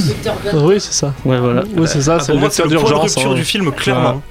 Oui, 0.54 0.76
c'est 0.80 0.94
ça. 0.94 1.14
Ouais, 1.26 1.40
voilà. 1.40 1.64
Oui, 1.76 1.88
c'est 1.88 2.02
ça, 2.02 2.18
Ah, 2.20 2.24
c'est 2.24 2.34
le 2.34 2.40
le 2.40 2.48
point 2.80 2.90
de 2.92 2.96
rupture 2.96 3.32
hein. 3.32 3.36
du 3.36 3.44
film, 3.44 3.72
clairement. 3.72 4.22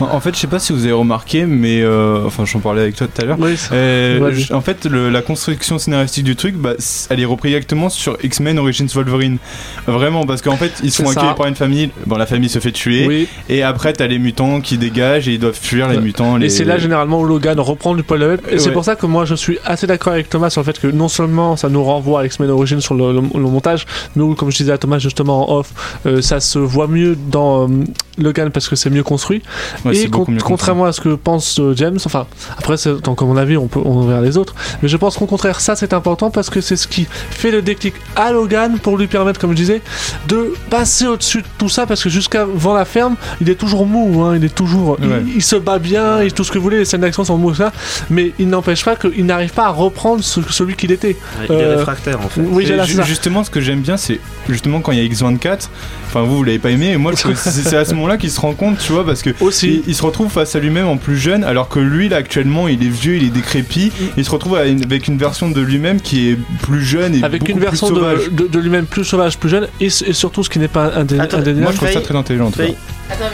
En 0.00 0.20
fait, 0.20 0.34
je 0.34 0.40
sais 0.40 0.46
pas 0.46 0.58
si 0.58 0.72
vous 0.72 0.84
avez 0.84 0.92
remarqué, 0.92 1.46
mais 1.46 1.80
euh, 1.82 2.24
enfin, 2.26 2.44
j'en 2.44 2.58
parlais 2.60 2.82
avec 2.82 2.96
toi 2.96 3.06
tout 3.06 3.22
à 3.22 3.24
l'heure. 3.24 3.36
Oui, 3.38 3.56
c'est- 3.56 3.70
Euh, 3.72 4.18
en 4.52 4.60
fait, 4.60 4.84
le- 4.86 5.08
la 5.08 5.22
construction 5.22 5.78
scénaristique 5.78 6.24
du 6.24 6.36
truc, 6.36 6.56
bah, 6.56 6.72
elle 7.10 7.20
est 7.20 7.24
reprise 7.24 7.52
directement 7.52 7.88
sur 7.88 8.16
X-Men 8.22 8.58
Origins 8.58 8.88
Wolverine. 8.94 9.38
Vraiment, 9.86 10.24
parce 10.26 10.42
qu'en 10.42 10.56
fait, 10.56 10.72
ils 10.82 10.90
sont 10.90 11.04
accueillis 11.18 11.34
par 11.36 11.46
une 11.46 11.54
famille. 11.54 11.90
Bon, 12.06 12.16
la 12.16 12.26
famille 12.26 12.48
se 12.48 12.58
fait 12.58 12.72
tuer. 12.72 13.06
oui. 13.06 13.28
Et 13.48 13.62
après, 13.62 13.92
t'as 13.92 14.06
les 14.06 14.18
mutants 14.18 14.60
qui 14.60 14.78
dégagent 14.78 15.28
et 15.28 15.34
ils 15.34 15.38
doivent 15.40 15.58
fuir 15.58 15.88
les 15.88 15.98
mutants. 15.98 16.36
Et 16.36 16.40
les- 16.40 16.48
c'est 16.50 16.64
là 16.64 16.78
généralement 16.78 17.20
où 17.20 17.24
Logan 17.24 17.58
reprend 17.60 17.94
du 17.94 18.02
poil 18.02 18.20
de 18.20 18.24
la. 18.26 18.34
Et 18.50 18.58
c'est 18.58 18.72
pour 18.72 18.84
ça 18.84 18.96
que 18.96 19.06
moi 19.06 19.24
je 19.24 19.34
suis 19.34 19.58
assez 19.64 19.86
d'accord 19.86 20.12
avec 20.12 20.28
Thomas 20.28 20.50
sur 20.50 20.60
le 20.60 20.64
fait 20.66 20.78
que 20.80 20.86
non 20.88 21.08
seulement 21.08 21.56
ça 21.56 21.68
nous 21.68 21.82
renvoie 21.84 22.20
à 22.22 22.26
X-Men 22.26 22.50
Origins 22.50 22.80
sur 22.80 22.94
le, 22.94 23.12
le- 23.12 23.20
le 23.34 23.40
montage, 23.40 23.86
mais 24.16 24.22
où, 24.22 24.34
comme 24.34 24.50
je 24.50 24.56
disais 24.56 24.72
à 24.72 24.78
Thomas 24.78 24.98
justement 24.98 25.50
en 25.52 25.58
off, 25.58 26.00
euh, 26.06 26.20
ça 26.20 26.40
se 26.40 26.58
voit 26.58 26.88
mieux 26.88 27.16
dans 27.16 27.68
euh, 27.68 27.84
Logan 28.18 28.50
parce 28.50 28.68
que 28.68 28.76
c'est 28.76 28.90
mieux 28.90 29.02
construit. 29.02 29.42
Ouais, 29.84 29.96
et 29.96 30.08
con- 30.08 30.24
mieux 30.28 30.38
contrairement 30.40 30.84
à 30.84 30.92
ce 30.92 31.00
que 31.00 31.14
pense 31.14 31.58
euh, 31.60 31.74
James, 31.76 31.98
enfin 32.04 32.26
après 32.56 32.76
c'est 32.76 33.00
donc 33.02 33.20
à 33.22 33.24
mon 33.24 33.36
avis 33.36 33.56
on 33.56 33.66
peut 33.66 33.80
on 33.84 34.02
verra 34.02 34.20
les 34.20 34.36
autres, 34.36 34.54
mais 34.82 34.88
je 34.88 34.96
pense 34.96 35.16
qu'au 35.16 35.26
contraire 35.26 35.60
ça 35.60 35.74
c'est 35.76 35.92
important 35.92 36.30
parce 36.30 36.50
que 36.50 36.60
c'est 36.60 36.76
ce 36.76 36.86
qui 36.86 37.06
fait 37.30 37.50
le 37.50 37.62
déclic 37.62 37.94
à 38.16 38.32
Logan 38.32 38.78
pour 38.78 38.96
lui 38.96 39.06
permettre 39.06 39.40
comme 39.40 39.50
je 39.50 39.56
disais 39.56 39.82
de 40.28 40.54
passer 40.70 41.06
au-dessus 41.06 41.42
de 41.42 41.46
tout 41.58 41.68
ça 41.68 41.86
parce 41.86 42.02
que 42.02 42.08
jusqu'avant 42.08 42.74
la 42.74 42.84
ferme 42.84 43.16
il 43.40 43.50
est 43.50 43.54
toujours 43.56 43.86
mou, 43.86 44.22
hein, 44.22 44.36
il 44.36 44.44
est 44.44 44.54
toujours 44.54 44.96
il- 45.02 45.08
Ouais. 45.08 45.22
il, 45.34 45.42
se 45.42 45.56
bat 45.56 45.78
bien, 45.78 46.20
et 46.20 46.30
tout 46.30 46.44
ce 46.44 46.50
que 46.52 46.58
vous 46.58 46.64
voulez, 46.64 46.78
les 46.78 46.84
scènes 46.84 47.00
d'action 47.02 47.24
sont 47.24 47.36
mou 47.36 47.54
ça, 47.54 47.72
mais 48.10 48.32
il 48.38 48.48
n'empêche 48.48 48.84
pas 48.84 48.96
qu'il 48.96 49.26
n'arrive 49.26 49.52
pas 49.52 49.66
à 49.66 49.70
reprendre 49.70 50.22
ce- 50.24 50.40
celui 50.50 50.74
qu'il 50.76 50.92
était. 50.92 51.16
Il 51.48 51.52
est 51.54 51.62
Euh, 51.62 51.76
réfractaire 51.76 52.20
en 52.20 52.28
fait. 52.28 52.40
Oui, 52.42 52.64
là, 52.66 52.84
ju- 52.84 52.94
ça. 52.94 53.02
justement, 53.02 53.44
ce 53.44 53.50
que 53.50 53.60
j'aime 53.60 53.80
bien, 53.80 53.96
c'est 53.96 54.20
justement 54.48 54.80
quand 54.80 54.92
il 54.92 54.98
y 54.98 55.00
a 55.02 55.04
X24. 55.04 55.68
Enfin, 56.06 56.22
vous, 56.22 56.36
vous 56.38 56.44
l'avez 56.44 56.58
pas 56.58 56.70
aimé, 56.70 56.90
et 56.92 56.96
moi, 56.96 57.12
je 57.14 57.20
trouve 57.20 57.34
que 57.34 57.38
c'est 57.50 57.76
à 57.76 57.84
ce 57.84 57.94
moment-là 58.04 58.18
qu'il 58.18 58.30
se 58.30 58.40
rend 58.40 58.52
compte, 58.54 58.78
tu 58.78 58.92
vois, 58.92 59.04
parce 59.04 59.22
que 59.22 59.30
Aussi. 59.40 59.82
il, 59.86 59.88
il 59.88 59.94
se 59.94 60.02
retrouve 60.02 60.30
face 60.30 60.54
à 60.56 60.58
lui-même 60.60 60.86
en 60.86 60.96
plus 60.96 61.16
jeune, 61.16 61.44
alors 61.44 61.68
que 61.68 61.78
lui, 61.80 62.08
là, 62.08 62.16
actuellement, 62.18 62.68
il 62.68 62.82
est 62.84 62.88
vieux, 62.88 63.16
il 63.16 63.24
est 63.24 63.30
décrépit. 63.30 63.92
Il 64.16 64.24
se 64.24 64.30
retrouve 64.30 64.58
une- 64.64 64.84
avec 64.84 65.08
une 65.08 65.18
version 65.18 65.50
de 65.50 65.60
lui-même 65.60 66.00
qui 66.00 66.30
est 66.30 66.38
plus 66.62 66.82
jeune 66.84 67.14
et 67.14 67.24
avec 67.24 67.40
beaucoup 67.40 67.52
une 67.52 67.58
plus 67.58 67.64
version 67.66 67.86
sauvage. 67.88 68.18
de, 68.30 68.42
de- 68.44 68.46
de 68.48 68.58
lui-même 68.58 68.86
plus 68.86 69.04
sauvage, 69.04 69.38
plus 69.38 69.48
jeune, 69.48 69.68
et, 69.80 69.86
et 69.86 70.12
surtout 70.12 70.42
ce 70.44 70.50
qui 70.50 70.58
n'est 70.58 70.68
pas 70.68 70.88
indé- 70.96 71.18
Attends, 71.20 71.38
indéniable. 71.38 71.62
Moi, 71.62 71.72
je 71.72 71.76
trouve 71.78 71.92
ça 71.92 72.00
très 72.00 72.16
intelligent. 72.16 72.50
Faye- 72.50 72.74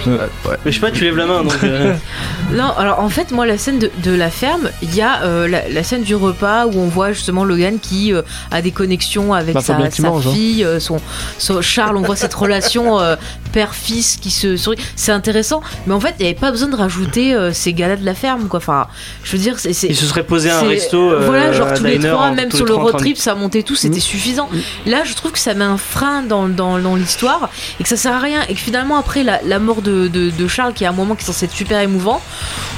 Euh, 0.09 0.27
Mais 0.65 0.73
je 0.73 0.75
sais 0.75 0.81
pas, 0.81 0.91
tu 0.91 1.05
lèves 1.05 1.17
la 1.17 1.27
main 1.27 1.45
donc. 1.45 1.55
euh, 1.63 1.95
Non, 2.53 2.73
alors 2.77 2.99
en 2.99 3.09
fait, 3.09 3.31
moi, 3.31 3.47
la 3.47 3.57
scène 3.57 3.79
de, 3.79 3.89
de 4.03 4.11
la 4.11 4.29
ferme, 4.29 4.69
il 4.83 4.93
y 4.97 5.01
a 5.01 5.23
euh, 5.23 5.47
la, 5.47 5.69
la 5.69 5.83
scène 5.85 6.03
du 6.03 6.17
repas 6.17 6.67
où 6.67 6.73
on 6.77 6.89
voit 6.89 7.13
justement 7.13 7.45
Logan 7.45 7.79
qui 7.81 8.13
euh, 8.13 8.23
a 8.51 8.63
des 8.63 8.73
connexions 8.73 9.33
avec 9.33 9.55
Bah, 9.55 9.61
sa, 9.61 9.79
mange, 9.79 10.27
hein. 10.27 10.33
fille, 10.33 10.65
euh, 10.65 10.81
son, 10.81 10.99
son 11.39 11.63
Charles. 11.63 11.97
On 11.97 12.03
voit 12.03 12.17
cette 12.17 12.35
relation 12.35 12.99
euh, 12.99 13.15
père-fils 13.53 14.17
qui 14.21 14.31
se 14.31 14.57
C'est 14.97 15.13
intéressant, 15.13 15.63
mais 15.87 15.95
en 15.95 16.01
fait, 16.01 16.15
il 16.19 16.23
n'y 16.23 16.29
avait 16.31 16.39
pas 16.39 16.51
besoin 16.51 16.69
de 16.69 16.77
rajouter 16.77 17.35
euh, 17.35 17.53
ces 17.53 17.73
gars-là 17.73 17.97
de 17.97 18.05
la 18.05 18.15
ferme, 18.15 18.49
quoi. 18.49 18.59
Enfin, 18.59 18.87
je 19.25 19.33
veux 19.33 19.39
dire, 19.43 19.55
c'est. 19.59 19.71
Ils 19.71 19.97
se 19.97 20.07
seraient 20.07 20.23
posé 20.25 20.51
un 20.51 20.61
resto. 20.61 21.11
euh, 21.13 21.27
voilà, 21.27 21.53
genre 21.53 21.73
tous 21.75 21.85
les 21.85 21.99
trois, 21.99 22.31
même 22.31 22.51
sur 22.51 22.67
le 22.67 22.75
road 22.75 22.97
trip, 22.97 23.17
ça 23.17 23.35
montait 23.35 23.63
tout, 23.63 23.77
c'était 23.77 24.01
suffisant. 24.01 24.49
Là, 24.87 25.03
je 25.05 25.15
trouve 25.15 25.33
que 25.33 25.39
ça 25.39 25.55
met 25.55 25.65
un 25.65 25.77
frein 25.79 26.23
dans, 26.23 26.49
dans, 26.49 26.79
dans 26.79 26.97
l'histoire 26.97 27.49
et 27.79 27.83
que 27.83 27.89
ça 27.89 27.97
sert 27.97 28.13
à 28.13 28.19
rien. 28.21 28.41
Et 28.49 28.55
que 28.55 28.61
finalement, 28.61 28.97
après 28.99 29.23
la, 29.23 29.41
la 29.45 29.59
mort 29.59 29.83
de, 29.83 30.09
de, 30.09 30.31
de 30.31 30.49
Charles, 30.49 30.73
qui 30.75 30.85
est 30.85 30.87
un 30.89 30.93
moment 30.93 31.15
qui 31.15 31.23
est 31.23 31.27
censé 31.27 31.47
être 31.47 31.53
super 31.55 31.81
émouvant, 31.81 32.21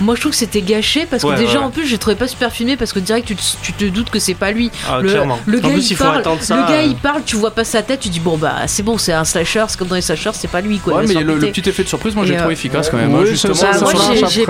moi 0.01 0.15
je 0.15 0.21
trouve 0.21 0.33
que 0.33 0.39
c'était 0.39 0.63
gâché 0.63 1.07
parce 1.11 1.23
que 1.23 1.29
Ouais, 1.29 1.37
déjà 1.37 1.59
ouais. 1.61 1.65
en 1.65 1.71
plus, 1.71 1.87
j'ai 1.87 1.99
trouvé 1.99 2.17
pas 2.17 2.29
super 2.29 2.53
filmé 2.53 2.77
parce 2.77 2.93
que 2.93 2.99
direct, 2.99 3.27
tu 3.27 3.35
te, 3.37 3.43
tu 3.63 3.73
te 3.73 3.85
doutes 3.87 4.11
que 4.11 4.19
c'est 4.19 4.35
pas 4.35 4.51
lui. 4.53 4.71
Ah, 4.89 4.99
le, 5.01 5.09
le 5.47 5.59
En 5.59 5.63
gars, 5.63 5.69
plus, 5.71 5.87
il 5.87 5.93
il 5.93 5.97
faut 5.97 6.05
parle, 6.05 6.19
attendre 6.19 6.43
ça, 6.43 6.57
le 6.57 6.63
gars 6.63 6.81
euh. 6.81 6.85
il 6.85 6.97
parle, 6.97 7.23
tu 7.25 7.37
vois 7.37 7.51
pas 7.53 7.65
sa 7.65 7.83
tête, 7.83 8.01
tu 8.01 8.09
dis 8.09 8.21
bon 8.21 8.37
bah 8.37 8.57
c'est 8.67 8.83
bon, 8.83 8.99
c'est 8.99 9.13
un 9.13 9.25
slasher, 9.25 9.65
c'est 9.69 9.79
comme 9.79 9.89
dans 9.89 9.95
les 9.95 10.01
slashers, 10.03 10.31
c'est 10.35 10.49
pas 10.51 10.61
lui 10.61 10.79
quoi. 10.79 10.97
Ouais, 10.97 11.05
il 11.07 11.15
mais 11.15 11.23
le, 11.23 11.35
le 11.39 11.47
petit 11.51 11.63
effet 11.73 11.83
de 11.85 11.89
surprise, 11.89 12.15
moi 12.15 12.25
j'ai 12.25 12.35
euh, 12.37 12.39
trouvé 12.39 12.53
efficace 12.55 12.89
quand 12.91 12.97
même. 12.97 13.15
hein, 13.15 13.25
justement, 13.27 13.55
moi 13.81 13.93
j'ai- 14.29 14.47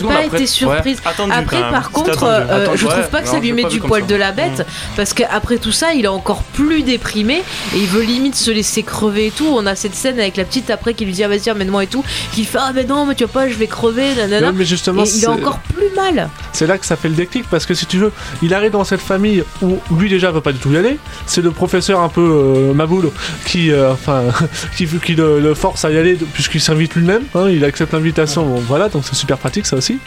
pas, 0.00 0.24
été 0.24 0.46
surprise. 0.46 1.00
Après, 1.30 1.60
par 1.70 1.90
contre, 1.90 2.24
euh, 2.24 2.66
je 2.76 2.86
trouve 2.86 3.08
pas 3.08 3.22
que 3.22 3.28
ça 3.28 3.38
lui 3.40 3.52
met 3.52 3.64
du 3.64 3.80
poil 3.80 4.06
de 4.06 4.14
la 4.14 4.32
bête, 4.32 4.66
parce 4.96 5.12
qu'après 5.14 5.58
tout 5.58 5.72
ça, 5.72 5.92
il 5.94 6.04
est 6.04 6.08
encore 6.08 6.42
plus 6.42 6.82
déprimé 6.82 7.42
et 7.74 7.78
il 7.78 7.86
veut 7.86 8.02
limite 8.02 8.34
se 8.36 8.50
laisser 8.50 8.82
crever 8.82 9.26
et 9.26 9.30
tout. 9.30 9.46
On 9.50 9.66
a 9.66 9.74
cette 9.74 9.94
scène 9.94 10.18
avec 10.20 10.36
la 10.36 10.44
petite 10.44 10.70
après 10.70 10.94
qui 10.94 11.04
lui 11.04 11.12
dit 11.12 11.24
ah 11.24 11.28
vas-y 11.28 11.50
emmène-moi 11.50 11.84
et 11.84 11.86
tout, 11.86 12.04
qui 12.32 12.44
fait 12.44 12.58
ah 12.60 12.72
mais 12.74 12.84
non 12.84 13.06
mais 13.06 13.14
tu 13.14 13.24
vois 13.24 13.32
pas 13.32 13.48
je 13.48 13.54
vais 13.54 13.66
crever 13.66 14.14
nanana. 14.16 14.52
Mais 14.52 14.64
justement, 14.64 15.04
Et 15.04 15.08
il 15.08 15.24
est 15.24 15.26
encore 15.28 15.58
plus 15.60 15.88
mal. 15.96 16.28
c'est 16.52 16.66
là 16.66 16.76
que 16.78 16.86
ça 16.86 16.96
fait 16.96 17.08
le 17.08 17.14
déclic 17.14 17.44
parce 17.50 17.66
que 17.66 17.74
si 17.74 17.86
tu 17.86 17.98
veux, 17.98 18.12
il 18.42 18.52
arrive 18.54 18.72
dans 18.72 18.84
cette 18.84 19.00
famille 19.00 19.44
où 19.62 19.78
lui 19.96 20.08
déjà 20.08 20.30
veut 20.30 20.40
pas 20.40 20.52
du 20.52 20.58
tout 20.58 20.72
y 20.72 20.76
aller. 20.76 20.98
C'est 21.26 21.42
le 21.42 21.50
professeur 21.50 22.00
un 22.00 22.08
peu 22.08 22.20
euh, 22.20 22.74
maboule 22.74 23.10
qui, 23.46 23.70
euh, 23.70 23.92
enfin, 23.92 24.22
qui, 24.76 24.86
qui 24.86 25.14
le, 25.14 25.40
le 25.40 25.54
force 25.54 25.84
à 25.84 25.90
y 25.90 25.98
aller 25.98 26.18
puisqu'il 26.40 26.62
s'invite 26.62 26.94
lui-même. 26.94 27.24
hein, 27.34 27.50
il 27.50 27.62
accepte 27.66 27.92
l'invitation. 27.92 28.46
Bon, 28.46 28.60
voilà, 28.60 28.88
donc 28.88 29.04
c'est 29.04 29.14
super 29.14 29.36
pratique 29.36 29.66
ça 29.66 29.76
aussi. 29.76 29.98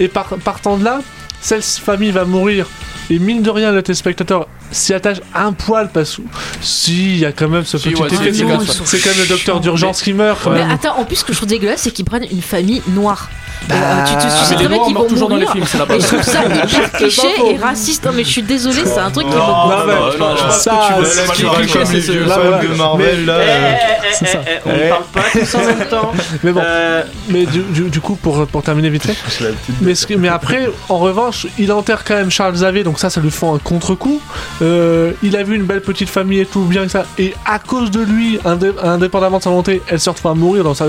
Et 0.00 0.08
par, 0.08 0.28
partant 0.42 0.78
de 0.78 0.84
là, 0.84 1.02
cette 1.42 1.62
famille 1.62 2.10
va 2.10 2.24
mourir. 2.24 2.66
Et 3.10 3.18
mine 3.18 3.42
de 3.42 3.50
rien, 3.50 3.70
le 3.72 3.82
téléspectateur 3.82 4.48
s'y 4.70 4.94
attache 4.94 5.18
un 5.34 5.52
poil 5.52 5.90
parce 5.92 6.16
que 6.16 6.22
si 6.62 7.12
il 7.14 7.18
y 7.18 7.26
a 7.26 7.32
quand 7.32 7.48
même 7.48 7.64
ce 7.64 7.76
Si, 7.78 7.90
petit 7.90 8.00
ouais, 8.00 8.06
effet, 8.08 8.32
c'est 8.32 8.98
quand, 8.98 9.10
même 9.10 9.18
le 9.20 9.26
docteur 9.28 9.60
d'urgence 9.60 10.00
qui 10.02 10.12
meurt. 10.14 10.46
Mais 10.50 10.62
attends, 10.62 10.98
en 10.98 11.04
plus 11.04 11.16
ce 11.16 11.24
que 11.24 11.32
je 11.32 11.38
trouve 11.38 11.48
dégueulasse, 11.48 11.82
c'est 11.82 11.90
qu'ils 11.90 12.04
prennent 12.06 12.26
une 12.30 12.42
famille 12.42 12.82
noire. 12.88 13.28
Bah, 13.68 13.74
Euh, 13.76 14.04
tu 14.04 14.14
te 14.16 14.20
tu 14.20 14.26
Ah, 14.28 14.44
sais 14.44 14.54
très 14.56 14.68
bien 14.68 14.78
qu'ils 14.84 14.94
vont 14.94 15.04
toujours 15.08 15.28
dans 15.28 15.36
les 15.36 15.46
films, 15.46 15.64
c'est 15.66 15.78
la 15.78 15.86
base. 15.86 16.02
je 16.02 16.06
trouve 16.08 16.22
ça 16.22 16.44
hyper 16.44 16.92
cliché 16.98 17.28
et 17.50 17.56
raciste. 17.56 18.04
Non 18.04 18.12
mais 18.12 18.24
je 18.24 18.28
suis 18.30 18.42
désolée, 18.42 18.82
c'est 18.84 18.98
un 18.98 19.10
truc 19.10 19.26
qui 19.26 19.32
me 19.34 19.38
Non, 19.38 19.86
mais- 19.86 19.94
non, 19.94 20.00
non, 20.30 20.36
je 20.36 20.42
pense 20.44 20.58
ça, 20.60 20.70
que 20.70 20.94
tu 20.94 21.00
veux- 21.00 21.06
c'est- 21.06 21.32
tu 21.32 21.42
tu 21.44 21.50
cliché, 21.50 21.78
c'est 21.84 22.00
ce- 22.00 22.12
de 22.12 22.76
Marvel, 22.76 23.24
là. 23.26 23.38
Eh, 23.38 23.48
euh, 23.48 23.72
eh, 23.72 24.06
eh, 24.10 24.14
c'est 24.18 24.26
ça. 24.26 24.40
on 24.66 24.70
ne 24.72 24.88
parle 24.90 25.04
pas 25.12 25.22
tous 25.32 25.54
en 25.54 25.64
même 25.64 25.88
temps. 25.88 26.12
Mais 26.42 26.52
bon, 26.52 26.60
Euh, 26.64 27.02
mais 27.28 27.46
du, 27.46 28.00
coup, 28.00 28.16
pour, 28.16 28.46
pour 28.46 28.62
terminer 28.62 28.90
vite 28.90 29.04
fait, 29.06 30.16
mais 30.18 30.28
après, 30.28 30.68
en 30.88 30.98
revanche, 30.98 31.46
il 31.58 31.72
enterre 31.72 32.04
quand 32.04 32.14
même 32.14 32.30
Charles 32.30 32.52
Xavier, 32.54 32.84
donc 32.84 32.93
ça, 32.98 33.10
ça 33.10 33.20
lui 33.20 33.30
fait 33.30 33.46
un 33.46 33.58
contre-coup. 33.58 34.20
Euh, 34.62 35.12
il 35.22 35.36
a 35.36 35.42
vu 35.42 35.56
une 35.56 35.64
belle 35.64 35.80
petite 35.80 36.08
famille 36.08 36.40
et 36.40 36.46
tout, 36.46 36.62
bien 36.64 36.84
que 36.84 36.90
ça. 36.90 37.06
Et 37.18 37.34
à 37.44 37.58
cause 37.58 37.90
de 37.90 38.00
lui, 38.00 38.38
indé- 38.44 38.72
indépendamment 38.82 39.38
de 39.38 39.42
sa 39.42 39.50
volonté, 39.50 39.82
elle 39.88 40.00
se 40.00 40.10
retrouve 40.10 40.30
à 40.30 40.34
mourir 40.34 40.64
dans 40.64 40.74
sa 40.74 40.86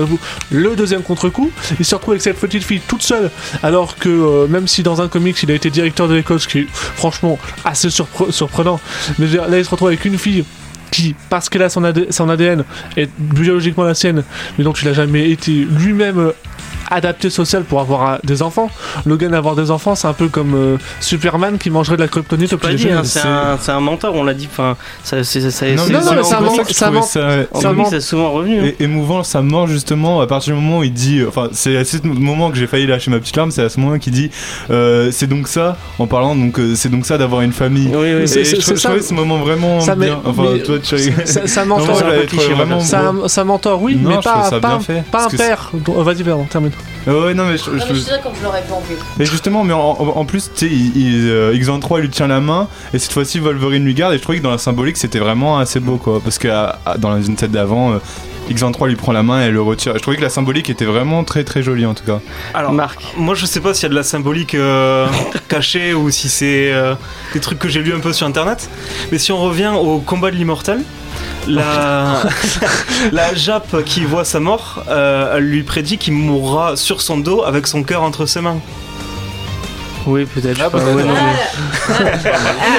Le 0.50 0.76
deuxième 0.76 1.02
contre-coup, 1.02 1.50
il 1.78 1.84
se 1.84 1.94
retrouve 1.94 2.12
avec 2.12 2.22
cette 2.22 2.38
petite 2.38 2.62
fille 2.64 2.80
toute 2.86 3.02
seule, 3.02 3.30
alors 3.62 3.96
que 3.96 4.08
euh, 4.08 4.46
même 4.48 4.68
si 4.68 4.82
dans 4.82 5.00
un 5.00 5.08
comics, 5.08 5.36
il 5.42 5.50
a 5.50 5.54
été 5.54 5.70
directeur 5.70 6.08
de 6.08 6.14
l'école, 6.14 6.40
ce 6.40 6.48
qui 6.48 6.58
est 6.60 6.66
franchement 6.70 7.38
assez 7.64 7.88
surpre- 7.88 8.30
surprenant, 8.30 8.80
mais 9.18 9.26
là, 9.26 9.58
il 9.58 9.64
se 9.64 9.70
retrouve 9.70 9.88
avec 9.88 10.04
une 10.04 10.18
fille 10.18 10.44
qui, 10.90 11.14
parce 11.28 11.48
qu'elle 11.48 11.62
a 11.62 11.68
son, 11.68 11.82
son 12.10 12.28
ADN, 12.28 12.64
est 12.96 13.10
biologiquement 13.18 13.84
la 13.84 13.94
sienne, 13.94 14.22
mais 14.56 14.64
donc 14.64 14.78
il 14.82 14.88
a 14.88 14.92
jamais 14.92 15.30
été 15.30 15.50
lui-même 15.50 16.18
euh, 16.18 16.30
adapté 16.90 17.30
social 17.30 17.64
pour 17.64 17.80
avoir 17.80 18.10
euh, 18.14 18.16
des 18.24 18.42
enfants. 18.42 18.70
Logan 19.04 19.34
avoir 19.34 19.56
des 19.56 19.70
enfants, 19.70 19.94
c'est 19.94 20.08
un 20.08 20.12
peu 20.12 20.28
comme 20.28 20.54
euh, 20.54 20.76
Superman 21.00 21.58
qui 21.58 21.70
mangerait 21.70 21.96
de 21.96 22.02
la 22.02 22.08
kryptonite 22.08 22.52
au 22.52 22.58
pas 22.58 22.68
petit 22.68 22.90
hein, 22.90 23.02
c'est 23.60 23.72
un, 23.72 23.80
mentor, 23.80 24.14
on 24.14 24.24
l'a 24.24 24.34
dit. 24.34 24.48
Enfin, 24.50 24.76
ça, 25.04 25.22
c'est, 25.24 25.50
ça, 25.50 25.66
Non, 25.66 25.82
c'est- 25.86 25.92
non, 25.92 25.98
mais 26.14 26.22
ça 26.22 26.40
ment- 26.40 26.52
je 26.68 26.72
ça 26.74 26.90
ment- 26.90 27.02
ment. 27.74 27.84
c'est 27.90 28.00
souvent 28.00 28.30
revenu. 28.32 28.60
hein. 28.60 28.64
É- 28.78 28.84
émouvant, 28.84 29.22
ça 29.22 29.42
mange 29.42 29.70
justement 29.70 30.20
à 30.20 30.26
partir 30.26 30.54
du 30.54 30.60
moment 30.60 30.78
où 30.78 30.82
il 30.84 30.92
dit, 30.92 31.22
enfin 31.26 31.48
c'est 31.52 31.76
à 31.76 31.84
ce 31.84 31.98
moment 32.06 32.50
que 32.50 32.56
j'ai 32.56 32.66
failli 32.66 32.86
lâcher 32.86 33.10
ma 33.10 33.18
petite 33.18 33.36
larme, 33.36 33.50
c'est 33.50 33.62
à 33.62 33.68
ce 33.68 33.80
moment 33.80 33.98
qu'il 33.98 34.12
dit, 34.12 34.30
euh, 34.70 35.10
c'est 35.12 35.26
donc 35.26 35.48
ça, 35.48 35.76
en 35.98 36.06
parlant 36.06 36.34
donc 36.36 36.58
euh, 36.58 36.74
c'est 36.74 36.88
donc 36.88 37.06
ça 37.06 37.18
d'avoir 37.18 37.42
une 37.42 37.52
famille. 37.52 37.88
Oui, 37.92 37.96
oui. 38.14 38.22
Et 38.22 38.26
C'est- 38.26 38.44
je, 38.44 38.50
c'est- 38.50 38.56
je 38.56 38.60
c'est 38.62 38.76
ça. 38.76 38.88
trouvais 38.90 39.02
ce 39.02 39.14
moment 39.14 39.38
vraiment 39.38 39.80
Ça, 39.80 39.94
bien. 39.94 40.20
Enfin 40.24 40.44
toi 40.64 40.78
tu 40.82 40.96
Ça, 41.26 41.64
mentor, 43.04 43.30
ça, 43.30 43.44
mentor, 43.44 43.82
oui, 43.82 43.98
mais 44.00 44.16
pas, 44.22 44.50
un- 45.26 45.28
père. 45.36 45.70
Euh, 45.74 46.02
Vas-y, 46.02 46.22
pardon, 46.22 46.44
termine. 46.44 46.70
Ouais, 47.06 47.34
non, 47.34 47.44
mais 47.46 47.56
je, 47.56 47.70
Non, 47.70 47.78
je- 47.78 47.92
mais 47.92 47.98
je 48.00 48.04
dirais 48.04 48.20
comme 48.20 48.32
je 48.36 48.42
l'aurais 48.42 48.62
pas 48.62 48.74
en. 48.74 48.82
Mais 49.16 49.24
justement, 49.26 49.62
mais 49.62 49.72
en, 49.72 50.24
plus, 50.24 50.50
tu 50.52 50.66
sais, 50.66 50.72
il- 50.74 50.96
il, 50.96 51.28
euh, 51.30 51.54
X23 51.54 52.00
lui 52.00 52.10
tient 52.10 52.26
la 52.26 52.40
main, 52.40 52.66
et 52.92 52.98
cette 52.98 53.12
fois-ci 53.12 53.38
Wolverine 53.38 53.84
lui 53.84 53.94
garde, 53.94 54.12
et 54.14 54.16
je 54.18 54.22
trouvais 54.22 54.38
que 54.38 54.42
dans 54.42 54.50
la 54.50 54.58
symbolique 54.58 54.96
c'était 54.96 55.20
vraiment 55.20 55.56
assez 55.58 55.78
beau 55.78 55.98
quoi. 55.98 56.20
Parce 56.20 56.38
que 56.38 56.48
à- 56.48 56.80
à- 56.84 56.98
dans 56.98 57.10
la 57.10 57.18
une 57.18 57.38
set 57.38 57.52
d'avant, 57.52 57.92
euh, 57.92 57.98
X23 58.50 58.86
lui 58.88 58.96
prend 58.96 59.12
la 59.12 59.22
main 59.22 59.42
et 59.42 59.50
le 59.50 59.60
retire. 59.60 59.92
Je 59.94 60.00
trouvais 60.00 60.16
que 60.16 60.22
la 60.22 60.28
symbolique 60.28 60.70
était 60.70 60.84
vraiment 60.84 61.24
très 61.24 61.42
très 61.44 61.62
jolie 61.62 61.84
en 61.86 61.94
tout 61.94 62.04
cas. 62.04 62.20
Alors, 62.54 62.72
Marc. 62.72 63.00
moi 63.16 63.34
je 63.34 63.44
sais 63.46 63.60
pas 63.60 63.74
s'il 63.74 63.84
y 63.84 63.86
a 63.86 63.88
de 63.90 63.94
la 63.94 64.02
symbolique 64.04 64.54
euh, 64.54 65.06
cachée 65.48 65.94
ou 65.94 66.10
si 66.10 66.28
c'est 66.28 66.72
euh, 66.72 66.94
des 67.34 67.40
trucs 67.40 67.58
que 67.58 67.68
j'ai 67.68 67.80
lus 67.80 67.94
un 67.94 68.00
peu 68.00 68.12
sur 68.12 68.26
internet. 68.26 68.68
Mais 69.10 69.18
si 69.18 69.32
on 69.32 69.38
revient 69.38 69.72
au 69.76 69.98
combat 69.98 70.30
de 70.30 70.36
l'immortel, 70.36 70.82
la, 71.48 72.22
la 73.12 73.34
Jape 73.34 73.82
qui 73.84 74.04
voit 74.04 74.24
sa 74.24 74.38
mort, 74.40 74.84
euh, 74.88 75.36
elle 75.38 75.44
lui 75.44 75.62
prédit 75.62 75.98
qu'il 75.98 76.12
mourra 76.14 76.76
sur 76.76 77.00
son 77.02 77.18
dos 77.18 77.42
avec 77.44 77.66
son 77.66 77.82
cœur 77.82 78.02
entre 78.02 78.26
ses 78.26 78.40
mains. 78.40 78.58
Oui, 80.06 80.24
peut-être. 80.24 80.60
Ah, 80.64 80.70
peut-être. 80.70 80.94
ouais, 80.94 81.02
non, 81.02 81.14
Ah, 81.18 81.94
mais- 81.98 82.04
là, 82.04 82.10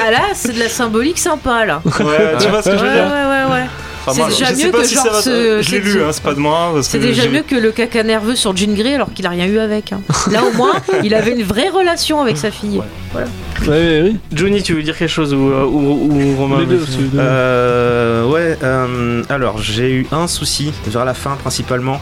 ah, 0.07 0.11
là, 0.11 0.19
c'est 0.33 0.53
de 0.53 0.59
la 0.59 0.69
symbolique 0.69 1.17
sympa 1.19 1.65
là. 1.65 1.81
Ouais, 1.85 2.35
tu 2.39 2.47
vois 2.47 2.61
ce 2.63 2.69
que 2.69 2.75
Ouais, 2.75 2.77
je 2.79 2.83
veux 2.85 2.89
ouais, 2.89 2.95
dire 2.95 3.05
ouais, 3.05 3.51
ouais. 3.53 3.65
Pas 4.07 4.13
C'est 4.13 4.21
mal. 4.21 4.29
déjà 4.31 4.45
Je 4.45 4.53
sais 4.55 4.65
mieux 4.65 4.71
pas 4.71 4.81
que 4.81 4.87
si 4.87 4.95
genre 4.95 5.03
ça 5.05 5.11
va- 5.11 5.21
ce- 5.21 5.61
Je 5.61 5.71
l'ai 5.71 5.79
lu, 5.81 6.01
hein, 6.01 6.07
c'est 6.11 6.23
pas 6.23 6.33
de 6.33 6.39
moi. 6.39 6.73
C'est 6.81 6.97
déjà 6.99 7.27
mieux 7.27 7.41
que 7.43 7.55
le 7.55 7.71
caca 7.71 8.03
nerveux 8.03 8.35
sur 8.35 8.55
Jean 8.55 8.73
Grey 8.73 8.95
alors 8.95 9.13
qu'il 9.13 9.25
a 9.27 9.29
rien 9.29 9.45
eu 9.47 9.59
avec. 9.59 9.91
hein. 9.91 9.99
Là 10.31 10.43
au 10.45 10.55
moins, 10.55 10.71
il 11.03 11.13
avait 11.13 11.31
une 11.31 11.43
vraie 11.43 11.67
relation 11.69 12.21
avec 12.21 12.37
sa 12.37 12.49
fille. 12.49 12.81
Ouais, 13.13 13.23
oui. 13.67 14.17
Johnny, 14.31 14.63
tu 14.63 14.73
veux 14.73 14.83
dire 14.83 14.97
quelque 14.97 15.09
chose 15.09 15.33
ou, 15.33 15.49
euh, 15.51 15.65
ou, 15.65 16.09
ou 16.11 16.35
Romain 16.37 16.59
Les 16.59 16.65
deux, 16.67 16.77
vas-y. 16.77 16.91
c'est 16.91 16.97
les 17.01 17.07
deux. 17.09 17.17
Euh, 17.19 18.25
ouais, 18.27 18.57
euh, 18.63 19.23
alors 19.29 19.57
j'ai 19.61 19.91
eu 19.91 20.07
un 20.11 20.27
souci 20.27 20.71
vers 20.87 21.03
la 21.05 21.13
fin 21.13 21.35
principalement 21.35 21.99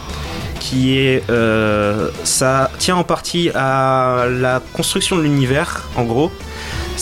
qui 0.60 0.98
est 0.98 1.22
euh, 1.30 2.08
ça 2.24 2.70
tient 2.78 2.96
en 2.96 3.04
partie 3.04 3.50
à 3.54 4.26
la 4.30 4.60
construction 4.74 5.16
de 5.16 5.22
l'univers 5.22 5.82
en 5.96 6.04
gros. 6.04 6.30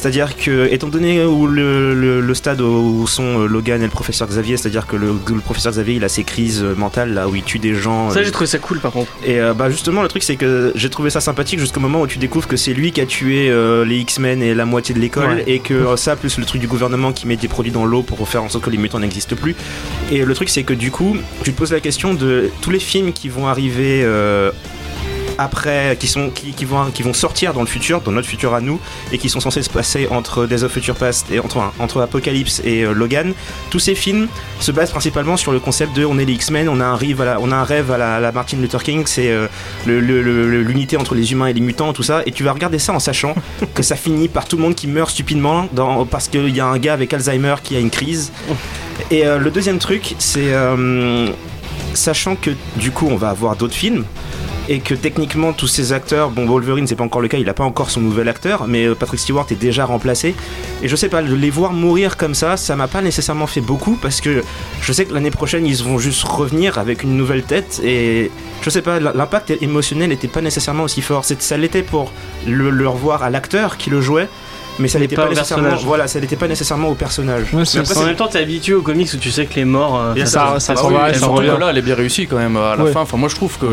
C'est-à-dire 0.05 0.37
que, 0.37 0.69
étant 0.71 0.89
donné 0.89 1.25
où 1.25 1.47
le, 1.47 1.95
le- 1.95 2.21
le 2.21 2.35
stade 2.35 2.61
où 2.61 3.07
sont 3.07 3.41
euh, 3.41 3.47
Logan 3.47 3.81
et 3.81 3.85
le 3.87 3.91
professeur 3.91 4.29
Xavier, 4.29 4.59
c'est-à-dire 4.59 4.87
que 4.87 4.97
le, 4.97 5.15
le 5.29 5.41
professeur 5.41 5.73
Xavier 5.73 5.95
il 5.95 6.05
a 6.05 6.11
ses 6.11 6.25
crises 6.25 6.63
euh, 6.63 6.75
mentales 6.75 7.15
là 7.15 7.27
où 7.27 7.35
il 7.35 7.43
tue 7.43 7.59
des 7.59 7.75
gens. 7.75 8.11
Ça, 8.11 8.19
euh, 8.19 8.23
j'ai 8.23 8.31
trouvé 8.31 8.47
ça 8.47 8.59
cool 8.59 8.81
par 8.81 8.93
contre. 8.93 9.11
et 9.25 9.41
euh, 9.41 9.55
bah 9.55 9.71
justement 9.71 10.03
le 10.03 10.09
truc 10.09 10.23
c'est 10.23 10.37
que 10.37 10.73
j'ai 10.75 10.91
trouvé 10.91 11.09
ça 11.09 11.23
sympathique 11.23 11.59
jusqu'au 11.59 11.81
moment 11.81 12.03
où 12.03 12.07
tu 12.07 12.19
découvres 12.19 12.47
que 12.47 12.59
c'est 12.59 12.75
lui 12.75 12.93
qui 12.93 13.01
a 13.01 13.07
tué 13.07 13.49
euh, 13.49 13.87
les 13.87 13.97
X-Men 14.01 14.43
et 14.43 14.53
la 14.53 14.67
moitié 14.67 14.95
de 14.95 15.01
l'école 15.01 15.25
Ouais. 15.37 15.45
et 15.47 15.61
que 15.61 15.97
ça 15.97 16.17
plus 16.17 16.37
le 16.39 16.45
truc 16.45 16.61
du 16.61 16.67
gouvernement 16.69 17.13
qui 17.13 17.27
met 17.27 17.37
des 17.37 17.49
produits 17.49 17.73
dans 17.73 17.87
l'eau 17.87 18.03
pour 18.03 18.29
faire 18.29 18.43
en 18.43 18.51
sorte 18.51 18.65
que 18.65 18.71
les 18.71 18.77
mutants 18.77 18.99
n'existent 19.01 19.37
plus. 19.37 19.57
Et 20.13 20.23
le 20.23 20.35
truc 20.35 20.51
c'est 20.51 20.65
que 20.65 20.75
du 20.75 20.91
coup 20.91 21.17
tu 21.45 21.55
te 21.55 21.57
poses 21.59 21.73
la 21.73 21.81
question 21.81 22.13
de 22.13 22.51
tous 22.61 22.71
les 22.71 22.79
films 22.79 23.15
qui 23.15 23.31
vont 23.31 23.47
arriver 23.49 24.03
euh, 24.05 24.51
après, 25.39 25.97
qui, 25.99 26.07
sont, 26.07 26.31
qui, 26.31 26.65
vont, 26.65 26.91
qui 26.91 27.03
vont 27.03 27.13
sortir 27.13 27.53
dans 27.53 27.61
le 27.61 27.67
futur, 27.67 28.01
dans 28.01 28.13
notre 28.13 28.29
futur 28.29 28.55
à 28.55 28.61
nous, 28.61 28.81
et 29.13 29.19
qui 29.19 29.29
sont 29.29 29.41
censés 29.41 29.63
se 29.63 29.71
passer 29.71 30.09
entre 30.11 30.47
Days 30.47 30.63
of 30.63 30.73
Future 30.73 30.95
Past 30.95 31.31
et 31.31 31.41
entre, 31.41 31.73
entre 31.79 32.01
Apocalypse 32.01 32.61
et 32.65 32.83
euh, 32.83 32.93
Logan, 32.93 33.33
tous 33.71 33.79
ces 33.79 33.95
films 33.95 34.29
se 34.61 34.73
basent 34.73 34.91
principalement 34.91 35.37
sur 35.37 35.53
le 35.53 35.61
concept 35.61 35.95
de 35.97 36.05
on 36.05 36.19
est 36.19 36.25
les 36.25 36.35
X-Men, 36.35 36.69
on 36.69 36.81
a 36.81 36.85
un 36.85 36.97
rêve 36.97 37.21
à 37.21 37.25
la, 37.25 37.41
on 37.41 37.53
a 37.53 37.57
un 37.57 37.65
rêve 37.65 37.91
à 37.91 37.99
la, 37.99 38.33
Martin 38.33 38.57
Luther 38.59 38.83
King, 38.83 39.05
c'est 39.07 39.31
euh, 39.31 39.47
l'unité 39.87 40.97
entre 40.97 41.15
les 41.15 41.33
humains 41.33 41.47
et 41.47 41.53
les 41.53 41.61
mutants, 41.61 41.93
tout 41.93 42.03
ça, 42.03 42.23
et 42.27 42.33
tu 42.33 42.43
vas 42.45 42.53
regarder 42.53 42.79
ça 42.79 42.93
en 42.93 42.99
sachant 42.99 43.35
que 43.75 43.83
ça 43.83 43.97
finit 43.97 44.29
par 44.29 44.47
tout 44.47 44.57
le 44.57 44.63
monde 44.63 44.75
qui 44.75 44.87
meurt 44.87 45.11
stupidement 45.11 45.69
parce 46.11 46.29
qu'il 46.29 46.55
y 46.55 46.61
a 46.61 46.67
un 46.67 46.79
gars 46.79 46.95
avec 46.95 47.13
Alzheimer 47.13 47.57
qui 47.63 47.77
a 47.77 47.81
une 47.81 47.91
crise. 47.91 48.33
Et 49.11 49.27
euh, 49.27 49.39
le 49.39 49.51
deuxième 49.51 49.79
truc, 49.79 50.15
c'est 50.19 50.53
sachant 51.95 52.37
que 52.37 52.51
du 52.77 52.91
coup 52.91 53.09
on 53.11 53.17
va 53.17 53.31
avoir 53.31 53.57
d'autres 53.57 53.75
films 53.75 54.05
et 54.69 54.81
que 54.81 54.95
techniquement 54.95 55.53
tous 55.53 55.67
ces 55.67 55.93
acteurs, 55.93 56.31
bon 56.31 56.47
Wolverine 56.47 56.87
c'est 56.87 56.97
pas 56.97 57.05
encore 57.05 57.21
le 57.21 57.29
cas, 57.29 57.39
il 57.39 57.49
a 57.49 57.55
pas 57.55 57.65
encore 57.65 57.91
son 57.91 58.01
nouvel 58.01 58.29
acteur, 58.29 58.67
mais 58.67 58.87
euh, 58.87 58.95
Patrick 58.95 59.21
Stewart 59.21 59.47
est 59.51 59.61
déjà 59.61 59.85
remplacé. 59.85 60.35
Et 60.83 60.89
je 60.89 60.97
sais 60.97 61.09
pas, 61.09 61.21
les 61.21 61.51
voir 61.51 61.73
mourir 61.73 62.17
comme 62.17 62.35
ça, 62.35 62.57
ça 62.57 62.77
m'a 62.77 62.89
pas 62.89 63.03
nécessairement 63.03 63.47
fait 63.47 63.61
beaucoup 63.61 63.99
parce 64.01 64.21
que 64.21 64.43
je 64.81 64.93
sais 64.93 65.05
que 65.05 65.15
l'année 65.15 65.31
prochaine 65.31 65.67
ils 65.67 65.83
vont 65.83 65.99
juste 65.99 66.23
revenir 66.25 66.79
avec 66.79 67.03
une 67.03 67.17
nouvelle 67.17 67.43
tête 67.43 67.81
et 67.85 68.31
je 68.63 68.71
sais 68.71 68.83
pas, 68.83 68.99
l'impact 69.01 69.53
émotionnel 69.61 70.13
était 70.13 70.29
pas 70.29 70.41
nécessairement 70.41 70.85
aussi 70.85 71.03
fort. 71.03 71.25
Ça 71.25 71.57
l'était 71.57 71.83
pour 71.83 72.11
le, 72.47 72.71
le 72.71 72.89
revoir 72.89 73.23
à 73.23 73.31
l'acteur 73.31 73.77
qui 73.77 73.91
le 73.91 74.01
jouait. 74.01 74.29
Mais 74.79 74.89
ça 74.89 74.99
n'était 74.99 75.15
pas 75.17 75.29
nécessairement, 75.29 75.77
voilà, 75.85 76.07
ça 76.09 76.19
n'était 76.21 76.37
pas 76.37 76.49
nécessairement 76.49 76.89
au 76.89 76.95
personnage. 76.95 77.53
Ouais, 77.55 77.63
Mais 77.75 77.81
après, 77.81 77.97
En 77.97 78.05
même 78.07 78.17
temps, 78.17 78.27
t'es 78.27 78.39
habitué 78.41 78.75
aux 78.75 78.83
comics 78.83 79.09
où 79.15 79.17
tu 79.19 79.31
sais 79.31 79.47
que 79.47 79.55
les 79.55 79.65
morts. 79.65 80.01
euh, 80.17 80.25
ça-. 80.25 80.55
Ça, 80.59 80.61
ça 80.61 80.75
Ah 80.77 80.87
oui, 80.87 80.95
et 81.11 81.15
ça 81.15 81.27
revient. 81.27 81.53
là, 81.61 81.69
elle 81.71 81.79
est 81.79 81.83
bien 81.83 81.95
réussie 81.95 82.27
quand 82.27 82.37
même 82.39 82.57
à 82.57 82.75
la 82.77 82.85
Ouais. 82.85 82.93
fin. 82.93 83.01
Enfin, 83.03 83.17
moi, 83.17 83.29
je 83.29 83.37
trouve 83.37 83.57
que 83.59 83.67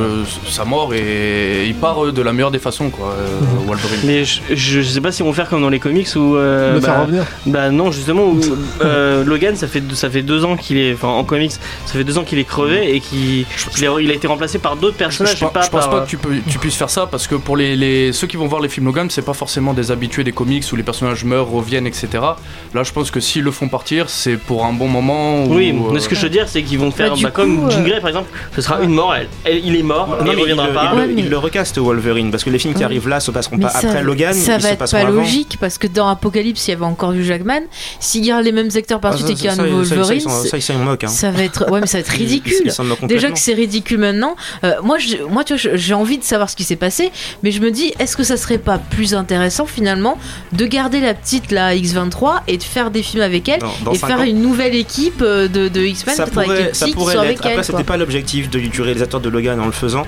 sa 0.48 0.64
mort 0.66 0.94
et 0.94 1.66
il 1.66 1.74
part 1.76 2.06
euh, 2.06 2.12
de 2.12 2.22
la 2.22 2.34
meilleure 2.34 2.52
des 2.52 2.60
façons, 2.60 2.90
quoi, 2.90 3.14
euh, 3.18 3.40
Wolverine. 3.68 4.00
Mais 4.04 4.24
je, 4.26 4.42
je 4.54 4.82
sais 4.82 5.02
pas 5.02 5.12
si 5.12 5.24
vont 5.24 5.34
faire 5.34 5.50
comme 5.50 5.62
dans 5.62 5.70
les 5.70 5.80
comics 5.80 6.08
où. 6.16 6.36
euh, 6.36 6.80
bah, 6.80 6.88
faire 6.88 7.02
revenir. 7.02 7.26
Bah 7.48 7.70
non, 7.72 7.92
justement, 7.92 8.26
où, 8.28 8.40
euh, 8.84 9.24
Logan, 9.24 9.56
ça 9.56 9.68
fait, 9.68 9.82
ça 9.94 10.10
fait 10.10 10.22
deux 10.22 10.46
ans 10.46 10.56
qu'il 10.56 10.78
est. 10.78 10.94
Enfin, 10.94 11.08
en 11.10 11.24
comics, 11.24 11.52
ça 11.52 11.94
fait 11.94 12.04
deux 12.04 12.18
ans 12.18 12.24
qu'il 12.24 12.38
est 12.40 12.44
crevé 12.46 12.96
et 12.96 13.00
qu'il 13.00 13.46
il 14.00 14.12
a 14.12 14.14
été 14.14 14.28
remplacé 14.28 14.60
par 14.60 14.76
d'autres 14.76 14.98
personnages. 14.98 15.38
je- 15.40 15.46
pas 15.46 15.62
je 15.64 15.70
pense 15.70 15.82
par, 15.86 15.90
pas 15.90 16.02
que 16.02 16.10
tu, 16.10 16.18
peux, 16.18 16.36
tu 16.48 16.60
puisses 16.60 16.76
faire 16.76 16.90
ça 16.90 17.08
parce 17.08 17.28
que 17.28 17.36
pour 17.36 17.58
les, 17.58 17.76
les- 17.76 18.14
ceux 18.14 18.28
qui 18.28 18.38
vont 18.38 18.48
voir 18.48 18.62
les 18.62 18.70
films 18.70 18.86
Logan, 18.86 19.08
c'est 19.10 19.22
pas 19.26 19.34
forcément 19.34 19.74
des 19.74 19.92
habitués 19.92 20.24
des 20.24 20.32
comics 20.32 20.64
où 20.72 20.76
les 20.76 20.84
personnages 20.92 21.24
meurent, 21.24 21.50
reviennent, 21.50 21.88
etc. 21.88 22.08
Là, 22.74 22.84
je 22.84 22.92
pense 22.92 23.12
que 23.12 23.20
s'ils 23.20 23.44
le 23.44 23.52
font 23.52 23.68
partir, 23.70 24.10
c'est 24.10 24.38
pour 24.38 24.66
un 24.66 24.74
bon 24.74 24.88
moment. 24.88 25.44
où, 25.46 25.56
Oui, 25.56 25.72
euh, 25.74 25.92
mais 25.94 26.00
ce 26.00 26.10
que 26.10 26.16
je 26.16 26.22
veux 26.22 26.30
dire, 26.30 26.48
c'est 26.48 26.64
qu'ils 26.64 26.80
vont 26.80 26.92
faire. 26.92 27.16
Bah, 27.18 27.32
comme 27.32 27.70
Jean 27.72 27.80
euh, 27.80 27.84
Grey, 27.88 28.00
par 28.00 28.10
exemple, 28.10 28.30
ce 28.56 28.62
sera 28.62 28.82
une 28.82 28.92
mort. 28.92 29.16
Elle, 29.16 29.28
elle- 29.46 29.66
il 29.66 29.76
est 29.76 29.84
mort, 29.84 30.08
Non, 30.10 30.16
il 30.32 30.36
mais 30.36 30.42
reviendra 30.42 30.68
il, 30.68 30.74
pas. 30.74 30.90
il- 30.94 30.98
Ouais, 31.00 31.06
il 31.10 31.16
mais- 31.24 31.30
le 31.30 31.38
recaste 31.38 31.78
Wolverine 31.78 32.30
parce 32.32 32.44
que 32.44 32.50
les 32.50 32.60
films 32.60 32.74
qui 32.74 32.80
Ouais. 32.80 32.86
arrivent 32.86 33.08
là 33.08 33.20
se 33.20 33.32
passeront 33.32 33.58
Mais 33.58 33.64
pas 33.64 33.70
ça, 33.70 33.88
après 33.88 34.04
Logan, 34.04 34.34
ça 34.34 34.58
va 34.58 34.70
être 34.70 34.80
pas 34.92 34.98
avant. 34.98 35.10
logique 35.12 35.58
parce 35.60 35.78
que 35.78 35.88
dans 35.88 36.08
Apocalypse 36.10 36.68
il 36.68 36.72
y 36.72 36.74
avait 36.74 36.86
encore 36.86 37.12
du 37.14 37.24
Jackman. 37.24 37.62
S'ils 38.00 38.26
gardent 38.26 38.44
les 38.46 38.52
mêmes 38.52 38.70
acteurs 38.76 39.00
Ah, 39.02 39.08
partout 39.10 39.24
ça, 39.26 39.30
et 39.32 39.36
qu'il 39.36 39.46
y 39.46 39.48
a 39.48 39.54
un 39.54 39.56
nouveau 39.56 39.84
Wolverine, 39.84 40.20
ça, 40.30 40.58
ils 40.58 40.62
s'en 40.62 40.76
moquent. 40.80 41.06
ça 41.08 41.32
va 41.32 41.44
être 41.44 41.70
ouais 41.72 41.80
mais 41.82 41.88
ça 41.88 41.98
va 41.98 42.02
être 42.02 42.10
ridicule. 42.10 42.72
Déjà 43.04 43.32
que 43.32 43.40
c'est 43.40 43.54
ridicule 43.54 44.00
maintenant. 44.00 44.36
Euh, 44.64 44.74
moi, 44.84 44.98
moi, 45.30 45.44
tu 45.44 45.56
vois, 45.56 45.72
j'ai 45.76 45.94
envie 45.94 46.18
de 46.18 46.24
savoir 46.24 46.50
ce 46.50 46.56
qui 46.56 46.64
s'est 46.64 46.76
passé, 46.76 47.12
mais 47.44 47.52
je 47.52 47.62
me 47.62 47.72
dis, 47.72 47.94
est-ce 48.00 48.18
que 48.18 48.24
ça 48.24 48.36
serait 48.38 48.58
pas 48.58 48.78
plus 48.78 49.14
intéressant 49.14 49.66
finalement 49.66 50.18
de 50.54 50.66
garder 50.66 50.81
la 50.90 51.14
petite 51.14 51.52
la 51.52 51.76
X23 51.76 52.42
et 52.48 52.58
de 52.58 52.64
faire 52.64 52.92
des 52.92 53.04
films 53.04 53.24
avec 53.24 53.48
elle 53.50 53.60
dans 53.84 53.92
et 53.94 53.98
faire 53.98 54.20
ans. 54.20 54.24
une 54.24 54.42
nouvelle 54.42 54.76
équipe 54.76 55.22
euh, 55.22 55.48
de, 55.48 55.68
de 55.68 55.82
X-Men 55.82 56.16
ça 56.16 56.24
avec 56.24 56.34
pourrait, 56.34 56.64
les 56.70 56.74
ça 56.74 56.88
pourrait 56.94 57.16
avec 57.18 57.40
elle. 57.44 57.52
Après, 57.52 57.64
c'était 57.64 57.78
quoi. 57.78 57.84
pas 57.84 57.98
l'objectif 57.98 58.50
de- 58.50 58.60
du 58.60 58.82
réalisateur 58.82 59.20
de 59.20 59.30
Logan 59.30 59.60
en 59.60 59.66
le 59.66 59.72
faisant. 59.72 60.04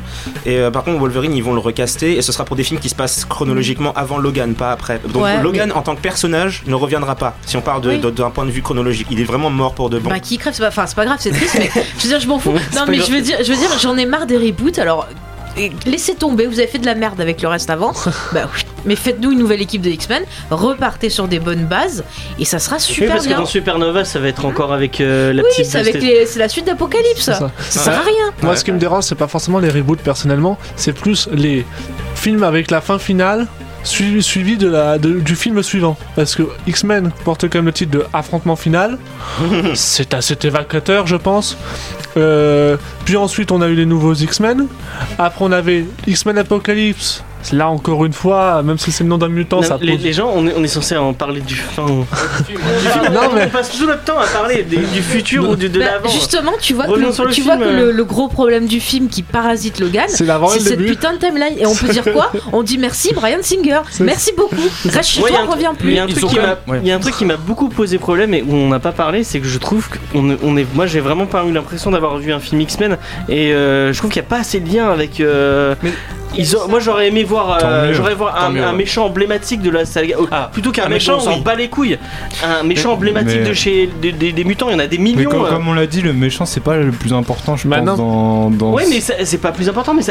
Et 0.45 0.57
euh, 0.57 0.71
par 0.71 0.83
contre, 0.83 0.99
Wolverine, 0.99 1.35
ils 1.35 1.43
vont 1.43 1.53
le 1.53 1.59
recaster 1.59 2.17
et 2.17 2.21
ce 2.21 2.31
sera 2.31 2.45
pour 2.45 2.55
des 2.55 2.63
films 2.63 2.79
qui 2.79 2.89
se 2.89 2.95
passent 2.95 3.25
chronologiquement 3.25 3.93
avant 3.93 4.17
Logan, 4.17 4.53
pas 4.55 4.71
après. 4.71 4.99
Donc 5.09 5.23
Ouais, 5.23 5.41
Logan, 5.41 5.71
en 5.73 5.81
tant 5.81 5.95
que 5.95 6.01
personnage, 6.01 6.63
ne 6.67 6.75
reviendra 6.75 7.15
pas. 7.15 7.35
Si 7.45 7.57
on 7.57 7.61
parle 7.61 7.81
de- 7.81 7.89
Oui. 7.89 7.99
de- 7.99 8.09
d'un 8.09 8.29
point 8.29 8.45
de 8.45 8.51
vue 8.51 8.61
chronologique, 8.61 9.07
il 9.11 9.19
est 9.19 9.25
vraiment 9.25 9.49
mort 9.49 9.73
pour 9.75 9.89
de 9.89 9.99
bon. 9.99 10.09
Bah, 10.09 10.19
qui 10.19 10.37
crève, 10.37 10.53
c'est 10.55 10.69
pas, 10.69 10.87
c'est 10.87 10.95
pas 10.95 11.05
grave, 11.05 11.17
c'est 11.19 11.31
triste, 11.31 11.55
mais 11.59 11.69
je 11.97 12.03
veux 12.03 12.09
dire, 12.09 12.19
je 12.19 12.27
m'en 12.27 12.39
fous. 12.39 12.51
Non, 12.75 12.83
mais 12.87 12.99
je 12.99 13.11
veux 13.11 13.21
dire, 13.21 13.37
je 13.43 13.51
veux 13.51 13.57
dire, 13.57 13.69
j'en 13.81 13.97
ai 13.97 14.05
marre 14.05 14.25
des 14.25 14.37
reboots. 14.37 14.79
Alors, 14.79 15.07
laissez 15.85 16.15
tomber, 16.15 16.47
vous 16.47 16.59
avez 16.59 16.67
fait 16.67 16.79
de 16.79 16.85
la 16.85 16.95
merde 16.95 17.19
avec 17.21 17.41
le 17.41 17.47
reste 17.47 17.69
avant. 17.69 17.93
bah, 18.33 18.49
oui. 18.53 18.61
mais 18.85 18.95
faites-nous 18.95 19.31
une 19.31 19.39
nouvelle 19.39 19.61
équipe 19.61 19.81
de 19.81 19.89
X-Men, 19.89 20.23
repartez 20.49 21.09
sur 21.09 21.27
des 21.27 21.39
bonnes 21.39 21.65
bases, 21.65 22.03
et 22.39 22.45
ça 22.45 22.59
sera 22.59 22.77
Oui, 22.77 22.81
super 22.81 23.09
parce 23.13 23.23
que 23.23 23.27
bien. 23.29 23.37
dans 23.39 23.45
Supernova, 23.45 24.05
ça 24.05 24.19
va 24.19 24.27
être 24.27 24.45
encore 24.45 24.73
avec 24.73 24.99
euh, 25.01 25.31
la 25.33 25.43
Oui, 25.43 25.47
petite. 25.49 25.65
c'est 25.65 25.77
avec 25.79 25.95
les- 26.01 26.25
c'est 26.25 26.39
la 26.39 26.49
suite 26.49 26.65
d'Apocalypse. 26.65 27.21
C'est 27.21 27.33
Ça. 27.33 27.51
ça. 27.59 27.79
sert 27.79 27.93
à 27.99 28.01
rien. 28.03 28.31
Moi, 28.41 28.55
ce 28.55 28.63
qui 28.63 28.71
me 28.71 28.79
dérange, 28.79 29.03
c'est 29.03 29.15
pas 29.15 29.27
forcément 29.27 29.59
les 29.59 29.69
reboots 29.69 30.01
personnellement, 30.01 30.57
c'est 30.75 30.93
plus 30.93 31.29
les 31.31 31.65
films 32.15 32.43
avec 32.43 32.71
la 32.71 32.81
fin 32.81 32.97
finale 32.99 33.47
suivi, 33.83 34.21
suivi 34.23 34.57
de 34.57 34.67
la, 34.67 34.97
de- 34.97 35.19
du 35.19 35.35
film 35.35 35.61
suivant. 35.63 35.97
Parce 36.15 36.35
que 36.35 36.43
X-Men 36.67 37.11
porte 37.23 37.43
quand 37.49 37.59
même 37.59 37.65
le 37.65 37.73
titre 37.73 37.91
de 37.91 38.05
Affrontement 38.13 38.55
final. 38.55 38.97
c'est 39.75 40.13
assez 40.13 40.37
évocateur, 40.43 41.07
je 41.07 41.15
pense. 41.15 41.57
Euh, 42.17 42.77
puis 43.05 43.17
ensuite, 43.17 43.51
on 43.51 43.61
a 43.61 43.67
eu 43.67 43.75
les 43.75 43.85
nouveaux 43.85 44.13
X-Men. 44.13 44.67
Après, 45.17 45.43
on 45.45 45.51
avait 45.51 45.85
X-Men 46.07 46.37
Apocalypse. 46.37 47.23
Là, 47.51 47.69
encore 47.69 48.05
une 48.05 48.13
fois, 48.13 48.63
même 48.63 48.77
si 48.77 48.91
c'est 48.91 49.03
le 49.03 49.09
nom 49.09 49.17
d'un 49.17 49.27
mutant, 49.27 49.57
Non, 49.57 49.63
ça 49.63 49.77
les, 49.81 49.93
pose- 49.95 50.03
les 50.03 50.13
gens, 50.13 50.31
on 50.33 50.47
est, 50.47 50.53
on 50.57 50.63
est 50.63 50.67
censé 50.67 50.95
en 50.95 51.13
parler 51.13 51.41
du 51.41 51.55
fin. 51.55 51.85
du 51.85 52.45
film. 52.45 52.59
Non, 53.13 53.21
on, 53.31 53.35
mais- 53.35 53.45
on 53.45 53.49
passe 53.49 53.77
tout 53.77 53.85
notre 53.85 54.03
temps 54.03 54.19
à 54.19 54.25
parler 54.27 54.63
des- 54.63 54.77
du 54.77 55.01
futur 55.01 55.49
ou 55.49 55.55
du, 55.55 55.69
de 55.69 55.79
Bah, 55.79 55.85
l'avant. 55.85 56.09
justement, 56.09 56.53
tu 56.61 56.73
vois 56.73 56.85
que, 56.85 56.91
Revenons 56.91 57.07
le, 57.09 57.27
tu 57.29 57.41
film, 57.41 57.45
vois 57.47 57.57
que 57.57 57.63
euh. 57.63 57.85
le, 57.87 57.91
le 57.91 58.03
gros 58.05 58.27
problème 58.27 58.65
du 58.67 58.79
film 58.79 59.09
qui 59.09 59.23
parasite 59.23 59.79
Logan, 59.79 60.05
C'est 60.07 60.25
cette 60.59 60.85
putain 60.85 61.13
de 61.13 61.17
timeline. 61.17 61.57
Et 61.57 61.65
on 61.65 61.75
peut 61.75 61.87
dire 61.89 62.03
quoi 62.13 62.31
On 62.53 62.63
dit 62.63 62.77
merci 62.77 63.13
Brian 63.13 63.39
Singer. 63.41 63.81
Merci 63.99 64.31
beaucoup. 64.37 64.55
Reste 64.85 65.09
chez 65.09 65.21
Ouais, 65.21 65.29
toi, 65.29 65.39
reviens 65.49 65.73
Il 65.81 65.89
y 65.89 65.93
plus. 65.93 65.97
a 65.99 66.03
un 66.03 66.07
Ils 66.07 66.13
truc 66.13 66.25
ont 66.25 66.27
qui 66.29 66.35
quand 66.35 66.41
m'a, 66.41 66.47
même- 66.47 66.57
ouais. 66.67 66.79
il 66.83 66.87
y 66.87 66.91
a 66.91 66.95
un 66.95 66.99
truc 66.99 67.15
qui 67.15 67.25
m'a 67.25 67.37
beaucoup 67.37 67.69
posé 67.69 67.97
problème 67.97 68.33
et 68.33 68.41
où 68.41 68.53
on 68.53 68.69
n'a 68.69 68.79
pas 68.79 68.91
parlé, 68.91 69.23
c'est 69.23 69.39
que 69.39 69.47
je 69.47 69.57
trouve 69.57 69.87
qu'on 70.11 70.29
est- 70.31 70.37
on 70.43 70.55
est, 70.57 70.65
moi 70.75 70.85
j'ai 70.87 70.99
vraiment 70.99 71.25
pas 71.25 71.43
eu 71.45 71.51
l'impression 71.51 71.91
d'avoir 71.91 72.17
vu 72.17 72.31
un 72.31 72.39
film 72.39 72.61
X-Men 72.61 72.97
et 73.29 73.53
euh, 73.53 73.91
je 73.93 73.97
trouve 73.97 74.11
qu'il 74.11 74.21
n'y 74.21 74.27
a 74.27 74.29
pas 74.29 74.39
assez 74.39 74.59
de 74.59 74.69
lien 74.73 74.89
avec. 74.89 75.19
euh, 75.19 75.75
Mais- 75.83 75.93
Ils 76.37 76.55
ont- 76.57 76.67
moi 76.67 76.79
j'aurais 76.79 77.07
aimé 77.07 77.23
voir, 77.23 77.59
euh, 77.63 77.93
j'aurais 77.93 78.15
voir 78.15 78.35
un, 78.37 78.47
Tant 78.47 78.51
mieux, 78.51 78.63
un 78.63 78.71
ouais. 78.71 78.77
méchant 78.77 79.05
emblématique 79.05 79.61
de 79.61 79.69
la 79.69 79.85
saga. 79.85 80.15
Ah, 80.31 80.49
plutôt 80.51 80.71
qu'un 80.71 80.85
un 80.85 80.89
méchant, 80.89 81.17
méchant, 81.17 81.27
on 81.29 81.31
s'en 81.33 81.37
oui. 81.37 81.43
bat 81.43 81.55
les 81.55 81.69
couilles. 81.69 81.97
Un 82.43 82.63
méchant 82.63 82.93
emblématique 82.93 83.39
mais- 83.41 83.49
de 83.49 83.53
chez 83.53 83.89
des, 84.01 84.11
des- 84.11 84.31
des 84.31 84.43
mutants, 84.43 84.69
il 84.69 84.73
y 84.73 84.75
en 84.75 84.79
a 84.79 84.87
des 84.87 84.97
Mais 84.97 85.03
millions. 85.13 85.29
comme, 85.29 85.45
euh. 85.45 85.49
comme 85.49 85.67
on 85.67 85.73
l'a 85.73 85.85
dit, 85.87 86.01
le 86.01 86.13
méchant 86.13 86.45
c'est 86.45 86.59
pas 86.63 86.77
le 86.77 86.91
plus 86.91 87.13
important, 87.13 87.55
je 87.55 87.67
Bah 87.67 87.77
pense, 87.81 87.97
dans. 87.97 88.49
dans 88.49 88.71
Ouais, 88.73 88.85
mais 88.89 88.99
c'est 89.01 89.37
pas 89.37 89.51
plus 89.51 89.69
important. 89.69 89.93
Mais 89.93 90.03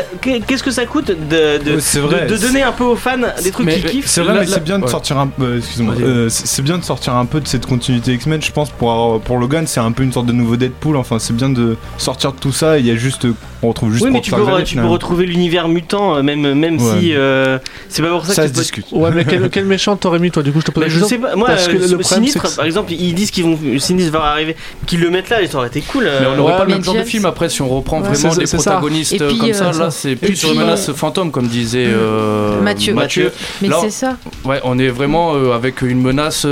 qu'est-ce 0.46 0.62
que 0.62 0.70
ça 0.70 0.86
coûte 0.86 1.06
de, 1.08 1.58
de, 1.64 1.74
Ouais, 1.74 1.80
c'est 1.80 2.00
vrai. 2.00 2.26
de- 2.26 2.34
de 2.34 2.40
donner 2.40 2.62
un 2.62 2.72
peu 2.72 2.84
aux 2.84 2.96
fans 2.96 3.16
des 3.42 3.50
trucs 3.50 3.66
Mais- 3.66 3.74
qu'ils 3.80 3.84
kiffent? 3.90 4.06
C'est 4.08 4.20
vrai, 4.22 4.34
mais 4.40 4.46
c'est 4.46 4.62
bien 4.62 4.78
de 4.78 4.84
ouais. 4.84 4.90
sortir 4.90 5.18
un 5.18 5.26
peu. 5.26 5.58
excuse-moi. 5.58 5.94
Euh, 6.00 6.28
c'est 6.28 6.62
bien 6.62 6.78
de 6.78 6.84
sortir 6.84 7.14
un 7.16 7.24
peu 7.26 7.40
de 7.40 7.48
cette 7.48 7.66
continuité 7.66 8.12
X-Men. 8.12 8.40
Je 8.42 8.52
pense 8.52 8.70
pour 8.70 9.20
pour 9.24 9.38
Logan, 9.38 9.66
c'est 9.66 9.80
un 9.80 9.92
peu 9.92 10.02
une 10.02 10.12
sorte 10.12 10.26
de 10.26 10.32
nouveau 10.32 10.56
Deadpool. 10.56 10.96
Enfin, 10.96 11.18
c'est 11.18 11.34
bien 11.34 11.48
de 11.48 11.76
sortir 11.98 12.32
de 12.32 12.38
tout 12.38 12.52
ça. 12.52 12.78
Il 12.78 12.86
y 12.86 12.90
a 12.90 12.96
juste, 12.96 13.26
on 13.62 13.68
retrouve 13.68 13.92
juste. 13.92 14.04
Oui, 14.04 14.10
mais 14.10 14.20
tu 14.20 14.30
peux, 14.32 14.42
Xavier, 14.42 14.64
tu 14.64 14.76
peux 14.76 14.86
retrouver 14.86 15.26
l'univers 15.26 15.68
mutant, 15.68 16.16
euh, 16.16 16.22
même, 16.22 16.54
même 16.54 16.80
Ouais. 16.80 17.00
si 17.00 17.14
euh, 17.14 17.58
c'est 17.88 18.02
pas 18.02 18.08
pour 18.10 18.26
ça, 18.26 18.34
Ça 18.34 18.42
que 18.42 18.48
se 18.48 18.52
tu 18.52 18.56
peux- 18.56 18.62
discute. 18.62 18.86
Ouais, 18.92 19.10
mais 19.14 19.24
quel, 19.24 19.48
quel 19.50 19.64
méchant 19.64 19.96
t'aurais 19.96 20.18
mis 20.18 20.30
toi 20.30 20.42
Du 20.42 20.52
coup, 20.52 20.60
je 20.60 20.66
te 20.66 20.70
pose 20.70 20.82
Bah, 20.82 20.88
la 20.88 20.94
je 20.94 20.98
question. 21.00 21.16
sais 21.16 21.22
pas, 21.22 21.36
moi, 21.36 21.48
Parce 21.48 21.68
que 21.68 21.72
euh, 21.72 21.74
le 21.74 21.80
problème, 21.98 22.02
Sinistre, 22.04 22.42
que- 22.50 22.56
par 22.56 22.64
exemple, 22.64 22.92
ils 22.92 23.14
disent 23.14 23.30
qu'ils 23.30 23.44
vont, 23.44 23.58
Sinistre 23.78 24.12
va 24.12 24.24
arriver, 24.24 24.56
qu'ils 24.86 25.00
le 25.00 25.10
mettent 25.10 25.30
là, 25.30 25.42
et 25.42 25.46
ça 25.46 25.58
aurait 25.58 25.68
été 25.68 25.80
cool. 25.82 26.04
euh. 26.06 26.18
Mais 26.20 26.26
on 26.26 26.36
n'aurait 26.36 26.52
Ouais, 26.52 26.58
pas 26.58 26.64
le 26.64 26.70
même 26.74 26.84
genre 26.84 26.94
de 26.94 27.02
film 27.04 27.24
après 27.24 27.48
si 27.48 27.62
on 27.62 27.68
reprend 27.68 28.00
Ouais. 28.02 28.08
vraiment 28.08 28.34
des 28.34 28.46
ça. 28.46 28.56
protagonistes 28.56 29.16
puis, 29.28 29.38
comme 29.38 29.52
ça. 29.52 29.72
ça. 29.72 29.78
Là, 29.84 29.90
c'est 29.90 30.16
plus 30.16 30.36
sur 30.36 30.52
une 30.52 30.58
menace 30.58 30.90
fantôme 30.92 31.30
comme 31.30 31.46
disait 31.46 31.86
euh, 31.88 32.60
Mathieu. 32.60 32.94
Mathieu. 32.94 33.32
Mais 33.60 33.68
c'est 33.82 33.90
ça. 33.90 34.16
Ouais, 34.44 34.60
on 34.64 34.78
est 34.78 34.88
vraiment 34.88 35.34
avec 35.52 35.82
une 35.82 36.00
menace 36.02 36.46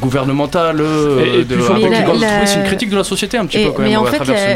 gouvernementale. 0.00 0.80
Et- 0.80 1.44
puis, 1.44 1.62
c'est 2.46 2.54
une 2.56 2.64
critique 2.64 2.90
de 2.90 2.96
la 2.96 3.04
société 3.04 3.36
un 3.36 3.46
petit 3.46 3.58
Et- 3.58 3.64
peu 3.66 3.70
quand 3.72 3.82
mais 3.82 3.90
même 3.90 3.98
en 4.00 4.04
à 4.04 4.10
fait, 4.10 4.16
travers 4.16 4.38
ce 4.38 4.48
la, 4.48 4.54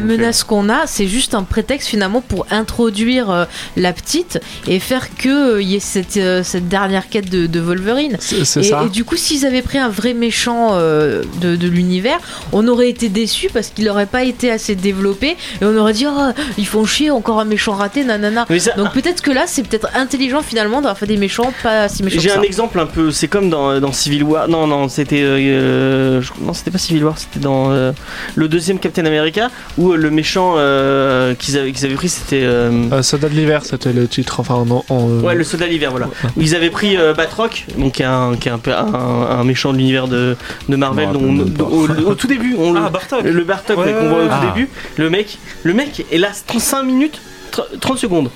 méchant. 0.00 0.06
menace 0.06 0.44
qu'on 0.44 0.68
a, 0.68 0.75
c'est 0.86 1.06
juste 1.06 1.34
un 1.34 1.42
prétexte 1.44 1.88
finalement 1.88 2.20
pour 2.20 2.46
introduire 2.50 3.30
euh, 3.30 3.44
la 3.76 3.92
petite 3.92 4.40
et 4.66 4.78
faire 4.80 5.14
que 5.16 5.60
il 5.60 5.68
y 5.68 5.76
ait 5.76 5.80
cette, 5.80 6.16
euh, 6.18 6.42
cette 6.42 6.68
dernière 6.68 7.08
quête 7.08 7.30
de, 7.30 7.46
de 7.46 7.60
Wolverine. 7.60 8.16
C'est 8.20 8.44
c'est 8.44 8.60
Et, 8.60 8.64
ça. 8.64 8.82
et 8.84 8.88
du 8.88 9.04
coup, 9.04 9.16
s'ils 9.16 9.46
avaient 9.46 9.62
pris 9.62 9.78
un 9.78 9.88
vrai 9.88 10.12
méchant 10.14 10.70
euh, 10.72 11.22
de, 11.40 11.56
de 11.56 11.68
l'univers, 11.68 12.18
on 12.52 12.66
aurait 12.68 12.90
été 12.90 13.08
déçus 13.08 13.48
parce 13.52 13.68
qu'il 13.68 13.84
n'aurait 13.86 14.06
pas 14.06 14.24
été 14.24 14.50
assez 14.50 14.74
développé 14.74 15.36
et 15.60 15.64
on 15.64 15.76
aurait 15.76 15.92
dit 15.92 16.06
oh, 16.08 16.30
ils 16.58 16.66
font 16.66 16.84
chier, 16.84 17.10
encore 17.10 17.40
un 17.40 17.44
méchant 17.44 17.72
raté, 17.72 18.04
nanana. 18.04 18.46
Ça- 18.58 18.72
Donc 18.72 18.92
peut-être 18.92 19.22
que 19.22 19.30
là, 19.30 19.44
c'est 19.46 19.62
peut-être 19.62 19.88
intelligent 19.94 20.42
finalement 20.42 20.76
d'avoir 20.80 20.98
fait 20.98 21.06
des 21.06 21.16
méchants 21.16 21.52
pas 21.62 21.88
si 21.88 22.02
méchants 22.02 22.20
J'ai 22.20 22.28
que 22.28 22.34
ça. 22.34 22.40
un 22.40 22.42
exemple 22.42 22.78
un 22.80 22.86
peu, 22.86 23.10
c'est 23.10 23.28
comme 23.28 23.48
dans, 23.50 23.80
dans 23.80 23.92
Civil 23.92 24.22
War. 24.24 24.48
Non, 24.48 24.66
non, 24.66 24.88
c'était. 24.88 25.22
euh, 25.22 26.20
je- 26.22 26.32
non, 26.40 26.52
c'était 26.52 26.70
pas 26.70 26.78
Civil 26.78 27.04
War, 27.04 27.18
c'était 27.18 27.40
dans 27.40 27.70
euh, 27.70 27.92
le 28.34 28.48
deuxième 28.48 28.78
Captain 28.78 29.04
America 29.04 29.50
où 29.78 29.92
euh, 29.92 29.96
le 29.96 30.10
méchant 30.10 30.54
euh, 30.66 31.34
qu'ils 31.34 31.56
avaient, 31.58 31.72
qu'ils 31.72 31.86
avaient 31.86 31.94
pris 31.94 32.08
c'était. 32.08 32.42
euh, 32.42 32.70
Euh, 32.92 33.02
Soldat 33.02 33.28
de 33.28 33.34
l'hiver, 33.34 33.64
c'était 33.64 33.92
le 33.92 34.06
titre. 34.08 34.40
Enfin, 34.40 34.54
en. 34.54 34.84
en, 34.88 35.08
euh, 35.10 35.20
Ouais, 35.22 35.34
le 35.34 35.44
soldat 35.44 35.68
d'hiver, 35.68 35.90
voilà. 35.90 36.08
Où 36.36 36.40
ils 36.40 36.54
avaient 36.54 36.70
pris 36.70 36.96
euh, 36.96 37.14
Batroc, 37.14 37.64
donc 37.78 37.92
qui 37.94 38.02
est 38.02 38.06
un, 38.06 38.34
qui 38.38 38.48
est 38.48 38.52
un, 38.52 38.58
peu- 38.58 38.72
un, 38.74 38.84
un 38.94 39.44
méchant 39.44 39.72
de 39.72 39.78
l'univers 39.78 40.08
de, 40.08 40.36
de 40.68 40.76
Marvel, 40.76 41.10
dont 41.12 41.20
on- 41.22 41.62
au, 41.62 41.88
au 42.10 42.14
tout 42.14 42.26
début, 42.26 42.54
on 42.58 42.72
le, 42.72 42.80
Ah, 42.84 42.90
Bartok. 42.90 43.22
le 43.24 43.44
Bartok 43.44 43.78
Ouais, 43.78 43.84
ouais, 43.86 43.92
qu'on 43.92 44.08
voit 44.08 44.18
au 44.18 44.22
ouais, 44.22 44.28
tout 44.28 44.46
début, 44.54 44.68
le 44.96 45.10
mec, 45.10 45.38
le 45.62 45.72
mec 45.74 46.04
est 46.12 46.18
là 46.18 46.28
35 46.46 46.82
minutes, 46.82 47.20
tr- 47.52 47.78
30 47.80 47.98
secondes. 47.98 48.30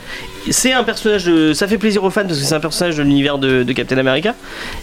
C'est 0.49 0.73
un 0.73 0.85
personnage 0.85 1.25
de. 1.25 1.53
Ça 1.53 1.69
fait 1.69 1.77
plaisir 1.79 2.03
aux 2.05 2.11
fans 2.11 2.23
parce 2.27 2.39
que 2.39 2.45
c'est 2.45 2.55
un 2.55 2.61
personnage 2.61 2.97
de 2.97 3.03
l'univers 3.03 3.39
de, 3.39 3.63
de 3.63 3.73
Captain 3.73 3.99
America. 3.99 4.35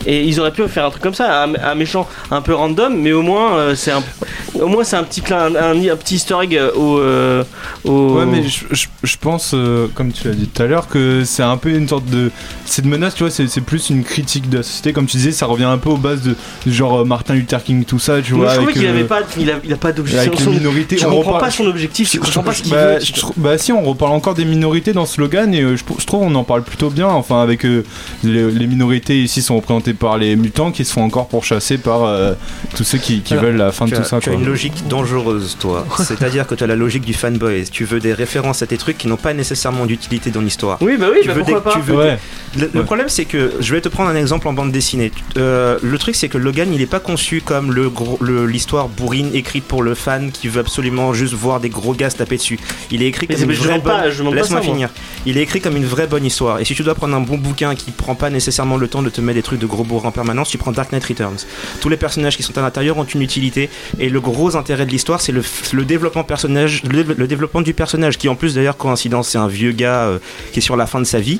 Et 0.05 0.23
ils 0.23 0.39
auraient 0.39 0.51
pu 0.51 0.67
faire 0.67 0.85
un 0.85 0.89
truc 0.91 1.01
comme 1.01 1.13
ça, 1.15 1.43
un, 1.45 1.55
un 1.55 1.75
méchant 1.75 2.07
un 2.31 2.41
peu 2.41 2.53
random, 2.53 2.95
mais 2.95 3.11
au 3.11 3.21
moins 3.23 3.55
euh, 3.57 3.75
c'est 3.75 3.91
un. 3.91 4.03
Au 4.59 4.67
moins 4.67 4.83
c'est 4.83 4.95
un 4.95 5.03
petit 5.03 5.21
clin, 5.21 5.55
un, 5.55 5.71
un 5.77 5.95
petit 5.95 6.15
easter 6.15 6.35
egg 6.43 6.59
au. 6.75 6.99
euh, 6.99 7.43
au- 7.83 8.17
Ouais, 8.17 8.25
mais 8.25 8.43
je, 8.43 8.65
je- 8.71 8.87
je 9.03 9.17
pense, 9.19 9.51
euh, 9.53 9.87
comme 9.93 10.11
tu 10.11 10.27
l'as 10.27 10.33
dit 10.33 10.47
tout 10.47 10.61
à 10.61 10.65
l'heure, 10.67 10.87
que 10.87 11.23
c'est 11.25 11.43
un 11.43 11.57
peu 11.57 11.69
une 11.69 11.87
sorte 11.87 12.05
de. 12.05 12.31
Cette 12.65 12.85
menace, 12.85 13.15
tu 13.15 13.23
vois, 13.23 13.31
c'est 13.31 13.47
c'est 13.47 13.61
plus 13.61 13.89
une 13.89 14.03
critique 14.03 14.49
de 14.49 14.57
la 14.57 14.63
société. 14.63 14.93
Comme 14.93 15.05
tu 15.07 15.17
disais, 15.17 15.31
ça 15.31 15.45
revient 15.47 15.63
un 15.65 15.77
peu 15.77 15.89
aux 15.89 15.97
bases 15.97 16.21
de, 16.21 16.35
de 16.65 16.71
genre 16.71 17.05
Martin 17.05 17.33
Luther 17.35 17.63
King, 17.63 17.83
tout 17.85 17.99
ça, 17.99 18.21
tu 18.21 18.33
vois. 18.33 18.49
je 18.49 18.55
trouvais 18.55 18.71
avec, 18.71 18.75
qu'il 18.75 18.87
avait 18.87 19.03
pas, 19.03 19.21
il 19.39 19.49
a, 19.51 19.55
il 19.63 19.73
a 19.73 19.77
pas 19.77 19.91
d'objectif. 19.91 20.31
on 20.47 21.09
comprends 21.09 21.19
reparle- 21.33 21.39
pas 21.41 21.51
son 21.51 21.65
objectif, 21.65 22.09
tu 22.09 22.19
comprends 22.19 22.43
pas 22.43 22.53
ce 22.53 22.61
qu'il 22.63 22.71
bah, 22.71 22.95
veut. 22.95 22.99
je 22.99 23.11
bah 23.37 23.57
si, 23.57 23.71
on 23.71 23.81
reparle 23.83 24.11
encore 24.13 24.33
des 24.35 24.45
minorités 24.45 24.93
dans 24.93 25.05
ce 25.05 25.15
slogan 25.15 25.46
et 25.53 25.61
euh, 25.61 25.75
je, 25.77 25.83
je 25.99 26.05
trouve 26.05 26.23
on 26.23 26.33
en 26.35 26.43
parle 26.43 26.63
plutôt 26.63 26.89
bien. 26.89 27.07
Enfin, 27.07 27.41
avec 27.41 27.65
euh, 27.65 27.83
les, 28.23 28.49
les 28.51 28.67
minorités 28.67 29.21
ici 29.21 29.41
sont 29.41 29.55
représentées 29.55 29.93
par 29.93 30.17
les 30.17 30.35
mutants 30.35 30.71
qui 30.71 30.85
se 30.85 30.93
font 30.93 31.03
encore 31.03 31.27
pourchasser 31.27 31.77
par 31.77 32.03
euh, 32.03 32.33
tous 32.75 32.83
ceux 32.83 32.97
qui, 32.97 33.21
qui 33.21 33.33
Alors, 33.33 33.45
veulent 33.45 33.57
la 33.57 33.71
fin 33.71 33.85
de 33.85 33.95
tout 33.95 34.01
as, 34.01 34.05
ça. 34.05 34.19
tu 34.19 34.29
as 34.29 34.33
une 34.33 34.45
logique 34.45 34.87
dangereuse, 34.87 35.57
toi. 35.59 35.85
C'est-à-dire 35.99 36.47
que 36.47 36.55
tu 36.55 36.63
as 36.63 36.67
la 36.67 36.75
logique 36.75 37.03
du 37.05 37.13
fanboy. 37.13 37.65
Tu 37.71 37.85
veux 37.85 37.99
des 37.99 38.13
références 38.13 38.61
à 38.61 38.67
tes 38.67 38.77
trucs 38.77 38.97
qui 38.97 39.07
n'ont 39.07 39.17
pas 39.17 39.33
nécessairement 39.33 39.85
d'utilité 39.85 40.29
dans 40.31 40.41
l'histoire. 40.41 40.77
Oui, 40.81 40.97
bah 40.99 41.07
oui, 41.11 41.19
Tu 41.21 41.27
bah 41.27 41.33
veux 41.35 41.43
des- 41.43 41.51
pourquoi 41.53 41.73
pas. 41.73 41.79
tu 41.79 41.85
veux 41.85 41.97
Ouais. 41.97 42.17
Le, 42.57 42.69
le 42.73 42.79
Ouais. 42.79 42.85
problème, 42.85 43.09
c'est 43.09 43.25
que 43.25 43.53
je 43.59 43.73
vais 43.73 43.81
te 43.81 43.89
prendre 43.89 44.09
un 44.09 44.15
exemple 44.15 44.47
en 44.47 44.53
bande 44.53 44.71
dessinée. 44.71 45.11
Euh, 45.37 45.77
le 45.81 45.97
truc, 45.97 46.15
c'est 46.15 46.29
que 46.29 46.37
Logan, 46.37 46.69
il 46.73 46.81
est 46.81 46.85
pas 46.85 46.99
conçu 46.99 47.41
comme 47.41 47.73
le 47.73 47.91
l'histoire 48.45 48.87
bourrine 48.89 49.29
écrite 49.33 49.63
pour 49.65 49.83
le 49.83 49.93
fan 49.95 50.31
qui 50.31 50.47
veut 50.47 50.59
absolument 50.61 51.13
juste 51.13 51.33
voir 51.33 51.59
des 51.59 51.69
gros 51.69 51.93
gars 51.93 52.09
se 52.09 52.15
taper 52.17 52.37
dessus. 52.37 52.59
Il 52.91 53.01
est 53.03 53.07
écrit 53.07 53.25
Mais 53.29 53.35
comme 53.35 53.43
c'est- 53.45 53.49
une 53.49 53.55
je 53.55 53.67
vraie 53.67 53.79
pas- 53.79 54.03
bonne- 54.09 54.35
Laisse-moi 54.35 54.61
finir. 54.61 54.89
Il 55.25 55.36
écrit 55.41 55.61
comme 55.61 55.75
une 55.77 55.85
vraie 55.85 56.07
bonne 56.07 56.25
histoire. 56.25 56.59
Et 56.59 56.65
si 56.65 56.75
tu 56.75 56.83
dois 56.83 56.95
prendre 56.95 57.15
un 57.15 57.21
bon 57.21 57.37
bouquin 57.37 57.75
qui 57.75 57.91
prend 57.91 58.15
pas 58.15 58.29
nécessairement 58.29 58.77
le 58.77 58.87
temps 58.87 59.01
de 59.01 59.09
te 59.09 59.21
mettre 59.21 59.35
des 59.35 59.43
trucs 59.43 59.59
de 59.59 59.65
gros 59.65 59.83
bourrin 59.83 60.09
en 60.09 60.11
permanence, 60.11 60.49
tu 60.49 60.57
prends 60.57 60.71
Dark 60.71 60.91
Knight 60.91 61.03
Returns. 61.03 61.45
Tous 61.81 61.89
les 61.89 61.97
personnages 61.97 62.37
qui 62.37 62.43
sont 62.43 62.57
à 62.57 62.61
l'intérieur 62.61 62.97
ont 62.97 63.03
une 63.03 63.21
utilité. 63.21 63.69
Et 63.99 64.09
le 64.09 64.19
gros 64.21 64.55
intérêt 64.55 64.85
de 64.85 64.91
l'histoire, 64.91 65.21
c'est 65.21 65.31
le, 65.31 65.43
développement 65.85 66.23
personnage, 66.23 66.83
le, 66.83 67.03
le 67.03 67.27
développement 67.27 67.61
du 67.61 67.73
personnage, 67.73 68.17
qui 68.17 68.29
en 68.29 68.35
plus 68.35 68.55
d'ailleurs 68.55 68.77
coïncidence, 68.77 69.29
c'est 69.29 69.37
un 69.37 69.47
vieux 69.47 69.71
gars 69.71 70.03
euh, 70.03 70.19
qui 70.51 70.59
est 70.59 70.61
sur 70.61 70.75
la 70.77 70.87
fin 70.87 70.99
de 70.99 71.05
sa 71.05 71.19
vie. 71.19 71.39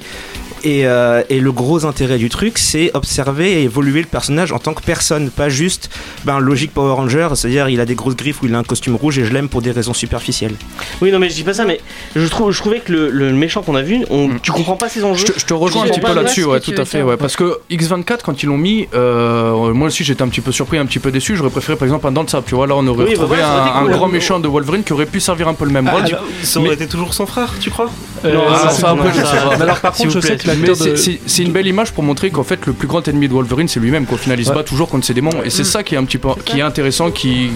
Et, 0.64 0.88
euh, 0.88 1.24
et 1.30 1.40
le 1.40 1.52
gros 1.52 1.86
intérêt 1.86 2.18
du 2.18 2.30
truc, 2.30 2.58
c'est 2.58 2.92
observer 2.94 3.62
et 3.62 3.64
évoluer 3.64 4.02
le 4.02 4.08
personnage 4.08 4.52
en 4.52 4.60
tant 4.60 4.74
que 4.74 4.82
personne, 4.82 5.30
pas 5.30 5.50
juste 5.50 5.90
ben, 6.26 6.40
logique 6.40 6.74
Power 6.74 6.94
Ranger, 6.94 7.30
c'est-à-dire 7.36 7.70
il 7.70 7.80
a 7.80 7.86
des 7.86 7.96
grosses 7.96 8.16
griffes 8.16 8.42
ou 8.42 8.48
il 8.48 8.56
a 8.56 8.58
un 8.58 8.64
costume 8.64 8.96
rouge 8.96 9.20
et 9.20 9.26
je 9.26 9.32
l'aime 9.32 9.50
pour 9.50 9.62
des 9.62 9.72
raisons 9.72 9.94
superficielles. 9.94 10.56
Oui, 11.02 11.12
non, 11.12 11.20
mais 11.20 11.30
je 11.30 11.36
dis 11.36 11.44
pas 11.44 11.54
ça, 11.54 11.66
mais 11.66 11.80
je, 12.16 12.28
trouve, 12.28 12.52
je 12.52 12.58
trouvais 12.58 12.80
que 12.80 12.92
le, 12.92 13.10
le 13.12 13.32
méchant 13.34 13.62
qu'on 13.62 13.76
a 13.76 13.82
vu, 13.82 13.87
on, 14.10 14.28
Mm. 14.28 14.40
tu 14.42 14.52
comprends 14.52 14.76
pas 14.76 14.90
ses 14.90 15.00
Je 15.02 15.06
enjeux. 15.06 15.26
je 15.36 15.46
te 15.46 15.54
rejoins 15.54 15.84
un 15.84 15.88
petit 15.88 16.00
peu 16.00 16.14
là-dessus, 16.14 16.44
ouais, 16.46 16.60
tout 16.60 16.74
à 16.78 16.86
fait, 16.86 17.02
ouais, 17.04 17.18
parce 17.18 17.36
que 17.36 17.60
X24 17.72 18.20
quand 18.24 18.42
ils 18.44 18.48
l'ont 18.48 18.58
mis, 18.58 18.88
euh, 18.94 19.74
moi 19.74 19.88
aussi 19.88 20.04
j'étais 20.04 20.22
un 20.22 20.28
petit 20.28 20.42
peu 20.42 20.52
surpris, 20.52 20.78
un 20.78 20.86
petit 20.86 21.00
peu 21.00 21.12
déçu. 21.12 21.36
J'aurais 21.36 21.50
préféré 21.50 21.78
par 21.78 21.86
exemple 21.86 22.08
un 22.08 22.12
dans 22.12 22.22
le 22.24 22.28
sable, 22.28 22.46
tu 22.48 22.56
vois. 22.56 22.68
Là 22.68 22.76
on 22.78 22.86
aurait 22.88 23.06
Oui, 23.06 23.16
bah 23.16 23.22
retrouvé 23.22 23.42
un, 23.42 23.86
grand 23.86 24.08
méchant 24.08 24.40
de 24.40 24.48
Wolverine 24.48 24.84
qui 24.84 24.94
aurait 24.94 25.06
pu 25.06 25.20
servir 25.20 25.48
un 25.48 25.54
peu 25.54 25.66
le 25.66 25.72
même 25.72 25.88
rôle. 25.88 26.04
Ah, 26.12 26.20
ça 26.44 26.60
aurait 26.60 26.70
Mais- 26.70 26.76
été 26.76 26.88
toujours 26.88 27.14
son 27.14 27.26
frère, 27.26 27.54
tu 27.60 27.70
crois? 27.70 27.90
Euh, 28.26 28.34
Non, 28.34 28.42
Ah, 28.50 28.70
c'est- 28.72 28.84
alors, 28.86 29.80
par 29.80 29.94
contre, 29.94 30.10
je 30.12 30.20
sais 30.20 30.36
que 30.38 30.96
c'est- 30.96 31.44
une 31.44 31.52
belle 31.52 31.68
image 31.68 31.92
pour 31.92 32.04
montrer 32.04 32.30
qu'en 32.32 32.44
fait 32.44 32.66
le 32.66 32.74
plus 32.74 32.88
grand 32.88 33.08
ennemi 33.08 33.28
de 33.28 33.34
Wolverine 33.34 33.68
c'est 33.68 33.80
lui-même 33.80 34.06
qu'au 34.06 34.18
final 34.18 34.40
il 34.40 34.44
se 34.46 34.50
Ouais. 34.50 34.56
bat 34.56 34.64
toujours 34.64 34.90
contre 34.90 35.06
ses 35.06 35.14
démons 35.14 35.30
et 35.44 35.50
c'est 35.50 35.64
ça 35.64 35.84
qui 35.84 35.96
est 35.96 35.98
un 35.98 36.04
petit 36.04 36.18
peu 36.18 36.30
qui 36.46 36.60
est 36.60 36.62
intéressant 36.64 37.12
qui 37.12 37.52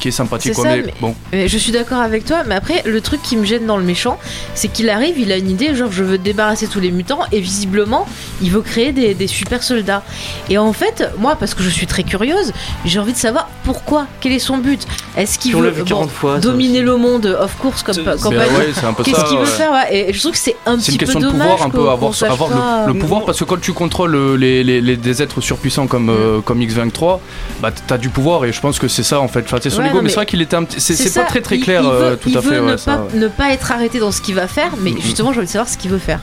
qui 0.00 0.08
est 0.08 0.10
sympathique 0.10 0.52
C'est 0.54 0.60
quoi. 0.60 0.70
ça, 0.70 0.76
mais, 0.76 0.82
mais- 0.86 0.94
bon 1.00 1.14
Mais 1.32 1.48
je 1.48 1.58
suis 1.58 1.72
d'accord 1.72 1.98
avec 2.00 2.24
toi, 2.24 2.42
mais 2.46 2.54
après, 2.54 2.82
le 2.84 3.00
truc 3.00 3.22
qui 3.22 3.36
me 3.36 3.44
gêne 3.44 3.66
dans 3.66 3.76
le 3.76 3.84
méchant, 3.84 4.18
c'est 4.54 4.68
qu'il 4.68 4.90
arrive, 4.90 5.18
il 5.18 5.32
a 5.32 5.36
une 5.36 5.50
idée, 5.50 5.74
genre 5.74 5.90
je 5.90 6.04
veux 6.04 6.18
débarrasser 6.18 6.66
tous 6.66 6.80
les 6.80 6.90
mutants, 6.90 7.20
et 7.32 7.40
visiblement, 7.40 8.06
il 8.42 8.50
veut 8.50 8.60
créer 8.62 8.92
des, 8.92 9.14
des 9.14 9.26
super 9.26 9.62
soldats. 9.62 10.02
Et 10.50 10.58
en 10.58 10.72
fait, 10.72 11.10
moi, 11.18 11.36
parce 11.36 11.54
que 11.54 11.62
je 11.62 11.68
suis 11.70 11.86
très 11.86 12.02
curieuse, 12.02 12.52
j'ai 12.84 12.98
envie 12.98 13.12
de 13.12 13.18
savoir 13.18 13.48
pourquoi, 13.64 14.06
quel 14.20 14.32
est 14.32 14.38
son 14.38 14.58
but. 14.58 14.86
Est-ce 15.16 15.38
qu'il 15.38 15.54
veut 15.56 15.70
vu 15.70 15.82
bon, 15.82 15.86
40 15.88 16.10
fois. 16.10 16.34
ça 16.34 16.40
dominer 16.40 16.80
le 16.80 16.96
monde, 16.96 17.26
of 17.40 17.56
course, 17.58 17.82
comme, 17.82 17.94
C'est- 17.94 18.04
comme 18.04 18.18
c'est 18.18 18.38
pas 18.38 18.48
dit. 18.48 18.54
ouais, 18.56 18.66
c'est 18.74 18.94
peu 18.94 19.02
Qu'est-ce 19.04 19.24
qu'il 19.24 19.36
veut 19.38 19.44
ouais. 19.44 19.48
faire 19.50 19.72
ouais. 19.72 20.08
Et 20.08 20.12
je 20.12 20.20
trouve 20.20 20.32
que 20.32 20.38
c'est 20.38 20.56
un 20.66 20.78
C'est 20.78 20.86
petit 20.86 20.92
une 20.92 20.98
question 20.98 21.20
peu 21.20 21.26
de 21.26 21.32
dommage 21.32 21.48
pouvoir 21.48 21.66
un 21.66 21.70
peu 21.70 21.88
avoir, 21.90 22.14
sache 22.14 22.30
avoir 22.30 22.50
pas- 22.50 22.86
le, 22.86 22.92
le 22.92 22.98
pouvoir 22.98 23.24
parce 23.24 23.38
que 23.38 23.44
quand 23.44 23.60
tu 23.60 23.72
contrôles 23.72 24.14
euh, 24.14 24.34
les, 24.36 24.62
les- 24.64 24.80
les- 24.80 24.96
des 24.96 25.22
êtres 25.22 25.40
surpuissants 25.40 25.86
comme, 25.86 26.08
euh, 26.10 26.40
comme 26.40 26.60
X23 26.60 27.20
bah 27.60 27.70
t'as 27.86 27.98
du 27.98 28.08
pouvoir 28.08 28.44
et 28.44 28.52
je 28.52 28.60
pense 28.60 28.78
que 28.78 28.88
c'est 28.88 29.02
ça 29.02 29.20
en 29.20 29.28
fait 29.28 29.44
enfin, 29.44 29.58
c'est 29.62 29.70
son 29.70 29.82
Ouais, 29.84 29.88
ego 29.90 29.96
non, 29.98 30.02
mais 30.02 30.04
mais 30.04 30.08
c'est 30.10 30.14
vrai 30.16 30.26
qu'il 30.26 30.40
était 30.42 30.56
un 30.56 30.64
petit 30.64 30.80
c'est 30.80 31.14
pas 31.14 31.24
très 31.26 31.40
très 31.40 31.58
clair 31.58 31.82
il 31.82 31.88
euh, 31.88 32.10
veut- 32.10 32.16
tout 32.16 32.28
il 32.28 32.36
à 32.38 32.42
fait 32.42 32.48
veut 32.48 32.60
ouais, 32.64 32.72
ne, 32.72 32.76
ça, 32.76 32.96
pas, 32.96 33.02
ouais. 33.12 33.18
ne 33.20 33.28
pas 33.28 33.52
être 33.52 33.70
arrêté 33.72 33.98
dans 33.98 34.12
ce 34.12 34.20
qu'il 34.20 34.34
va 34.34 34.48
faire, 34.48 34.72
mais 34.80 34.92
justement, 35.00 35.32
j'ai 35.32 35.38
envie 35.38 35.46
de 35.46 35.52
savoir 35.52 35.68
ce 35.68 35.76
qu'il 35.78 35.90
veut 35.90 35.98
faire. 35.98 36.20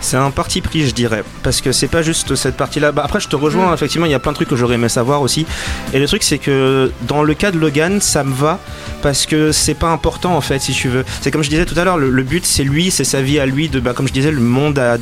C'est 0.00 0.16
un 0.16 0.30
parti 0.30 0.60
pris, 0.60 0.86
je 0.86 0.94
dirais, 0.94 1.22
parce 1.42 1.60
que 1.60 1.72
c'est 1.72 1.88
pas 1.88 2.02
juste 2.02 2.34
cette 2.34 2.56
partie-là. 2.56 2.92
Bah, 2.92 3.02
après, 3.04 3.20
je 3.20 3.28
te 3.28 3.36
rejoins, 3.36 3.72
effectivement, 3.74 4.06
il 4.06 4.12
y 4.12 4.14
a 4.14 4.18
plein 4.18 4.32
de 4.32 4.36
trucs 4.36 4.48
que 4.48 4.56
j'aurais 4.56 4.74
aimé 4.76 4.88
savoir 4.88 5.20
aussi. 5.22 5.46
Et 5.92 5.98
le 5.98 6.06
truc, 6.06 6.22
c'est 6.22 6.38
que 6.38 6.90
dans 7.02 7.22
le 7.22 7.34
cas 7.34 7.50
de 7.50 7.58
Logan, 7.58 8.00
ça 8.00 8.24
me 8.24 8.32
va 8.34 8.58
parce 9.02 9.26
que 9.26 9.52
c'est 9.52 9.74
pas 9.74 9.88
important 9.90 10.34
en 10.36 10.40
fait, 10.40 10.58
si 10.58 10.72
tu 10.72 10.88
veux. 10.88 11.04
C'est 11.20 11.30
comme 11.30 11.42
je 11.42 11.48
disais 11.50 11.64
tout 11.66 11.78
à 11.78 11.84
l'heure, 11.84 11.96
le, 11.98 12.10
le 12.10 12.22
but 12.22 12.44
c'est 12.44 12.64
lui, 12.64 12.90
c'est 12.90 13.04
sa 13.04 13.22
vie 13.22 13.38
à 13.38 13.46
lui. 13.46 13.68
De, 13.68 13.78
bah, 13.80 13.92
comme 13.94 14.08
je 14.08 14.12
disais, 14.12 14.30
le 14.32 14.40
monde 14.40 14.78
a 14.78 14.96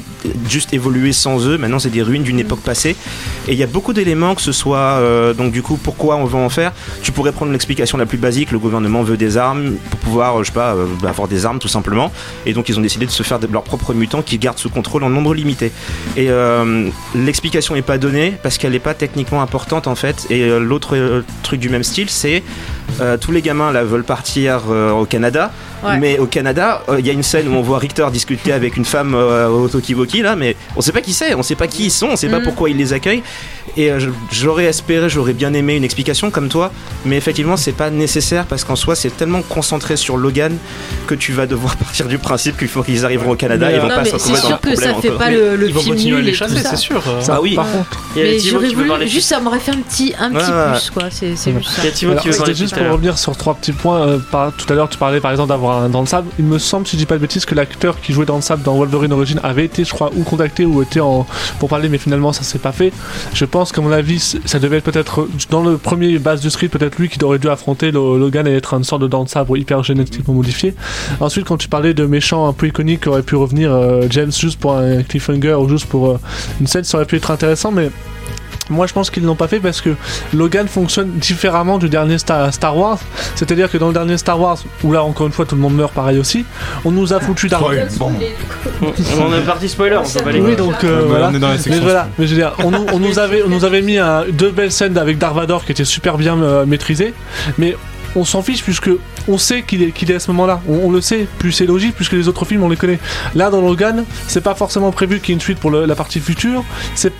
juste 0.48 0.72
évolué 0.74 1.12
sans 1.12 1.46
eux. 1.46 1.56
Maintenant, 1.58 1.78
c'est 1.78 1.90
des 1.90 2.02
ruines 2.02 2.22
d'une 2.24 2.38
époque 2.40 2.60
passée. 2.60 2.96
Et 3.46 3.52
il 3.52 3.58
y 3.58 3.62
a 3.62 3.66
beaucoup 3.66 3.92
d'éléments, 3.92 4.34
que 4.34 4.42
ce 4.42 4.52
soit 4.52 4.78
euh, 4.78 5.32
donc 5.32 5.52
du 5.52 5.62
coup, 5.62 5.76
pourquoi 5.82 6.16
on 6.16 6.24
va 6.24 6.38
en 6.38 6.48
faire. 6.50 6.72
Tu 7.02 7.12
pourrais 7.12 7.32
prendre 7.32 7.52
l'explication 7.52 7.87
la 7.96 8.06
plus 8.06 8.18
basique. 8.18 8.52
Le 8.52 8.58
gouvernement 8.58 9.02
veut 9.02 9.16
des 9.16 9.36
armes 9.36 9.76
pour 9.90 10.00
pouvoir, 10.00 10.36
euh, 10.36 10.42
je 10.42 10.48
sais 10.48 10.54
pas, 10.54 10.74
euh, 10.74 10.86
bah, 11.02 11.10
avoir 11.10 11.28
des 11.28 11.46
armes 11.46 11.58
tout 11.58 11.68
simplement. 11.68 12.12
Et 12.46 12.52
donc, 12.52 12.68
ils 12.68 12.78
ont 12.78 12.82
décidé 12.82 13.06
de 13.06 13.10
se 13.10 13.22
faire 13.22 13.38
de 13.38 13.46
leurs 13.46 13.62
propres 13.62 13.94
mutants 13.94 14.22
qui 14.22 14.38
gardent 14.38 14.58
sous 14.58 14.70
contrôle 14.70 15.04
en 15.04 15.10
nombre 15.10 15.34
limité. 15.34 15.72
Et 16.16 16.30
euh, 16.30 16.88
l'explication 17.14 17.74
n'est 17.74 17.82
pas 17.82 17.98
donnée 17.98 18.34
parce 18.42 18.58
qu'elle 18.58 18.72
n'est 18.72 18.78
pas 18.78 18.94
techniquement 18.94 19.42
importante 19.42 19.86
en 19.86 19.94
fait. 19.94 20.26
Et 20.30 20.48
l'autre 20.58 21.22
truc 21.42 21.60
du 21.60 21.68
même 21.68 21.84
style, 21.84 22.10
c'est 22.10 22.42
euh, 23.00 23.16
tous 23.16 23.32
les 23.32 23.42
gamins 23.42 23.72
là 23.72 23.84
veulent 23.84 24.04
partir 24.04 24.62
euh, 24.70 24.90
au 24.90 25.04
Canada. 25.04 25.50
Ouais. 25.84 25.98
Mais 25.98 26.18
au 26.18 26.26
Canada, 26.26 26.82
euh, 26.88 26.96
il 26.98 27.06
y 27.06 27.10
a 27.10 27.12
une 27.12 27.22
scène 27.22 27.46
où 27.48 27.52
on 27.52 27.62
voit 27.62 27.78
Richter 27.78 28.06
discuter 28.12 28.52
avec 28.52 28.76
une 28.76 28.84
femme 28.84 29.14
euh, 29.14 29.46
au 29.48 29.68
Tokiwoki 29.68 30.22
là, 30.22 30.34
mais 30.34 30.56
on 30.74 30.80
sait 30.80 30.90
pas 30.90 31.00
qui 31.00 31.12
c'est, 31.12 31.34
on 31.34 31.42
sait 31.44 31.54
pas 31.54 31.68
qui 31.68 31.84
ils 31.84 31.90
sont, 31.90 32.08
on 32.08 32.16
sait 32.16 32.28
pas 32.28 32.40
Mm. 32.40 32.42
pourquoi 32.44 32.68
ils 32.70 32.76
les 32.76 32.92
accueillent. 32.92 33.22
Et 33.76 33.92
euh, 33.92 34.00
j'aurais 34.32 34.64
espéré, 34.64 35.08
j'aurais 35.08 35.34
bien 35.34 35.52
aimé 35.54 35.76
une 35.76 35.84
explication 35.84 36.32
comme 36.32 36.48
toi, 36.48 36.72
mais 37.04 37.16
effectivement 37.16 37.56
c'est 37.56 37.70
pas 37.72 37.90
nécessaire 37.90 38.44
parce 38.46 38.64
qu'en 38.64 38.74
soi 38.74 38.96
c'est 38.96 39.16
tellement 39.16 39.42
concentré 39.42 39.96
sur 39.96 40.16
Logan 40.16 40.56
que 41.06 41.14
tu 41.14 41.32
vas 41.32 41.46
devoir 41.46 41.76
partir 41.84 42.08
du 42.08 42.18
principe 42.18 42.56
qu'il 42.58 42.66
faut 42.66 42.82
qu'ils 42.82 43.04
arriveront 43.04 43.30
au 43.32 43.36
Canada, 43.36 43.66
Mais, 43.68 43.74
ils 43.74 43.78
euh, 43.78 43.82
vont 43.82 43.88
Non, 43.88 43.94
pas 43.94 44.04
se 44.04 44.12
retrouver 44.14 44.34
dans 44.34 44.40
sûr 44.40 44.50
le 44.50 44.56
que 44.56 44.72
problème 44.74 44.94
ça 44.94 45.00
fait 45.00 45.08
encore. 45.10 45.18
pas 45.18 45.30
le, 45.30 45.54
le 45.56 45.68
Ils 45.68 45.74
vont 45.74 45.80
film 45.82 45.94
continuer 45.94 46.18
à 46.18 46.22
les 46.22 46.30
et 46.30 46.34
chasser, 46.34 46.58
ça. 46.58 46.70
c'est 46.70 46.76
sûr. 46.76 47.02
euh. 47.06 47.20
Ah 47.28 47.40
oui, 47.40 47.56
Euh, 47.56 47.62
Il 48.16 48.18
y 48.18 48.22
a 48.22 48.30
Mais 48.32 48.36
Thibaut 48.38 48.50
j'aurais 48.56 48.66
qui 48.68 48.74
veut 48.74 48.78
voulu 48.78 48.88
parler. 48.88 49.06
juste 49.06 49.28
ça 49.28 49.38
m'aurait 49.38 49.60
fait 49.60 49.70
un 49.72 49.78
petit 49.80 50.12
un 50.18 50.30
petit 50.32 50.80
plus 50.80 50.90
quoi. 50.90 51.04
C'est 51.10 51.36
c'est 51.36 51.52
juste 52.54 52.74
ça. 52.74 52.77
Pour 52.84 52.92
revenir 52.92 53.18
sur 53.18 53.36
trois 53.36 53.54
petits 53.54 53.72
points. 53.72 54.00
euh, 54.06 54.18
par- 54.30 54.52
tout 54.52 54.70
à 54.72 54.76
l'heure, 54.76 54.88
tu 54.88 54.98
parlais 54.98 55.20
par 55.20 55.30
exemple 55.30 55.48
d'avoir 55.50 55.82
un 55.82 55.88
dans 55.88 56.00
le 56.00 56.06
sable. 56.06 56.28
Il 56.38 56.44
me 56.44 56.58
semble, 56.58 56.86
si 56.86 56.92
je 56.96 56.98
dis 56.98 57.06
pas 57.06 57.14
de 57.16 57.20
bêtises, 57.20 57.44
que 57.44 57.54
l'acteur 57.54 58.00
qui 58.00 58.12
jouait 58.12 58.26
dans 58.26 58.36
le 58.36 58.42
sable 58.42 58.62
dans 58.62 58.74
Wolverine 58.76 59.12
Origin 59.12 59.40
avait 59.42 59.64
été, 59.64 59.84
je 59.84 59.92
crois, 59.92 60.10
ou 60.16 60.22
contacté 60.22 60.64
ou 60.64 60.82
était 60.82 61.00
en 61.00 61.26
pour 61.58 61.68
parler, 61.68 61.88
mais 61.88 61.98
finalement 61.98 62.32
ça 62.32 62.42
s'est 62.42 62.58
pas 62.58 62.72
fait. 62.72 62.92
Je 63.34 63.44
pense 63.44 63.72
qu'à 63.72 63.80
mon 63.80 63.92
avis, 63.92 64.18
ça 64.44 64.58
devait 64.58 64.78
être 64.78 64.84
peut-être 64.84 65.26
dans 65.50 65.62
le 65.62 65.76
premier 65.78 66.18
base 66.18 66.40
du 66.40 66.50
street, 66.50 66.68
peut-être 66.68 66.98
lui 66.98 67.08
qui 67.08 67.22
aurait 67.24 67.38
dû 67.38 67.48
affronter 67.48 67.90
le- 67.90 68.18
Logan 68.18 68.46
et 68.46 68.54
être 68.54 68.74
une 68.74 68.84
sorte 68.84 69.02
de 69.02 69.06
dent 69.08 69.24
de 69.24 69.28
sabre 69.28 69.56
hyper 69.56 69.82
génétiquement 69.82 70.34
modifié. 70.34 70.74
Ensuite, 71.20 71.46
quand 71.46 71.56
tu 71.56 71.68
parlais 71.68 71.94
de 71.94 72.04
méchants 72.06 72.46
un 72.48 72.52
peu 72.52 72.66
iconiques 72.68 73.02
qui 73.02 73.08
auraient 73.08 73.22
pu 73.22 73.36
revenir, 73.36 73.72
euh, 73.72 74.02
James 74.10 74.32
juste 74.32 74.58
pour 74.60 74.74
un 74.76 75.02
cliffhanger 75.02 75.54
ou 75.54 75.68
juste 75.68 75.86
pour 75.86 76.08
euh, 76.10 76.18
une 76.60 76.66
scène, 76.66 76.84
ça 76.84 76.98
aurait 76.98 77.06
pu 77.06 77.16
être 77.16 77.30
intéressant, 77.30 77.70
mais 77.72 77.90
moi, 78.70 78.86
je 78.86 78.92
pense 78.92 79.10
qu'ils 79.10 79.24
l'ont 79.24 79.34
pas 79.34 79.48
fait 79.48 79.60
parce 79.60 79.80
que 79.80 79.90
Logan 80.34 80.68
fonctionne 80.68 81.10
différemment 81.12 81.78
du 81.78 81.88
dernier 81.88 82.18
Star, 82.18 82.52
Star 82.52 82.76
Wars. 82.76 82.98
C'est-à-dire 83.34 83.70
que 83.70 83.78
dans 83.78 83.88
le 83.88 83.94
dernier 83.94 84.18
Star 84.18 84.40
Wars, 84.40 84.58
où 84.82 84.92
là 84.92 85.02
encore 85.02 85.26
une 85.26 85.32
fois 85.32 85.44
tout 85.46 85.54
le 85.54 85.60
monde 85.60 85.74
meurt 85.74 85.92
pareil 85.92 86.18
aussi, 86.18 86.44
on 86.84 86.90
nous 86.90 87.12
a 87.12 87.20
foutu 87.20 87.48
d'argent. 87.48 87.68
bon. 87.98 88.12
On 88.82 89.34
est 89.34 89.40
parti 89.42 89.68
spoiler, 89.68 89.96
on 89.96 90.40
Oui, 90.40 90.56
donc 90.56 90.84
euh, 90.84 91.04
voilà. 91.08 91.28
on 91.30 91.34
est 91.34 91.38
dans 91.38 91.48
la 91.48 91.56
Mais 91.68 91.78
voilà, 91.80 92.08
mais 92.18 92.26
je 92.26 92.34
veux 92.34 92.40
dire, 92.40 92.52
on 92.64 92.70
nous, 92.70 92.86
on 92.92 92.98
nous 92.98 93.18
avait, 93.18 93.42
on 93.42 93.48
nous 93.48 93.64
avait 93.64 93.82
mis 93.82 93.98
un- 93.98 94.24
deux 94.30 94.50
belles 94.50 94.72
scènes 94.72 94.96
avec 94.98 95.18
Dark 95.18 95.34
Vador 95.34 95.64
qui 95.64 95.72
étaient 95.72 95.84
super 95.84 96.16
bien 96.18 96.40
euh, 96.42 96.66
maîtrisées, 96.66 97.14
mais 97.58 97.76
on 98.16 98.24
s'en 98.24 98.42
fiche 98.42 98.62
puisque 98.62 98.90
on 99.28 99.38
sait 99.38 99.62
qu'il 99.62 99.82
est, 99.82 99.92
qu'il 99.92 100.12
à 100.12 100.20
ce 100.20 100.30
moment-là. 100.30 100.60
On, 100.68 100.90
le 100.90 101.00
sait, 101.00 101.26
plus 101.38 101.52
c'est 101.52 101.66
logique, 101.66 101.94
puisque 101.94 102.12
les 102.12 102.28
autres 102.28 102.44
films 102.44 102.62
on 102.62 102.68
les 102.68 102.76
connaît. 102.76 102.98
Là, 103.34 103.50
dans 103.50 103.60
Logan, 103.60 104.04
c'est 104.26 104.40
pas 104.40 104.54
forcément 104.54 104.90
prévu 104.90 105.20
qu'il 105.20 105.30
y 105.30 105.32
ait 105.32 105.34
une 105.34 105.40
suite 105.40 105.58
pour 105.58 105.70
la 105.70 105.94
partie 105.94 106.20
future. 106.20 106.64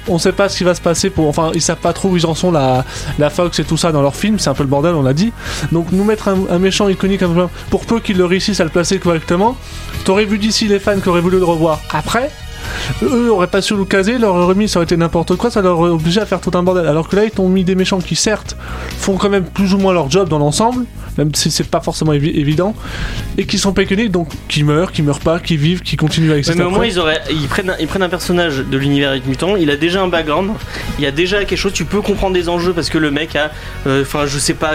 On 0.08 0.18
sait 0.18 0.32
pas 0.32 0.48
ce 0.48 0.58
qui 0.58 0.64
va 0.64 0.74
se 0.74 0.80
passer 0.80 1.10
pour. 1.10 1.28
Enfin, 1.28 1.50
ils 1.54 1.62
savent 1.62 1.76
pas 1.76 1.92
trop 1.92 2.10
où 2.10 2.16
ils 2.16 2.26
en 2.26 2.34
sont, 2.34 2.50
la, 2.50 2.84
Fox 3.30 3.58
et 3.58 3.64
tout 3.64 3.76
ça 3.76 3.92
dans 3.92 4.02
leurs 4.02 4.16
films. 4.16 4.38
C'est 4.38 4.50
un 4.50 4.54
peu 4.54 4.62
le 4.62 4.68
bordel, 4.68 4.94
on 4.94 5.02
l'a 5.02 5.12
dit. 5.12 5.32
Donc, 5.72 5.92
nous 5.92 6.04
mettre 6.04 6.28
un, 6.28 6.58
méchant 6.58 6.88
iconique 6.88 7.22
pour 7.70 7.86
peu 7.86 8.00
qu'ils 8.00 8.16
le 8.16 8.24
réussissent 8.24 8.60
à 8.60 8.64
le 8.64 8.70
placer 8.70 8.98
correctement, 8.98 9.56
t'aurais 10.04 10.24
vu 10.24 10.38
d'ici 10.38 10.66
les 10.66 10.78
fans 10.78 10.98
qui 11.00 11.08
auraient 11.08 11.20
voulu 11.20 11.38
le 11.38 11.44
revoir 11.44 11.80
après. 11.90 12.30
Eux 13.02 13.30
auraient 13.30 13.46
pas 13.46 13.62
su 13.62 13.76
le 13.76 13.84
caser, 13.84 14.18
leur 14.18 14.34
aurait 14.34 14.54
mis 14.54 14.68
ça 14.68 14.78
aurait 14.78 14.84
été 14.84 14.96
n'importe 14.96 15.36
quoi, 15.36 15.50
ça 15.50 15.62
leur 15.62 15.78
aurait 15.78 15.90
obligé 15.90 16.20
à 16.20 16.26
faire 16.26 16.40
tout 16.40 16.50
un 16.54 16.62
bordel. 16.62 16.86
Alors 16.86 17.08
que 17.08 17.16
là, 17.16 17.24
ils 17.24 17.30
t'ont 17.30 17.48
mis 17.48 17.64
des 17.64 17.74
méchants 17.74 17.98
qui, 18.00 18.16
certes, 18.16 18.56
font 18.98 19.16
quand 19.16 19.30
même 19.30 19.44
plus 19.44 19.74
ou 19.74 19.78
moins 19.78 19.92
leur 19.92 20.10
job 20.10 20.28
dans 20.28 20.38
l'ensemble, 20.38 20.84
même 21.16 21.34
si 21.34 21.50
c'est 21.50 21.64
pas 21.68 21.80
forcément 21.80 22.12
évi- 22.12 22.34
évident, 22.38 22.74
et 23.36 23.46
qui 23.46 23.58
sont 23.58 23.72
pas 23.72 23.82
iconiques, 23.82 24.10
donc 24.10 24.28
qui 24.48 24.62
meurent, 24.64 24.92
qui 24.92 25.02
meurent 25.02 25.20
pas, 25.20 25.38
qui 25.40 25.56
vivent, 25.56 25.82
qui 25.82 25.96
continuent 25.96 26.32
à 26.32 26.36
exister. 26.38 26.58
mais 26.58 26.64
au 26.64 26.70
moins 26.70 26.86
ils 26.86 26.98
auraient 26.98 27.20
ils 27.30 27.48
prennent 27.48 27.70
un, 27.70 27.76
ils 27.80 27.86
prennent 27.88 28.02
un 28.02 28.08
personnage 28.08 28.58
de 28.58 28.76
l'univers 28.78 29.10
avec 29.10 29.26
mutant, 29.26 29.56
il 29.56 29.70
a 29.70 29.76
déjà 29.76 30.02
un 30.02 30.08
background, 30.08 30.50
il 30.98 31.04
y 31.04 31.06
a 31.06 31.10
déjà 31.10 31.38
quelque 31.44 31.56
chose, 31.58 31.72
tu 31.72 31.84
peux 31.84 32.00
comprendre 32.02 32.34
des 32.34 32.48
enjeux 32.48 32.72
parce 32.72 32.88
que 32.90 32.98
le 32.98 33.10
mec 33.10 33.34
a 33.36 33.50
euh, 33.86 34.02
enfin 34.02 34.26
je 34.26 34.38
sais 34.38 34.54
pas 34.54 34.72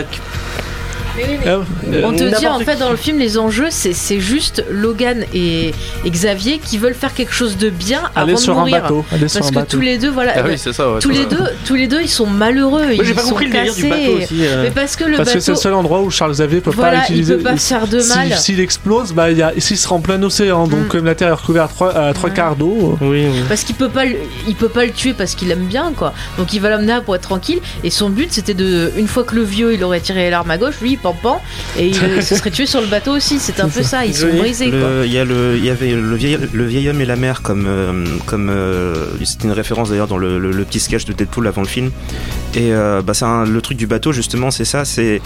Euh, 1.47 1.61
On 2.03 2.11
te 2.13 2.39
dit 2.39 2.47
en 2.47 2.59
fait 2.59 2.77
dans 2.77 2.89
le 2.89 2.95
film 2.97 3.19
les 3.19 3.37
enjeux 3.37 3.67
c'est 3.69 3.93
c'est 3.93 4.19
juste 4.19 4.65
Logan 4.71 5.25
et, 5.33 5.73
et 6.05 6.09
Xavier 6.09 6.57
qui 6.59 6.77
veulent 6.79 6.95
faire 6.95 7.13
quelque 7.13 7.33
chose 7.33 7.57
de 7.57 7.69
bien 7.69 7.99
aller 8.15 8.31
avant 8.31 8.39
de 8.39 8.43
sur 8.43 8.53
un 8.57 8.59
mourir. 8.61 8.81
bateau, 8.81 9.05
aller 9.11 9.27
sur 9.27 9.39
Parce 9.41 9.49
un 9.51 9.53
que 9.53 9.59
bateau. 9.59 9.77
tous 9.77 9.81
les 9.83 9.97
deux 9.99 10.09
voilà 10.09 10.33
Ah 10.37 10.41
oui, 10.47 10.57
c'est 10.57 10.73
ça, 10.73 10.91
ouais. 10.91 10.99
tous 10.99 11.09
les 11.11 11.25
deux 11.25 11.43
tous 11.65 11.75
les 11.75 11.87
deux 11.87 12.01
ils 12.01 12.09
sont 12.09 12.25
malheureux 12.25 12.83
Moi 12.85 12.93
ils 12.95 13.03
j'ai 13.05 13.13
pas 13.13 13.21
sont 13.21 13.29
compris 13.29 13.45
le 13.45 13.51
délire 13.51 13.73
du 13.75 13.83
cassés. 13.83 13.89
bateau 14.01 14.17
aussi. 14.23 14.45
euh. 14.45 14.63
Mais 14.63 14.71
parce 14.71 14.95
que 14.95 15.03
le 15.03 15.17
Parce 15.17 15.33
que 15.33 15.39
c'est 15.39 15.51
bateau 15.51 15.59
le 15.59 15.63
seul 15.63 15.73
endroit 15.75 16.01
où 16.01 16.09
Charles 16.09 16.31
Xavier 16.31 16.61
peut 16.61 16.71
voilà 16.71 16.99
pas 17.01 17.05
il 17.09 17.11
utiliser. 17.11 17.35
peut 17.35 17.43
pas 17.43 17.57
faire 17.57 17.87
de 17.87 18.01
mal. 18.01 18.33
S'il 18.37 18.59
explose, 18.59 19.13
bah, 19.13 19.29
il 19.29 19.37
y 19.37 19.43
a, 19.43 19.53
s'il 19.59 19.77
sera 19.77 19.95
en 19.95 19.99
plein 20.01 20.21
océan, 20.23 20.67
donc 20.67 20.85
Mm. 20.85 20.87
comme 20.87 21.05
la 21.05 21.15
Terre 21.15 21.27
est 21.29 21.33
recouverte 21.33 21.69
à 21.71 21.73
trois, 21.73 21.95
à 21.95 22.13
trois 22.13 22.29
Ouais. 22.29 22.35
quarts 22.35 22.55
d'eau. 22.55 22.97
euh, 23.01 23.05
Oui, 23.05 23.27
oui. 23.31 23.39
Parce 23.47 23.63
qu'il 23.63 23.75
peut 23.75 23.89
pas, 23.89 24.05
le- 24.05 24.15
il 24.47 24.55
peut 24.55 24.69
pas 24.69 24.85
le 24.85 24.91
tuer 24.91 25.13
parce 25.13 25.35
qu'il 25.35 25.51
aime 25.51 25.65
bien 25.65 25.93
quoi. 25.95 26.13
Donc 26.39 26.53
il 26.53 26.59
va 26.59 26.69
l'emmener 26.71 26.87
là 26.93 27.01
pour 27.01 27.15
être 27.15 27.21
tranquille. 27.21 27.59
Et 27.83 27.89
son 27.91 28.09
but 28.09 28.29
c'était 28.31 28.53
de, 28.55 28.91
une 28.97 29.07
fois 29.07 29.23
que 29.23 29.35
le 29.35 29.43
vieux 29.43 29.73
il 29.73 29.83
aurait 29.83 29.99
tiré 30.01 30.29
l'arme 30.31 30.49
à 30.49 30.57
gauche, 30.57 30.75
lui 30.81 30.97
pan 31.11 31.41
et 31.77 31.87
il 31.87 31.95
se 32.23 32.35
serait 32.35 32.51
tué 32.51 32.65
sur 32.65 32.79
le 32.79 32.87
bateau 32.87 33.11
aussi. 33.11 33.39
C'est 33.39 33.59
un 33.59 33.67
peu 33.67 33.83
ça. 33.83 34.05
Ils 34.05 34.15
sont 34.15 34.29
brisés 34.29 34.67
Il 34.67 35.11
y, 35.11 35.17
a 35.17 35.25
le- 35.25 35.57
il 35.57 35.65
y 35.65 35.69
avait 35.69 35.91
le 35.91 36.15
vieil, 36.15 36.37
le 36.53 36.65
vieil 36.65 36.87
homme 36.89 37.01
et 37.01 37.05
la 37.05 37.17
mer 37.17 37.41
comme, 37.41 37.65
euh, 37.67 38.05
comme 38.25 38.49
euh, 38.49 39.07
c'était 39.25 39.45
une 39.45 39.51
référence 39.51 39.89
d'ailleurs 39.89 40.07
dans 40.07 40.17
le, 40.17 40.39
le- 40.39 40.51
le 40.51 40.63
petit 40.63 40.79
sketch 40.79 41.03
de 41.05 41.11
Deadpool 41.13 41.47
avant 41.47 41.61
le 41.61 41.67
film. 41.67 41.91
Et 42.55 42.71
euh, 42.73 43.01
bah, 43.01 43.13
un- 43.21 43.45
le 43.45 43.61
truc 43.61 43.77
du 43.77 43.87
bateau 43.87 44.11
justement, 44.13 44.51
c'est 44.51 44.65
ça. 44.65 44.85
C'est 44.85 45.21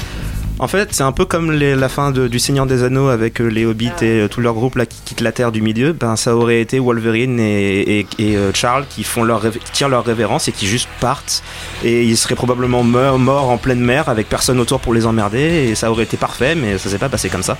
en 0.60 0.68
fait 0.68 0.90
c'est 0.92 1.04
un 1.04 1.12
peu 1.12 1.26
comme 1.26 1.52
les- 1.52 1.76
la 1.76 1.90
fin 1.90 2.12
de- 2.12 2.28
du 2.28 2.40
Seigneur 2.40 2.66
des 2.66 2.84
Anneaux 2.84 3.10
avec 3.10 3.40
euh, 3.42 3.48
les 3.48 3.66
Hobbits 3.66 3.92
et 4.02 4.22
euh, 4.22 4.28
tout 4.28 4.42
leur 4.42 4.54
groupe 4.56 4.76
là 4.76 4.86
qui 4.86 4.98
quitte 5.06 5.22
la 5.22 5.32
Terre 5.32 5.52
du 5.52 5.62
milieu. 5.62 5.94
Ben 5.94 6.16
ça 6.16 6.36
aurait 6.36 6.62
été 6.62 6.80
Wolverine 6.80 7.40
et, 7.40 8.00
et- 8.00 8.08
et, 8.20 8.36
euh, 8.38 8.52
Charles 8.54 8.86
qui 8.90 9.04
font 9.04 9.24
leur 9.24 9.42
qui 9.52 9.72
tirent 9.72 9.90
leur 9.90 10.04
révérence 10.06 10.48
et 10.48 10.52
qui 10.52 10.66
juste 10.68 10.90
partent 11.00 11.44
et 11.84 12.04
ils 12.04 12.18
seraient 12.18 12.36
probablement 12.36 12.84
morts, 12.84 13.20
morts 13.20 13.50
en 13.50 13.58
pleine 13.58 13.80
mer 13.82 14.10
avec 14.10 14.30
personne 14.30 14.60
autour 14.60 14.80
pour 14.80 14.94
les 14.94 15.06
emmerder 15.06 15.68
et 15.70 15.76
ça 15.76 15.92
aurait 15.92 16.04
été 16.04 16.18
parfait 16.18 16.56
mais 16.56 16.78
ça 16.78 16.90
s'est 16.90 16.98
pas 16.98 17.10
passé 17.10 17.30
comme 17.30 17.44
ça. 17.44 17.58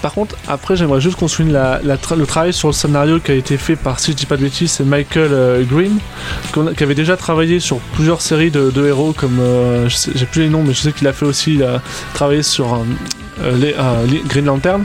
Par 0.00 0.12
contre, 0.12 0.36
après, 0.48 0.76
j'aimerais 0.76 1.00
juste 1.00 1.16
qu'on 1.16 1.28
souligne 1.28 1.52
la, 1.52 1.80
la 1.82 1.96
tra- 1.96 2.16
le 2.16 2.26
travail 2.26 2.52
sur 2.52 2.68
le 2.68 2.74
scénario 2.74 3.18
qui 3.20 3.30
a 3.32 3.34
été 3.34 3.56
fait 3.56 3.76
par, 3.76 3.98
si 4.00 4.12
je 4.12 4.16
dis 4.16 4.26
pas 4.26 4.36
de 4.36 4.42
bêtises, 4.42 4.72
c'est 4.72 4.84
Michael 4.84 5.30
euh, 5.32 5.62
Green, 5.64 5.98
a- 6.56 6.74
qui 6.74 6.82
avait 6.84 6.94
déjà 6.94 7.16
travaillé 7.16 7.60
sur 7.60 7.78
plusieurs 7.94 8.20
séries 8.20 8.50
de, 8.50 8.70
de 8.70 8.86
héros, 8.86 9.12
comme, 9.12 9.38
euh, 9.40 9.88
j'ai 9.88 10.26
plus 10.26 10.42
les 10.42 10.48
noms, 10.48 10.62
mais 10.64 10.72
je 10.74 10.80
sais 10.80 10.92
qu'il 10.92 11.06
a 11.06 11.12
fait 11.12 11.24
aussi, 11.26 11.62
a 11.62 11.80
travaillé 12.12 12.42
sur 12.42 12.74
euh, 12.74 12.78
euh, 12.78 13.21
les, 13.56 13.74
euh, 13.78 14.06
les 14.08 14.22
Green 14.26 14.44
Lantern, 14.46 14.84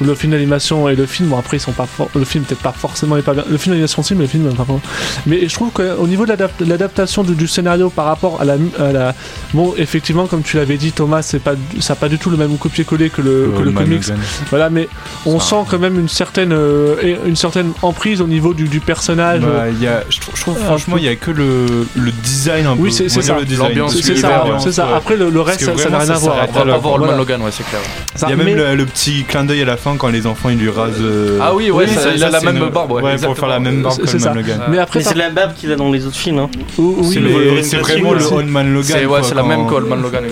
où 0.00 0.04
le 0.04 0.14
film 0.14 0.32
d'animation 0.32 0.88
et 0.88 0.94
le 0.96 1.06
film, 1.06 1.28
bon 1.28 1.38
après, 1.38 1.56
ils 1.56 1.60
sont 1.60 1.72
pas 1.72 1.86
le 2.14 2.24
film 2.24 2.44
peut-être 2.44 2.62
pas 2.62 2.72
forcément 2.76 3.16
est 3.16 3.22
pas 3.22 3.34
bien, 3.34 3.44
le 3.48 3.56
film 3.58 3.74
d'animation 3.74 4.00
aussi, 4.00 4.14
mais 4.14 4.22
le 4.22 4.28
film, 4.28 4.44
pas 4.54 4.62
vraiment. 4.64 4.80
Mais 5.26 5.48
je 5.48 5.54
trouve 5.54 5.70
qu'au 5.70 6.06
niveau 6.06 6.24
de 6.24 6.30
l'adap- 6.30 6.60
l'adaptation 6.66 7.22
du, 7.22 7.34
du 7.34 7.46
scénario 7.46 7.90
par 7.90 8.06
rapport 8.06 8.40
à 8.40 8.44
la, 8.44 8.54
à 8.78 8.92
la- 8.92 9.14
bon, 9.54 9.74
effectivement, 9.76 10.26
comme 10.26 10.42
tu 10.42 10.56
l'avais 10.56 10.76
dit, 10.76 10.92
Thomas, 10.92 11.22
c'est 11.22 11.38
pas, 11.40 11.52
ça 11.80 11.94
pas 11.94 12.08
du 12.08 12.18
tout 12.18 12.30
le 12.30 12.36
même 12.36 12.56
copier-coller 12.56 13.10
que 13.10 13.22
le, 13.22 13.52
que 13.56 13.62
le 13.62 13.72
comics. 13.72 14.04
Voilà, 14.50 14.70
mais 14.70 14.88
on 15.26 15.38
Ça- 15.38 15.50
sent 15.50 15.64
quand 15.68 15.78
même 15.78 15.98
une 15.98 16.08
certaine, 16.08 16.52
euh, 16.52 17.16
une 17.26 17.36
certaine 17.36 17.72
emprise 17.82 18.20
au 18.20 18.26
niveau 18.26 18.54
du, 18.54 18.68
du 18.68 18.80
personnage. 18.80 19.40
Bah, 19.40 19.64
il 19.70 19.82
y 19.82 19.86
a, 19.86 20.02
je, 20.08 20.20
trouve, 20.20 20.34
je 20.36 20.40
trouve 20.40 20.56
Un 20.60 20.64
franchement, 20.64 20.96
il 20.96 21.04
y 21.04 21.08
a 21.08 21.16
que 21.16 21.30
le, 21.30 21.66
le 21.96 22.10
design 22.12 22.66
un 22.66 22.76
peu. 22.76 22.82
Oui, 22.82 22.92
c'est- 22.92 23.08
ça. 23.08 23.38
le 23.38 23.44
design. 23.44 23.68
L'ambiance, 23.68 23.96
c'est 24.00 24.72
ça. 24.72 24.88
Après, 24.96 25.16
le, 25.16 25.28
reste, 25.40 25.60
ça 25.76 25.90
n'a 25.90 25.98
rien 25.98 26.10
à 26.10 26.18
voir. 26.18 26.34
s'arrête 26.36 26.50
On 26.50 26.54
va 26.54 26.60
Alors, 26.62 26.74
pas 26.76 26.80
voir 26.80 26.98
le 26.98 27.16
Logan, 27.16 27.42
ouais, 27.42 27.50
c'est 27.52 27.66
clair. 27.68 27.80
Ça, 28.14 28.26
Il 28.26 28.30
y 28.30 28.32
a 28.32 28.36
même 28.36 28.46
mais- 28.46 28.54
le, 28.54 28.74
le 28.74 28.86
petit 28.86 29.24
clin 29.24 29.44
d'œil 29.44 29.62
à 29.62 29.64
la 29.64 29.76
fin 29.76 29.96
quand 29.96 30.08
les 30.08 30.26
enfants 30.26 30.50
ils 30.50 30.58
lui 30.58 30.68
rasent. 30.70 30.94
euh, 31.00 31.38
Ah 31.40 31.54
oui, 31.54 31.70
ouais, 31.70 31.86
ça- 31.86 32.10
il 32.14 32.22
a 32.24 32.30
la 32.30 32.40
même 32.40 32.56
une- 32.56 32.68
barbe, 32.70 32.90
ouais, 32.92 33.16
pour 33.18 33.36
faire 33.38 33.48
la 33.48 33.60
même 33.60 33.82
barbe 33.82 34.00
C'est- 34.04 34.18
que 34.18 34.34
Logan. 34.34 34.60
Mais 34.68 34.78
après, 34.78 35.00
c'est 35.02 35.14
la 35.16 35.30
barbe 35.30 35.54
qu'il 35.54 35.70
a 35.72 35.76
dans 35.76 35.90
les 35.90 36.04
autres 36.06 36.16
films. 36.16 36.38
Hein. 36.40 36.50
oui, 36.78 37.60
C'est 37.62 37.76
vraiment 37.76 38.12
le. 38.12 38.24
Old 38.32 38.48
Man 38.48 38.72
Logan. 38.72 38.84
C'est 38.98 39.00
ouais, 39.06 39.06
quoi, 39.06 39.22
c'est 39.22 39.34
la 39.34 39.42
même 39.42 39.66
que 39.68 39.74
le 39.74 39.86
Man 39.86 40.02
Logan, 40.02 40.24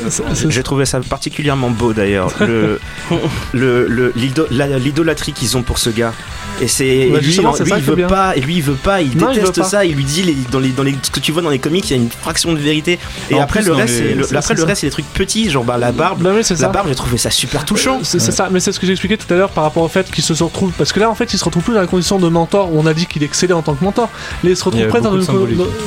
J'ai 0.48 0.62
trouvé 0.62 0.84
ça 0.84 1.00
particulièrement 1.00 1.70
beau 1.70 1.92
d'ailleurs, 1.92 2.32
le, 2.40 2.80
le, 3.52 3.86
le- 3.86 4.12
l'ido- 4.16 4.46
la- 4.50 4.78
l'idolâtrie 4.78 5.32
qu'ils 5.32 5.56
ont 5.56 5.62
pour 5.62 5.78
ce 5.78 5.90
gars. 5.90 6.12
Et 6.60 6.66
c'est 6.66 7.08
Bah, 7.12 7.18
lui, 7.20 7.36
il 7.36 7.82
veut 7.82 7.94
bien. 7.94 8.08
pas, 8.08 8.34
et 8.36 8.40
lui 8.40 8.56
il 8.56 8.62
veut 8.62 8.74
pas, 8.74 9.00
il 9.00 9.10
déteste 9.10 9.62
ça. 9.62 9.84
Il 9.84 9.94
lui 9.94 10.04
dit 10.04 10.22
les, 10.24 10.36
dans 10.50 10.58
les 10.58 10.70
dans 10.70 10.82
les 10.82 10.96
ce 11.02 11.10
que 11.10 11.20
tu 11.20 11.30
vois 11.30 11.40
dans 11.42 11.50
les 11.50 11.60
comics, 11.60 11.88
il 11.88 11.96
y 11.96 11.98
a 11.98 12.02
une 12.02 12.10
fraction 12.10 12.52
de 12.52 12.58
vérité. 12.58 12.98
Et 13.30 13.38
après 13.38 13.60
plus, 13.60 13.68
le 13.68 13.74
reste, 13.74 14.02
après 14.34 14.54
le 14.54 14.60
ça. 14.60 14.66
reste 14.66 14.80
c'est 14.80 14.86
des 14.88 14.90
trucs 14.90 15.06
petits, 15.12 15.50
genre 15.50 15.62
bah, 15.64 15.76
la 15.78 15.92
barbe. 15.92 16.20
Bah 16.20 16.30
oui, 16.32 16.38
La 16.38 16.56
ça. 16.56 16.68
barbe, 16.68 16.88
j'ai 16.88 16.94
trouvé 16.96 17.16
ça 17.16 17.30
super 17.38 17.64
touchant. 17.64 18.00
C'est 18.02 18.18
ça, 18.32 18.48
mais 18.50 18.60
c'est 18.60 18.72
ce 18.72 18.80
que 18.80 18.86
j'expliquais 18.86 19.16
tout 19.16 19.32
à 19.32 19.36
l'heure 19.36 19.50
par 19.50 19.64
rapport 19.64 19.82
au 19.82 19.88
fait 19.88 20.10
qu'il 20.10 20.24
se 20.24 20.32
retrouvent. 20.42 20.72
Parce 20.76 20.92
que 20.92 21.00
là, 21.00 21.08
en 21.10 21.14
fait, 21.14 21.32
il 21.32 21.38
se 21.38 21.44
retrouve 21.44 21.62
plus 21.62 21.74
dans 21.74 21.80
la 21.80 21.86
condition 21.86 22.18
de 22.18 22.28
mentor 22.28 22.72
où 22.72 22.78
on 22.78 22.86
a 22.86 22.94
dit 22.94 23.06
qu'il 23.06 23.22
excellait 23.22 23.54
en 23.54 23.62
tant 23.62 23.74
que 23.74 23.84
mentor. 23.84 24.08
Mais 24.44 24.50
il 24.50 24.56
se 24.56 24.64
retrouve 24.64 24.82
a 24.84 24.88
presque 24.90 25.04
dans 25.04 25.10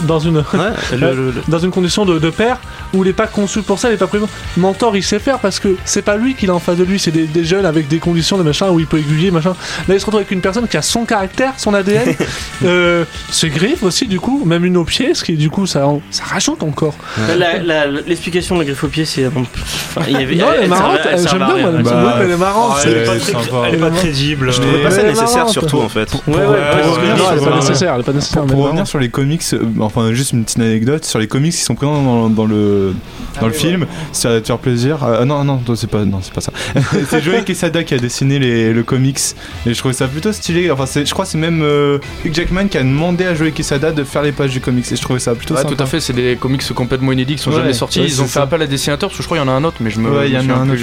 dans 0.08 0.20
une, 0.20 0.38
Ouais, 0.38 0.44
le- 0.94 0.98
le- 0.98 1.32
le- 1.32 1.44
dans 1.48 1.60
une 1.60 1.72
condition 1.72 2.06
de, 2.06 2.20
de 2.20 2.30
père 2.30 2.60
où 2.94 3.04
il 3.04 3.08
n'est 3.08 3.14
pas 3.14 3.28
conçu 3.28 3.62
pour 3.62 3.80
ça, 3.80 3.90
il 3.90 3.92
n'est 3.94 3.98
pas 3.98 4.08
prévu. 4.08 4.26
Mentor, 4.58 4.96
il 4.96 5.04
sait 5.04 5.20
faire 5.20 5.40
parce 5.40 5.60
que 5.60 5.76
c'est 5.86 6.02
pas 6.02 6.18
lui 6.18 6.36
qui 6.36 6.46
est 6.46 6.50
en 6.50 6.60
face 6.60 6.78
de 6.78 6.84
lui, 6.84 7.00
c'est 7.00 7.12
des, 7.12 7.26
des 7.26 7.44
jeunes 7.46 7.66
avec 7.66 7.88
des 7.88 8.00
conditions 8.00 8.38
de 8.38 8.44
machin 8.44 8.70
où 8.70 8.80
il 8.80 8.88
peut 8.88 8.98
aiguiller, 9.00 9.32
machin. 9.32 9.54
Là, 9.88 9.94
il 9.96 10.00
se 10.00 10.06
retrouve 10.06 10.20
avec 10.22 10.32
une 10.32 10.42
personne 10.42 10.68
qui 10.68 10.78
a 10.78 10.82
son 10.82 11.06
caractère, 11.06 11.54
son 11.58 11.74
ADN. 11.74 12.16
euh, 12.64 13.06
ses 13.32 13.50
griffes 13.50 13.84
aussi, 13.84 14.08
du 14.08 14.20
coup, 14.20 14.44
même 14.46 14.66
une 14.66 14.78
au 14.78 14.84
pied, 14.84 15.14
ce 15.14 15.24
qui 15.24 15.34
du 15.34 15.50
coup 15.50 15.66
ça, 15.66 15.86
ça 16.12 16.24
rajoute 16.26 16.64
encore. 16.64 16.96
La- 17.38 17.58
la- 17.62 17.88
L'explication 17.88 18.56
de 18.56 18.62
la 18.62 18.66
griffe 18.66 18.84
au 18.84 18.88
pied, 18.88 19.06
c'est. 19.06 19.26
Enfin, 19.28 20.02
il 20.08 20.14
y 20.14 20.16
avait- 20.24 20.36
Non, 20.36 20.46
elle 20.54 20.64
elle 20.64 20.70
elle 21.14 21.20
rien. 21.48 21.72
elle- 21.78 21.84
Bah, 21.84 22.16
elle 22.22 22.32
est 22.32 22.38
marrante. 22.38 22.74
Ah, 22.76 22.80
c'est- 22.82 22.92
elle 22.92 22.98
est 22.98 23.06
pas, 23.06 23.18
très- 23.18 23.70
elle 23.74 23.84
est 23.84 23.98
crédible. 23.98 24.52
Je 24.52 24.62
trouvais 24.62 24.84
pas 24.84 24.92
ça 24.92 25.04
nécessaire 25.04 25.50
surtout 25.50 25.80
en 25.80 25.90
fait. 25.90 26.12
Ouais, 26.28 26.36
ouais, 26.36 26.42
Non, 26.44 27.26
elle 27.32 27.38
est 27.42 27.46
pas 27.46 27.56
nécessaire, 27.56 27.94
elle 27.96 28.02
est 28.02 28.04
pas 28.04 28.14
nécessaire. 28.14 28.44
Pour, 28.46 28.64
revenir 28.66 28.88
sur 28.88 29.00
les 29.00 29.10
comics, 29.10 29.42
euh, 29.54 29.60
enfin 29.80 30.12
juste 30.14 30.34
une 30.34 30.44
petite 30.44 30.60
anecdote 30.60 31.06
sur 31.06 31.20
les 31.20 31.28
comics 31.28 31.52
qui 31.52 31.62
sont 31.62 31.76
présents 31.76 32.02
dans, 32.02 32.30
dans 32.30 32.46
le 32.46 32.94
dans 33.40 33.48
le 33.48 33.54
film, 33.54 33.86
ça 34.12 34.30
va 34.30 34.42
te 34.42 34.48
faire 34.48 34.58
plaisir. 34.58 34.98
Ah 35.04 35.26
non 35.26 35.44
non, 35.44 35.58
toi, 35.58 35.76
c'est 35.76 35.90
pas 35.90 36.04
non 36.06 36.20
c'est 36.22 36.34
pas 36.34 36.42
ça. 36.42 36.52
c'est 37.10 37.22
Joey 37.24 37.44
Quesada 37.44 37.84
qui 37.84 37.94
a 37.94 37.98
dessiné 37.98 38.40
les, 38.40 38.74
le 38.74 38.84
comics 38.84 39.20
et 39.66 39.74
je 39.74 39.78
trouvais 39.80 39.94
ça 39.94 40.08
plutôt 40.08 40.32
stylé. 40.32 40.70
Enfin 40.72 40.86
je 41.04 41.12
crois 41.12 41.26
que 41.26 41.32
c'est 41.32 41.38
même 41.38 41.62
euh, 41.64 41.98
Hugh 42.26 42.34
Jackman 42.34 42.68
qui 42.68 42.78
a 42.78 42.84
demandé 42.84 43.26
à 43.26 43.34
Joey 43.36 43.52
Quesada 43.52 43.92
de 43.92 44.04
faire 44.04 44.22
les 44.22 44.32
pages 44.32 44.52
du 44.52 44.60
comics 44.62 44.86
et 44.92 44.96
je 44.96 45.02
trouvais 45.02 45.20
ça 45.20 45.34
plutôt 45.36 45.56
Ouais, 45.56 45.62
sympa. 45.62 45.76
tout 45.76 45.84
à 45.84 45.86
fait, 45.86 46.00
c'est 46.00 46.14
des 46.14 46.36
comics 46.36 46.62
complètement 46.74 47.12
inédits 47.12 47.36
qui 47.36 47.42
sont 47.42 47.52
jamais 47.52 47.74
sortis. 47.74 48.02
Ils 48.04 48.22
ont 48.22 48.26
fait 48.28 48.40
appel 48.40 48.62
à 48.62 48.66
des 48.66 48.72
dessinateurs 48.72 49.10
parce 49.10 49.18
que 49.18 49.24
je 49.24 49.28
crois 49.28 49.38
qu'il 49.38 49.48
y 49.48 49.50
en 49.50 49.54
a 49.54 49.56
un 49.56 49.64
autre, 49.64 49.78
mais 49.80 49.90
je 49.90 50.00
me. 50.00 50.10
Ouais, 50.10 50.30
il 50.30 50.34
y 50.34 50.38
en 50.38 50.50
a 50.50 50.60
un 50.60 50.70
autre, 50.70 50.80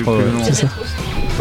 C'est 0.49 0.63
ça. 0.63 0.69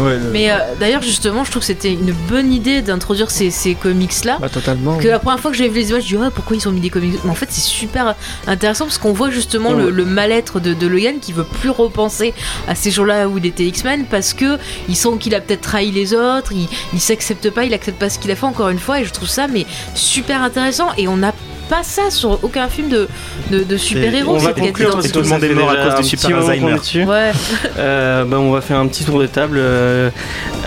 Ouais, 0.00 0.16
le- 0.16 0.30
Mais 0.30 0.52
euh, 0.52 0.58
d'ailleurs, 0.78 1.02
justement, 1.02 1.42
je 1.42 1.50
trouve 1.50 1.60
que 1.62 1.66
c'était 1.66 1.92
une 1.92 2.12
bonne 2.28 2.52
idée 2.52 2.82
d'introduire 2.82 3.32
ces, 3.32 3.50
ces 3.50 3.74
comics-là. 3.74 4.38
Bah, 4.40 4.48
totalement. 4.48 4.96
Que 4.96 5.08
la 5.08 5.18
première 5.18 5.40
fois 5.40 5.50
que 5.50 5.56
j'ai 5.56 5.68
vu 5.68 5.80
les 5.80 5.90
images, 5.90 6.04
je 6.06 6.16
dis 6.16 6.22
ah, 6.24 6.30
pourquoi 6.32 6.54
ils 6.56 6.68
ont 6.68 6.70
mis 6.70 6.80
des 6.80 6.88
comics? 6.90 7.18
Mais 7.24 7.30
en 7.30 7.34
fait, 7.34 7.48
c'est 7.50 7.60
super 7.60 8.14
intéressant 8.46 8.84
parce 8.84 8.98
qu'on 8.98 9.12
voit 9.12 9.30
justement 9.30 9.72
le, 9.72 9.90
le 9.90 10.04
mal-être 10.04 10.60
de, 10.60 10.72
de 10.72 10.86
Logan 10.86 11.16
qui 11.20 11.32
veut 11.32 11.42
plus 11.42 11.70
repenser 11.70 12.32
à 12.68 12.76
ces 12.76 12.92
jours-là 12.92 13.28
où 13.28 13.38
il 13.38 13.46
était 13.46 13.64
X-Men 13.64 14.04
parce 14.04 14.34
que 14.34 14.56
il 14.88 14.94
sent 14.94 15.08
qu'il 15.18 15.34
a 15.34 15.40
peut-être 15.40 15.62
trahi 15.62 15.90
les 15.90 16.14
autres, 16.14 16.52
il, 16.52 16.68
il 16.92 17.00
s'accepte 17.00 17.50
pas, 17.50 17.64
il 17.64 17.74
accepte 17.74 17.98
pas 17.98 18.08
ce 18.08 18.20
qu'il 18.20 18.30
a 18.30 18.36
fait 18.36 18.46
encore 18.46 18.68
une 18.68 18.78
fois 18.78 19.00
et 19.00 19.04
je 19.04 19.12
trouve 19.12 19.28
ça 19.28 19.48
mais 19.48 19.66
super 19.96 20.42
intéressant 20.44 20.90
et 20.96 21.08
on 21.08 21.16
n'a 21.16 21.32
pas 21.68 21.82
ça 21.82 22.10
sur 22.10 22.42
aucun 22.42 22.68
film 22.68 22.88
de, 22.88 23.08
de, 23.50 23.62
de 23.62 23.76
super-héros. 23.76 24.32
On 24.34 24.38
va 24.38 24.40
cette 24.40 24.54
qualité 24.56 24.72
conclure 24.72 24.90
parce 24.94 25.12
tout 25.12 25.20
le 25.20 25.28
monde 25.28 25.44
est 25.44 25.54
mort 25.54 25.70
à 25.70 25.76
cause 25.76 26.00
du 26.00 26.08
super 26.08 26.36
Alzheimer. 26.38 26.76
Ouais, 27.06 27.32
Euh, 27.78 28.24
bah, 28.24 28.38
on 28.40 28.50
va 28.50 28.60
faire 28.60 28.78
un 28.78 28.86
petit 28.88 29.04
tour 29.04 29.18
de 29.20 29.26
table 29.26 29.56
euh, 29.58 30.10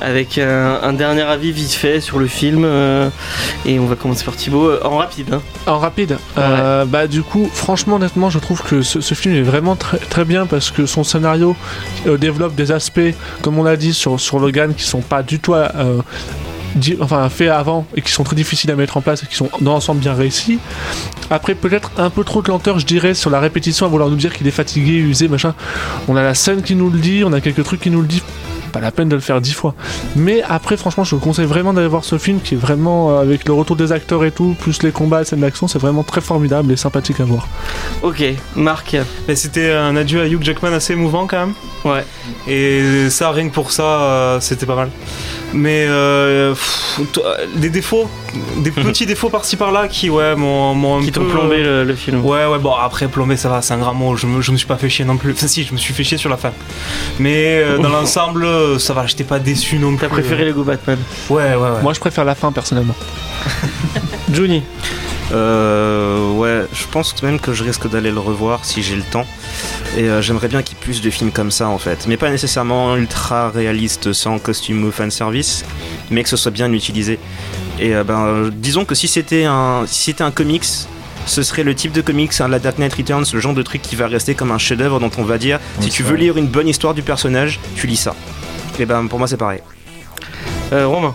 avec 0.02 0.38
un, 0.38 0.80
un 0.82 0.94
dernier 0.94 1.22
avis 1.24 1.52
vite 1.52 1.74
fait 1.74 2.00
sur 2.00 2.20
le 2.20 2.28
film 2.28 2.64
euh, 2.66 3.10
et 3.66 3.80
on 3.80 3.86
va 3.86 3.96
commencer 3.96 4.24
par 4.24 4.36
Thibaut 4.36 4.70
euh, 4.70 4.80
en 4.84 4.98
rapide. 4.98 5.34
hein. 5.34 5.42
En 5.68 5.78
rapide, 5.80 6.18
euh, 6.38 6.86
bah 6.86 7.08
du 7.08 7.22
coup, 7.22 7.50
franchement, 7.54 7.96
honnêtement, 7.98 8.30
je 8.30 8.40
trouve 8.40 8.62
que 8.64 8.82
ce, 8.82 9.02
ce 9.02 9.14
film 9.14 9.36
est 9.36 9.42
vraiment 9.42 9.76
très, 9.76 9.98
très 9.98 10.26
bien 10.26 10.46
parce 10.46 10.72
que 10.72 10.86
son 10.86 11.04
scénario 11.04 11.56
euh, 12.08 12.18
développe 12.18 12.56
des 12.56 12.72
aspects, 12.72 13.00
comme 13.42 13.58
on 13.60 13.64
l'a 13.64 13.76
dit 13.78 13.94
sur, 13.94 14.20
sur 14.20 14.40
Logan, 14.40 14.74
qui 14.74 14.84
sont 14.84 15.02
pas 15.02 15.22
du 15.24 15.40
tout 15.40 15.54
euh, 15.54 15.68
enfin, 17.00 17.28
faits 17.30 17.50
avant 17.50 17.86
et 17.96 18.02
qui 18.02 18.12
sont 18.12 18.24
très 18.24 18.36
difficiles 18.36 18.72
à 18.72 18.76
mettre 18.76 18.98
en 18.98 19.02
place 19.02 19.24
et 19.24 19.28
qui 19.28 19.36
sont 19.36 19.50
dans 19.62 19.74
l'ensemble 19.74 20.00
bien 20.00 20.14
réussis. 20.14 20.60
Après, 21.30 21.56
peut-être 21.56 21.92
un 21.98 22.10
peu 22.10 22.24
trop 22.24 22.42
de 22.42 22.50
lenteur, 22.50 22.80
je 22.80 22.86
dirais, 22.86 23.14
sur 23.14 23.30
la 23.30 23.40
répétition 23.40 23.86
à 23.86 23.90
vouloir 23.90 24.10
nous 24.10 24.16
dire 24.16 24.34
qu'il 24.34 24.48
est 24.48 24.52
fatigué, 24.52 24.94
usé, 24.94 25.28
machin. 25.28 25.54
On 26.08 26.16
a 26.16 26.24
la 26.24 26.34
scène 26.34 26.62
qui 26.62 26.76
nous 26.76 26.90
le 26.90 27.00
dit, 27.00 27.24
on 27.26 27.34
a 27.34 27.42
quelques 27.42 27.64
trucs 27.64 27.82
qui 27.82 27.90
nous 27.90 28.02
le 28.02 28.08
disent. 28.08 28.24
Pas 28.72 28.80
la 28.80 28.92
peine 28.92 29.10
de 29.10 29.16
le 29.16 29.22
faire 29.22 29.42
dix 29.42 29.52
fois. 29.52 29.76
Mais 30.16 30.42
après, 30.48 30.78
franchement, 30.78 31.04
je 31.04 31.14
vous 31.14 31.22
conseille 31.22 31.46
vraiment 31.46 31.74
d'aller 31.74 31.90
voir 31.90 32.06
ce 32.06 32.18
film 32.18 32.40
qui 32.40 32.54
est 32.54 32.58
vraiment, 32.58 33.12
euh, 33.12 33.22
avec 33.22 33.46
le 33.46 33.54
retour 33.54 33.76
des 33.76 33.92
acteurs 33.92 34.24
et 34.24 34.32
tout, 34.32 34.56
plus 34.58 34.82
les 34.82 34.92
combats, 34.92 35.20
les 35.20 35.26
scènes 35.26 35.42
d'action, 35.42 35.68
c'est 35.68 35.80
vraiment 35.80 36.04
très 36.04 36.22
formidable 36.22 36.72
et 36.72 36.78
sympathique 36.78 37.20
à 37.20 37.26
voir. 37.26 37.50
Ok, 38.02 38.24
Marc. 38.56 38.96
Mais 39.28 39.36
c'était 39.36 39.74
un 39.74 39.98
adieu 39.98 40.22
à 40.22 40.28
Hugh 40.28 40.42
Jackman 40.42 40.72
assez 40.72 40.94
émouvant 40.94 41.28
quand 41.28 41.48
même. 41.48 41.54
Ouais. 41.84 42.06
Et 42.48 43.10
ça, 43.10 43.32
rien 43.32 43.50
que 43.50 43.54
pour 43.54 43.72
ça, 43.72 43.84
euh, 43.84 44.40
c'était 44.40 44.66
pas 44.66 44.76
mal. 44.76 44.90
Mais 45.54 45.86
euh, 45.88 46.54
pff, 46.54 47.02
des 47.56 47.70
défauts, 47.70 48.10
des 48.58 48.72
petits 48.72 49.06
défauts 49.06 49.30
par-ci 49.30 49.58
par-là 49.58 49.88
qui, 49.88 50.10
ouais, 50.10 50.36
m'ont 50.36 50.74
m'ont 50.76 51.00
un 51.00 51.04
Qui 51.04 51.12
t'ont 51.12 51.26
plombé 51.26 51.58
euh, 51.58 51.84
le, 51.84 51.90
le 51.90 51.96
film. 51.96 52.26
Ouais, 52.26 52.46
ouais, 52.46 52.60
bon, 52.60 52.74
après, 52.74 53.08
plomber, 53.08 53.36
ça 53.38 53.50
va, 53.50 53.62
c'est 53.62 53.74
un 53.74 53.78
grand 53.80 53.94
mot. 53.94 54.16
Je 54.16 54.28
me, 54.28 54.42
je 54.42 54.52
me 54.52 54.58
suis 54.58 54.68
pas 54.68 54.78
fait 54.78 54.90
chier 54.90 55.04
non 55.06 55.18
plus. 55.18 55.32
Enfin, 55.34 55.48
si, 55.48 55.64
je 55.64 55.74
me 55.74 55.78
suis 55.78 55.94
fait 55.94 56.04
chier 56.04 56.18
sur 56.18 56.30
la 56.30 56.38
fin. 56.38 56.52
Mais 57.20 57.62
euh, 57.64 57.78
dans 57.82 57.90
l'ensemble, 57.90 58.46
euh, 58.46 58.80
ça 58.80 58.94
va, 58.94 59.06
j'étais 59.08 59.24
pas 59.26 59.40
déçu 59.40 59.78
non 59.78 59.90
plus. 59.96 60.08
T'as 60.08 60.14
préféré 60.14 60.46
Lego 60.46 60.64
Batman 60.64 60.98
Ouais, 61.30 61.56
ouais, 61.56 61.56
ouais. 61.56 61.82
Moi, 61.82 61.94
je 61.94 62.00
préfère 62.00 62.24
la 62.26 62.36
fin 62.36 62.52
personnellement. 62.52 62.96
Juni. 64.32 64.64
Euh, 65.34 66.32
ouais, 66.34 66.66
je 66.74 66.84
pense 66.92 67.22
même 67.24 67.40
que 67.40 67.54
je 67.54 67.64
risque 67.64 67.90
d'aller 67.90 68.12
le 68.12 68.20
revoir 68.20 68.66
si 68.66 68.82
j'ai 68.84 68.96
le 68.96 69.04
temps. 69.04 69.26
Et 69.98 70.04
euh, 70.04 70.22
j'aimerais 70.22 70.48
bien 70.48 70.62
qu'il 70.62 70.78
y 70.78 70.80
ait 70.80 70.84
plus 70.84 71.02
de 71.02 71.10
films 71.10 71.32
comme 71.32 71.52
ça 71.52 71.68
en 71.68 71.78
fait. 71.78 72.06
Mais 72.08 72.18
pas 72.18 72.30
nécessairement 72.30 72.96
ultra 72.96 73.50
réaliste 73.50 74.14
sans 74.14 74.40
costume 74.40 74.84
ou 74.86 74.92
fanservice, 74.92 75.66
mais 76.10 76.24
que 76.24 76.30
ce 76.30 76.38
soit 76.38 76.52
bien 76.52 76.72
utilisé. 76.72 77.20
Et 77.80 77.96
euh, 77.96 78.04
ben, 78.04 78.26
euh, 78.26 78.50
disons 78.54 78.86
que 78.86 78.96
si 78.96 79.08
c'était 79.08 79.46
un, 79.46 79.84
si 79.88 80.04
c'était 80.04 80.24
un 80.24 80.32
comics, 80.32 80.68
ce 81.26 81.44
serait 81.44 81.64
le 81.64 81.76
type 81.76 81.92
de 81.92 82.02
comics, 82.02 82.32
hein, 82.40 82.48
la 82.48 82.60
Dark 82.60 82.78
Knight 82.78 82.94
Returns, 82.94 83.26
le 83.34 83.40
genre 83.40 83.54
de 83.54 83.62
truc 83.64 83.82
qui 83.82 83.96
va 83.96 84.08
rester 84.08 84.34
comme 84.34 84.52
un 84.52 84.58
chef-d'œuvre 84.58 85.00
dont 85.00 85.12
on 85.18 85.24
va 85.24 85.38
dire 85.38 85.60
si 85.80 85.90
tu 85.90 86.04
veux 86.04 86.16
lire 86.16 86.38
une 86.38 86.48
bonne 86.48 86.68
histoire 86.68 86.94
du 86.94 87.02
personnage, 87.02 87.60
tu 87.76 87.88
lis 87.88 87.98
ça. 87.98 88.16
Et 88.80 88.86
ben 88.86 89.08
pour 89.08 89.20
moi 89.20 89.28
c'est 89.28 89.38
pareil. 89.38 89.60
Euh, 90.74 90.88
Romain. 90.88 91.14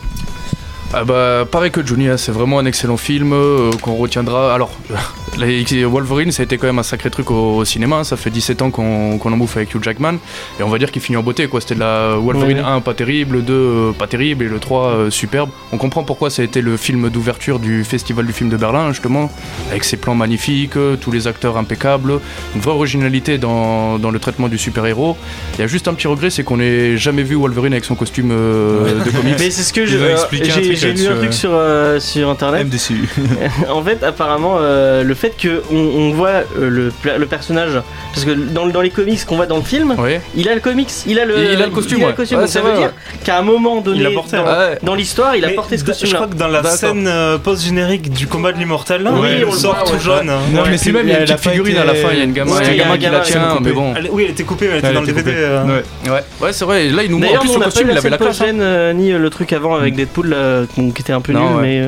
Ah 0.93 1.05
bah, 1.05 1.45
pareil 1.51 1.71
que 1.71 1.85
Johnny, 1.85 2.09
hein, 2.09 2.17
c'est 2.17 2.33
vraiment 2.33 2.59
un 2.59 2.67
excellent 2.67 2.97
film 2.97 3.33
euh, 3.33 3.71
qu'on 3.83 3.97
retiendra. 3.97 4.55
Alors, 4.55 4.71
les 5.39 5.85
Wolverine, 5.85 6.33
ça 6.33 6.43
a 6.43 6.45
été 6.45 6.59
quand 6.59 6.67
même 6.67 6.79
un 6.79 6.83
sacré 6.83 7.11
truc 7.11 7.31
au, 7.31 7.57
au 7.57 7.65
cinéma. 7.65 8.05
Ça 8.05 8.17
fait 8.17 8.31
17 8.31 8.63
ans 8.63 8.71
qu'on 8.71 9.19
qu'on 9.19 9.33
en 9.33 9.37
bouffe 9.37 9.57
avec 9.57 9.75
Hugh 9.75 9.83
Jackman. 9.83 10.15
Et 10.59 10.63
on 10.63 10.69
va 10.69 10.79
dire 10.79 10.91
qu'il 10.91 11.03
finit 11.03 11.17
en 11.17 11.23
beauté. 11.23 11.47
quoi. 11.49 11.61
C'était 11.61 11.75
de 11.75 11.81
la 11.81 12.17
Wolverine 12.17 12.59
Ouais. 12.59 12.65
1 12.65 12.81
pas 12.81 12.95
terrible, 12.95 13.37
le 13.37 13.43
2 13.43 13.53
euh, 13.53 13.93
pas 13.93 14.07
terrible 14.07 14.45
et 14.45 14.49
le 14.49 14.59
3 14.59 14.87
euh, 14.89 15.11
superbe. 15.11 15.51
On 15.73 15.79
comprend 15.79 16.05
pourquoi 16.05 16.31
ça 16.31 16.43
a 16.43 16.45
été 16.45 16.61
le 16.61 16.77
film 16.77 17.11
d'ouverture 17.11 17.59
du 17.59 17.85
Festival 17.85 18.27
du 18.27 18.33
film 18.33 18.49
de 18.51 18.57
Berlin, 18.57 18.93
justement, 18.93 19.31
avec 19.71 19.85
ses 19.85 19.97
plans 19.97 20.15
magnifiques, 20.15 20.77
euh, 20.77 20.97
tous 20.97 21.11
les 21.11 21.27
acteurs 21.27 21.57
impeccables, 21.57 22.21
une 22.55 22.61
vraie 22.61 22.73
originalité 22.73 23.39
dans, 23.39 23.99
dans 23.99 24.11
le 24.11 24.19
traitement 24.19 24.49
du 24.49 24.59
super-héros. 24.59 25.17
Il 25.55 25.61
y 25.61 25.65
a 25.65 25.67
juste 25.67 25.89
un 25.89 25.95
petit 25.95 26.07
regret, 26.07 26.31
c'est 26.31 26.45
qu'on 26.45 26.57
n'ait 26.59 26.97
jamais 26.97 27.23
vu 27.23 27.35
Wolverine 27.35 27.73
avec 27.73 27.85
son 27.85 27.95
costume 27.95 28.31
euh, 28.33 29.05
de 29.05 29.11
comics. 29.11 29.37
Mais 29.39 29.51
c'est 29.51 29.63
ce 29.63 29.73
que 29.73 29.81
euh, 29.81 30.17
J'ai 30.33 30.93
lu 30.93 31.07
un 31.09 31.17
truc 31.17 31.33
sur, 31.33 31.51
euh, 31.53 31.99
sur 32.01 32.29
internet. 32.31 32.67
MDCU. 32.67 33.09
en 33.71 33.83
fait, 33.83 34.03
apparemment, 34.03 34.57
euh, 34.61 35.03
le 35.03 35.15
fait 35.15 35.26
que 35.31 35.63
on, 35.73 35.77
on 35.77 36.11
voit 36.13 36.29
euh, 36.59 36.69
le, 36.71 36.93
le 37.19 37.27
personnage, 37.27 37.73
parce 38.13 38.25
que 38.25 38.31
dans, 38.33 38.67
dans 38.67 38.81
les 38.81 38.91
comics 38.91 39.25
qu'on 39.25 39.37
voit 39.37 39.47
dans 39.47 39.57
le 39.57 39.63
film, 39.63 39.95
Ouais. 39.99 40.21
il 40.37 40.49
a 40.49 40.55
le 40.55 40.61
comics, 40.61 40.91
il 41.07 41.19
a 41.19 41.25
le, 41.25 41.39
Il 41.53 41.63
a 41.63 41.67
le 41.67 41.73
costume, 41.73 41.99
il 42.01 42.05
a 42.05 42.09
le 42.09 42.13
costume. 42.15 42.39
Ouais, 42.39 42.45
Donc 42.45 42.51
ça 42.53 42.61
veut 42.61 42.71
vrai, 42.71 42.79
dire 42.79 42.93
qu'à 43.25 43.39
un 43.39 43.43
moment 43.43 43.81
donné, 43.81 44.03
Il 44.05 44.15
porté, 44.15 44.37
dans, 44.37 44.45
ouais. 44.45 44.79
dans 44.83 44.95
l'histoire, 44.95 45.37
il 45.37 45.45
a 45.45 45.49
Mais 45.49 45.55
porté 45.55 45.77
ce 45.79 45.85
costume. 45.85 46.09
Je 46.09 46.15
crois 46.15 46.27
que 46.27 46.35
dans 46.35 46.49
la 46.49 46.63
scène 46.65 47.07
euh, 47.09 47.39
post-générique 47.39 48.11
du 48.11 48.27
combat 48.27 48.53
de 48.53 48.59
l'immortel, 48.59 49.03
là, 49.03 49.13
Oui, 49.15 49.29
il 49.39 49.45
on 49.45 49.51
le 49.53 49.57
sort 49.57 49.85
tout 49.85 49.99
jaune. 49.99 50.27
Non, 50.27 50.63
mais 50.69 50.77
c'est 50.79 50.93
même, 50.93 51.07
il 51.07 51.13
y 51.13 51.17
a 51.17 51.21
une 51.23 51.39
figurine 51.39 51.79
à 51.79 51.85
la 51.85 51.95
fin, 51.95 52.09
il 52.13 52.19
y 52.19 52.21
a 52.21 52.25
une 52.25 52.33
gamin, 52.33 52.53
il 52.63 52.77
il 52.77 52.99
qui 52.99 53.07
la 53.11 53.21
tient, 53.21 53.59
mais 53.61 53.73
bon. 53.73 53.95
Oui, 54.13 54.25
elle 54.25 54.31
était 54.33 54.45
coupée, 54.45 54.67
elle 54.67 54.79
était 54.79 54.93
dans 54.93 55.01
le 55.01 55.07
DVD. 55.07 55.33
euh. 55.35 55.65
Ouais. 55.65 56.11
Ouais, 56.11 56.21
ouais 56.41 56.53
c'est 56.53 56.65
vrai. 56.65 56.89
Là, 56.89 57.03
il 57.03 57.11
nous 57.11 57.19
montre 57.19 57.47
son 57.47 57.61
costume, 57.61 57.89
il 57.89 57.95
la 57.95 57.99
avait 58.01 58.11
la 58.11 58.19
scène 58.19 58.27
classe. 58.27 58.41
hein. 58.61 58.93
ni 58.95 59.11
le 59.13 59.31
truc 59.31 59.53
avant 59.53 59.75
avec 59.77 59.95
Deadpool 59.95 60.35
qui 60.77 61.03
était 61.03 61.13
un 61.13 61.21
peu 61.21 61.33
nul, 61.33 61.43
mais. 61.61 61.83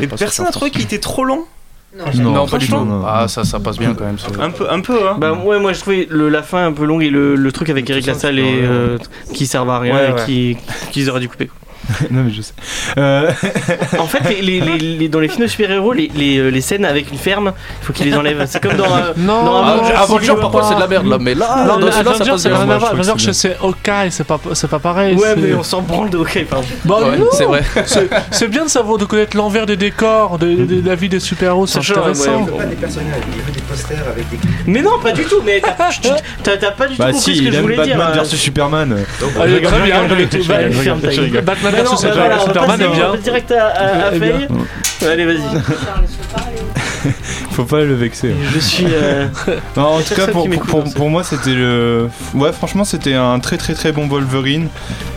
il 0.00 0.08
personne 0.08 0.44
n'a 0.46 0.50
trouvé 0.52 0.70
qu'il 0.70 0.82
était 0.82 0.98
trop 0.98 1.24
long 1.24 1.44
Non, 1.94 2.46
pas 2.46 2.58
du 2.58 2.68
tout. 2.68 2.74
non. 2.76 3.02
Ah, 3.06 3.28
ça, 3.28 3.44
ça 3.44 3.60
passe 3.60 3.78
bien 3.78 3.94
quand 3.94 4.04
même. 4.04 4.16
Un 4.40 4.50
peu, 4.50 4.70
un 4.70 4.80
peu, 4.80 5.08
hein. 5.08 5.16
Bah 5.18 5.32
ouais 5.34 5.60
moi 5.60 5.72
je 5.74 5.80
trouvais 5.80 6.06
le, 6.08 6.28
la 6.30 6.42
fin 6.42 6.66
un 6.66 6.72
peu 6.72 6.84
longue 6.86 7.02
et 7.02 7.10
le, 7.10 7.34
le 7.36 7.52
truc 7.52 7.68
avec 7.68 7.88
Eric 7.90 8.06
Lassalle 8.06 8.38
et 8.38 8.60
euh, 8.62 8.96
qui 9.34 9.46
servent 9.46 9.68
à 9.70 9.78
rien 9.78 9.94
Ouais, 9.94 10.08
et 10.10 10.12
ouais. 10.14 10.24
qui 10.24 10.56
qu'ils 10.90 11.10
auraient 11.10 11.20
dû 11.20 11.28
couper. 11.28 11.50
non, 12.10 12.22
mais 12.24 12.30
je 12.32 12.42
sais. 12.42 12.52
Euh, 12.98 13.30
En 13.98 14.06
fait 14.06 14.20
les, 14.28 14.40
les- 14.40 14.60
les- 14.60 14.78
les- 14.78 15.08
dans 15.08 15.20
les 15.20 15.28
films 15.28 15.42
de 15.42 15.46
super-héros 15.50 15.92
les, 15.92 16.10
les, 16.14 16.38
euh, 16.38 16.48
les 16.50 16.60
scènes 16.60 16.84
avec 16.84 17.10
une 17.10 17.18
ferme, 17.18 17.52
il 17.80 17.84
faut 17.84 17.92
qu'ils 17.92 18.06
les 18.06 18.16
enlèvent. 18.16 18.44
C'est 18.46 18.62
comme 18.62 18.76
dans 18.76 18.84
euh, 18.84 19.12
Non, 19.16 19.44
dans 19.44 19.62
Avengers, 19.64 19.92
Avengers, 19.96 20.34
parfois 20.40 20.62
c'est 20.68 20.74
de 20.76 20.80
la 20.80 20.86
merde 20.86 21.06
là, 21.06 21.18
mais 21.20 21.34
là, 21.34 21.64
non, 21.66 21.78
dans 21.78 21.90
celui-là, 21.92 22.14
ça 22.14 22.24
passe 22.24 22.42
c'est 22.42 22.48
bien. 22.50 22.60
Avengers, 22.60 23.32
c'est 23.32 23.56
Hawkeye, 23.62 24.10
c'est 24.10 24.24
pas, 24.24 24.40
c'est 24.54 24.68
pas 24.70 24.78
pareil. 24.78 25.16
Ouais 25.16 25.34
mais 25.36 25.54
on 25.54 25.62
s'en 25.62 25.82
branle 25.82 26.10
de 26.10 26.18
ok 26.18 26.44
pardon. 26.48 26.66
Bah, 26.84 26.96
Ouais, 27.02 27.18
non, 27.18 27.26
c'est 27.32 27.44
vrai. 27.44 27.62
c'est- 28.30 28.48
bien 28.48 28.64
de 28.64 28.70
savoir, 28.70 28.98
de 28.98 29.04
connaître 29.04 29.36
l'envers 29.36 29.66
des 29.66 29.76
décors, 29.76 30.38
de, 30.38 30.46
de- 30.54 30.80
de 30.82 30.88
la 30.88 30.94
vie 30.94 31.08
des 31.08 31.20
super-héros, 31.20 31.66
c'est 31.66 31.78
intéressant. 31.78 32.42
ouais, 32.44 32.66
des 32.66 32.76
personnages, 32.76 33.22
il 33.34 33.42
veut 33.42 33.52
des 33.52 33.60
posters 33.62 34.04
avec 34.12 34.28
des 34.30 34.36
Mais 34.66 34.82
non 34.82 34.98
pas 35.02 35.12
du 35.12 35.24
tout 35.24 35.40
mais 35.44 35.60
t'as 36.42 36.70
pas 36.70 36.86
du 36.86 36.94
tout 36.94 36.98
bah 37.02 37.06
compris 37.12 37.20
si, 37.20 37.36
ce 37.36 37.42
que 37.42 37.50
je 37.50 37.60
voulais 37.60 37.76
dire. 37.76 37.96
Batman 37.96 38.08
euh. 38.10 38.14
versus 38.14 38.38
Superman. 38.40 38.96
Allez, 39.40 39.60
je 41.76 41.84
je 41.84 41.96
je 41.96 41.96
je 41.96 42.12
je. 42.12 42.18
Batman 42.18 42.28
versus 42.28 42.44
Superman 42.46 42.80
est 42.80 42.88
bien. 42.88 43.14
direct 43.22 43.50
à, 43.52 43.66
à, 43.66 43.84
à 44.08 44.10
Eh 44.14 44.18
bien. 44.18 44.38
Faye. 45.00 45.08
Allez 45.08 45.24
vas-y. 45.24 45.62
Faut 47.50 47.64
pas 47.64 47.80
le 47.80 47.94
vexer. 47.94 48.32
Je 48.54 48.58
suis. 48.60 48.86
euh, 48.88 49.26
Non, 49.76 49.96
en 49.96 50.00
tout 50.00 50.14
cas, 50.14 50.28
pour, 50.28 50.46
hein, 50.46 50.84
pour 50.94 51.10
moi, 51.10 51.24
c'était 51.24 51.54
le. 51.54 52.08
Ouais, 52.34 52.52
franchement, 52.52 52.84
c'était 52.84 53.14
un 53.14 53.38
très 53.40 53.56
très 53.56 53.74
très 53.74 53.92
bon 53.92 54.06
Wolverine. 54.06 54.68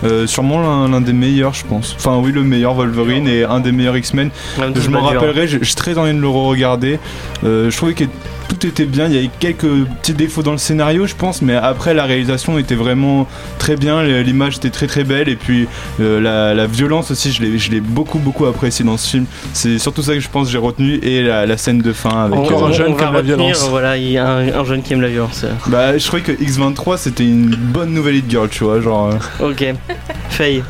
Euh, 0.03 0.25
sûrement 0.27 0.87
l'un 0.87 1.01
des 1.01 1.13
meilleurs, 1.13 1.53
je 1.53 1.65
pense. 1.65 1.95
Enfin, 1.97 2.17
oui, 2.21 2.31
le 2.31 2.41
meilleur 2.43 2.73
Wolverine 2.73 3.27
et 3.27 3.43
un 3.43 3.59
des 3.59 3.71
meilleurs 3.71 3.97
X-Men. 3.97 4.31
Je 4.75 4.89
m'en 4.89 5.01
rappellerai, 5.01 5.47
j'ai 5.47 5.59
j'ai 5.61 5.75
très 5.75 5.97
envie 5.97 6.13
de 6.13 6.19
le 6.19 6.27
re-regarder. 6.27 6.99
Euh, 7.43 7.69
je 7.69 7.77
trouvais 7.77 7.93
qu'il 7.93 8.09
tout 8.47 8.65
était 8.67 8.85
bien. 8.85 9.07
Il 9.07 9.15
y 9.15 9.17
avait 9.17 9.29
quelques 9.39 9.67
petits 10.01 10.13
défauts 10.13 10.43
dans 10.43 10.51
le 10.51 10.57
scénario, 10.57 11.07
je 11.07 11.15
pense, 11.15 11.41
mais 11.41 11.55
après 11.55 11.93
la 11.93 12.03
réalisation 12.05 12.57
était 12.57 12.75
vraiment 12.75 13.27
très 13.59 13.75
bien. 13.75 14.03
L'image 14.03 14.57
était 14.57 14.69
très 14.69 14.87
très 14.87 15.03
belle 15.03 15.29
et 15.29 15.35
puis 15.35 15.67
euh, 15.99 16.19
la, 16.21 16.53
la 16.53 16.67
violence 16.67 17.11
aussi, 17.11 17.31
je 17.31 17.41
l'ai 17.41 17.57
je 17.57 17.71
l'ai 17.71 17.79
beaucoup 17.81 18.19
beaucoup 18.19 18.45
apprécié 18.45 18.85
dans 18.85 18.97
ce 18.97 19.09
film. 19.09 19.25
C'est 19.53 19.77
surtout 19.79 20.01
ça 20.01 20.13
que 20.13 20.19
je 20.19 20.29
pense 20.29 20.47
que 20.47 20.51
j'ai 20.51 20.57
retenu 20.57 20.95
et 21.03 21.23
la, 21.23 21.45
la 21.45 21.57
scène 21.57 21.79
de 21.79 21.93
fin 21.93 22.25
avec. 22.25 22.37
Encore 22.39 22.67
un 22.67 22.71
jeune 22.73 22.91
on 22.93 22.95
qui 22.95 23.03
aime 23.03 23.13
la 23.13 23.21
violence. 23.21 23.67
Voilà, 23.69 23.97
il 23.97 24.11
y 24.11 24.17
a 24.17 24.27
un, 24.27 24.47
un 24.59 24.65
jeune 24.65 24.81
qui 24.81 24.93
aime 24.93 25.01
la 25.01 25.09
violence. 25.09 25.45
Bah, 25.67 25.97
je 25.97 26.05
trouvais 26.05 26.21
que 26.21 26.31
X23 26.31 26.97
c'était 26.97 27.23
une 27.23 27.49
bonne 27.55 27.93
nouvelle 27.93 28.15
hit 28.15 28.29
girl, 28.29 28.49
tu 28.49 28.63
vois, 28.63 28.79
genre. 28.81 29.11
euh, 29.41 29.49
Ok. 29.51 29.65
Faye. 30.29 30.63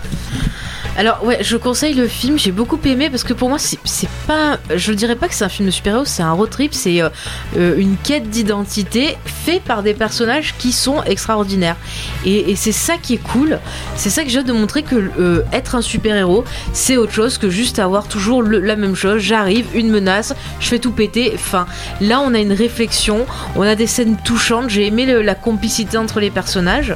Alors 0.98 1.26
ouais, 1.26 1.40
je 1.42 1.58
conseille 1.58 1.94
le 1.94 2.08
film, 2.08 2.40
j'ai 2.40 2.54
beaucoup 2.54 2.80
aimé 2.86 3.10
parce 3.10 3.26
que 3.26 3.34
pour 3.34 3.50
moi 3.50 3.58
c'est 3.60 4.10
pas, 4.28 4.58
je 4.74 4.94
dirais 4.94 5.18
pas 5.18 5.28
que 5.28 5.34
c'est 5.34 5.44
un 5.44 5.50
film 5.50 5.66
de 5.66 5.72
super-héros, 5.72 6.06
c'est 6.06 6.24
un 6.24 6.32
road 6.32 6.50
trip, 6.50 6.74
c'est 6.74 7.02
euh, 7.02 7.10
euh, 7.58 7.76
une 7.78 7.98
quête 7.98 8.30
d'identité 8.30 9.18
fait 9.26 9.60
par 9.60 9.84
des 9.84 9.94
personnages 9.94 10.56
qui 10.58 10.72
sont 10.72 11.04
extraordinaires. 11.04 11.76
Et, 12.26 12.56
c'est 12.56 12.72
ça 12.72 12.94
qui 12.96 13.16
est 13.16 13.24
cool, 13.24 13.60
c'est 13.98 14.10
ça 14.10 14.24
que 14.24 14.30
j'ai 14.30 14.40
hâte 14.40 14.48
de 14.48 14.54
montrer 14.54 14.84
que 14.84 14.96
euh, 14.96 15.44
être 15.52 15.76
un 15.76 15.82
super-héros, 15.82 16.46
c'est 16.72 16.96
autre 16.96 17.12
chose 17.12 17.38
que 17.38 17.50
juste 17.50 17.80
avoir 17.80 18.08
toujours 18.08 18.42
la 18.42 18.78
même 18.78 18.96
chose, 18.96 19.20
j'arrive, 19.20 19.66
une 19.74 19.90
menace, 19.90 20.34
je 20.62 20.70
fais 20.70 20.80
tout 20.80 20.92
péter, 20.92 21.34
enfin 21.36 21.66
là 22.00 22.22
on 22.22 22.34
a 22.34 22.40
une 22.40 22.54
réflexion, 22.54 23.26
on 23.58 23.64
a 23.64 23.76
des 23.76 23.88
scènes 23.88 24.16
touchantes, 24.24 24.70
j'ai 24.70 24.88
aimé 24.88 25.06
la 25.06 25.36
complicité 25.36 25.98
entre 25.98 26.22
les 26.22 26.32
personnages. 26.32 26.96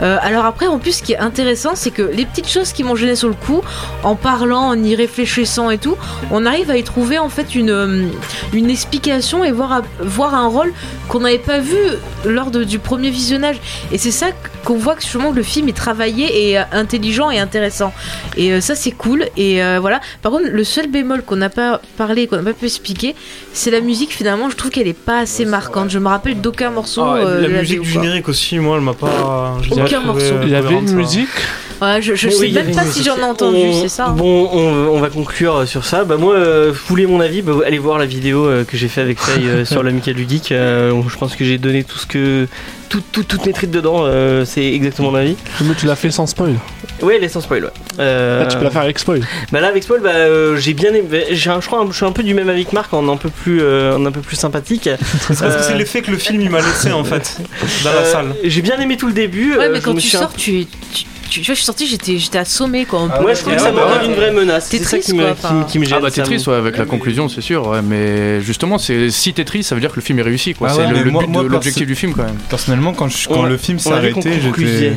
Alors 0.00 0.44
après, 0.44 0.68
en 0.68 0.78
plus, 0.78 0.98
ce 0.98 1.02
qui 1.02 1.14
est 1.14 1.18
intéressant, 1.18 1.72
c'est 1.74 1.90
que 1.90 2.02
les 2.02 2.24
petites 2.24 2.48
choses 2.48 2.72
qui 2.72 2.84
m'ont 2.84 2.94
gêné 2.94 3.16
sur 3.16 3.28
le 3.28 3.34
coup, 3.40 3.60
en 4.04 4.14
parlant, 4.14 4.68
en 4.68 4.82
y 4.82 4.94
réfléchissant 4.94 5.70
et 5.70 5.78
tout, 5.78 5.96
on 6.30 6.46
arrive 6.46 6.70
à 6.70 6.76
y 6.76 6.84
trouver 6.84 7.18
en 7.18 7.28
fait 7.28 7.54
une, 7.54 7.70
euh, 7.70 8.06
une 8.52 8.70
explication 8.70 9.42
et 9.44 9.50
voir, 9.52 9.82
voir 10.00 10.34
un 10.34 10.46
rôle 10.46 10.72
qu'on 11.08 11.20
n'avait 11.20 11.38
pas 11.38 11.58
vu 11.58 11.76
lors 12.24 12.50
de- 12.50 12.64
du 12.64 12.78
premier 12.78 13.10
visionnage. 13.10 13.56
Et 13.92 13.98
c'est 13.98 14.10
ça 14.12 14.26
qu'on 14.64 14.76
voit 14.76 14.94
que 14.94 15.02
justement 15.02 15.30
le 15.32 15.42
film 15.42 15.68
est 15.68 15.76
travaillé 15.76 16.50
et 16.50 16.58
euh, 16.58 16.62
intelligent 16.72 17.30
et 17.30 17.38
intéressant. 17.38 17.92
Et 18.36 18.52
euh, 18.52 18.60
ça, 18.60 18.74
c'est 18.74 18.90
cool. 18.92 19.26
Et 19.36 19.62
euh, 19.62 19.78
voilà. 19.80 20.00
Par 20.22 20.30
contre, 20.32 20.44
le 20.50 20.64
seul 20.64 20.88
bémol 20.88 21.22
qu'on 21.22 21.36
n'a 21.36 21.48
pas 21.48 21.80
parlé, 21.96 22.26
qu'on 22.26 22.36
n'a 22.36 22.42
pas 22.42 22.52
pu 22.52 22.66
expliquer, 22.66 23.14
c'est 23.52 23.70
la 23.70 23.80
musique. 23.80 24.12
Finalement, 24.12 24.50
je 24.50 24.56
trouve 24.56 24.70
qu'elle 24.70 24.86
est 24.88 24.92
pas 24.92 25.20
assez 25.20 25.44
marquante. 25.46 25.90
Je 25.90 25.98
me 25.98 26.08
rappelle 26.08 26.40
d'aucun 26.40 26.70
morceau. 26.70 27.02
Ah, 27.04 27.16
euh, 27.16 27.40
la 27.40 27.48
musique 27.60 27.80
du 27.80 27.90
générique 27.90 28.28
aussi, 28.28 28.58
moi, 28.58 28.76
elle 28.76 28.82
m'a 28.82 28.92
pas. 28.94 29.56
je 29.62 29.70
Aucun 29.72 30.00
morceau. 30.00 30.34
Il 30.42 30.50
y 30.50 30.54
avait 30.54 30.74
une 30.74 30.86
ça. 30.88 30.94
musique. 30.94 31.28
Ouais, 31.80 32.02
je, 32.02 32.14
je 32.14 32.28
sais 32.28 32.38
oui, 32.40 32.52
même 32.52 32.74
pas 32.74 32.84
si 32.84 33.02
j'en 33.02 33.16
ai 33.16 33.22
entendu, 33.22 33.56
On- 33.58 33.82
c'est 33.82 33.88
ça. 33.88 34.06
hein. 34.08 34.14
Bon, 34.16 34.48
on, 34.52 34.94
on 34.96 35.00
va 35.00 35.08
conclure 35.08 35.66
sur 35.66 35.84
ça. 35.84 36.04
Bah 36.04 36.16
moi, 36.18 36.34
euh, 36.34 36.70
vous 36.72 36.80
voulez 36.88 37.06
mon 37.06 37.20
avis, 37.20 37.40
bah, 37.42 37.52
allez 37.66 37.78
voir 37.78 37.98
la 37.98 38.04
vidéo 38.06 38.44
euh, 38.46 38.64
que 38.64 38.76
j'ai 38.76 38.88
fait 38.88 39.00
avec 39.00 39.18
Faye 39.18 39.48
euh, 39.48 39.64
sur 39.64 39.82
l'amical 39.82 40.14
du 40.14 40.28
geek. 40.28 40.52
Euh, 40.52 40.92
je 41.08 41.16
pense 41.16 41.36
que 41.36 41.44
j'ai 41.44 41.56
donné 41.58 41.82
tout 41.84 41.96
ce 41.98 42.06
que, 42.06 42.46
tout, 42.90 43.02
tout- 43.12 43.24
toutes 43.24 43.46
mes 43.46 43.52
tripes 43.54 43.70
dedans. 43.70 44.02
euh, 44.04 44.44
c'est 44.44 44.64
exactement 44.74 45.10
mon 45.10 45.16
avis. 45.18 45.36
Mais 45.62 45.74
tu 45.74 45.86
l'as 45.86 45.96
fait 45.96 46.10
sans 46.10 46.26
spoil. 46.26 46.54
Ouais, 47.00 47.16
elle 47.16 47.24
est 47.24 47.28
sans 47.28 47.40
spoil. 47.40 47.64
Ouais. 47.64 47.70
Euh, 47.98 48.40
Là, 48.40 48.46
tu 48.46 48.58
peux 48.58 48.64
la 48.64 48.70
faire 48.70 48.82
avec 48.82 48.98
spoil. 48.98 49.22
Bah 49.50 49.60
là 49.60 49.68
avec 49.68 49.82
spoil, 49.82 50.00
bah, 50.02 50.10
euh, 50.10 50.56
j'ai 50.58 50.74
bien 50.74 50.92
aimé. 50.92 51.24
j'ai 51.30 51.48
un- 51.50 51.62
Je 51.62 51.66
crois, 51.66 51.86
je 51.90 51.96
suis 51.96 52.04
un 52.04 52.12
peu 52.12 52.22
du 52.22 52.34
même 52.34 52.50
avis 52.50 52.66
que 52.66 52.74
Marc, 52.74 52.92
en 52.92 53.08
un 53.08 53.16
peu 53.16 53.30
plus, 53.30 53.60
euh, 53.62 53.96
en 53.96 54.04
un 54.04 54.12
peu 54.12 54.20
plus 54.20 54.36
sympathique. 54.36 54.90
C'est 55.28 55.28
parce 55.38 55.40
que 55.40 55.62
c'est 55.62 55.72
Euh, 55.72 55.76
l'effet 55.78 56.02
que 56.02 56.10
le 56.10 56.18
film 56.18 56.42
il 56.42 56.50
m'a 56.50 56.60
laissé 56.60 56.92
en 56.92 57.04
fait 57.04 57.38
dans 57.84 57.90
la 57.92 58.00
Euh, 58.00 58.12
salle. 58.12 58.34
J'ai 58.44 58.60
bien 58.60 58.78
aimé 58.80 58.98
tout 58.98 59.06
le 59.06 59.14
début. 59.14 59.56
Ouais, 59.56 59.64
euh, 59.64 59.70
mais 59.72 59.80
quand 59.80 59.94
tu 59.94 60.08
sors, 60.08 60.32
tu, 60.34 60.66
tu 61.30 61.40
vois, 61.42 61.54
je 61.54 61.58
suis 61.60 61.64
sortie, 61.64 61.86
j'étais, 61.86 62.18
j'étais 62.18 62.38
assommée 62.38 62.84
quoi. 62.84 63.00
un 63.00 63.08
peu. 63.08 63.22
Moi, 63.22 63.34
je 63.34 63.40
trouve 63.40 63.54
que 63.54 63.60
ça 63.60 63.72
Ah, 63.76 63.98
ouais. 64.00 64.06
d'une 64.06 64.16
vraie 64.16 64.32
menace. 64.32 64.68
T'es 64.68 64.78
C'est 64.78 64.84
ça 64.84 64.98
qui 64.98 65.14
me, 65.14 65.24
qui, 65.68 65.78
me 65.78 65.84
gêne. 65.84 65.98
Ah 65.98 66.00
bah 66.02 66.10
Tetris, 66.10 66.44
ouais, 66.46 66.54
avec 66.54 66.76
la 66.76 66.84
conclusion, 66.84 67.28
c'est 67.28 67.40
sûr, 67.40 67.66
ouais, 67.68 67.82
mais 67.82 68.40
justement, 68.40 68.78
c'est 68.78 69.10
si 69.10 69.32
Tetris, 69.32 69.62
ça 69.62 69.74
veut 69.74 69.80
dire 69.80 69.90
que 69.90 69.96
le 69.96 70.02
film 70.02 70.18
est 70.18 70.22
réussi, 70.22 70.54
quoi. 70.54 70.68
Ah 70.70 70.74
c'est 70.74 70.86
ouais, 70.86 70.92
le, 70.92 71.04
but 71.04 71.10
moi, 71.28 71.42
de 71.44 71.48
l'objectif 71.48 71.86
du 71.86 71.94
film, 71.94 72.12
quand 72.14 72.24
même. 72.24 72.36
Personnellement, 72.48 72.92
quand, 72.92 73.08
je- 73.08 73.28
quand 73.28 73.40
On- 73.40 73.42
le 73.44 73.56
film 73.56 73.78
s'est 73.78 73.90
vu 74.00 74.12
qu'on 74.12 74.20
arrêté, 74.20 74.40
j'étais. 74.42 74.96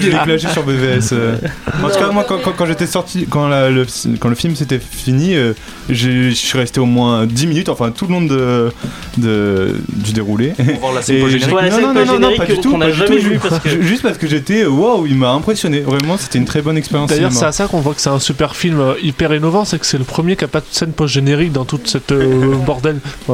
Il 0.00 0.14
est 0.14 0.22
plagé 0.24 0.48
sur 0.48 0.62
BVS. 0.62 1.12
euh. 1.12 1.36
En 1.82 1.88
tout 1.88 1.98
cas, 1.98 2.10
moi, 2.10 2.24
quand, 2.28 2.66
j'étais 2.66 2.86
sorti, 2.86 3.26
quand, 3.28 3.48
le, 3.48 3.86
quand 4.18 4.28
le 4.28 4.34
film 4.34 4.54
s'était 4.56 4.78
fini, 4.80 5.34
euh, 5.34 5.52
je 5.88 6.30
suis 6.30 6.58
resté 6.58 6.80
au 6.80 6.86
moins 6.86 7.26
10 7.26 7.46
minutes, 7.46 7.68
enfin 7.68 7.90
tout 7.90 8.06
le 8.06 8.12
long 8.12 8.22
de, 8.22 8.70
de- 9.18 9.74
du 9.92 10.12
déroulé. 10.12 10.52
Pour 10.56 10.80
voir 10.80 10.92
la 10.94 11.02
scène 11.02 11.22
Ouais, 11.22 11.68
la 11.68 11.80
non, 11.80 11.92
non, 11.94 12.18
non, 12.18 12.36
pas 12.36 12.44
du 12.46 12.54
qu'on 12.56 12.60
tout, 12.62 12.76
n'a 12.78 12.86
pas 12.86 12.92
du 12.92 13.20
jamais 13.20 13.38
parce 13.38 13.58
que- 13.62 13.68
ju- 13.68 13.82
Juste 13.82 14.02
parce 14.12 14.18
que 14.22 14.28
j'étais, 14.28 14.64
waouh, 14.64 15.06
il 15.06 15.16
m'a 15.16 15.30
impressionné. 15.32 15.80
Vraiment, 15.80 16.16
c'était 16.16 16.38
une 16.38 16.44
très 16.44 16.62
bonne 16.62 16.76
expérience. 16.76 17.10
D'ailleurs, 17.10 17.32
c'est 17.32 17.44
à 17.44 17.52
ça 17.52 17.66
qu'on 17.66 17.80
voit 17.80 17.94
que 17.94 18.00
c'est 18.00 18.10
un 18.10 18.18
super 18.20 18.54
film 18.56 18.80
euh, 18.80 18.94
hyper 19.02 19.34
innovant, 19.34 19.64
c'est 19.64 19.78
que 19.78 19.86
c'est 19.86 19.98
le 19.98 20.04
premier 20.04 20.36
qui 20.36 20.44
a 20.44 20.48
pas 20.48 20.60
de 20.60 20.66
scène 20.70 20.92
post-générique 20.92 21.52
dans 21.52 21.64
toute 21.64 21.88
cette 21.88 22.12
euh, 22.12 22.54
bordel. 22.66 22.98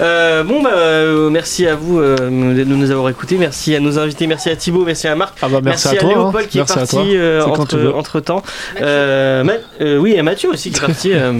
Euh, 0.00 0.42
bon, 0.44 0.62
bah, 0.62 0.70
euh, 0.74 1.30
merci 1.30 1.66
à 1.66 1.74
vous 1.74 1.98
euh, 1.98 2.16
de 2.54 2.64
nous 2.64 2.90
avoir 2.90 3.08
écoutés. 3.08 3.36
Merci 3.38 3.74
à 3.74 3.80
nos 3.80 3.98
invités. 3.98 4.26
Merci 4.26 4.50
à 4.50 4.56
Thibaut. 4.56 4.84
Merci 4.84 5.08
à 5.08 5.14
Marc. 5.14 5.36
Ah 5.42 5.48
bah 5.48 5.60
merci, 5.62 5.88
à 5.88 5.94
toi. 5.96 6.08
hein. 6.10 6.12
Léopold 6.14 6.48
qui 6.48 6.58
Merci 6.58 6.78
est 6.78 6.82
à 6.82 6.86
toi. 6.86 6.98
parti 7.00 7.16
euh, 7.16 7.40
C'est 7.40 7.46
quand 7.46 7.54
tu 7.54 7.60
entre, 7.62 7.76
veux. 7.78 7.94
entre 7.94 8.20
temps. 8.20 8.42
Euh, 8.80 9.44
Ma- 9.44 9.52
euh, 9.80 9.98
oui, 9.98 10.14
et 10.16 10.22
Mathieu 10.22 10.50
aussi 10.50 10.70
qui 10.70 10.76
est 10.78 10.80
parti. 10.86 11.10
euh, 11.14 11.32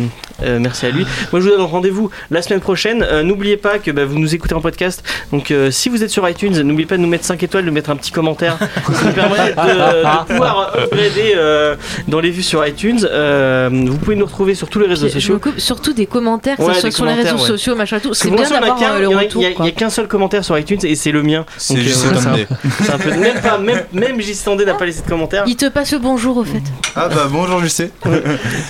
euh, 0.43 0.59
merci 0.61 0.87
à 0.87 0.91
lui. 0.91 1.05
Moi, 1.33 1.41
je 1.41 1.49
vous 1.49 1.57
donne 1.57 1.63
rendez-vous 1.67 2.11
la 2.31 2.43
semaine 2.43 2.61
prochaine. 2.61 3.03
Euh, 3.09 3.23
n'oubliez 3.23 3.57
pas 3.57 3.79
que 3.79 3.91
bah, 3.91 4.05
vous 4.05 4.19
nous 4.19 4.35
écoutez 4.35 4.55
en 4.55 4.61
podcast. 4.61 5.03
Donc, 5.33 5.51
euh, 5.51 5.71
si 5.71 5.89
vous 5.89 6.03
êtes 6.03 6.11
sur 6.11 6.29
iTunes, 6.29 6.61
n'oubliez 6.63 6.87
pas 6.87 6.97
de 6.97 7.03
nous 7.03 7.09
mettre 7.09 7.25
5 7.25 7.43
étoiles, 7.43 7.65
de 7.65 7.71
mettre 7.71 7.91
un 7.91 7.97
petit 7.97 8.11
commentaire. 8.11 8.22
Ça 8.93 9.05
nous 9.07 9.12
permet 9.12 9.51
de, 9.51 9.55
de 9.55 10.27
pouvoir 10.28 10.73
upgrader 10.77 11.35
euh, 11.36 11.77
dans 12.09 12.20
les 12.20 12.31
vues 12.31 12.43
sur 12.43 12.66
iTunes. 12.66 13.07
Euh, 13.11 13.69
vous 13.73 13.99
pouvez 13.99 14.16
nous 14.16 14.27
retrouver 14.27 14.55
sur 14.55 14.69
tous 14.69 14.78
les 14.81 14.86
réseaux 14.86 15.09
sociaux. 15.09 15.40
surtout 15.59 15.93
des 15.93 16.07
commentaires, 16.07 16.57
que 16.57 16.62
Ouais, 16.62 16.74
ce 16.74 16.81
soit 16.81 16.89
des 16.90 16.94
sur 16.97 17.05
les 17.05 17.12
réseaux 17.15 17.28
commentaires, 17.28 17.43
ouais. 17.44 17.59
sociaux, 17.59 17.74
machin 17.77 17.99
tout. 18.01 18.15
C'est 18.15 18.31
bien 18.31 18.49
d'avoir 18.49 18.78
qu'un- 18.78 18.93
euh, 18.93 18.97
il 18.99 19.03
le 19.03 19.11
y 19.11 19.15
en 19.15 19.19
a- 19.19 19.23
retour. 19.23 19.44
Il 19.65 19.74
qu'un 19.74 19.90
seul 19.90 20.09
commentaire 20.09 20.44
sur 20.44 20.59
iTunes 20.59 20.78
et 20.85 20.94
c'est 20.94 21.12
le 21.12 21.23
mien. 21.23 21.44
C'est 21.57 21.74
euh, 21.77 21.81
un 22.90 22.94
un- 22.94 22.99
peu 22.99 23.11
même 23.16 23.40
pas 23.40 23.59
même 23.59 23.82
même 23.93 24.20
Gistandé 24.20 24.65
n'a 24.65 24.74
pas 24.74 24.86
laissé 24.86 25.03
de 25.03 25.09
commentaire. 25.09 25.44
Il 25.47 25.57
te 25.57 25.69
passe 25.69 25.93
le 25.93 25.99
bonjour 25.99 26.36
au 26.36 26.44
fait. 26.44 26.62
Ah 26.97 27.09
bah 27.09 27.27
bonjour, 27.31 27.61
sais. 27.69 27.90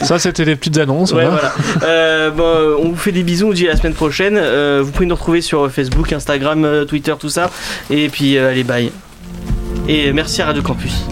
Ça, 0.02 0.18
c'était 0.18 0.44
les 0.44 0.56
petites 0.56 0.78
annonces. 0.78 1.12
Ouais, 1.12 1.24
voilà. 1.26 1.52
voilà. 1.74 1.86
Euh, 1.86 2.30
bon, 2.30 2.84
on 2.84 2.88
vous 2.90 2.96
fait 2.96 3.12
des 3.12 3.22
bisous, 3.22 3.46
on 3.46 3.48
vous 3.48 3.54
dit 3.54 3.66
à 3.68 3.72
la 3.72 3.76
semaine 3.76 3.94
prochaine. 3.94 4.36
Euh, 4.36 4.80
vous 4.84 4.90
pouvez 4.92 5.06
nous 5.06 5.14
retrouver 5.14 5.40
sur 5.40 5.70
Facebook, 5.70 6.12
Instagram, 6.12 6.84
Twitter, 6.86 7.14
tout 7.18 7.28
ça. 7.28 7.50
Et 7.90 8.08
puis, 8.08 8.36
euh, 8.38 8.50
allez, 8.50 8.64
bye. 8.64 8.90
Et 9.88 10.12
merci 10.12 10.42
à 10.42 10.46
Radio 10.46 10.62
Campus. 10.62 11.06